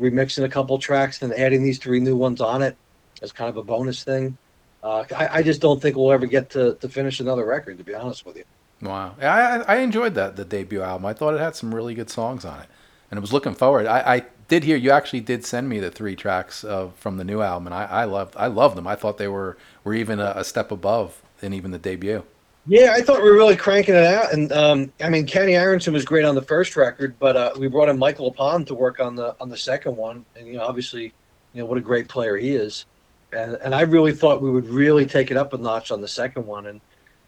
remixing 0.01 0.45
a 0.45 0.49
couple 0.49 0.79
tracks 0.79 1.23
and 1.23 1.33
adding 1.35 1.63
these 1.63 1.79
three 1.79 2.01
new 2.01 2.17
ones 2.17 2.41
on 2.41 2.63
it 2.63 2.77
as 3.23 3.33
kind 3.33 3.49
of 3.49 3.57
a 3.57 3.63
bonus 3.63 4.05
thing. 4.05 4.37
Uh, 4.83 5.05
I, 5.17 5.29
I, 5.39 5.43
just 5.43 5.61
don't 5.61 5.83
think 5.83 5.97
we'll 5.97 6.13
ever 6.13 6.27
get 6.27 6.51
to, 6.51 6.75
to 6.75 6.89
finish 6.89 7.19
another 7.19 7.45
record, 7.45 7.79
to 7.79 7.85
be 7.85 7.95
honest 7.95 8.25
with 8.25 8.37
you. 8.37 8.45
Wow, 8.81 9.17
I, 9.21 9.59
I 9.67 9.77
enjoyed 9.79 10.15
that 10.15 10.37
the 10.37 10.45
debut 10.45 10.83
album. 10.83 11.05
I 11.05 11.13
thought 11.15 11.35
it 11.35 11.41
had 11.41 11.57
some 11.57 11.75
really 11.75 11.95
good 11.95 12.09
songs 12.09 12.45
on 12.45 12.61
it, 12.61 12.69
and 13.11 13.19
I 13.19 13.21
was 13.21 13.33
looking 13.33 13.55
forward. 13.55 13.87
I, 13.87 14.15
I 14.15 14.27
did 14.49 14.65
hear 14.65 14.77
you 14.77 14.91
actually 14.91 15.21
did 15.21 15.45
send 15.45 15.69
me 15.69 15.79
the 15.79 15.91
three 15.91 16.17
tracks 16.17 16.65
uh, 16.65 16.89
from 16.97 17.19
the 17.19 17.25
new 17.25 17.43
album, 17.43 17.67
and 17.67 17.75
I, 17.75 17.85
I 17.85 18.05
loved 18.05 18.35
I 18.37 18.47
loved 18.47 18.77
them. 18.77 18.87
I 18.87 18.97
thought 18.97 19.19
they 19.19 19.29
were 19.29 19.57
were 19.85 19.95
even 19.95 20.19
a, 20.19 20.33
a 20.37 20.45
step 20.45 20.73
above 20.73 21.23
than 21.41 21.53
even 21.53 21.71
the 21.71 21.79
debut. 21.79 22.25
Yeah, 22.67 22.93
I 22.93 23.01
thought 23.01 23.23
we 23.23 23.31
were 23.31 23.37
really 23.37 23.57
cranking 23.57 23.95
it 23.95 24.05
out, 24.05 24.33
and 24.33 24.51
um, 24.53 24.93
I 25.03 25.11
mean 25.11 25.27
Kenny 25.27 25.55
Aronson 25.55 25.93
was 25.93 26.05
great 26.05 26.25
on 26.25 26.35
the 26.35 26.43
first 26.43 26.77
record, 26.77 27.19
but 27.19 27.37
uh, 27.37 27.53
we 27.59 27.69
brought 27.69 27.89
in 27.89 27.99
Michael 27.99 28.33
LePond 28.33 28.67
to 28.67 28.75
work 28.75 29.01
on 29.01 29.17
the 29.17 29.37
on 29.41 29.49
the 29.49 29.57
second 29.57 29.97
one, 29.97 30.25
and 30.35 30.47
you 30.47 30.55
know 30.55 30.65
obviously, 30.65 31.05
you 31.53 31.63
know 31.63 31.67
what 31.67 31.79
a 31.79 31.83
great 31.83 32.09
player 32.09 32.37
he 32.37 32.55
is, 32.55 32.87
and 33.33 33.55
and 33.63 33.75
I 33.75 33.83
really 33.83 34.13
thought 34.13 34.43
we 34.43 34.51
would 34.51 34.69
really 34.69 35.07
take 35.07 35.31
it 35.31 35.37
up 35.37 35.53
a 35.53 35.59
notch 35.59 35.91
on 35.91 36.01
the 36.01 36.09
second 36.09 36.47
one, 36.47 36.67
and 36.67 36.81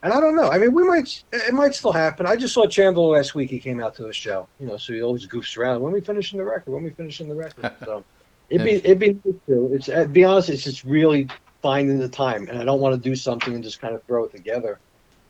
and 0.02 0.12
I 0.12 0.20
don't 0.20 0.36
know, 0.36 0.50
I 0.50 0.58
mean 0.58 0.72
we 0.72 0.84
might 0.84 1.22
it 1.32 1.54
might 1.54 1.74
still 1.74 1.92
happen. 1.92 2.26
I 2.26 2.36
just 2.36 2.54
saw 2.54 2.66
Chandler 2.66 3.04
last 3.04 3.34
week; 3.34 3.50
he 3.50 3.58
came 3.58 3.80
out 3.82 3.94
to 3.96 4.02
the 4.02 4.12
show, 4.12 4.48
you 4.58 4.66
know, 4.66 4.76
so 4.76 4.92
he 4.92 5.02
always 5.02 5.26
goofs 5.26 5.56
around. 5.56 5.80
When 5.80 5.92
we 5.92 6.00
finishing 6.00 6.38
the 6.38 6.44
record? 6.44 6.72
When 6.72 6.84
we 6.84 6.90
finishing 6.90 7.28
the 7.28 7.34
record? 7.34 7.72
So 7.84 8.04
it'd 8.48 8.64
be 8.64 8.74
it'd 8.76 8.98
be 8.98 9.12
nice 9.12 9.34
too. 9.46 9.70
It's 9.72 9.86
to 9.86 10.06
be 10.06 10.24
honest, 10.24 10.48
it's 10.48 10.64
just 10.64 10.84
really 10.84 11.28
finding 11.62 11.98
the 11.98 12.08
time, 12.08 12.48
and 12.48 12.58
I 12.58 12.64
don't 12.64 12.80
want 12.80 12.94
to 12.94 13.00
do 13.00 13.14
something 13.14 13.54
and 13.54 13.62
just 13.62 13.80
kind 13.80 13.94
of 13.94 14.02
throw 14.04 14.24
it 14.24 14.32
together. 14.32 14.80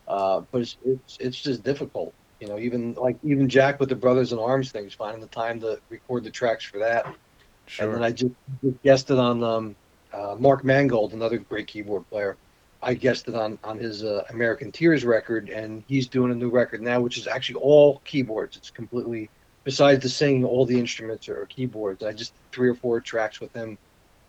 Uh, 0.08 0.42
but 0.50 0.62
it's, 0.62 0.76
it's 0.84 1.18
it's 1.20 1.40
just 1.40 1.62
difficult, 1.62 2.14
you 2.40 2.48
know. 2.48 2.58
Even 2.58 2.94
like 2.94 3.16
even 3.22 3.48
Jack 3.48 3.78
with 3.78 3.88
the 3.88 3.94
Brothers 3.94 4.32
in 4.32 4.38
Arms 4.38 4.72
things, 4.72 4.94
finding 4.94 5.20
the 5.20 5.28
time 5.28 5.60
to 5.60 5.80
record 5.88 6.24
the 6.24 6.30
tracks 6.30 6.64
for 6.64 6.78
that. 6.78 7.14
Sure. 7.66 7.86
And 7.86 7.94
then 7.94 8.02
I 8.02 8.10
just, 8.10 8.32
just 8.64 8.82
guested 8.82 9.18
on 9.18 9.44
um, 9.44 9.76
uh, 10.12 10.34
Mark 10.38 10.64
Mangold, 10.64 11.12
another 11.12 11.38
great 11.38 11.68
keyboard 11.68 12.08
player. 12.10 12.36
I 12.82 12.94
guested 12.94 13.34
on 13.34 13.58
on 13.62 13.78
his 13.78 14.04
uh, 14.04 14.24
American 14.30 14.72
Tears 14.72 15.04
record, 15.04 15.48
and 15.50 15.82
he's 15.86 16.08
doing 16.08 16.32
a 16.32 16.34
new 16.34 16.48
record 16.48 16.80
now, 16.80 17.00
which 17.00 17.18
is 17.18 17.26
actually 17.26 17.60
all 17.60 18.00
keyboards. 18.04 18.56
It's 18.56 18.70
completely 18.70 19.28
besides 19.64 20.02
the 20.02 20.08
singing, 20.08 20.44
all 20.44 20.64
the 20.64 20.78
instruments 20.78 21.28
are 21.28 21.46
keyboards. 21.46 22.02
I 22.02 22.12
just 22.12 22.32
three 22.52 22.68
or 22.68 22.74
four 22.74 23.00
tracks 23.00 23.40
with 23.40 23.52
him 23.52 23.78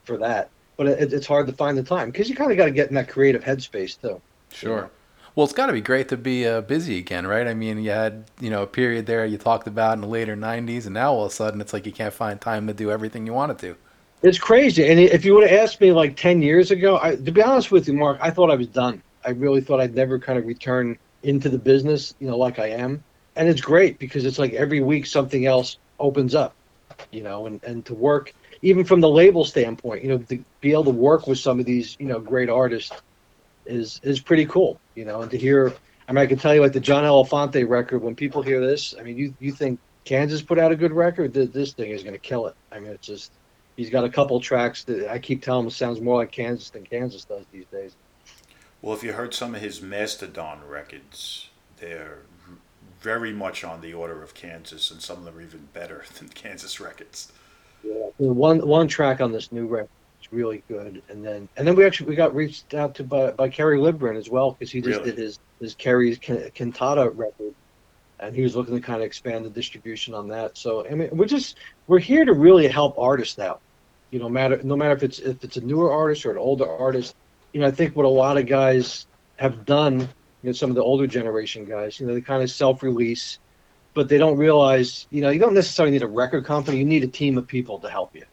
for 0.03 0.17
that. 0.17 0.49
But 0.77 0.87
it, 0.87 1.13
it's 1.13 1.27
hard 1.27 1.47
to 1.47 1.53
find 1.53 1.77
the 1.77 1.83
time 1.83 2.11
because 2.11 2.29
you 2.29 2.35
kind 2.35 2.51
of 2.51 2.57
got 2.57 2.65
to 2.65 2.71
get 2.71 2.89
in 2.89 2.95
that 2.95 3.09
creative 3.09 3.43
headspace 3.43 3.99
too. 3.99 4.21
Sure. 4.51 4.89
Well, 5.35 5.45
it's 5.45 5.53
got 5.53 5.67
to 5.67 5.73
be 5.73 5.81
great 5.81 6.09
to 6.09 6.17
be 6.17 6.45
uh, 6.45 6.59
busy 6.61 6.97
again, 6.97 7.25
right? 7.25 7.47
I 7.47 7.53
mean, 7.53 7.77
you 7.79 7.91
had 7.91 8.25
you 8.39 8.49
know 8.49 8.63
a 8.63 8.67
period 8.67 9.05
there 9.05 9.25
you 9.25 9.37
talked 9.37 9.67
about 9.67 9.93
in 9.93 10.01
the 10.01 10.07
later 10.07 10.35
'90s, 10.35 10.85
and 10.85 10.93
now 10.93 11.13
all 11.13 11.25
of 11.25 11.31
a 11.31 11.35
sudden 11.35 11.61
it's 11.61 11.73
like 11.73 11.85
you 11.85 11.91
can't 11.91 12.13
find 12.13 12.41
time 12.41 12.67
to 12.67 12.73
do 12.73 12.91
everything 12.91 13.25
you 13.25 13.33
wanted 13.33 13.59
to. 13.59 13.77
It's 14.23 14.37
crazy. 14.37 14.87
And 14.87 14.99
if 14.99 15.25
you 15.25 15.33
would 15.33 15.49
have 15.49 15.59
asked 15.59 15.81
me 15.81 15.91
like 15.91 16.15
ten 16.15 16.41
years 16.41 16.71
ago, 16.71 16.99
I, 17.01 17.15
to 17.15 17.31
be 17.31 17.41
honest 17.41 17.71
with 17.71 17.87
you, 17.87 17.93
Mark, 17.93 18.19
I 18.21 18.29
thought 18.29 18.51
I 18.51 18.55
was 18.55 18.67
done. 18.67 19.01
I 19.25 19.31
really 19.31 19.61
thought 19.61 19.79
I'd 19.79 19.95
never 19.95 20.19
kind 20.19 20.37
of 20.37 20.45
return 20.45 20.97
into 21.23 21.49
the 21.49 21.57
business, 21.57 22.13
you 22.19 22.27
know, 22.27 22.37
like 22.37 22.59
I 22.59 22.67
am. 22.67 23.03
And 23.35 23.47
it's 23.47 23.61
great 23.61 23.97
because 23.99 24.25
it's 24.25 24.37
like 24.37 24.53
every 24.53 24.81
week 24.81 25.05
something 25.05 25.45
else 25.45 25.77
opens 25.99 26.35
up, 26.35 26.53
you 27.11 27.23
know, 27.23 27.47
and 27.47 27.63
and 27.63 27.85
to 27.85 27.95
work 27.95 28.33
even 28.61 28.83
from 28.83 29.01
the 29.01 29.09
label 29.09 29.43
standpoint, 29.43 30.03
you 30.03 30.09
know, 30.09 30.17
to 30.19 30.43
be 30.59 30.71
able 30.71 30.83
to 30.83 30.91
work 30.91 31.25
with 31.25 31.39
some 31.39 31.59
of 31.59 31.65
these, 31.65 31.97
you 31.99 32.05
know, 32.05 32.19
great 32.19 32.49
artists 32.49 32.95
is 33.65 33.99
is 34.03 34.19
pretty 34.19 34.45
cool, 34.45 34.79
you 34.95 35.05
know, 35.05 35.21
and 35.21 35.31
to 35.31 35.37
hear. 35.37 35.73
I 36.07 36.13
mean, 36.13 36.23
I 36.23 36.25
can 36.25 36.37
tell 36.37 36.53
you, 36.53 36.61
like 36.61 36.73
the 36.73 36.79
John 36.79 37.05
Elefante 37.05 37.67
record. 37.67 38.01
When 38.01 38.15
people 38.15 38.41
hear 38.41 38.59
this, 38.59 38.93
I 38.99 39.03
mean, 39.03 39.17
you 39.17 39.33
you 39.39 39.51
think 39.51 39.79
Kansas 40.03 40.41
put 40.41 40.59
out 40.59 40.71
a 40.71 40.75
good 40.75 40.91
record? 40.91 41.33
This, 41.33 41.49
this 41.49 41.73
thing 41.73 41.91
is 41.91 42.03
going 42.03 42.13
to 42.13 42.19
kill 42.19 42.47
it. 42.47 42.55
I 42.71 42.79
mean, 42.79 42.91
it's 42.91 43.07
just 43.07 43.31
he's 43.75 43.89
got 43.89 44.03
a 44.03 44.09
couple 44.09 44.39
tracks 44.39 44.83
that 44.85 45.09
I 45.09 45.19
keep 45.19 45.43
telling 45.43 45.65
him 45.65 45.69
sounds 45.69 46.01
more 46.01 46.17
like 46.17 46.31
Kansas 46.31 46.69
than 46.69 46.83
Kansas 46.85 47.25
does 47.25 47.45
these 47.51 47.65
days. 47.71 47.95
Well, 48.81 48.95
if 48.95 49.03
you 49.03 49.13
heard 49.13 49.33
some 49.33 49.53
of 49.55 49.61
his 49.61 49.81
Mastedon 49.81 50.59
records, 50.67 51.49
they're 51.77 52.19
very 52.99 53.33
much 53.33 53.63
on 53.63 53.81
the 53.81 53.93
order 53.93 54.21
of 54.23 54.33
Kansas, 54.33 54.91
and 54.91 55.01
some 55.01 55.17
of 55.17 55.25
them 55.25 55.37
are 55.37 55.41
even 55.41 55.67
better 55.73 56.05
than 56.17 56.29
Kansas 56.29 56.79
records. 56.79 57.31
Yeah, 57.83 58.09
one 58.17 58.65
one 58.67 58.87
track 58.87 59.21
on 59.21 59.31
this 59.31 59.51
new 59.51 59.65
record 59.65 59.89
is 60.21 60.31
really 60.31 60.63
good. 60.67 61.01
And 61.09 61.25
then 61.25 61.49
and 61.57 61.67
then 61.67 61.75
we 61.75 61.85
actually 61.85 62.09
we 62.09 62.15
got 62.15 62.35
reached 62.35 62.73
out 62.73 62.93
to 62.95 63.03
by, 63.03 63.31
by 63.31 63.49
Kerry 63.49 63.79
Livgren 63.79 64.15
as 64.15 64.29
well 64.29 64.51
because 64.51 64.71
he 64.71 64.81
just 64.81 64.99
really? 64.99 65.11
did 65.11 65.17
his 65.17 65.39
his 65.59 65.73
Kerry's 65.75 66.19
cantata 66.19 67.09
record, 67.09 67.55
and 68.21 68.35
he 68.35 68.41
was 68.41 68.55
looking 68.55 68.75
to 68.75 68.81
kind 68.81 69.01
of 69.01 69.05
expand 69.05 69.45
the 69.45 69.49
distribution 69.49 70.13
on 70.13 70.27
that. 70.29 70.57
So 70.57 70.85
I 70.87 70.91
mean, 70.91 71.09
we're 71.11 71.25
just 71.25 71.57
we're 71.87 71.99
here 71.99 72.25
to 72.25 72.33
really 72.33 72.67
help 72.67 72.97
artists 72.97 73.39
out. 73.39 73.61
You 74.11 74.19
know, 74.19 74.29
matter 74.29 74.59
no 74.63 74.75
matter 74.75 74.93
if 74.93 75.03
it's 75.03 75.19
if 75.19 75.43
it's 75.43 75.57
a 75.57 75.61
newer 75.61 75.91
artist 75.91 76.25
or 76.25 76.31
an 76.31 76.37
older 76.37 76.69
artist. 76.69 77.15
You 77.53 77.59
know, 77.59 77.67
I 77.67 77.71
think 77.71 77.95
what 77.95 78.05
a 78.05 78.09
lot 78.09 78.37
of 78.37 78.45
guys 78.45 79.07
have 79.35 79.65
done, 79.65 79.99
you 79.99 80.07
know, 80.43 80.51
some 80.53 80.69
of 80.69 80.75
the 80.75 80.83
older 80.83 81.05
generation 81.05 81.65
guys, 81.65 81.99
you 81.99 82.07
know, 82.07 82.13
they 82.13 82.21
kind 82.21 82.41
of 82.41 82.49
self-release, 82.49 83.39
but 83.93 84.07
they 84.07 84.17
don't 84.17 84.37
realize, 84.37 85.05
you 85.09 85.19
know, 85.19 85.29
you 85.31 85.39
don't 85.39 85.53
necessarily 85.53 85.91
need 85.91 86.03
a 86.03 86.07
record 86.07 86.45
company. 86.45 86.77
You 86.77 86.85
need 86.85 87.03
a 87.03 87.07
team 87.07 87.37
of 87.37 87.47
people 87.47 87.79
to 87.79 87.89
help 87.89 88.15
you 88.15 88.23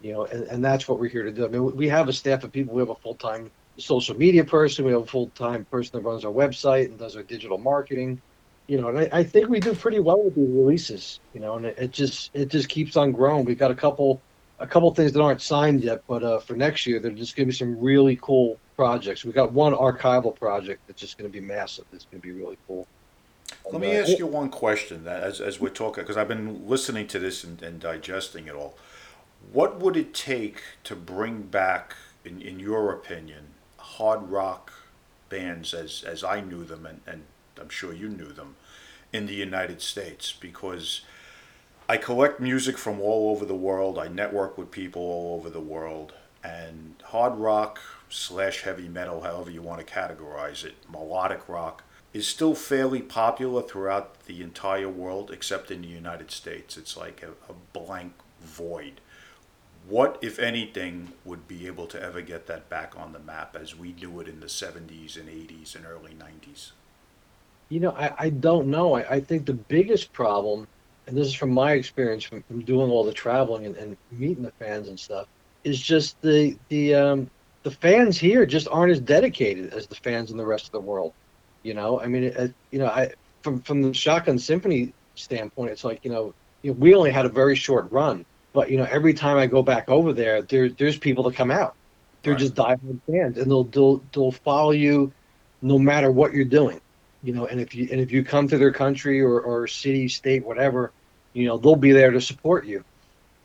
you 0.00 0.12
know, 0.12 0.24
and, 0.26 0.44
and 0.44 0.64
that's 0.64 0.88
what 0.88 0.98
we're 1.00 1.08
here 1.08 1.24
to 1.24 1.32
do. 1.32 1.44
I 1.44 1.48
mean, 1.48 1.74
we 1.76 1.88
have 1.88 2.08
a 2.08 2.12
staff 2.12 2.44
of 2.44 2.52
people. 2.52 2.74
We 2.74 2.82
have 2.82 2.90
a 2.90 2.94
full 2.96 3.14
time 3.14 3.50
social 3.78 4.16
media 4.16 4.44
person. 4.44 4.84
We 4.84 4.92
have 4.92 5.02
a 5.02 5.06
full 5.06 5.28
time 5.30 5.64
person 5.64 5.98
that 5.98 6.08
runs 6.08 6.24
our 6.24 6.32
website 6.32 6.86
and 6.86 6.98
does 6.98 7.16
our 7.16 7.22
digital 7.22 7.58
marketing. 7.58 8.20
You 8.68 8.80
know, 8.80 8.88
and 8.88 8.98
I, 8.98 9.08
I 9.12 9.24
think 9.24 9.48
we 9.48 9.58
do 9.58 9.74
pretty 9.74 9.98
well 9.98 10.22
with 10.22 10.36
these 10.36 10.48
releases. 10.48 11.18
You 11.34 11.40
know, 11.40 11.56
and 11.56 11.66
it, 11.66 11.78
it, 11.78 11.90
just 11.90 12.30
it 12.34 12.48
just 12.48 12.68
keeps 12.68 12.96
on 12.96 13.12
growing. 13.12 13.44
We've 13.44 13.58
got 13.58 13.70
a 13.70 13.74
couple 13.74 14.20
a 14.60 14.66
couple 14.66 14.92
things 14.94 15.12
that 15.12 15.22
aren't 15.22 15.42
signed 15.42 15.82
yet, 15.82 16.02
but 16.06 16.22
uh, 16.22 16.38
for 16.38 16.54
next 16.54 16.86
year, 16.86 17.00
there's 17.00 17.18
just 17.18 17.36
going 17.36 17.46
to 17.48 17.52
be 17.52 17.56
some 17.56 17.78
really 17.80 18.18
cool 18.20 18.58
projects. 18.76 19.24
We've 19.24 19.34
got 19.34 19.52
one 19.52 19.72
archival 19.72 20.34
project 20.38 20.80
that's 20.86 21.00
just 21.00 21.18
going 21.18 21.30
to 21.30 21.32
be 21.32 21.44
massive. 21.44 21.84
It's 21.92 22.04
going 22.04 22.20
to 22.20 22.26
be 22.26 22.32
really 22.32 22.58
cool. 22.66 22.86
Let 23.70 23.80
me 23.80 23.96
uh, 23.96 24.02
ask 24.02 24.18
you 24.18 24.26
one 24.26 24.50
question 24.50 25.04
that 25.04 25.22
as, 25.22 25.40
as 25.40 25.60
we're 25.60 25.70
talking, 25.70 26.02
because 26.02 26.16
I've 26.16 26.28
been 26.28 26.68
listening 26.68 27.06
to 27.08 27.18
this 27.18 27.44
and, 27.44 27.62
and 27.62 27.80
digesting 27.80 28.46
it 28.46 28.54
all. 28.54 28.76
What 29.52 29.80
would 29.80 29.96
it 29.96 30.12
take 30.12 30.62
to 30.84 30.96
bring 30.96 31.42
back, 31.42 31.94
in, 32.24 32.42
in 32.42 32.58
your 32.58 32.92
opinion, 32.92 33.48
hard 33.78 34.28
rock 34.28 34.72
bands 35.28 35.72
as, 35.72 36.04
as 36.06 36.24
I 36.24 36.40
knew 36.40 36.64
them, 36.64 36.84
and, 36.84 37.00
and 37.06 37.22
I'm 37.60 37.68
sure 37.68 37.92
you 37.92 38.08
knew 38.08 38.32
them, 38.32 38.56
in 39.12 39.26
the 39.26 39.34
United 39.34 39.80
States? 39.80 40.32
Because 40.32 41.02
I 41.88 41.96
collect 41.96 42.40
music 42.40 42.76
from 42.78 43.00
all 43.00 43.30
over 43.30 43.44
the 43.44 43.54
world, 43.54 43.98
I 43.98 44.08
network 44.08 44.58
with 44.58 44.70
people 44.70 45.02
all 45.02 45.36
over 45.36 45.50
the 45.50 45.60
world, 45.60 46.12
and 46.44 46.94
hard 47.04 47.36
rock 47.36 47.80
slash 48.08 48.62
heavy 48.62 48.88
metal, 48.88 49.22
however 49.22 49.50
you 49.50 49.62
want 49.62 49.86
to 49.86 49.92
categorize 49.92 50.64
it, 50.64 50.74
melodic 50.90 51.48
rock, 51.48 51.84
is 52.12 52.26
still 52.26 52.54
fairly 52.54 53.02
popular 53.02 53.62
throughout 53.62 54.24
the 54.24 54.42
entire 54.42 54.88
world, 54.88 55.30
except 55.30 55.70
in 55.70 55.82
the 55.82 55.88
United 55.88 56.30
States. 56.30 56.76
It's 56.76 56.96
like 56.96 57.22
a, 57.22 57.30
a 57.50 57.56
blank 57.72 58.14
void 58.40 59.00
what, 59.88 60.18
if 60.20 60.38
anything, 60.38 61.12
would 61.24 61.48
be 61.48 61.66
able 61.66 61.86
to 61.86 62.00
ever 62.00 62.20
get 62.20 62.46
that 62.46 62.68
back 62.68 62.94
on 62.96 63.12
the 63.12 63.18
map 63.18 63.56
as 63.58 63.74
we 63.74 63.90
do 63.90 64.20
it 64.20 64.28
in 64.28 64.40
the 64.40 64.46
70s 64.46 65.16
and 65.16 65.28
80s 65.28 65.74
and 65.74 65.86
early 65.86 66.12
90s? 66.12 66.72
You 67.68 67.80
know, 67.80 67.90
I, 67.90 68.14
I 68.18 68.28
don't 68.30 68.68
know. 68.68 68.94
I, 68.94 69.16
I 69.16 69.20
think 69.20 69.46
the 69.46 69.54
biggest 69.54 70.12
problem, 70.12 70.66
and 71.06 71.16
this 71.16 71.26
is 71.26 71.34
from 71.34 71.50
my 71.50 71.72
experience 71.72 72.24
from, 72.24 72.42
from 72.44 72.64
doing 72.64 72.90
all 72.90 73.04
the 73.04 73.12
traveling 73.12 73.66
and, 73.66 73.76
and 73.76 73.96
meeting 74.10 74.42
the 74.42 74.52
fans 74.52 74.88
and 74.88 74.98
stuff, 74.98 75.26
is 75.64 75.80
just 75.80 76.20
the 76.22 76.56
the 76.68 76.94
um, 76.94 77.30
the 77.64 77.70
fans 77.70 78.18
here 78.18 78.46
just 78.46 78.68
aren't 78.70 78.92
as 78.92 79.00
dedicated 79.00 79.72
as 79.74 79.86
the 79.86 79.96
fans 79.96 80.30
in 80.30 80.36
the 80.36 80.46
rest 80.46 80.66
of 80.66 80.72
the 80.72 80.80
world. 80.80 81.12
You 81.62 81.74
know, 81.74 82.00
I 82.00 82.06
mean, 82.06 82.24
it, 82.24 82.54
you 82.70 82.78
know, 82.78 82.86
I 82.86 83.10
from 83.42 83.60
from 83.62 83.82
the 83.82 83.92
Shotgun 83.92 84.38
Symphony 84.38 84.94
standpoint, 85.14 85.70
it's 85.70 85.84
like 85.84 86.00
you 86.04 86.10
know, 86.10 86.34
you 86.62 86.72
know 86.72 86.78
we 86.78 86.94
only 86.94 87.10
had 87.10 87.26
a 87.26 87.30
very 87.30 87.56
short 87.56 87.90
run, 87.92 88.24
but 88.54 88.70
you 88.70 88.78
know, 88.78 88.86
every 88.90 89.14
time 89.14 89.36
I 89.36 89.46
go 89.46 89.62
back 89.62 89.88
over 89.88 90.12
there, 90.12 90.42
there 90.42 90.68
there's 90.70 90.98
people 90.98 91.24
that 91.24 91.36
come 91.36 91.50
out. 91.50 91.74
They're 92.22 92.32
right. 92.32 92.40
just 92.40 92.54
diehard 92.54 93.00
fans, 93.06 93.38
and 93.38 93.50
they'll, 93.50 93.64
they'll 93.64 94.02
they'll 94.12 94.32
follow 94.32 94.70
you, 94.72 95.12
no 95.60 95.78
matter 95.78 96.10
what 96.10 96.32
you're 96.32 96.44
doing. 96.44 96.80
You 97.22 97.32
know, 97.32 97.46
and 97.46 97.60
if 97.60 97.74
you 97.74 97.88
and 97.90 98.00
if 98.00 98.12
you 98.12 98.24
come 98.24 98.46
to 98.48 98.58
their 98.58 98.72
country 98.72 99.20
or, 99.20 99.40
or 99.40 99.66
city, 99.66 100.08
state, 100.08 100.44
whatever, 100.44 100.92
you 101.32 101.46
know, 101.46 101.58
they'll 101.58 101.76
be 101.76 101.92
there 101.92 102.10
to 102.10 102.20
support 102.20 102.64
you. 102.64 102.84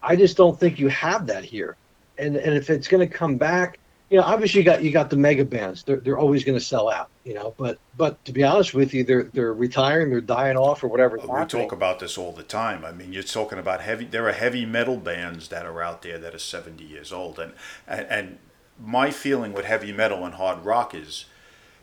I 0.01 0.15
just 0.15 0.38
don't 0.38 0.59
think 0.59 0.80
you 0.80 0.89
have 0.89 1.28
that 1.28 1.43
here. 1.43 1.76
And 2.17 2.36
and 2.36 2.55
if 2.55 2.69
it's 2.69 2.88
going 2.88 3.07
to 3.07 3.11
come 3.11 3.38
back, 3.38 3.80
you 4.09 4.19
know, 4.19 4.26
obviously 4.26 4.59
you 4.59 4.65
got 4.65 4.84
you 4.84 4.91
got 4.91 5.09
the 5.09 5.17
mega 5.17 5.43
bands. 5.43 5.82
They're 5.82 5.97
they're 5.97 6.19
always 6.19 6.43
going 6.43 6.57
to 6.57 6.63
sell 6.63 6.88
out, 6.88 7.09
you 7.24 7.34
know. 7.34 7.55
But 7.57 7.80
but 7.97 8.24
to 8.26 8.32
be 8.32 8.43
honest 8.43 8.76
with 8.76 8.93
you, 8.93 9.03
they're 9.03 9.24
they're 9.24 9.53
retiring, 9.53 10.11
they're 10.11 10.21
dying 10.21 10.55
off, 10.55 10.84
or 10.84 10.88
whatever. 10.88 11.17
Well, 11.17 11.39
we 11.39 11.45
talk 11.47 11.71
about 11.71 11.99
this 11.99 12.15
all 12.15 12.32
the 12.32 12.43
time. 12.43 12.86
I 12.86 12.91
mean, 12.91 13.11
you're 13.11 13.24
talking 13.24 13.57
about 13.57 13.82
heavy. 13.82 14.05
There 14.05 14.28
are 14.28 14.34
heavy 14.34 14.67
metal 14.67 14.97
bands 14.97 15.47
that 15.47 15.65
are 15.65 15.82
out 15.82 16.03
there 16.03 16.19
that 16.19 16.36
are 16.36 16.39
70 16.39 16.84
years 16.84 17.11
old, 17.11 17.39
and 17.39 17.53
and, 17.88 18.07
and 18.07 18.38
my 18.80 19.09
feeling 19.09 19.51
with 19.51 19.65
heavy 19.65 19.91
metal 19.91 20.26
and 20.26 20.36
hard 20.36 20.63
rock 20.63 20.93
is, 20.93 21.26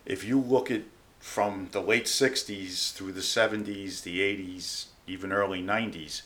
if 0.05 0.23
you 0.23 0.39
look 0.39 0.71
at 0.71 0.83
from 1.21 1.69
the 1.71 1.81
late 1.81 2.05
60s 2.05 2.91
through 2.93 3.13
the 3.13 3.21
70s, 3.21 4.03
the 4.03 4.19
80s, 4.19 4.87
even 5.07 5.31
early 5.31 5.63
90s, 5.63 6.23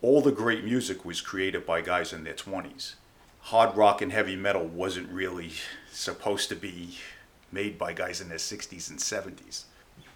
all 0.00 0.22
the 0.22 0.32
great 0.32 0.64
music 0.64 1.04
was 1.04 1.20
created 1.20 1.66
by 1.66 1.82
guys 1.82 2.12
in 2.12 2.24
their 2.24 2.34
20s 2.34 2.94
hard 3.40 3.76
rock 3.76 4.02
and 4.02 4.12
heavy 4.12 4.36
metal 4.36 4.66
wasn't 4.66 5.08
really 5.10 5.50
supposed 5.90 6.48
to 6.48 6.56
be 6.56 6.98
made 7.52 7.78
by 7.78 7.92
guys 7.92 8.20
in 8.20 8.28
their 8.28 8.38
60s 8.38 8.90
and 8.90 8.98
70s. 8.98 9.64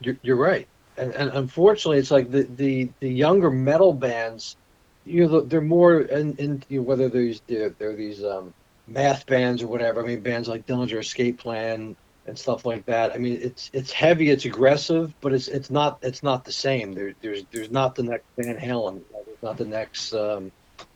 You're, 0.01 0.17
you're 0.23 0.37
right. 0.37 0.69
And, 0.97 1.13
and 1.15 1.31
unfortunately, 1.31 1.99
it's 1.99 2.11
like 2.11 2.31
the, 2.31 2.45
the, 2.57 2.89
the 3.01 3.09
younger 3.09 3.51
metal 3.51 3.93
bands, 3.93 4.57
you 5.05 5.27
know, 5.27 5.41
they're 5.41 5.61
more 5.61 6.03
in, 6.03 6.37
in 6.37 6.63
you 6.69 6.81
know, 6.81 6.87
whether 6.87 7.09
there's 7.09 7.41
they're, 7.49 7.71
they're 7.71 7.97
these 7.97 8.23
um, 8.23 8.55
math 8.87 9.27
bands 9.27 9.63
or 9.63 9.67
whatever. 9.67 10.03
I 10.03 10.07
mean, 10.07 10.21
bands 10.21 10.49
like 10.49 10.67
Dillinger 10.67 11.01
Escape 11.01 11.39
Plan, 11.39 11.97
and 12.27 12.39
stuff 12.39 12.65
like 12.65 12.87
that. 12.87 13.13
I 13.13 13.19
mean, 13.19 13.39
it's 13.41 13.71
it's 13.73 13.93
heavy, 13.93 14.31
it's 14.31 14.45
aggressive, 14.45 15.13
but 15.21 15.33
it's 15.33 15.49
it's 15.49 15.71
not 15.71 15.99
it's 16.03 16.23
not 16.23 16.45
the 16.45 16.53
same. 16.53 16.95
There, 16.95 17.15
there's 17.21 17.45
there's 17.51 17.71
not 17.71 17.95
the 17.95 18.03
next 18.03 18.25
Van 18.37 18.57
Halen, 18.57 19.03
not 19.43 19.57
the 19.57 19.65
next 19.65 20.15
um, 20.15 20.51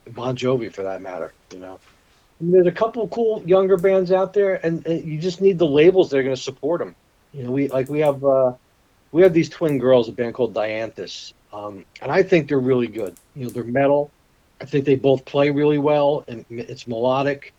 Bon 0.09 0.37
Jovi 0.37 0.73
for 0.73 0.83
that 0.85 1.03
matter. 1.03 1.33
You 1.53 1.59
know, 1.59 1.79
I 2.41 2.45
mean, 2.45 2.53
there's 2.53 2.67
a 2.67 2.73
couple 2.73 3.07
cool 3.09 3.43
younger 3.45 3.77
bands 3.77 4.13
out 4.13 4.33
there, 4.33 4.55
and, 4.65 4.87
and 4.87 5.05
you 5.05 5.19
just 5.19 5.41
need 5.41 5.59
the 5.59 5.67
labels 5.67 6.11
that 6.11 6.19
are 6.19 6.23
going 6.23 6.37
to 6.37 6.41
support 6.41 6.81
them. 6.81 6.95
You 7.33 7.45
know, 7.45 7.51
we 7.51 7.69
like 7.69 7.89
we 7.89 8.01
have 8.01 8.25
uh, 8.25 8.55
we 9.13 9.23
have 9.23 9.35
these 9.35 9.49
twin 9.49 9.79
girls, 9.79 10.09
a 10.09 10.13
band 10.13 10.35
called 10.35 10.55
Dianthus, 10.55 11.35
um, 11.53 11.85
and 12.01 12.11
I 12.11 12.23
think 12.23 12.49
they're 12.49 12.59
really 12.59 12.87
good. 12.87 13.17
You 13.35 13.45
know, 13.45 13.51
they're 13.51 13.65
metal. 13.65 14.11
I 14.61 14.65
think 14.65 14.87
they 14.87 14.97
both 14.97 15.25
play 15.25 15.51
really 15.51 15.79
well, 15.79 16.25
and 16.27 16.45
it's 16.51 16.87
melodic. 16.89 17.53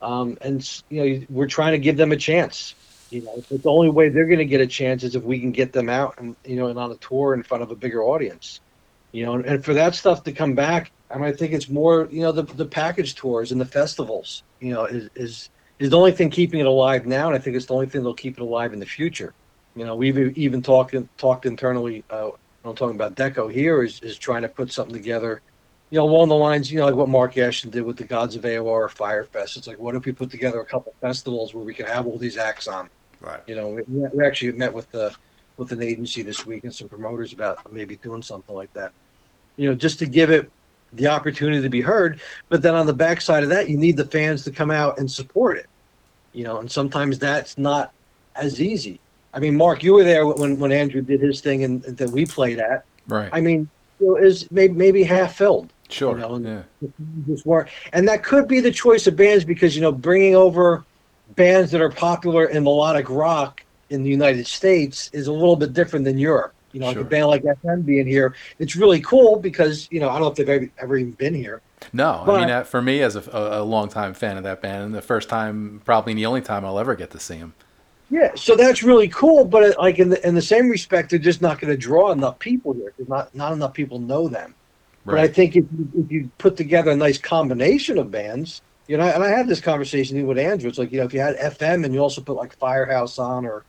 Um, 0.00 0.38
and 0.40 0.82
you 0.88 1.02
know, 1.02 1.26
we're 1.28 1.48
trying 1.48 1.72
to 1.72 1.78
give 1.78 1.96
them 1.96 2.12
a 2.12 2.16
chance. 2.16 2.74
You 3.10 3.22
know, 3.22 3.42
but 3.50 3.62
the 3.62 3.70
only 3.70 3.88
way 3.88 4.10
they're 4.10 4.26
going 4.26 4.38
to 4.38 4.44
get 4.44 4.60
a 4.60 4.66
chance 4.66 5.02
is 5.02 5.14
if 5.14 5.22
we 5.22 5.40
can 5.40 5.52
get 5.52 5.72
them 5.72 5.88
out 5.88 6.14
and 6.18 6.36
you 6.44 6.56
know, 6.56 6.66
and 6.68 6.78
on 6.78 6.90
a 6.90 6.96
tour 6.96 7.34
in 7.34 7.42
front 7.42 7.62
of 7.62 7.70
a 7.70 7.76
bigger 7.76 8.02
audience. 8.02 8.60
You 9.12 9.24
know, 9.24 9.34
and, 9.34 9.46
and 9.46 9.64
for 9.64 9.72
that 9.74 9.94
stuff 9.94 10.22
to 10.24 10.32
come 10.32 10.54
back, 10.54 10.92
I 11.10 11.16
mean, 11.16 11.24
I 11.24 11.32
think 11.32 11.54
it's 11.54 11.70
more, 11.70 12.08
you 12.10 12.20
know, 12.20 12.32
the 12.32 12.42
the 12.42 12.66
package 12.66 13.14
tours 13.14 13.52
and 13.52 13.60
the 13.60 13.64
festivals. 13.64 14.42
You 14.60 14.74
know, 14.74 14.84
is 14.84 15.08
is 15.14 15.50
is 15.78 15.90
the 15.90 15.96
only 15.98 16.12
thing 16.12 16.30
keeping 16.30 16.60
it 16.60 16.66
alive 16.66 17.06
now, 17.06 17.28
and 17.28 17.36
I 17.36 17.38
think 17.38 17.56
it's 17.56 17.66
the 17.66 17.74
only 17.74 17.86
thing 17.86 18.02
that'll 18.02 18.14
keep 18.14 18.38
it 18.38 18.42
alive 18.42 18.72
in 18.74 18.80
the 18.80 18.86
future. 18.86 19.34
You 19.74 19.86
know, 19.86 19.96
we've 19.96 20.36
even 20.36 20.62
talked 20.62 20.94
talked 21.16 21.46
internally. 21.46 22.04
Uh, 22.10 22.30
I'm 22.64 22.74
talking 22.76 22.96
about 22.96 23.14
Deko 23.16 23.50
here 23.50 23.82
is 23.82 24.00
is 24.00 24.18
trying 24.18 24.42
to 24.42 24.48
put 24.48 24.72
something 24.72 24.94
together 24.94 25.42
you 25.90 25.98
know, 25.98 26.04
along 26.04 26.28
the 26.28 26.36
lines, 26.36 26.70
you 26.70 26.78
know, 26.78 26.86
like 26.86 26.94
what 26.94 27.08
Mark 27.08 27.38
Ashton 27.38 27.70
did 27.70 27.82
with 27.82 27.96
the 27.96 28.04
Gods 28.04 28.36
of 28.36 28.42
AOR 28.42 28.64
or 28.64 28.88
Firefest. 28.88 29.56
It's 29.56 29.66
like, 29.66 29.78
what 29.78 29.94
if 29.94 30.04
we 30.04 30.12
put 30.12 30.30
together 30.30 30.60
a 30.60 30.66
couple 30.66 30.94
festivals 31.00 31.54
where 31.54 31.64
we 31.64 31.74
could 31.74 31.88
have 31.88 32.06
all 32.06 32.18
these 32.18 32.36
acts 32.36 32.68
on? 32.68 32.90
Right. 33.20 33.40
You 33.46 33.56
know, 33.56 33.68
we, 33.68 33.82
we 33.86 34.24
actually 34.24 34.52
met 34.52 34.72
with 34.72 34.90
the 34.90 35.14
with 35.56 35.72
an 35.72 35.82
agency 35.82 36.22
this 36.22 36.46
week 36.46 36.64
and 36.64 36.74
some 36.74 36.88
promoters 36.88 37.32
about 37.32 37.72
maybe 37.72 37.96
doing 37.96 38.22
something 38.22 38.54
like 38.54 38.72
that. 38.74 38.92
You 39.56 39.68
know, 39.68 39.74
just 39.74 39.98
to 39.98 40.06
give 40.06 40.30
it 40.30 40.50
the 40.92 41.08
opportunity 41.08 41.60
to 41.60 41.68
be 41.68 41.80
heard. 41.80 42.20
But 42.48 42.62
then 42.62 42.74
on 42.74 42.86
the 42.86 42.94
backside 42.94 43.42
of 43.42 43.48
that, 43.50 43.68
you 43.68 43.76
need 43.76 43.96
the 43.96 44.04
fans 44.04 44.44
to 44.44 44.50
come 44.50 44.70
out 44.70 44.98
and 44.98 45.10
support 45.10 45.58
it. 45.58 45.66
You 46.32 46.44
know, 46.44 46.58
and 46.58 46.70
sometimes 46.70 47.18
that's 47.18 47.58
not 47.58 47.92
as 48.36 48.60
easy. 48.60 49.00
I 49.34 49.40
mean, 49.40 49.56
Mark, 49.56 49.82
you 49.82 49.94
were 49.94 50.04
there 50.04 50.26
when 50.26 50.58
when 50.58 50.72
Andrew 50.72 51.02
did 51.02 51.20
his 51.20 51.40
thing 51.40 51.64
and 51.64 51.82
that 51.82 52.10
we 52.10 52.24
played 52.24 52.58
at. 52.58 52.84
Right. 53.08 53.28
I 53.32 53.40
mean, 53.40 53.68
you 54.00 54.06
know, 54.06 54.16
is 54.16 54.50
maybe 54.50 54.74
maybe 54.74 55.02
half 55.02 55.36
filled. 55.36 55.72
Sure. 55.88 56.12
You 56.12 56.18
know, 56.20 56.34
and 56.34 56.46
yeah. 56.46 56.88
just 57.26 57.46
work. 57.46 57.70
And 57.92 58.06
that 58.08 58.22
could 58.22 58.46
be 58.46 58.60
the 58.60 58.70
choice 58.70 59.06
of 59.06 59.16
bands 59.16 59.44
because, 59.44 59.74
you 59.74 59.80
know, 59.80 59.92
bringing 59.92 60.36
over 60.36 60.84
bands 61.36 61.70
that 61.72 61.80
are 61.80 61.90
popular 61.90 62.46
in 62.46 62.64
melodic 62.64 63.08
rock 63.08 63.62
in 63.90 64.02
the 64.02 64.10
United 64.10 64.46
States 64.46 65.10
is 65.12 65.26
a 65.26 65.32
little 65.32 65.56
bit 65.56 65.72
different 65.72 66.04
than 66.04 66.18
Europe. 66.18 66.52
You 66.72 66.80
know, 66.80 66.92
Sure. 66.92 67.02
like 67.02 67.06
a 67.06 67.08
band 67.08 67.26
like 67.28 67.42
FM 67.44 67.84
being 67.86 68.06
here, 68.06 68.34
it's 68.58 68.76
really 68.76 69.00
cool 69.00 69.38
because, 69.38 69.88
you 69.90 70.00
know, 70.00 70.10
I 70.10 70.14
don't 70.14 70.22
know 70.22 70.28
if 70.28 70.36
they've 70.36 70.48
ever, 70.48 70.68
ever 70.78 70.96
even 70.98 71.12
been 71.12 71.34
here. 71.34 71.62
No, 71.92 72.24
I 72.26 72.40
mean, 72.40 72.50
uh, 72.50 72.64
for 72.64 72.82
me 72.82 73.00
as 73.00 73.16
a, 73.16 73.22
a, 73.30 73.62
a 73.62 73.64
longtime 73.64 74.12
fan 74.12 74.36
of 74.36 74.42
that 74.44 74.60
band, 74.60 74.84
and 74.84 74.94
the 74.94 75.00
first 75.00 75.28
time, 75.28 75.80
probably 75.84 76.12
the 76.14 76.26
only 76.26 76.40
time 76.42 76.64
I'll 76.64 76.78
ever 76.78 76.94
get 76.94 77.10
to 77.12 77.20
see 77.20 77.38
them. 77.38 77.54
Yeah, 78.10 78.32
so 78.34 78.56
that's 78.56 78.82
really 78.82 79.08
cool. 79.08 79.44
But 79.44 79.78
like 79.78 79.98
in 79.98 80.08
the 80.08 80.26
in 80.26 80.34
the 80.34 80.42
same 80.42 80.68
respect, 80.68 81.10
they're 81.10 81.18
just 81.18 81.40
not 81.42 81.60
going 81.60 81.70
to 81.70 81.76
draw 81.76 82.10
enough 82.10 82.38
people 82.38 82.72
here 82.72 82.92
because 82.96 83.08
not 83.08 83.34
not 83.34 83.52
enough 83.52 83.74
people 83.74 83.98
know 83.98 84.28
them. 84.28 84.54
But 85.04 85.18
I 85.18 85.28
think 85.28 85.56
if 85.56 85.64
you, 85.72 85.88
if 85.96 86.10
you 86.12 86.30
put 86.36 86.56
together 86.56 86.90
a 86.90 86.96
nice 86.96 87.16
combination 87.16 87.96
of 87.96 88.10
bands, 88.10 88.60
you 88.88 88.96
know, 88.96 89.04
and 89.04 89.22
I 89.22 89.28
had 89.28 89.46
this 89.46 89.60
conversation 89.60 90.26
with 90.26 90.38
Andrew. 90.38 90.68
It's 90.68 90.78
like 90.78 90.90
you 90.90 90.98
know, 90.98 91.04
if 91.04 91.14
you 91.14 91.20
had 91.20 91.36
FM 91.36 91.84
and 91.84 91.94
you 91.94 92.00
also 92.00 92.20
put 92.20 92.36
like 92.36 92.56
Firehouse 92.56 93.18
on 93.18 93.46
or 93.46 93.64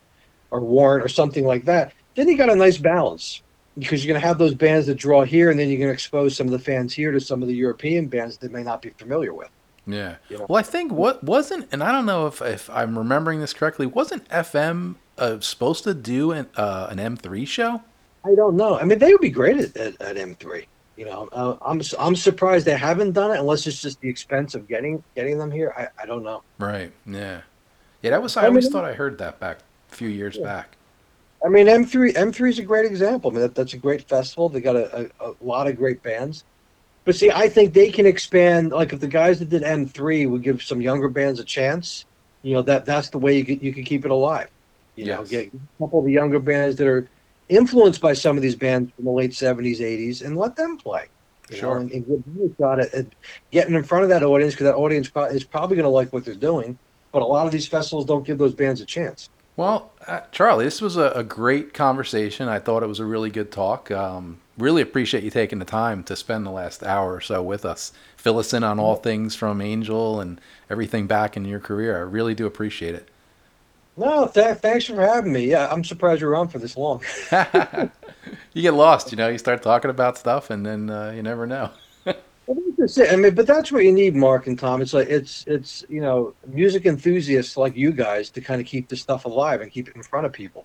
or 0.50 0.60
Warrant 0.60 1.04
or 1.04 1.08
something 1.08 1.46
like 1.46 1.64
that, 1.66 1.92
then 2.16 2.26
you 2.26 2.36
got 2.36 2.50
a 2.50 2.56
nice 2.56 2.78
balance 2.78 3.42
because 3.78 4.04
you're 4.04 4.12
going 4.12 4.20
to 4.20 4.26
have 4.26 4.38
those 4.38 4.54
bands 4.54 4.86
that 4.86 4.96
draw 4.96 5.22
here, 5.22 5.50
and 5.50 5.60
then 5.60 5.68
you're 5.68 5.78
going 5.78 5.88
to 5.88 5.94
expose 5.94 6.36
some 6.36 6.46
of 6.46 6.52
the 6.52 6.58
fans 6.58 6.92
here 6.92 7.12
to 7.12 7.20
some 7.20 7.42
of 7.42 7.48
the 7.48 7.54
European 7.54 8.08
bands 8.08 8.36
that 8.36 8.48
they 8.48 8.52
may 8.52 8.64
not 8.64 8.82
be 8.82 8.90
familiar 8.90 9.32
with. 9.32 9.48
Yeah. 9.86 10.16
You 10.28 10.38
know? 10.38 10.46
Well, 10.48 10.58
I 10.58 10.62
think 10.62 10.92
what 10.92 11.22
wasn't, 11.22 11.68
and 11.72 11.82
I 11.82 11.92
don't 11.92 12.06
know 12.06 12.26
if, 12.26 12.42
if 12.42 12.68
I'm 12.70 12.98
remembering 12.98 13.40
this 13.40 13.52
correctly, 13.52 13.86
wasn't 13.86 14.28
FM 14.28 14.96
uh, 15.18 15.40
supposed 15.40 15.84
to 15.84 15.94
do 15.94 16.32
an, 16.32 16.48
uh, 16.56 16.88
an 16.90 16.98
M3 16.98 17.46
show? 17.46 17.82
I 18.24 18.34
don't 18.34 18.56
know. 18.56 18.78
I 18.78 18.84
mean, 18.84 18.98
they 18.98 19.12
would 19.12 19.20
be 19.20 19.30
great 19.30 19.56
at, 19.56 19.76
at, 19.76 20.00
at 20.00 20.16
M3. 20.16 20.66
You 21.00 21.06
know, 21.06 21.30
uh, 21.32 21.56
I'm 21.62 21.80
I'm 21.98 22.14
surprised 22.14 22.66
they 22.66 22.76
haven't 22.76 23.12
done 23.12 23.30
it 23.30 23.38
unless 23.40 23.66
it's 23.66 23.80
just 23.80 24.02
the 24.02 24.08
expense 24.10 24.54
of 24.54 24.68
getting 24.68 25.02
getting 25.16 25.38
them 25.38 25.50
here. 25.50 25.72
I, 25.74 26.02
I 26.02 26.04
don't 26.04 26.22
know. 26.22 26.42
Right. 26.58 26.92
Yeah. 27.06 27.40
Yeah, 28.02 28.10
that 28.10 28.22
was, 28.22 28.36
I 28.36 28.42
I 28.42 28.46
always 28.48 28.64
mean- 28.64 28.72
thought 28.72 28.84
I 28.84 28.92
heard 28.92 29.16
that 29.16 29.40
back 29.40 29.60
a 29.90 29.94
few 29.94 30.08
years 30.10 30.36
back. 30.36 30.76
I 31.42 31.48
mean, 31.48 31.68
M3 31.68 32.12
M3 32.12 32.50
is 32.50 32.58
a 32.58 32.62
great 32.64 32.84
example. 32.84 33.30
I 33.30 33.32
mean, 33.32 33.40
that, 33.40 33.54
that's 33.54 33.72
a 33.72 33.78
great 33.78 34.06
festival. 34.10 34.50
They 34.50 34.60
got 34.60 34.76
a, 34.76 35.10
a, 35.22 35.30
a 35.30 35.34
lot 35.40 35.68
of 35.68 35.76
great 35.78 36.02
bands. 36.02 36.44
But 37.06 37.14
see, 37.14 37.30
I 37.30 37.48
think 37.48 37.72
they 37.72 37.90
can 37.90 38.04
expand. 38.04 38.72
Like 38.72 38.92
if 38.92 39.00
the 39.00 39.08
guys 39.08 39.38
that 39.38 39.48
did 39.48 39.62
M3 39.62 40.28
would 40.28 40.42
give 40.42 40.62
some 40.62 40.82
younger 40.82 41.08
bands 41.08 41.40
a 41.40 41.44
chance, 41.44 42.04
you 42.42 42.52
know 42.52 42.60
that 42.60 42.84
that's 42.84 43.08
the 43.08 43.16
way 43.16 43.38
you 43.38 43.46
could, 43.46 43.62
you 43.62 43.72
can 43.72 43.84
keep 43.84 44.04
it 44.04 44.10
alive. 44.10 44.50
You 44.96 45.06
know, 45.06 45.24
get 45.24 45.46
a 45.46 45.82
couple 45.82 46.00
of 46.00 46.04
the 46.04 46.12
younger 46.12 46.40
bands 46.40 46.76
that 46.76 46.86
are 46.86 47.08
influenced 47.50 48.00
by 48.00 48.14
some 48.14 48.36
of 48.36 48.42
these 48.42 48.56
bands 48.56 48.90
from 48.94 49.04
the 49.04 49.10
late 49.10 49.32
'70s, 49.32 49.80
'80s, 49.80 50.24
and 50.24 50.36
let 50.36 50.56
them 50.56 50.78
play. 50.78 51.06
Sure. 51.52 51.74
know, 51.74 51.80
and, 51.80 51.90
and 51.90 52.06
give 52.06 52.24
them 52.24 52.50
a 52.52 52.62
shot 52.62 52.78
at, 52.78 52.94
at 52.94 53.06
getting 53.50 53.74
in 53.74 53.82
front 53.82 54.04
of 54.04 54.10
that 54.10 54.22
audience 54.22 54.54
because 54.54 54.64
that 54.64 54.76
audience 54.76 55.08
pro- 55.08 55.24
is 55.24 55.44
probably 55.44 55.76
going 55.76 55.84
to 55.84 55.90
like 55.90 56.12
what 56.12 56.24
they're 56.24 56.34
doing. 56.34 56.78
But 57.12 57.22
a 57.22 57.26
lot 57.26 57.46
of 57.46 57.52
these 57.52 57.66
festivals 57.66 58.06
don't 58.06 58.24
give 58.24 58.38
those 58.38 58.54
bands 58.54 58.80
a 58.80 58.86
chance. 58.86 59.28
Well, 59.56 59.92
uh, 60.06 60.20
Charlie, 60.32 60.64
this 60.64 60.80
was 60.80 60.96
a, 60.96 61.10
a 61.10 61.24
great 61.24 61.74
conversation. 61.74 62.48
I 62.48 62.60
thought 62.60 62.82
it 62.82 62.86
was 62.86 63.00
a 63.00 63.04
really 63.04 63.30
good 63.30 63.50
talk. 63.50 63.90
Um, 63.90 64.38
really 64.56 64.80
appreciate 64.80 65.24
you 65.24 65.30
taking 65.30 65.58
the 65.58 65.64
time 65.64 66.04
to 66.04 66.16
spend 66.16 66.46
the 66.46 66.50
last 66.50 66.82
hour 66.82 67.14
or 67.14 67.20
so 67.20 67.42
with 67.42 67.64
us. 67.64 67.92
Fill 68.16 68.38
us 68.38 68.54
in 68.54 68.62
on 68.62 68.78
all 68.78 68.96
things 68.96 69.34
from 69.34 69.60
Angel 69.60 70.20
and 70.20 70.40
everything 70.70 71.06
back 71.06 71.36
in 71.36 71.44
your 71.44 71.60
career. 71.60 71.96
I 71.96 72.02
really 72.02 72.34
do 72.34 72.46
appreciate 72.46 72.94
it. 72.94 73.08
No, 73.96 74.26
th- 74.26 74.58
thanks 74.58 74.86
for 74.86 75.00
having 75.00 75.32
me. 75.32 75.46
Yeah, 75.46 75.68
I'm 75.70 75.84
surprised 75.84 76.20
you're 76.20 76.36
on 76.36 76.48
for 76.48 76.58
this 76.58 76.76
long. 76.76 77.02
you 78.52 78.62
get 78.62 78.74
lost, 78.74 79.10
you 79.10 79.16
know. 79.16 79.28
You 79.28 79.38
start 79.38 79.62
talking 79.62 79.90
about 79.90 80.16
stuff, 80.16 80.50
and 80.50 80.64
then 80.64 80.88
uh, 80.90 81.12
you 81.14 81.22
never 81.22 81.46
know. 81.46 81.70
That's 82.78 82.96
it. 82.98 83.12
I 83.12 83.16
mean, 83.16 83.34
but 83.34 83.46
that's 83.46 83.70
what 83.70 83.84
you 83.84 83.92
need, 83.92 84.16
Mark 84.16 84.46
and 84.46 84.58
Tom. 84.58 84.80
It's 84.80 84.94
like 84.94 85.08
it's 85.08 85.44
it's 85.46 85.84
you 85.88 86.00
know 86.00 86.34
music 86.46 86.86
enthusiasts 86.86 87.56
like 87.56 87.76
you 87.76 87.92
guys 87.92 88.30
to 88.30 88.40
kind 88.40 88.60
of 88.60 88.66
keep 88.66 88.88
this 88.88 89.00
stuff 89.00 89.24
alive 89.24 89.60
and 89.60 89.70
keep 89.70 89.88
it 89.88 89.94
in 89.94 90.02
front 90.02 90.26
of 90.26 90.32
people. 90.32 90.64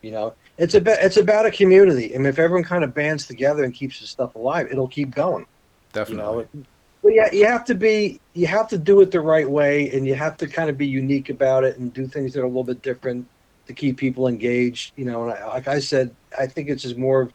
You 0.00 0.12
know, 0.12 0.34
it's 0.56 0.74
about 0.74 0.98
it's 1.00 1.16
about 1.16 1.44
a 1.44 1.50
community. 1.50 2.14
I 2.14 2.18
mean, 2.18 2.26
if 2.26 2.38
everyone 2.38 2.64
kind 2.64 2.84
of 2.84 2.94
bands 2.94 3.26
together 3.26 3.64
and 3.64 3.74
keeps 3.74 4.00
this 4.00 4.08
stuff 4.10 4.34
alive, 4.36 4.68
it'll 4.70 4.88
keep 4.88 5.14
going. 5.14 5.42
You 5.42 5.46
Definitely. 5.92 6.46
know, 6.54 6.64
but 7.06 7.14
yeah, 7.14 7.32
you 7.32 7.46
have 7.46 7.64
to 7.66 7.74
be 7.76 8.20
you 8.34 8.48
have 8.48 8.66
to 8.66 8.76
do 8.76 9.00
it 9.00 9.12
the 9.12 9.20
right 9.20 9.48
way, 9.48 9.90
and 9.90 10.04
you 10.04 10.16
have 10.16 10.36
to 10.38 10.48
kind 10.48 10.68
of 10.68 10.76
be 10.76 10.88
unique 10.88 11.30
about 11.30 11.62
it 11.62 11.78
and 11.78 11.92
do 11.92 12.04
things 12.08 12.32
that 12.32 12.40
are 12.40 12.44
a 12.44 12.48
little 12.48 12.64
bit 12.64 12.82
different 12.82 13.28
to 13.68 13.72
keep 13.72 13.96
people 13.96 14.26
engaged. 14.26 14.92
You 14.96 15.04
know, 15.04 15.22
and 15.22 15.32
I, 15.32 15.46
like 15.46 15.68
I 15.68 15.78
said, 15.78 16.12
I 16.36 16.48
think 16.48 16.68
it's 16.68 16.82
just 16.82 16.96
more 16.96 17.20
of 17.20 17.32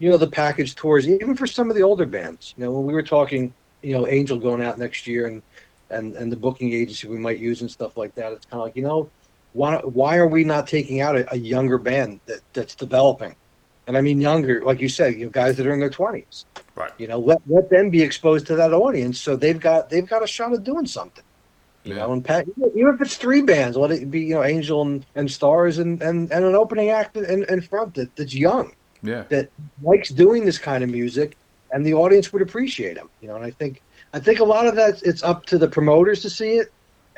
you 0.00 0.10
know 0.10 0.18
the 0.18 0.26
package 0.26 0.74
tours, 0.74 1.08
even 1.08 1.34
for 1.34 1.46
some 1.46 1.70
of 1.70 1.76
the 1.76 1.82
older 1.82 2.04
bands. 2.04 2.52
You 2.58 2.64
know, 2.64 2.72
when 2.72 2.84
we 2.84 2.92
were 2.92 3.02
talking, 3.02 3.54
you 3.80 3.94
know, 3.94 4.06
Angel 4.06 4.38
going 4.38 4.62
out 4.62 4.78
next 4.78 5.06
year 5.06 5.28
and 5.28 5.42
and 5.88 6.14
and 6.14 6.30
the 6.30 6.36
booking 6.36 6.74
agency 6.74 7.08
we 7.08 7.16
might 7.16 7.38
use 7.38 7.62
and 7.62 7.70
stuff 7.70 7.96
like 7.96 8.14
that. 8.16 8.34
It's 8.34 8.44
kind 8.44 8.60
of 8.60 8.66
like 8.66 8.76
you 8.76 8.82
know, 8.82 9.08
why 9.54 9.78
why 9.78 10.18
are 10.18 10.28
we 10.28 10.44
not 10.44 10.66
taking 10.66 11.00
out 11.00 11.16
a, 11.16 11.32
a 11.32 11.38
younger 11.38 11.78
band 11.78 12.20
that 12.26 12.40
that's 12.52 12.74
developing? 12.74 13.34
And 13.86 13.96
I 13.96 14.00
mean 14.00 14.20
younger, 14.20 14.62
like 14.64 14.80
you 14.80 14.88
said, 14.88 15.14
you 15.14 15.26
know, 15.26 15.30
guys 15.30 15.56
that 15.56 15.66
are 15.66 15.72
in 15.72 15.80
their 15.80 15.90
twenties. 15.90 16.44
Right. 16.74 16.92
You 16.98 17.06
know, 17.08 17.18
let 17.18 17.38
let 17.46 17.70
them 17.70 17.90
be 17.90 18.02
exposed 18.02 18.46
to 18.48 18.56
that 18.56 18.72
audience, 18.72 19.20
so 19.20 19.36
they've 19.36 19.58
got 19.60 19.88
they've 19.90 20.08
got 20.08 20.22
a 20.22 20.26
shot 20.26 20.52
at 20.52 20.64
doing 20.64 20.86
something. 20.86 21.24
You 21.84 21.94
Yeah. 21.94 22.00
know, 22.00 22.12
and 22.12 22.24
Pat, 22.24 22.46
even 22.74 22.94
if 22.94 23.00
it's 23.00 23.16
three 23.16 23.42
bands, 23.42 23.76
let 23.76 23.92
it 23.92 24.10
be 24.10 24.20
you 24.22 24.34
know 24.34 24.42
Angel 24.44 24.82
and, 24.82 25.06
and 25.14 25.28
Starz 25.28 25.78
and, 25.78 26.02
and, 26.02 26.30
and 26.32 26.44
an 26.44 26.54
opening 26.54 26.90
act 26.90 27.16
in, 27.16 27.44
in 27.48 27.60
front 27.60 27.94
that, 27.94 28.14
that's 28.16 28.34
young 28.34 28.72
Yeah. 29.02 29.24
that 29.30 29.50
likes 29.80 30.08
doing 30.10 30.44
this 30.44 30.58
kind 30.58 30.82
of 30.82 30.90
music, 30.90 31.36
and 31.70 31.86
the 31.86 31.94
audience 31.94 32.32
would 32.32 32.42
appreciate 32.42 32.96
him. 32.96 33.08
You 33.20 33.28
know, 33.28 33.36
and 33.36 33.44
I 33.44 33.52
think 33.52 33.80
I 34.12 34.18
think 34.20 34.40
a 34.40 34.44
lot 34.44 34.66
of 34.66 34.74
that 34.76 35.00
it's 35.02 35.22
up 35.22 35.46
to 35.46 35.58
the 35.58 35.68
promoters 35.68 36.22
to 36.22 36.30
see 36.30 36.56
it, 36.56 36.68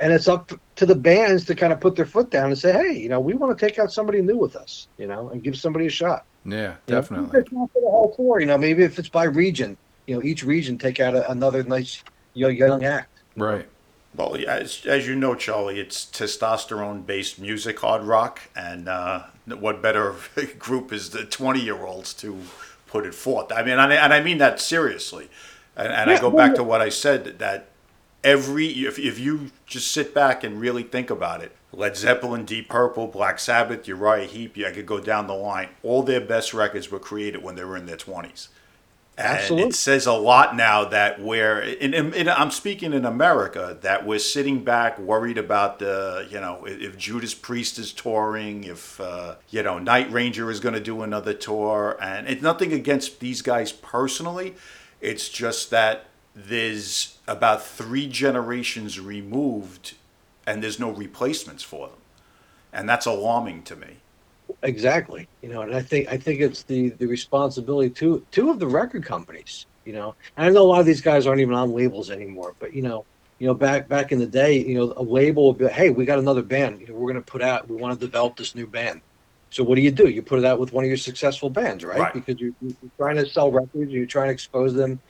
and 0.01 0.13
it's 0.13 0.29
up 0.29 0.53
to 0.77 0.87
the 0.87 0.95
bands 0.95 1.45
to 1.47 1.55
kind 1.55 1.73
of 1.73 1.81
put 1.81 1.97
their 1.97 2.07
foot 2.07 2.31
down 2.31 2.47
and 2.47 2.59
say, 2.59 2.73
hey, 2.73 2.97
you 2.97 3.09
know, 3.09 3.21
we 3.21 3.35
want 3.35 3.57
to 3.57 3.67
take 3.67 3.79
out 3.79 3.93
somebody 3.93 4.23
new 4.23 4.37
with 4.37 4.57
us, 4.57 4.89
you 4.97 5.07
know, 5.07 5.29
and 5.31 5.43
give 5.43 5.57
somebody 5.57 5.87
a 5.87 5.91
shot. 5.91 6.25
Yeah. 6.45 6.53
You 6.53 6.63
know, 6.63 6.75
Definitely. 6.87 7.27
If 7.27 7.35
it's 7.35 7.51
for 7.51 7.69
the 7.75 7.91
whole 7.91 8.15
tour, 8.15 8.41
you 8.41 8.47
know, 8.47 8.59
maybe 8.59 8.85
if 8.85 8.99
it's 8.99 9.09
by 9.09 9.25
region, 9.25 9.77
you 10.07 10.15
know, 10.15 10.23
each 10.23 10.45
region 10.45 10.79
take 10.79 11.01
out 11.01 11.15
a, 11.15 11.29
another 11.31 11.63
nice 11.65 12.03
you 12.35 12.45
know, 12.45 12.51
young 12.51 12.85
act. 12.85 13.11
Right. 13.37 13.69
Well, 14.15 14.37
as, 14.49 14.87
as 14.87 15.07
you 15.07 15.15
know, 15.15 15.35
Charlie, 15.35 15.81
it's 15.81 16.07
testosterone 16.07 17.05
based 17.05 17.39
music, 17.39 17.81
hard 17.81 18.03
rock, 18.03 18.41
and 18.57 18.89
uh, 18.89 19.25
what 19.47 19.83
better 19.83 20.15
group 20.59 20.93
is 20.93 21.11
the 21.11 21.25
20 21.25 21.61
year 21.61 21.85
olds 21.85 22.15
to 22.15 22.41
put 22.87 23.05
it 23.05 23.15
forth? 23.15 23.53
I 23.53 23.63
mean, 23.63 23.79
and 23.79 23.93
I, 23.93 23.95
and 23.97 24.15
I 24.15 24.21
mean 24.23 24.39
that 24.39 24.61
seriously. 24.61 25.29
And, 25.77 25.93
and 25.93 26.11
I 26.11 26.21
go 26.21 26.31
back 26.31 26.55
to 26.55 26.65
what 26.65 26.81
I 26.81 26.89
said 26.89 27.39
that 27.39 27.69
every, 28.25 28.67
if, 28.67 28.99
if 28.99 29.19
you 29.19 29.51
just 29.67 29.91
sit 29.93 30.15
back 30.15 30.45
and 30.45 30.61
really 30.61 30.83
think 30.83 31.11
about 31.11 31.43
it, 31.43 31.53
Led 31.73 31.97
Zeppelin, 31.97 32.45
Deep 32.45 32.69
Purple, 32.69 33.09
Black 33.09 33.39
Sabbath, 33.39 33.87
Uriah 33.87 34.27
Heep. 34.27 34.57
I 34.59 34.71
could 34.71 34.87
go 34.87 35.01
down 35.01 35.27
the 35.27 35.35
line. 35.35 35.69
All 35.83 36.03
their 36.03 36.21
best 36.21 36.55
records 36.55 36.91
were 36.91 36.99
created 36.99 37.43
when 37.43 37.57
they 37.57 37.65
were 37.65 37.77
in 37.77 37.87
their 37.87 37.97
twenties. 37.97 38.49
And 39.19 39.27
Absolutely. 39.27 39.71
it 39.71 39.75
says 39.75 40.07
a 40.07 40.13
lot 40.13 40.55
now 40.55 40.85
that 40.85 41.21
we're, 41.21 41.61
in, 41.61 41.93
in, 41.93 42.15
in, 42.15 42.29
I'm 42.29 42.53
speaking 42.53 42.93
in 42.93 43.05
America, 43.05 43.77
that 43.81 44.07
we're 44.07 44.21
sitting 44.21 44.63
back 44.63 44.97
worried 44.97 45.39
about 45.39 45.81
the, 45.81 46.29
you 46.31 46.39
know, 46.41 46.65
if, 46.65 46.81
if 46.81 46.97
Judas 46.97 47.35
Priest 47.35 47.81
is 47.81 47.93
touring, 47.93 48.63
if, 48.63 49.01
uh, 49.01 49.35
you 49.51 49.65
know, 49.65 49.81
Night 49.81 50.11
Ranger 50.13 50.53
is 50.53 50.61
going 50.61 50.75
to 50.75 50.81
do 50.81 51.03
another 51.03 51.35
tour. 51.35 51.99
And 52.01 52.29
it's 52.29 52.43
nothing 52.43 52.73
against 52.73 53.19
these 53.19 53.43
guys 53.43 53.73
personally. 53.73 54.55
It's 55.01 55.29
just 55.29 55.71
that 55.71 56.07
there's 56.47 57.19
about 57.27 57.65
three 57.65 58.07
generations 58.07 59.01
removed 59.01 59.95
and 60.47 60.63
there's 60.63 60.79
no 60.79 60.91
replacements 60.91 61.63
for 61.63 61.89
them. 61.89 61.99
And 62.73 62.89
that's 62.89 63.07
alarming 63.07 63.63
to 63.65 63.77
me. 63.77 63.97
Exactly. 64.63 65.29
You 65.43 65.49
know, 65.51 65.63
and 65.63 65.75
I 65.75 65.83
think 65.83 66.09
I 66.09 66.17
think 66.17 66.41
it's 66.41 66.63
the 66.63 66.91
the 66.91 67.07
responsibility 67.07 67.91
to 67.91 68.25
two 68.31 68.51
of 68.51 68.59
the 68.59 68.67
record 68.67 69.05
companies. 69.05 69.67
You 69.85 69.95
know, 69.95 70.15
and 70.37 70.47
I 70.47 70.51
know 70.51 70.63
a 70.63 70.69
lot 70.69 70.81
of 70.81 70.87
these 70.87 71.01
guys 71.01 71.27
aren't 71.27 71.41
even 71.41 71.55
on 71.55 71.73
labels 71.73 72.11
anymore, 72.11 72.55
but 72.59 72.75
you 72.75 72.83
know, 72.83 73.05
you 73.39 73.47
know, 73.47 73.55
back 73.55 73.89
back 73.89 74.13
in 74.13 74.19
the 74.19 74.27
day, 74.27 74.59
you 74.59 74.75
know, 74.75 74.93
a 74.97 75.03
label 75.03 75.49
would 75.49 75.59
be, 75.59 75.65
like, 75.65 75.73
hey, 75.73 75.91
we 75.91 76.05
got 76.05 76.19
another 76.19 76.43
band. 76.43 76.81
You 76.81 76.89
know, 76.89 76.95
we're 76.95 77.13
going 77.13 77.23
to 77.23 77.31
put 77.31 77.43
out. 77.43 77.69
We 77.69 77.77
want 77.77 77.99
to 77.99 78.07
develop 78.07 78.37
this 78.37 78.55
new 78.55 78.67
band. 78.67 79.01
So 79.51 79.65
what 79.65 79.77
do 79.77 79.81
you 79.81 79.91
do? 79.91 80.09
You 80.09 80.23
put 80.23 80.39
it 80.39 80.45
out 80.45 80.59
with 80.61 80.73
one 80.73 80.85
of 80.85 80.89
your 80.89 80.99
successful 80.99 81.49
bands, 81.49 81.85
right? 81.85 81.99
Right. 81.99 82.13
Because 82.13 82.39
you're, 82.39 82.53
you're 82.61 82.75
trying 82.99 83.17
to 83.17 83.27
sell 83.27 83.51
records. 83.51 83.91
You're 83.91 84.07
trying 84.07 84.29
to 84.29 84.33
expose 84.33 84.75
them 84.75 85.01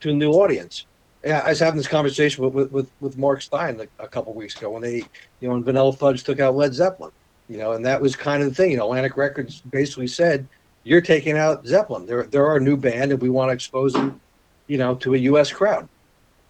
to 0.00 0.10
a 0.10 0.12
new 0.12 0.32
audience. 0.32 0.86
Yeah, 1.24 1.42
I 1.44 1.50
was 1.50 1.58
having 1.58 1.78
this 1.78 1.88
conversation 1.88 2.44
with 2.44 2.70
with, 2.70 2.90
with, 3.00 3.18
Mark 3.18 3.42
Stein 3.42 3.80
a, 3.80 4.04
a 4.04 4.08
couple 4.08 4.32
weeks 4.34 4.56
ago 4.56 4.70
when 4.70 4.82
they, 4.82 4.96
you 5.40 5.48
know, 5.48 5.50
when 5.50 5.64
Vanilla 5.64 5.92
Fudge 5.92 6.22
took 6.22 6.38
out 6.38 6.54
Led 6.54 6.74
Zeppelin 6.74 7.10
you 7.48 7.56
know, 7.56 7.72
and 7.72 7.84
that 7.84 8.00
was 8.00 8.14
kind 8.14 8.42
of 8.42 8.50
the 8.50 8.54
thing. 8.54 8.72
You 8.72 8.76
know, 8.76 8.84
Atlantic 8.84 9.16
Records 9.16 9.60
basically 9.60 10.06
said, 10.06 10.46
"You're 10.84 11.00
taking 11.00 11.36
out 11.36 11.66
Zeppelin. 11.66 12.06
They're 12.06 12.24
they're 12.24 12.46
our 12.46 12.60
new 12.60 12.76
band, 12.76 13.10
and 13.10 13.20
we 13.20 13.30
want 13.30 13.48
to 13.48 13.54
expose 13.54 13.94
them, 13.94 14.20
you 14.66 14.78
know, 14.78 14.94
to 14.96 15.14
a 15.14 15.18
U.S. 15.18 15.50
crowd." 15.50 15.88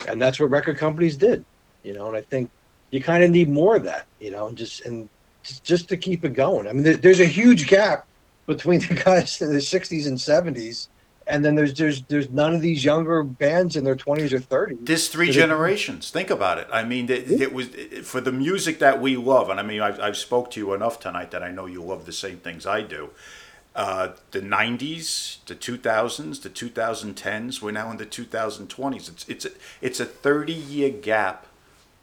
And 0.09 0.21
that's 0.21 0.39
what 0.39 0.51
record 0.51 0.77
companies 0.77 1.17
did. 1.17 1.45
You 1.85 1.95
know, 1.95 2.09
and 2.09 2.17
I 2.17 2.21
think 2.21 2.51
you 2.91 3.01
kind 3.01 3.23
of 3.23 3.31
need 3.31 3.49
more 3.49 3.77
of 3.77 3.85
that. 3.85 4.07
You 4.21 4.33
know, 4.33 4.49
and 4.49 4.59
just 4.59 4.85
and 4.85 5.09
just, 5.43 5.65
just 5.65 5.89
to 5.89 5.97
keep 5.97 6.25
it 6.25 6.35
going. 6.35 6.67
I 6.67 6.73
mean, 6.73 6.83
there, 6.83 6.97
there's 6.97 7.21
a 7.21 7.27
huge 7.27 7.69
gap 7.69 8.07
between 8.47 8.81
the 8.89 8.95
guys 8.95 9.41
in 9.41 9.53
the 9.53 9.59
'60s 9.59 10.07
and 10.07 10.19
'70s, 10.19 10.89
and 11.29 11.45
then 11.45 11.55
there's 11.55 11.75
there's 11.75 12.03
there's 12.03 12.31
none 12.31 12.55
of 12.55 12.61
these 12.61 12.85
younger 12.85 13.23
bands 13.23 13.77
in 13.77 13.85
their 13.85 13.95
20s 13.95 14.33
or 14.33 14.41
30s. 14.41 14.87
this 14.87 15.09
three 15.09 15.31
generations. 15.31 16.11
Think 16.11 16.31
about 16.31 16.59
it. 16.59 16.67
I 16.73 16.83
mean, 16.85 17.11
it, 17.11 17.31
it 17.31 17.53
was 17.53 17.69
for 18.03 18.21
the 18.21 18.33
music 18.33 18.79
that 18.79 19.01
we 19.01 19.17
love, 19.17 19.51
and 19.51 19.61
I 19.61 19.63
mean, 19.63 19.81
I've, 19.81 20.01
I've 20.01 20.17
spoke 20.17 20.51
to 20.53 20.61
you 20.61 20.73
enough 20.73 20.99
tonight 20.99 21.31
that 21.31 21.43
I 21.43 21.51
know 21.51 21.67
you 21.67 21.83
love 21.83 22.07
the 22.07 22.13
same 22.13 22.39
things 22.39 22.67
I 22.67 22.83
do. 22.83 23.11
Uh, 23.77 24.13
the 24.33 24.41
'90s, 24.41 25.45
the 25.45 25.55
2000s, 25.55 26.43
the 26.43 26.51
2010s. 26.51 27.63
We're 27.63 27.71
now 27.71 27.91
in 27.91 27.99
the 27.99 28.07
2020s. 28.07 29.09
It's 29.09 29.29
it's 29.29 29.45
a, 29.45 29.51
it's 29.81 30.01
a 30.01 30.07
30 30.07 30.53
year 30.53 30.91
gap 30.91 31.47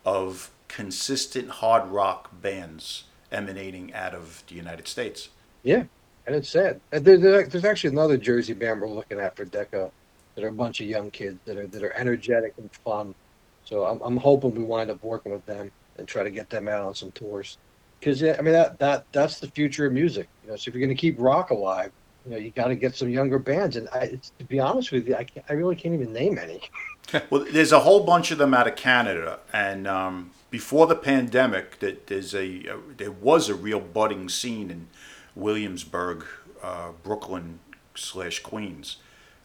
of 0.05 0.51
consistent 0.67 1.49
hard 1.49 1.89
rock 1.89 2.29
bands 2.41 3.05
emanating 3.31 3.93
out 3.93 4.13
of 4.13 4.43
the 4.47 4.55
United 4.55 4.87
States. 4.87 5.29
Yeah, 5.63 5.85
and 6.25 6.35
it's 6.35 6.49
sad. 6.49 6.81
And 6.91 7.05
there, 7.05 7.17
there- 7.17 7.47
there's 7.47 7.65
actually 7.65 7.91
another 7.91 8.17
Jersey 8.17 8.53
band 8.53 8.81
we're 8.81 8.89
looking 8.89 9.19
at 9.19 9.35
for 9.35 9.45
Deko 9.45 9.91
that 10.35 10.43
are 10.43 10.49
a 10.49 10.53
bunch 10.53 10.81
of 10.81 10.87
young 10.87 11.11
kids 11.11 11.39
that 11.45 11.57
are 11.57 11.67
that 11.67 11.83
are 11.83 11.93
energetic 11.93 12.53
and 12.57 12.69
fun. 12.85 13.15
So 13.63 13.85
I'm 13.85 14.01
I'm 14.01 14.17
hoping 14.17 14.55
we 14.55 14.63
wind 14.63 14.89
up 14.91 14.99
working 15.03 15.31
with 15.31 15.45
them 15.45 15.71
and 15.97 16.07
try 16.07 16.23
to 16.23 16.31
get 16.31 16.49
them 16.49 16.67
out 16.67 16.81
on 16.85 16.95
some 16.95 17.11
tours. 17.13 17.57
Because 17.99 18.21
yeah, 18.21 18.35
I 18.39 18.41
mean 18.41 18.53
that 18.53 18.77
that 18.79 19.05
that's 19.13 19.39
the 19.39 19.49
future 19.51 19.85
of 19.87 19.93
music. 19.93 20.29
You 20.43 20.49
know, 20.51 20.55
so 20.57 20.69
if 20.69 20.75
you're 20.75 20.81
going 20.85 20.95
to 20.95 21.01
keep 21.01 21.15
rock 21.19 21.49
alive, 21.51 21.91
you 22.25 22.31
know, 22.31 22.37
you 22.37 22.51
got 22.51 22.67
to 22.67 22.75
get 22.75 22.95
some 22.95 23.09
younger 23.09 23.39
bands. 23.39 23.75
And 23.77 23.87
I, 23.93 24.19
to 24.39 24.45
be 24.47 24.59
honest 24.59 24.91
with 24.91 25.07
you, 25.07 25.15
I 25.15 25.25
I 25.49 25.53
really 25.53 25.75
can't 25.75 25.93
even 25.95 26.13
name 26.13 26.37
any. 26.37 26.61
Well, 27.29 27.45
there's 27.51 27.71
a 27.71 27.79
whole 27.81 28.03
bunch 28.03 28.31
of 28.31 28.37
them 28.37 28.53
out 28.53 28.67
of 28.67 28.75
Canada, 28.75 29.39
and 29.53 29.87
um, 29.87 30.31
before 30.49 30.87
the 30.87 30.95
pandemic, 30.95 31.79
that 31.79 32.07
there's 32.07 32.33
a, 32.33 32.67
uh 32.67 32.77
there 32.97 33.11
was 33.11 33.49
a 33.49 33.55
real 33.55 33.79
budding 33.79 34.27
scene 34.29 34.71
in 34.71 34.87
Williamsburg, 35.35 36.25
uh, 36.63 36.91
Brooklyn 37.03 37.59
slash 37.95 38.39
Queens, 38.39 38.97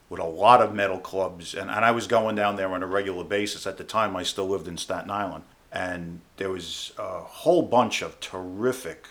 with 0.09 0.19
a 0.19 0.25
lot 0.25 0.61
of 0.61 0.73
metal 0.73 0.99
clubs, 0.99 1.53
and, 1.53 1.69
and 1.69 1.85
I 1.85 1.91
was 1.91 2.07
going 2.07 2.35
down 2.35 2.55
there 2.57 2.69
on 2.69 2.83
a 2.83 2.87
regular 2.87 3.23
basis. 3.23 3.65
At 3.65 3.77
the 3.77 3.83
time, 3.83 4.15
I 4.15 4.23
still 4.23 4.47
lived 4.47 4.67
in 4.67 4.77
Staten 4.77 5.09
Island, 5.09 5.45
and 5.71 6.21
there 6.37 6.49
was 6.49 6.91
a 6.97 7.19
whole 7.19 7.61
bunch 7.61 8.01
of 8.01 8.19
terrific 8.19 9.07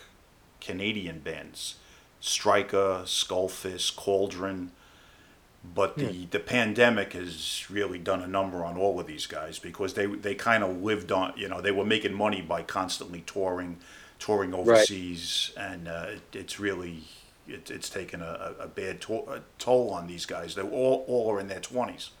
Canadian 0.59 1.19
bands, 1.19 1.75
Striker, 2.19 3.01
Skullfist, 3.05 3.95
Cauldron. 3.95 4.71
But 5.63 5.95
the, 5.95 6.25
the 6.31 6.39
pandemic 6.39 7.13
has 7.13 7.65
really 7.69 7.99
done 7.99 8.21
a 8.21 8.27
number 8.27 8.65
on 8.65 8.77
all 8.77 8.99
of 8.99 9.05
these 9.05 9.27
guys 9.27 9.59
because 9.59 9.93
they 9.93 10.07
they 10.07 10.33
kind 10.33 10.63
of 10.63 10.81
lived 10.81 11.11
on 11.11 11.33
you 11.35 11.47
know 11.47 11.61
they 11.61 11.71
were 11.71 11.85
making 11.85 12.13
money 12.13 12.41
by 12.41 12.63
constantly 12.63 13.21
touring, 13.27 13.77
touring 14.21 14.53
overseas, 14.53 15.51
and 15.57 15.87
uh, 15.87 16.05
it, 16.09 16.21
it's 16.33 16.59
really 16.59 17.03
it, 17.47 17.69
it's 17.69 17.89
taken 17.89 18.21
a, 18.21 18.53
a 18.59 18.67
bad 18.67 19.01
to- 19.01 19.29
a 19.29 19.41
toll 19.57 19.89
on 19.89 20.07
these 20.07 20.25
guys. 20.25 20.55
They're 20.55 20.63
all 20.63 21.03
all 21.07 21.31
are 21.31 21.39
in 21.41 21.47
their 21.47 21.59
twenties. 21.59 22.11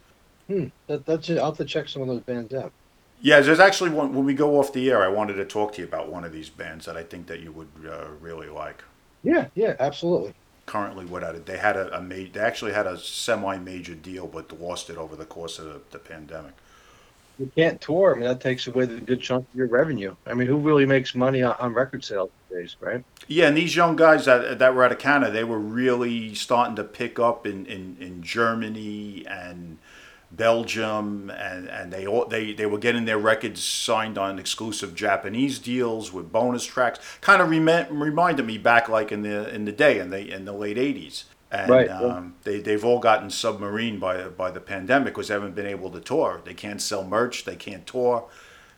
Hmm. 0.47 0.65
That, 0.87 1.05
that's 1.05 1.29
it. 1.29 1.37
I'll 1.37 1.51
have 1.51 1.57
to 1.57 1.65
check 1.65 1.87
some 1.87 2.01
of 2.01 2.07
those 2.09 2.21
bands 2.21 2.53
out. 2.53 2.73
Yeah, 3.21 3.39
there's 3.39 3.59
actually 3.59 3.91
one 3.91 4.13
when 4.15 4.25
we 4.25 4.33
go 4.33 4.59
off 4.59 4.73
the 4.73 4.89
air. 4.89 5.03
I 5.03 5.07
wanted 5.07 5.35
to 5.35 5.45
talk 5.45 5.73
to 5.73 5.81
you 5.81 5.87
about 5.87 6.11
one 6.11 6.23
of 6.23 6.33
these 6.33 6.49
bands 6.49 6.85
that 6.87 6.97
I 6.97 7.03
think 7.03 7.27
that 7.27 7.39
you 7.39 7.51
would 7.51 7.69
uh, 7.87 8.07
really 8.19 8.49
like. 8.49 8.83
Yeah, 9.23 9.47
yeah, 9.53 9.75
absolutely. 9.79 10.33
Currently, 10.65 11.05
without 11.05 11.35
it, 11.35 11.45
they 11.45 11.57
had 11.57 11.77
a, 11.77 11.95
a 11.97 12.01
ma- 12.01 12.29
they 12.33 12.39
actually 12.39 12.73
had 12.73 12.87
a 12.87 12.97
semi-major 12.97 13.93
deal, 13.95 14.25
but 14.25 14.59
lost 14.59 14.89
it 14.89 14.97
over 14.97 15.15
the 15.15 15.25
course 15.25 15.59
of 15.59 15.65
the, 15.65 15.81
the 15.91 15.99
pandemic. 15.99 16.53
You 17.39 17.51
can't 17.55 17.81
tour. 17.81 18.15
I 18.15 18.19
mean, 18.19 18.27
that 18.27 18.41
takes 18.41 18.67
away 18.67 18.85
the 18.85 18.99
good 18.99 19.21
chunk 19.21 19.47
of 19.49 19.55
your 19.55 19.67
revenue. 19.67 20.15
I 20.27 20.33
mean, 20.33 20.47
who 20.47 20.57
really 20.57 20.85
makes 20.85 21.15
money 21.15 21.41
on, 21.41 21.55
on 21.59 21.73
record 21.73 22.03
sales 22.03 22.29
days, 22.51 22.75
right? 22.79 23.03
Yeah, 23.27 23.47
and 23.47 23.57
these 23.57 23.75
young 23.75 23.95
guys 23.95 24.25
that, 24.25 24.59
that 24.59 24.75
were 24.75 24.83
out 24.83 24.91
of 24.91 24.99
Canada, 24.99 25.31
they 25.31 25.43
were 25.43 25.59
really 25.59 26.35
starting 26.35 26.75
to 26.75 26.83
pick 26.83 27.17
up 27.17 27.47
in, 27.47 27.65
in, 27.65 27.97
in 27.99 28.21
Germany 28.21 29.25
and 29.27 29.77
Belgium, 30.31 31.29
and, 31.29 31.67
and 31.69 31.91
they 31.91 32.07
all 32.07 32.25
they, 32.25 32.53
they 32.53 32.65
were 32.65 32.77
getting 32.77 33.05
their 33.05 33.17
records 33.17 33.63
signed 33.63 34.17
on 34.17 34.39
exclusive 34.39 34.95
Japanese 34.95 35.59
deals 35.59 36.13
with 36.13 36.31
bonus 36.31 36.65
tracks. 36.65 36.99
Kind 37.19 37.41
of 37.41 37.49
remi- 37.49 37.87
reminded 37.89 38.45
me 38.45 38.57
back 38.57 38.87
like 38.87 39.11
in 39.11 39.23
the 39.23 39.53
in 39.53 39.65
the 39.65 39.71
day 39.73 39.99
in 39.99 40.09
the 40.09 40.33
in 40.33 40.45
the 40.45 40.53
late 40.53 40.77
'80s. 40.77 41.25
And 41.51 41.69
Right, 41.69 41.87
yeah. 41.87 41.99
um, 41.99 42.35
they 42.43 42.61
they've 42.61 42.83
all 42.83 42.99
gotten 42.99 43.29
submarine 43.29 43.99
by 43.99 44.23
by 44.29 44.51
the 44.51 44.61
pandemic 44.61 45.13
because 45.13 45.27
they 45.27 45.33
haven't 45.33 45.55
been 45.55 45.67
able 45.67 45.91
to 45.91 45.99
tour. 45.99 46.41
They 46.45 46.53
can't 46.53 46.81
sell 46.81 47.03
merch. 47.03 47.43
They 47.43 47.57
can't 47.57 47.85
tour. 47.85 48.29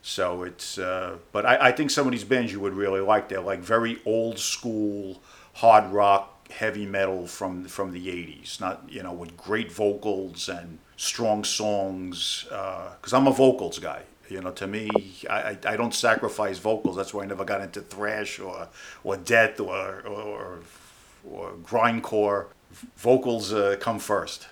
So 0.05 0.43
it's, 0.43 0.77
uh, 0.77 1.15
but 1.31 1.45
I, 1.45 1.67
I 1.69 1.71
think 1.71 1.89
some 1.89 2.05
of 2.05 2.11
these 2.11 2.25
bands 2.25 2.51
you 2.51 2.59
would 2.59 2.73
really 2.73 2.99
like. 2.99 3.29
They're 3.29 3.39
like 3.39 3.61
very 3.61 4.01
old 4.05 4.37
school 4.37 5.21
hard 5.53 5.91
rock, 5.93 6.49
heavy 6.51 6.85
metal 6.85 7.25
from 7.27 7.65
from 7.65 7.91
the 7.91 8.07
'80s. 8.07 8.59
Not 8.59 8.83
you 8.89 9.01
know 9.03 9.13
with 9.13 9.37
great 9.37 9.71
vocals 9.71 10.49
and 10.49 10.79
strong 10.97 11.43
songs. 11.43 12.45
Because 12.49 13.13
I'm 13.13 13.27
a 13.27 13.31
vocals 13.31 13.79
guy. 13.79 14.01
You 14.29 14.41
know, 14.41 14.51
to 14.51 14.67
me, 14.67 14.89
I, 15.29 15.57
I, 15.65 15.75
don't 15.77 15.93
sacrifice 15.93 16.57
vocals. 16.57 16.95
That's 16.95 17.13
why 17.13 17.23
I 17.23 17.25
never 17.27 17.45
got 17.45 17.61
into 17.61 17.81
thrash 17.81 18.39
or 18.39 18.69
or 19.03 19.17
death 19.17 19.59
or 19.59 20.01
or, 20.07 20.59
or 21.29 21.51
grindcore. 21.63 22.47
Vocals 22.97 23.53
uh, 23.53 23.77
come 23.79 23.99
first. 23.99 24.47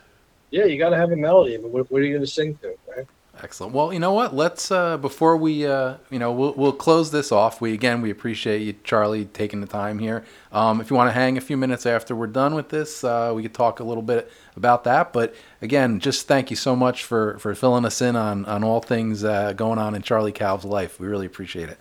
Yeah, 0.51 0.65
you 0.65 0.77
got 0.77 0.89
to 0.89 0.97
have 0.97 1.11
a 1.11 1.15
melody. 1.15 1.57
But 1.57 1.71
what, 1.71 1.91
what 1.91 2.01
are 2.01 2.05
you 2.05 2.11
going 2.11 2.25
to 2.25 2.31
sing 2.31 2.55
to, 2.61 2.75
right? 2.95 3.07
Excellent. 3.41 3.73
Well, 3.73 3.91
you 3.91 3.99
know 3.99 4.13
what? 4.13 4.35
Let's 4.35 4.69
uh, 4.71 4.97
before 4.97 5.37
we 5.37 5.65
uh, 5.65 5.95
you 6.09 6.19
know 6.19 6.31
we'll 6.31 6.53
we'll 6.53 6.73
close 6.73 7.11
this 7.11 7.31
off. 7.31 7.61
We 7.61 7.73
again 7.73 8.01
we 8.01 8.11
appreciate 8.11 8.61
you, 8.61 8.73
Charlie, 8.83 9.25
taking 9.25 9.61
the 9.61 9.67
time 9.67 9.99
here. 9.99 10.25
Um, 10.51 10.81
if 10.81 10.91
you 10.91 10.95
want 10.95 11.07
to 11.07 11.13
hang 11.13 11.37
a 11.37 11.41
few 11.41 11.57
minutes 11.57 11.85
after 11.85 12.15
we're 12.15 12.27
done 12.27 12.53
with 12.53 12.69
this, 12.69 13.03
uh, 13.03 13.31
we 13.33 13.41
could 13.41 13.53
talk 13.53 13.79
a 13.79 13.83
little 13.83 14.03
bit 14.03 14.31
about 14.55 14.83
that. 14.83 15.13
But 15.13 15.33
again, 15.61 15.99
just 15.99 16.27
thank 16.27 16.49
you 16.51 16.55
so 16.57 16.75
much 16.75 17.03
for 17.03 17.39
for 17.39 17.55
filling 17.55 17.85
us 17.85 18.01
in 18.01 18.15
on 18.15 18.45
on 18.45 18.63
all 18.63 18.81
things 18.81 19.23
uh, 19.23 19.53
going 19.53 19.79
on 19.79 19.95
in 19.95 20.01
Charlie 20.01 20.33
Calv's 20.33 20.65
life. 20.65 20.99
We 20.99 21.07
really 21.07 21.25
appreciate 21.25 21.69
it. 21.69 21.79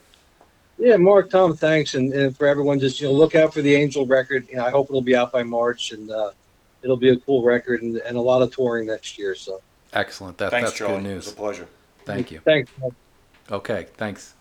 Yeah, 0.80 0.96
Mark, 0.96 1.28
Tom, 1.28 1.54
thanks, 1.54 1.94
and, 1.94 2.10
and 2.14 2.34
for 2.34 2.46
everyone, 2.46 2.80
just 2.80 3.00
you 3.00 3.06
know, 3.06 3.12
look 3.12 3.34
out 3.34 3.52
for 3.52 3.60
the 3.60 3.74
Angel 3.74 4.06
record. 4.06 4.48
You 4.48 4.56
know, 4.56 4.64
I 4.64 4.70
hope 4.70 4.88
it'll 4.88 5.02
be 5.02 5.14
out 5.14 5.30
by 5.30 5.42
March, 5.42 5.92
and 5.92 6.10
uh, 6.10 6.30
it'll 6.82 6.96
be 6.96 7.10
a 7.10 7.16
cool 7.18 7.42
record, 7.44 7.82
and, 7.82 7.98
and 7.98 8.16
a 8.16 8.20
lot 8.20 8.40
of 8.40 8.54
touring 8.54 8.86
next 8.86 9.18
year. 9.18 9.34
So, 9.34 9.60
Excellent. 9.92 10.38
That, 10.38 10.50
Thanks, 10.50 10.70
that's 10.70 10.78
Charlie. 10.78 11.02
good 11.02 11.10
It 11.10 11.14
was 11.16 11.26
news. 11.26 11.32
a 11.34 11.36
pleasure. 11.36 11.68
Thank 12.06 12.30
you. 12.30 12.40
thanks. 12.40 12.70
Okay. 13.50 13.88
Thanks. 13.98 14.34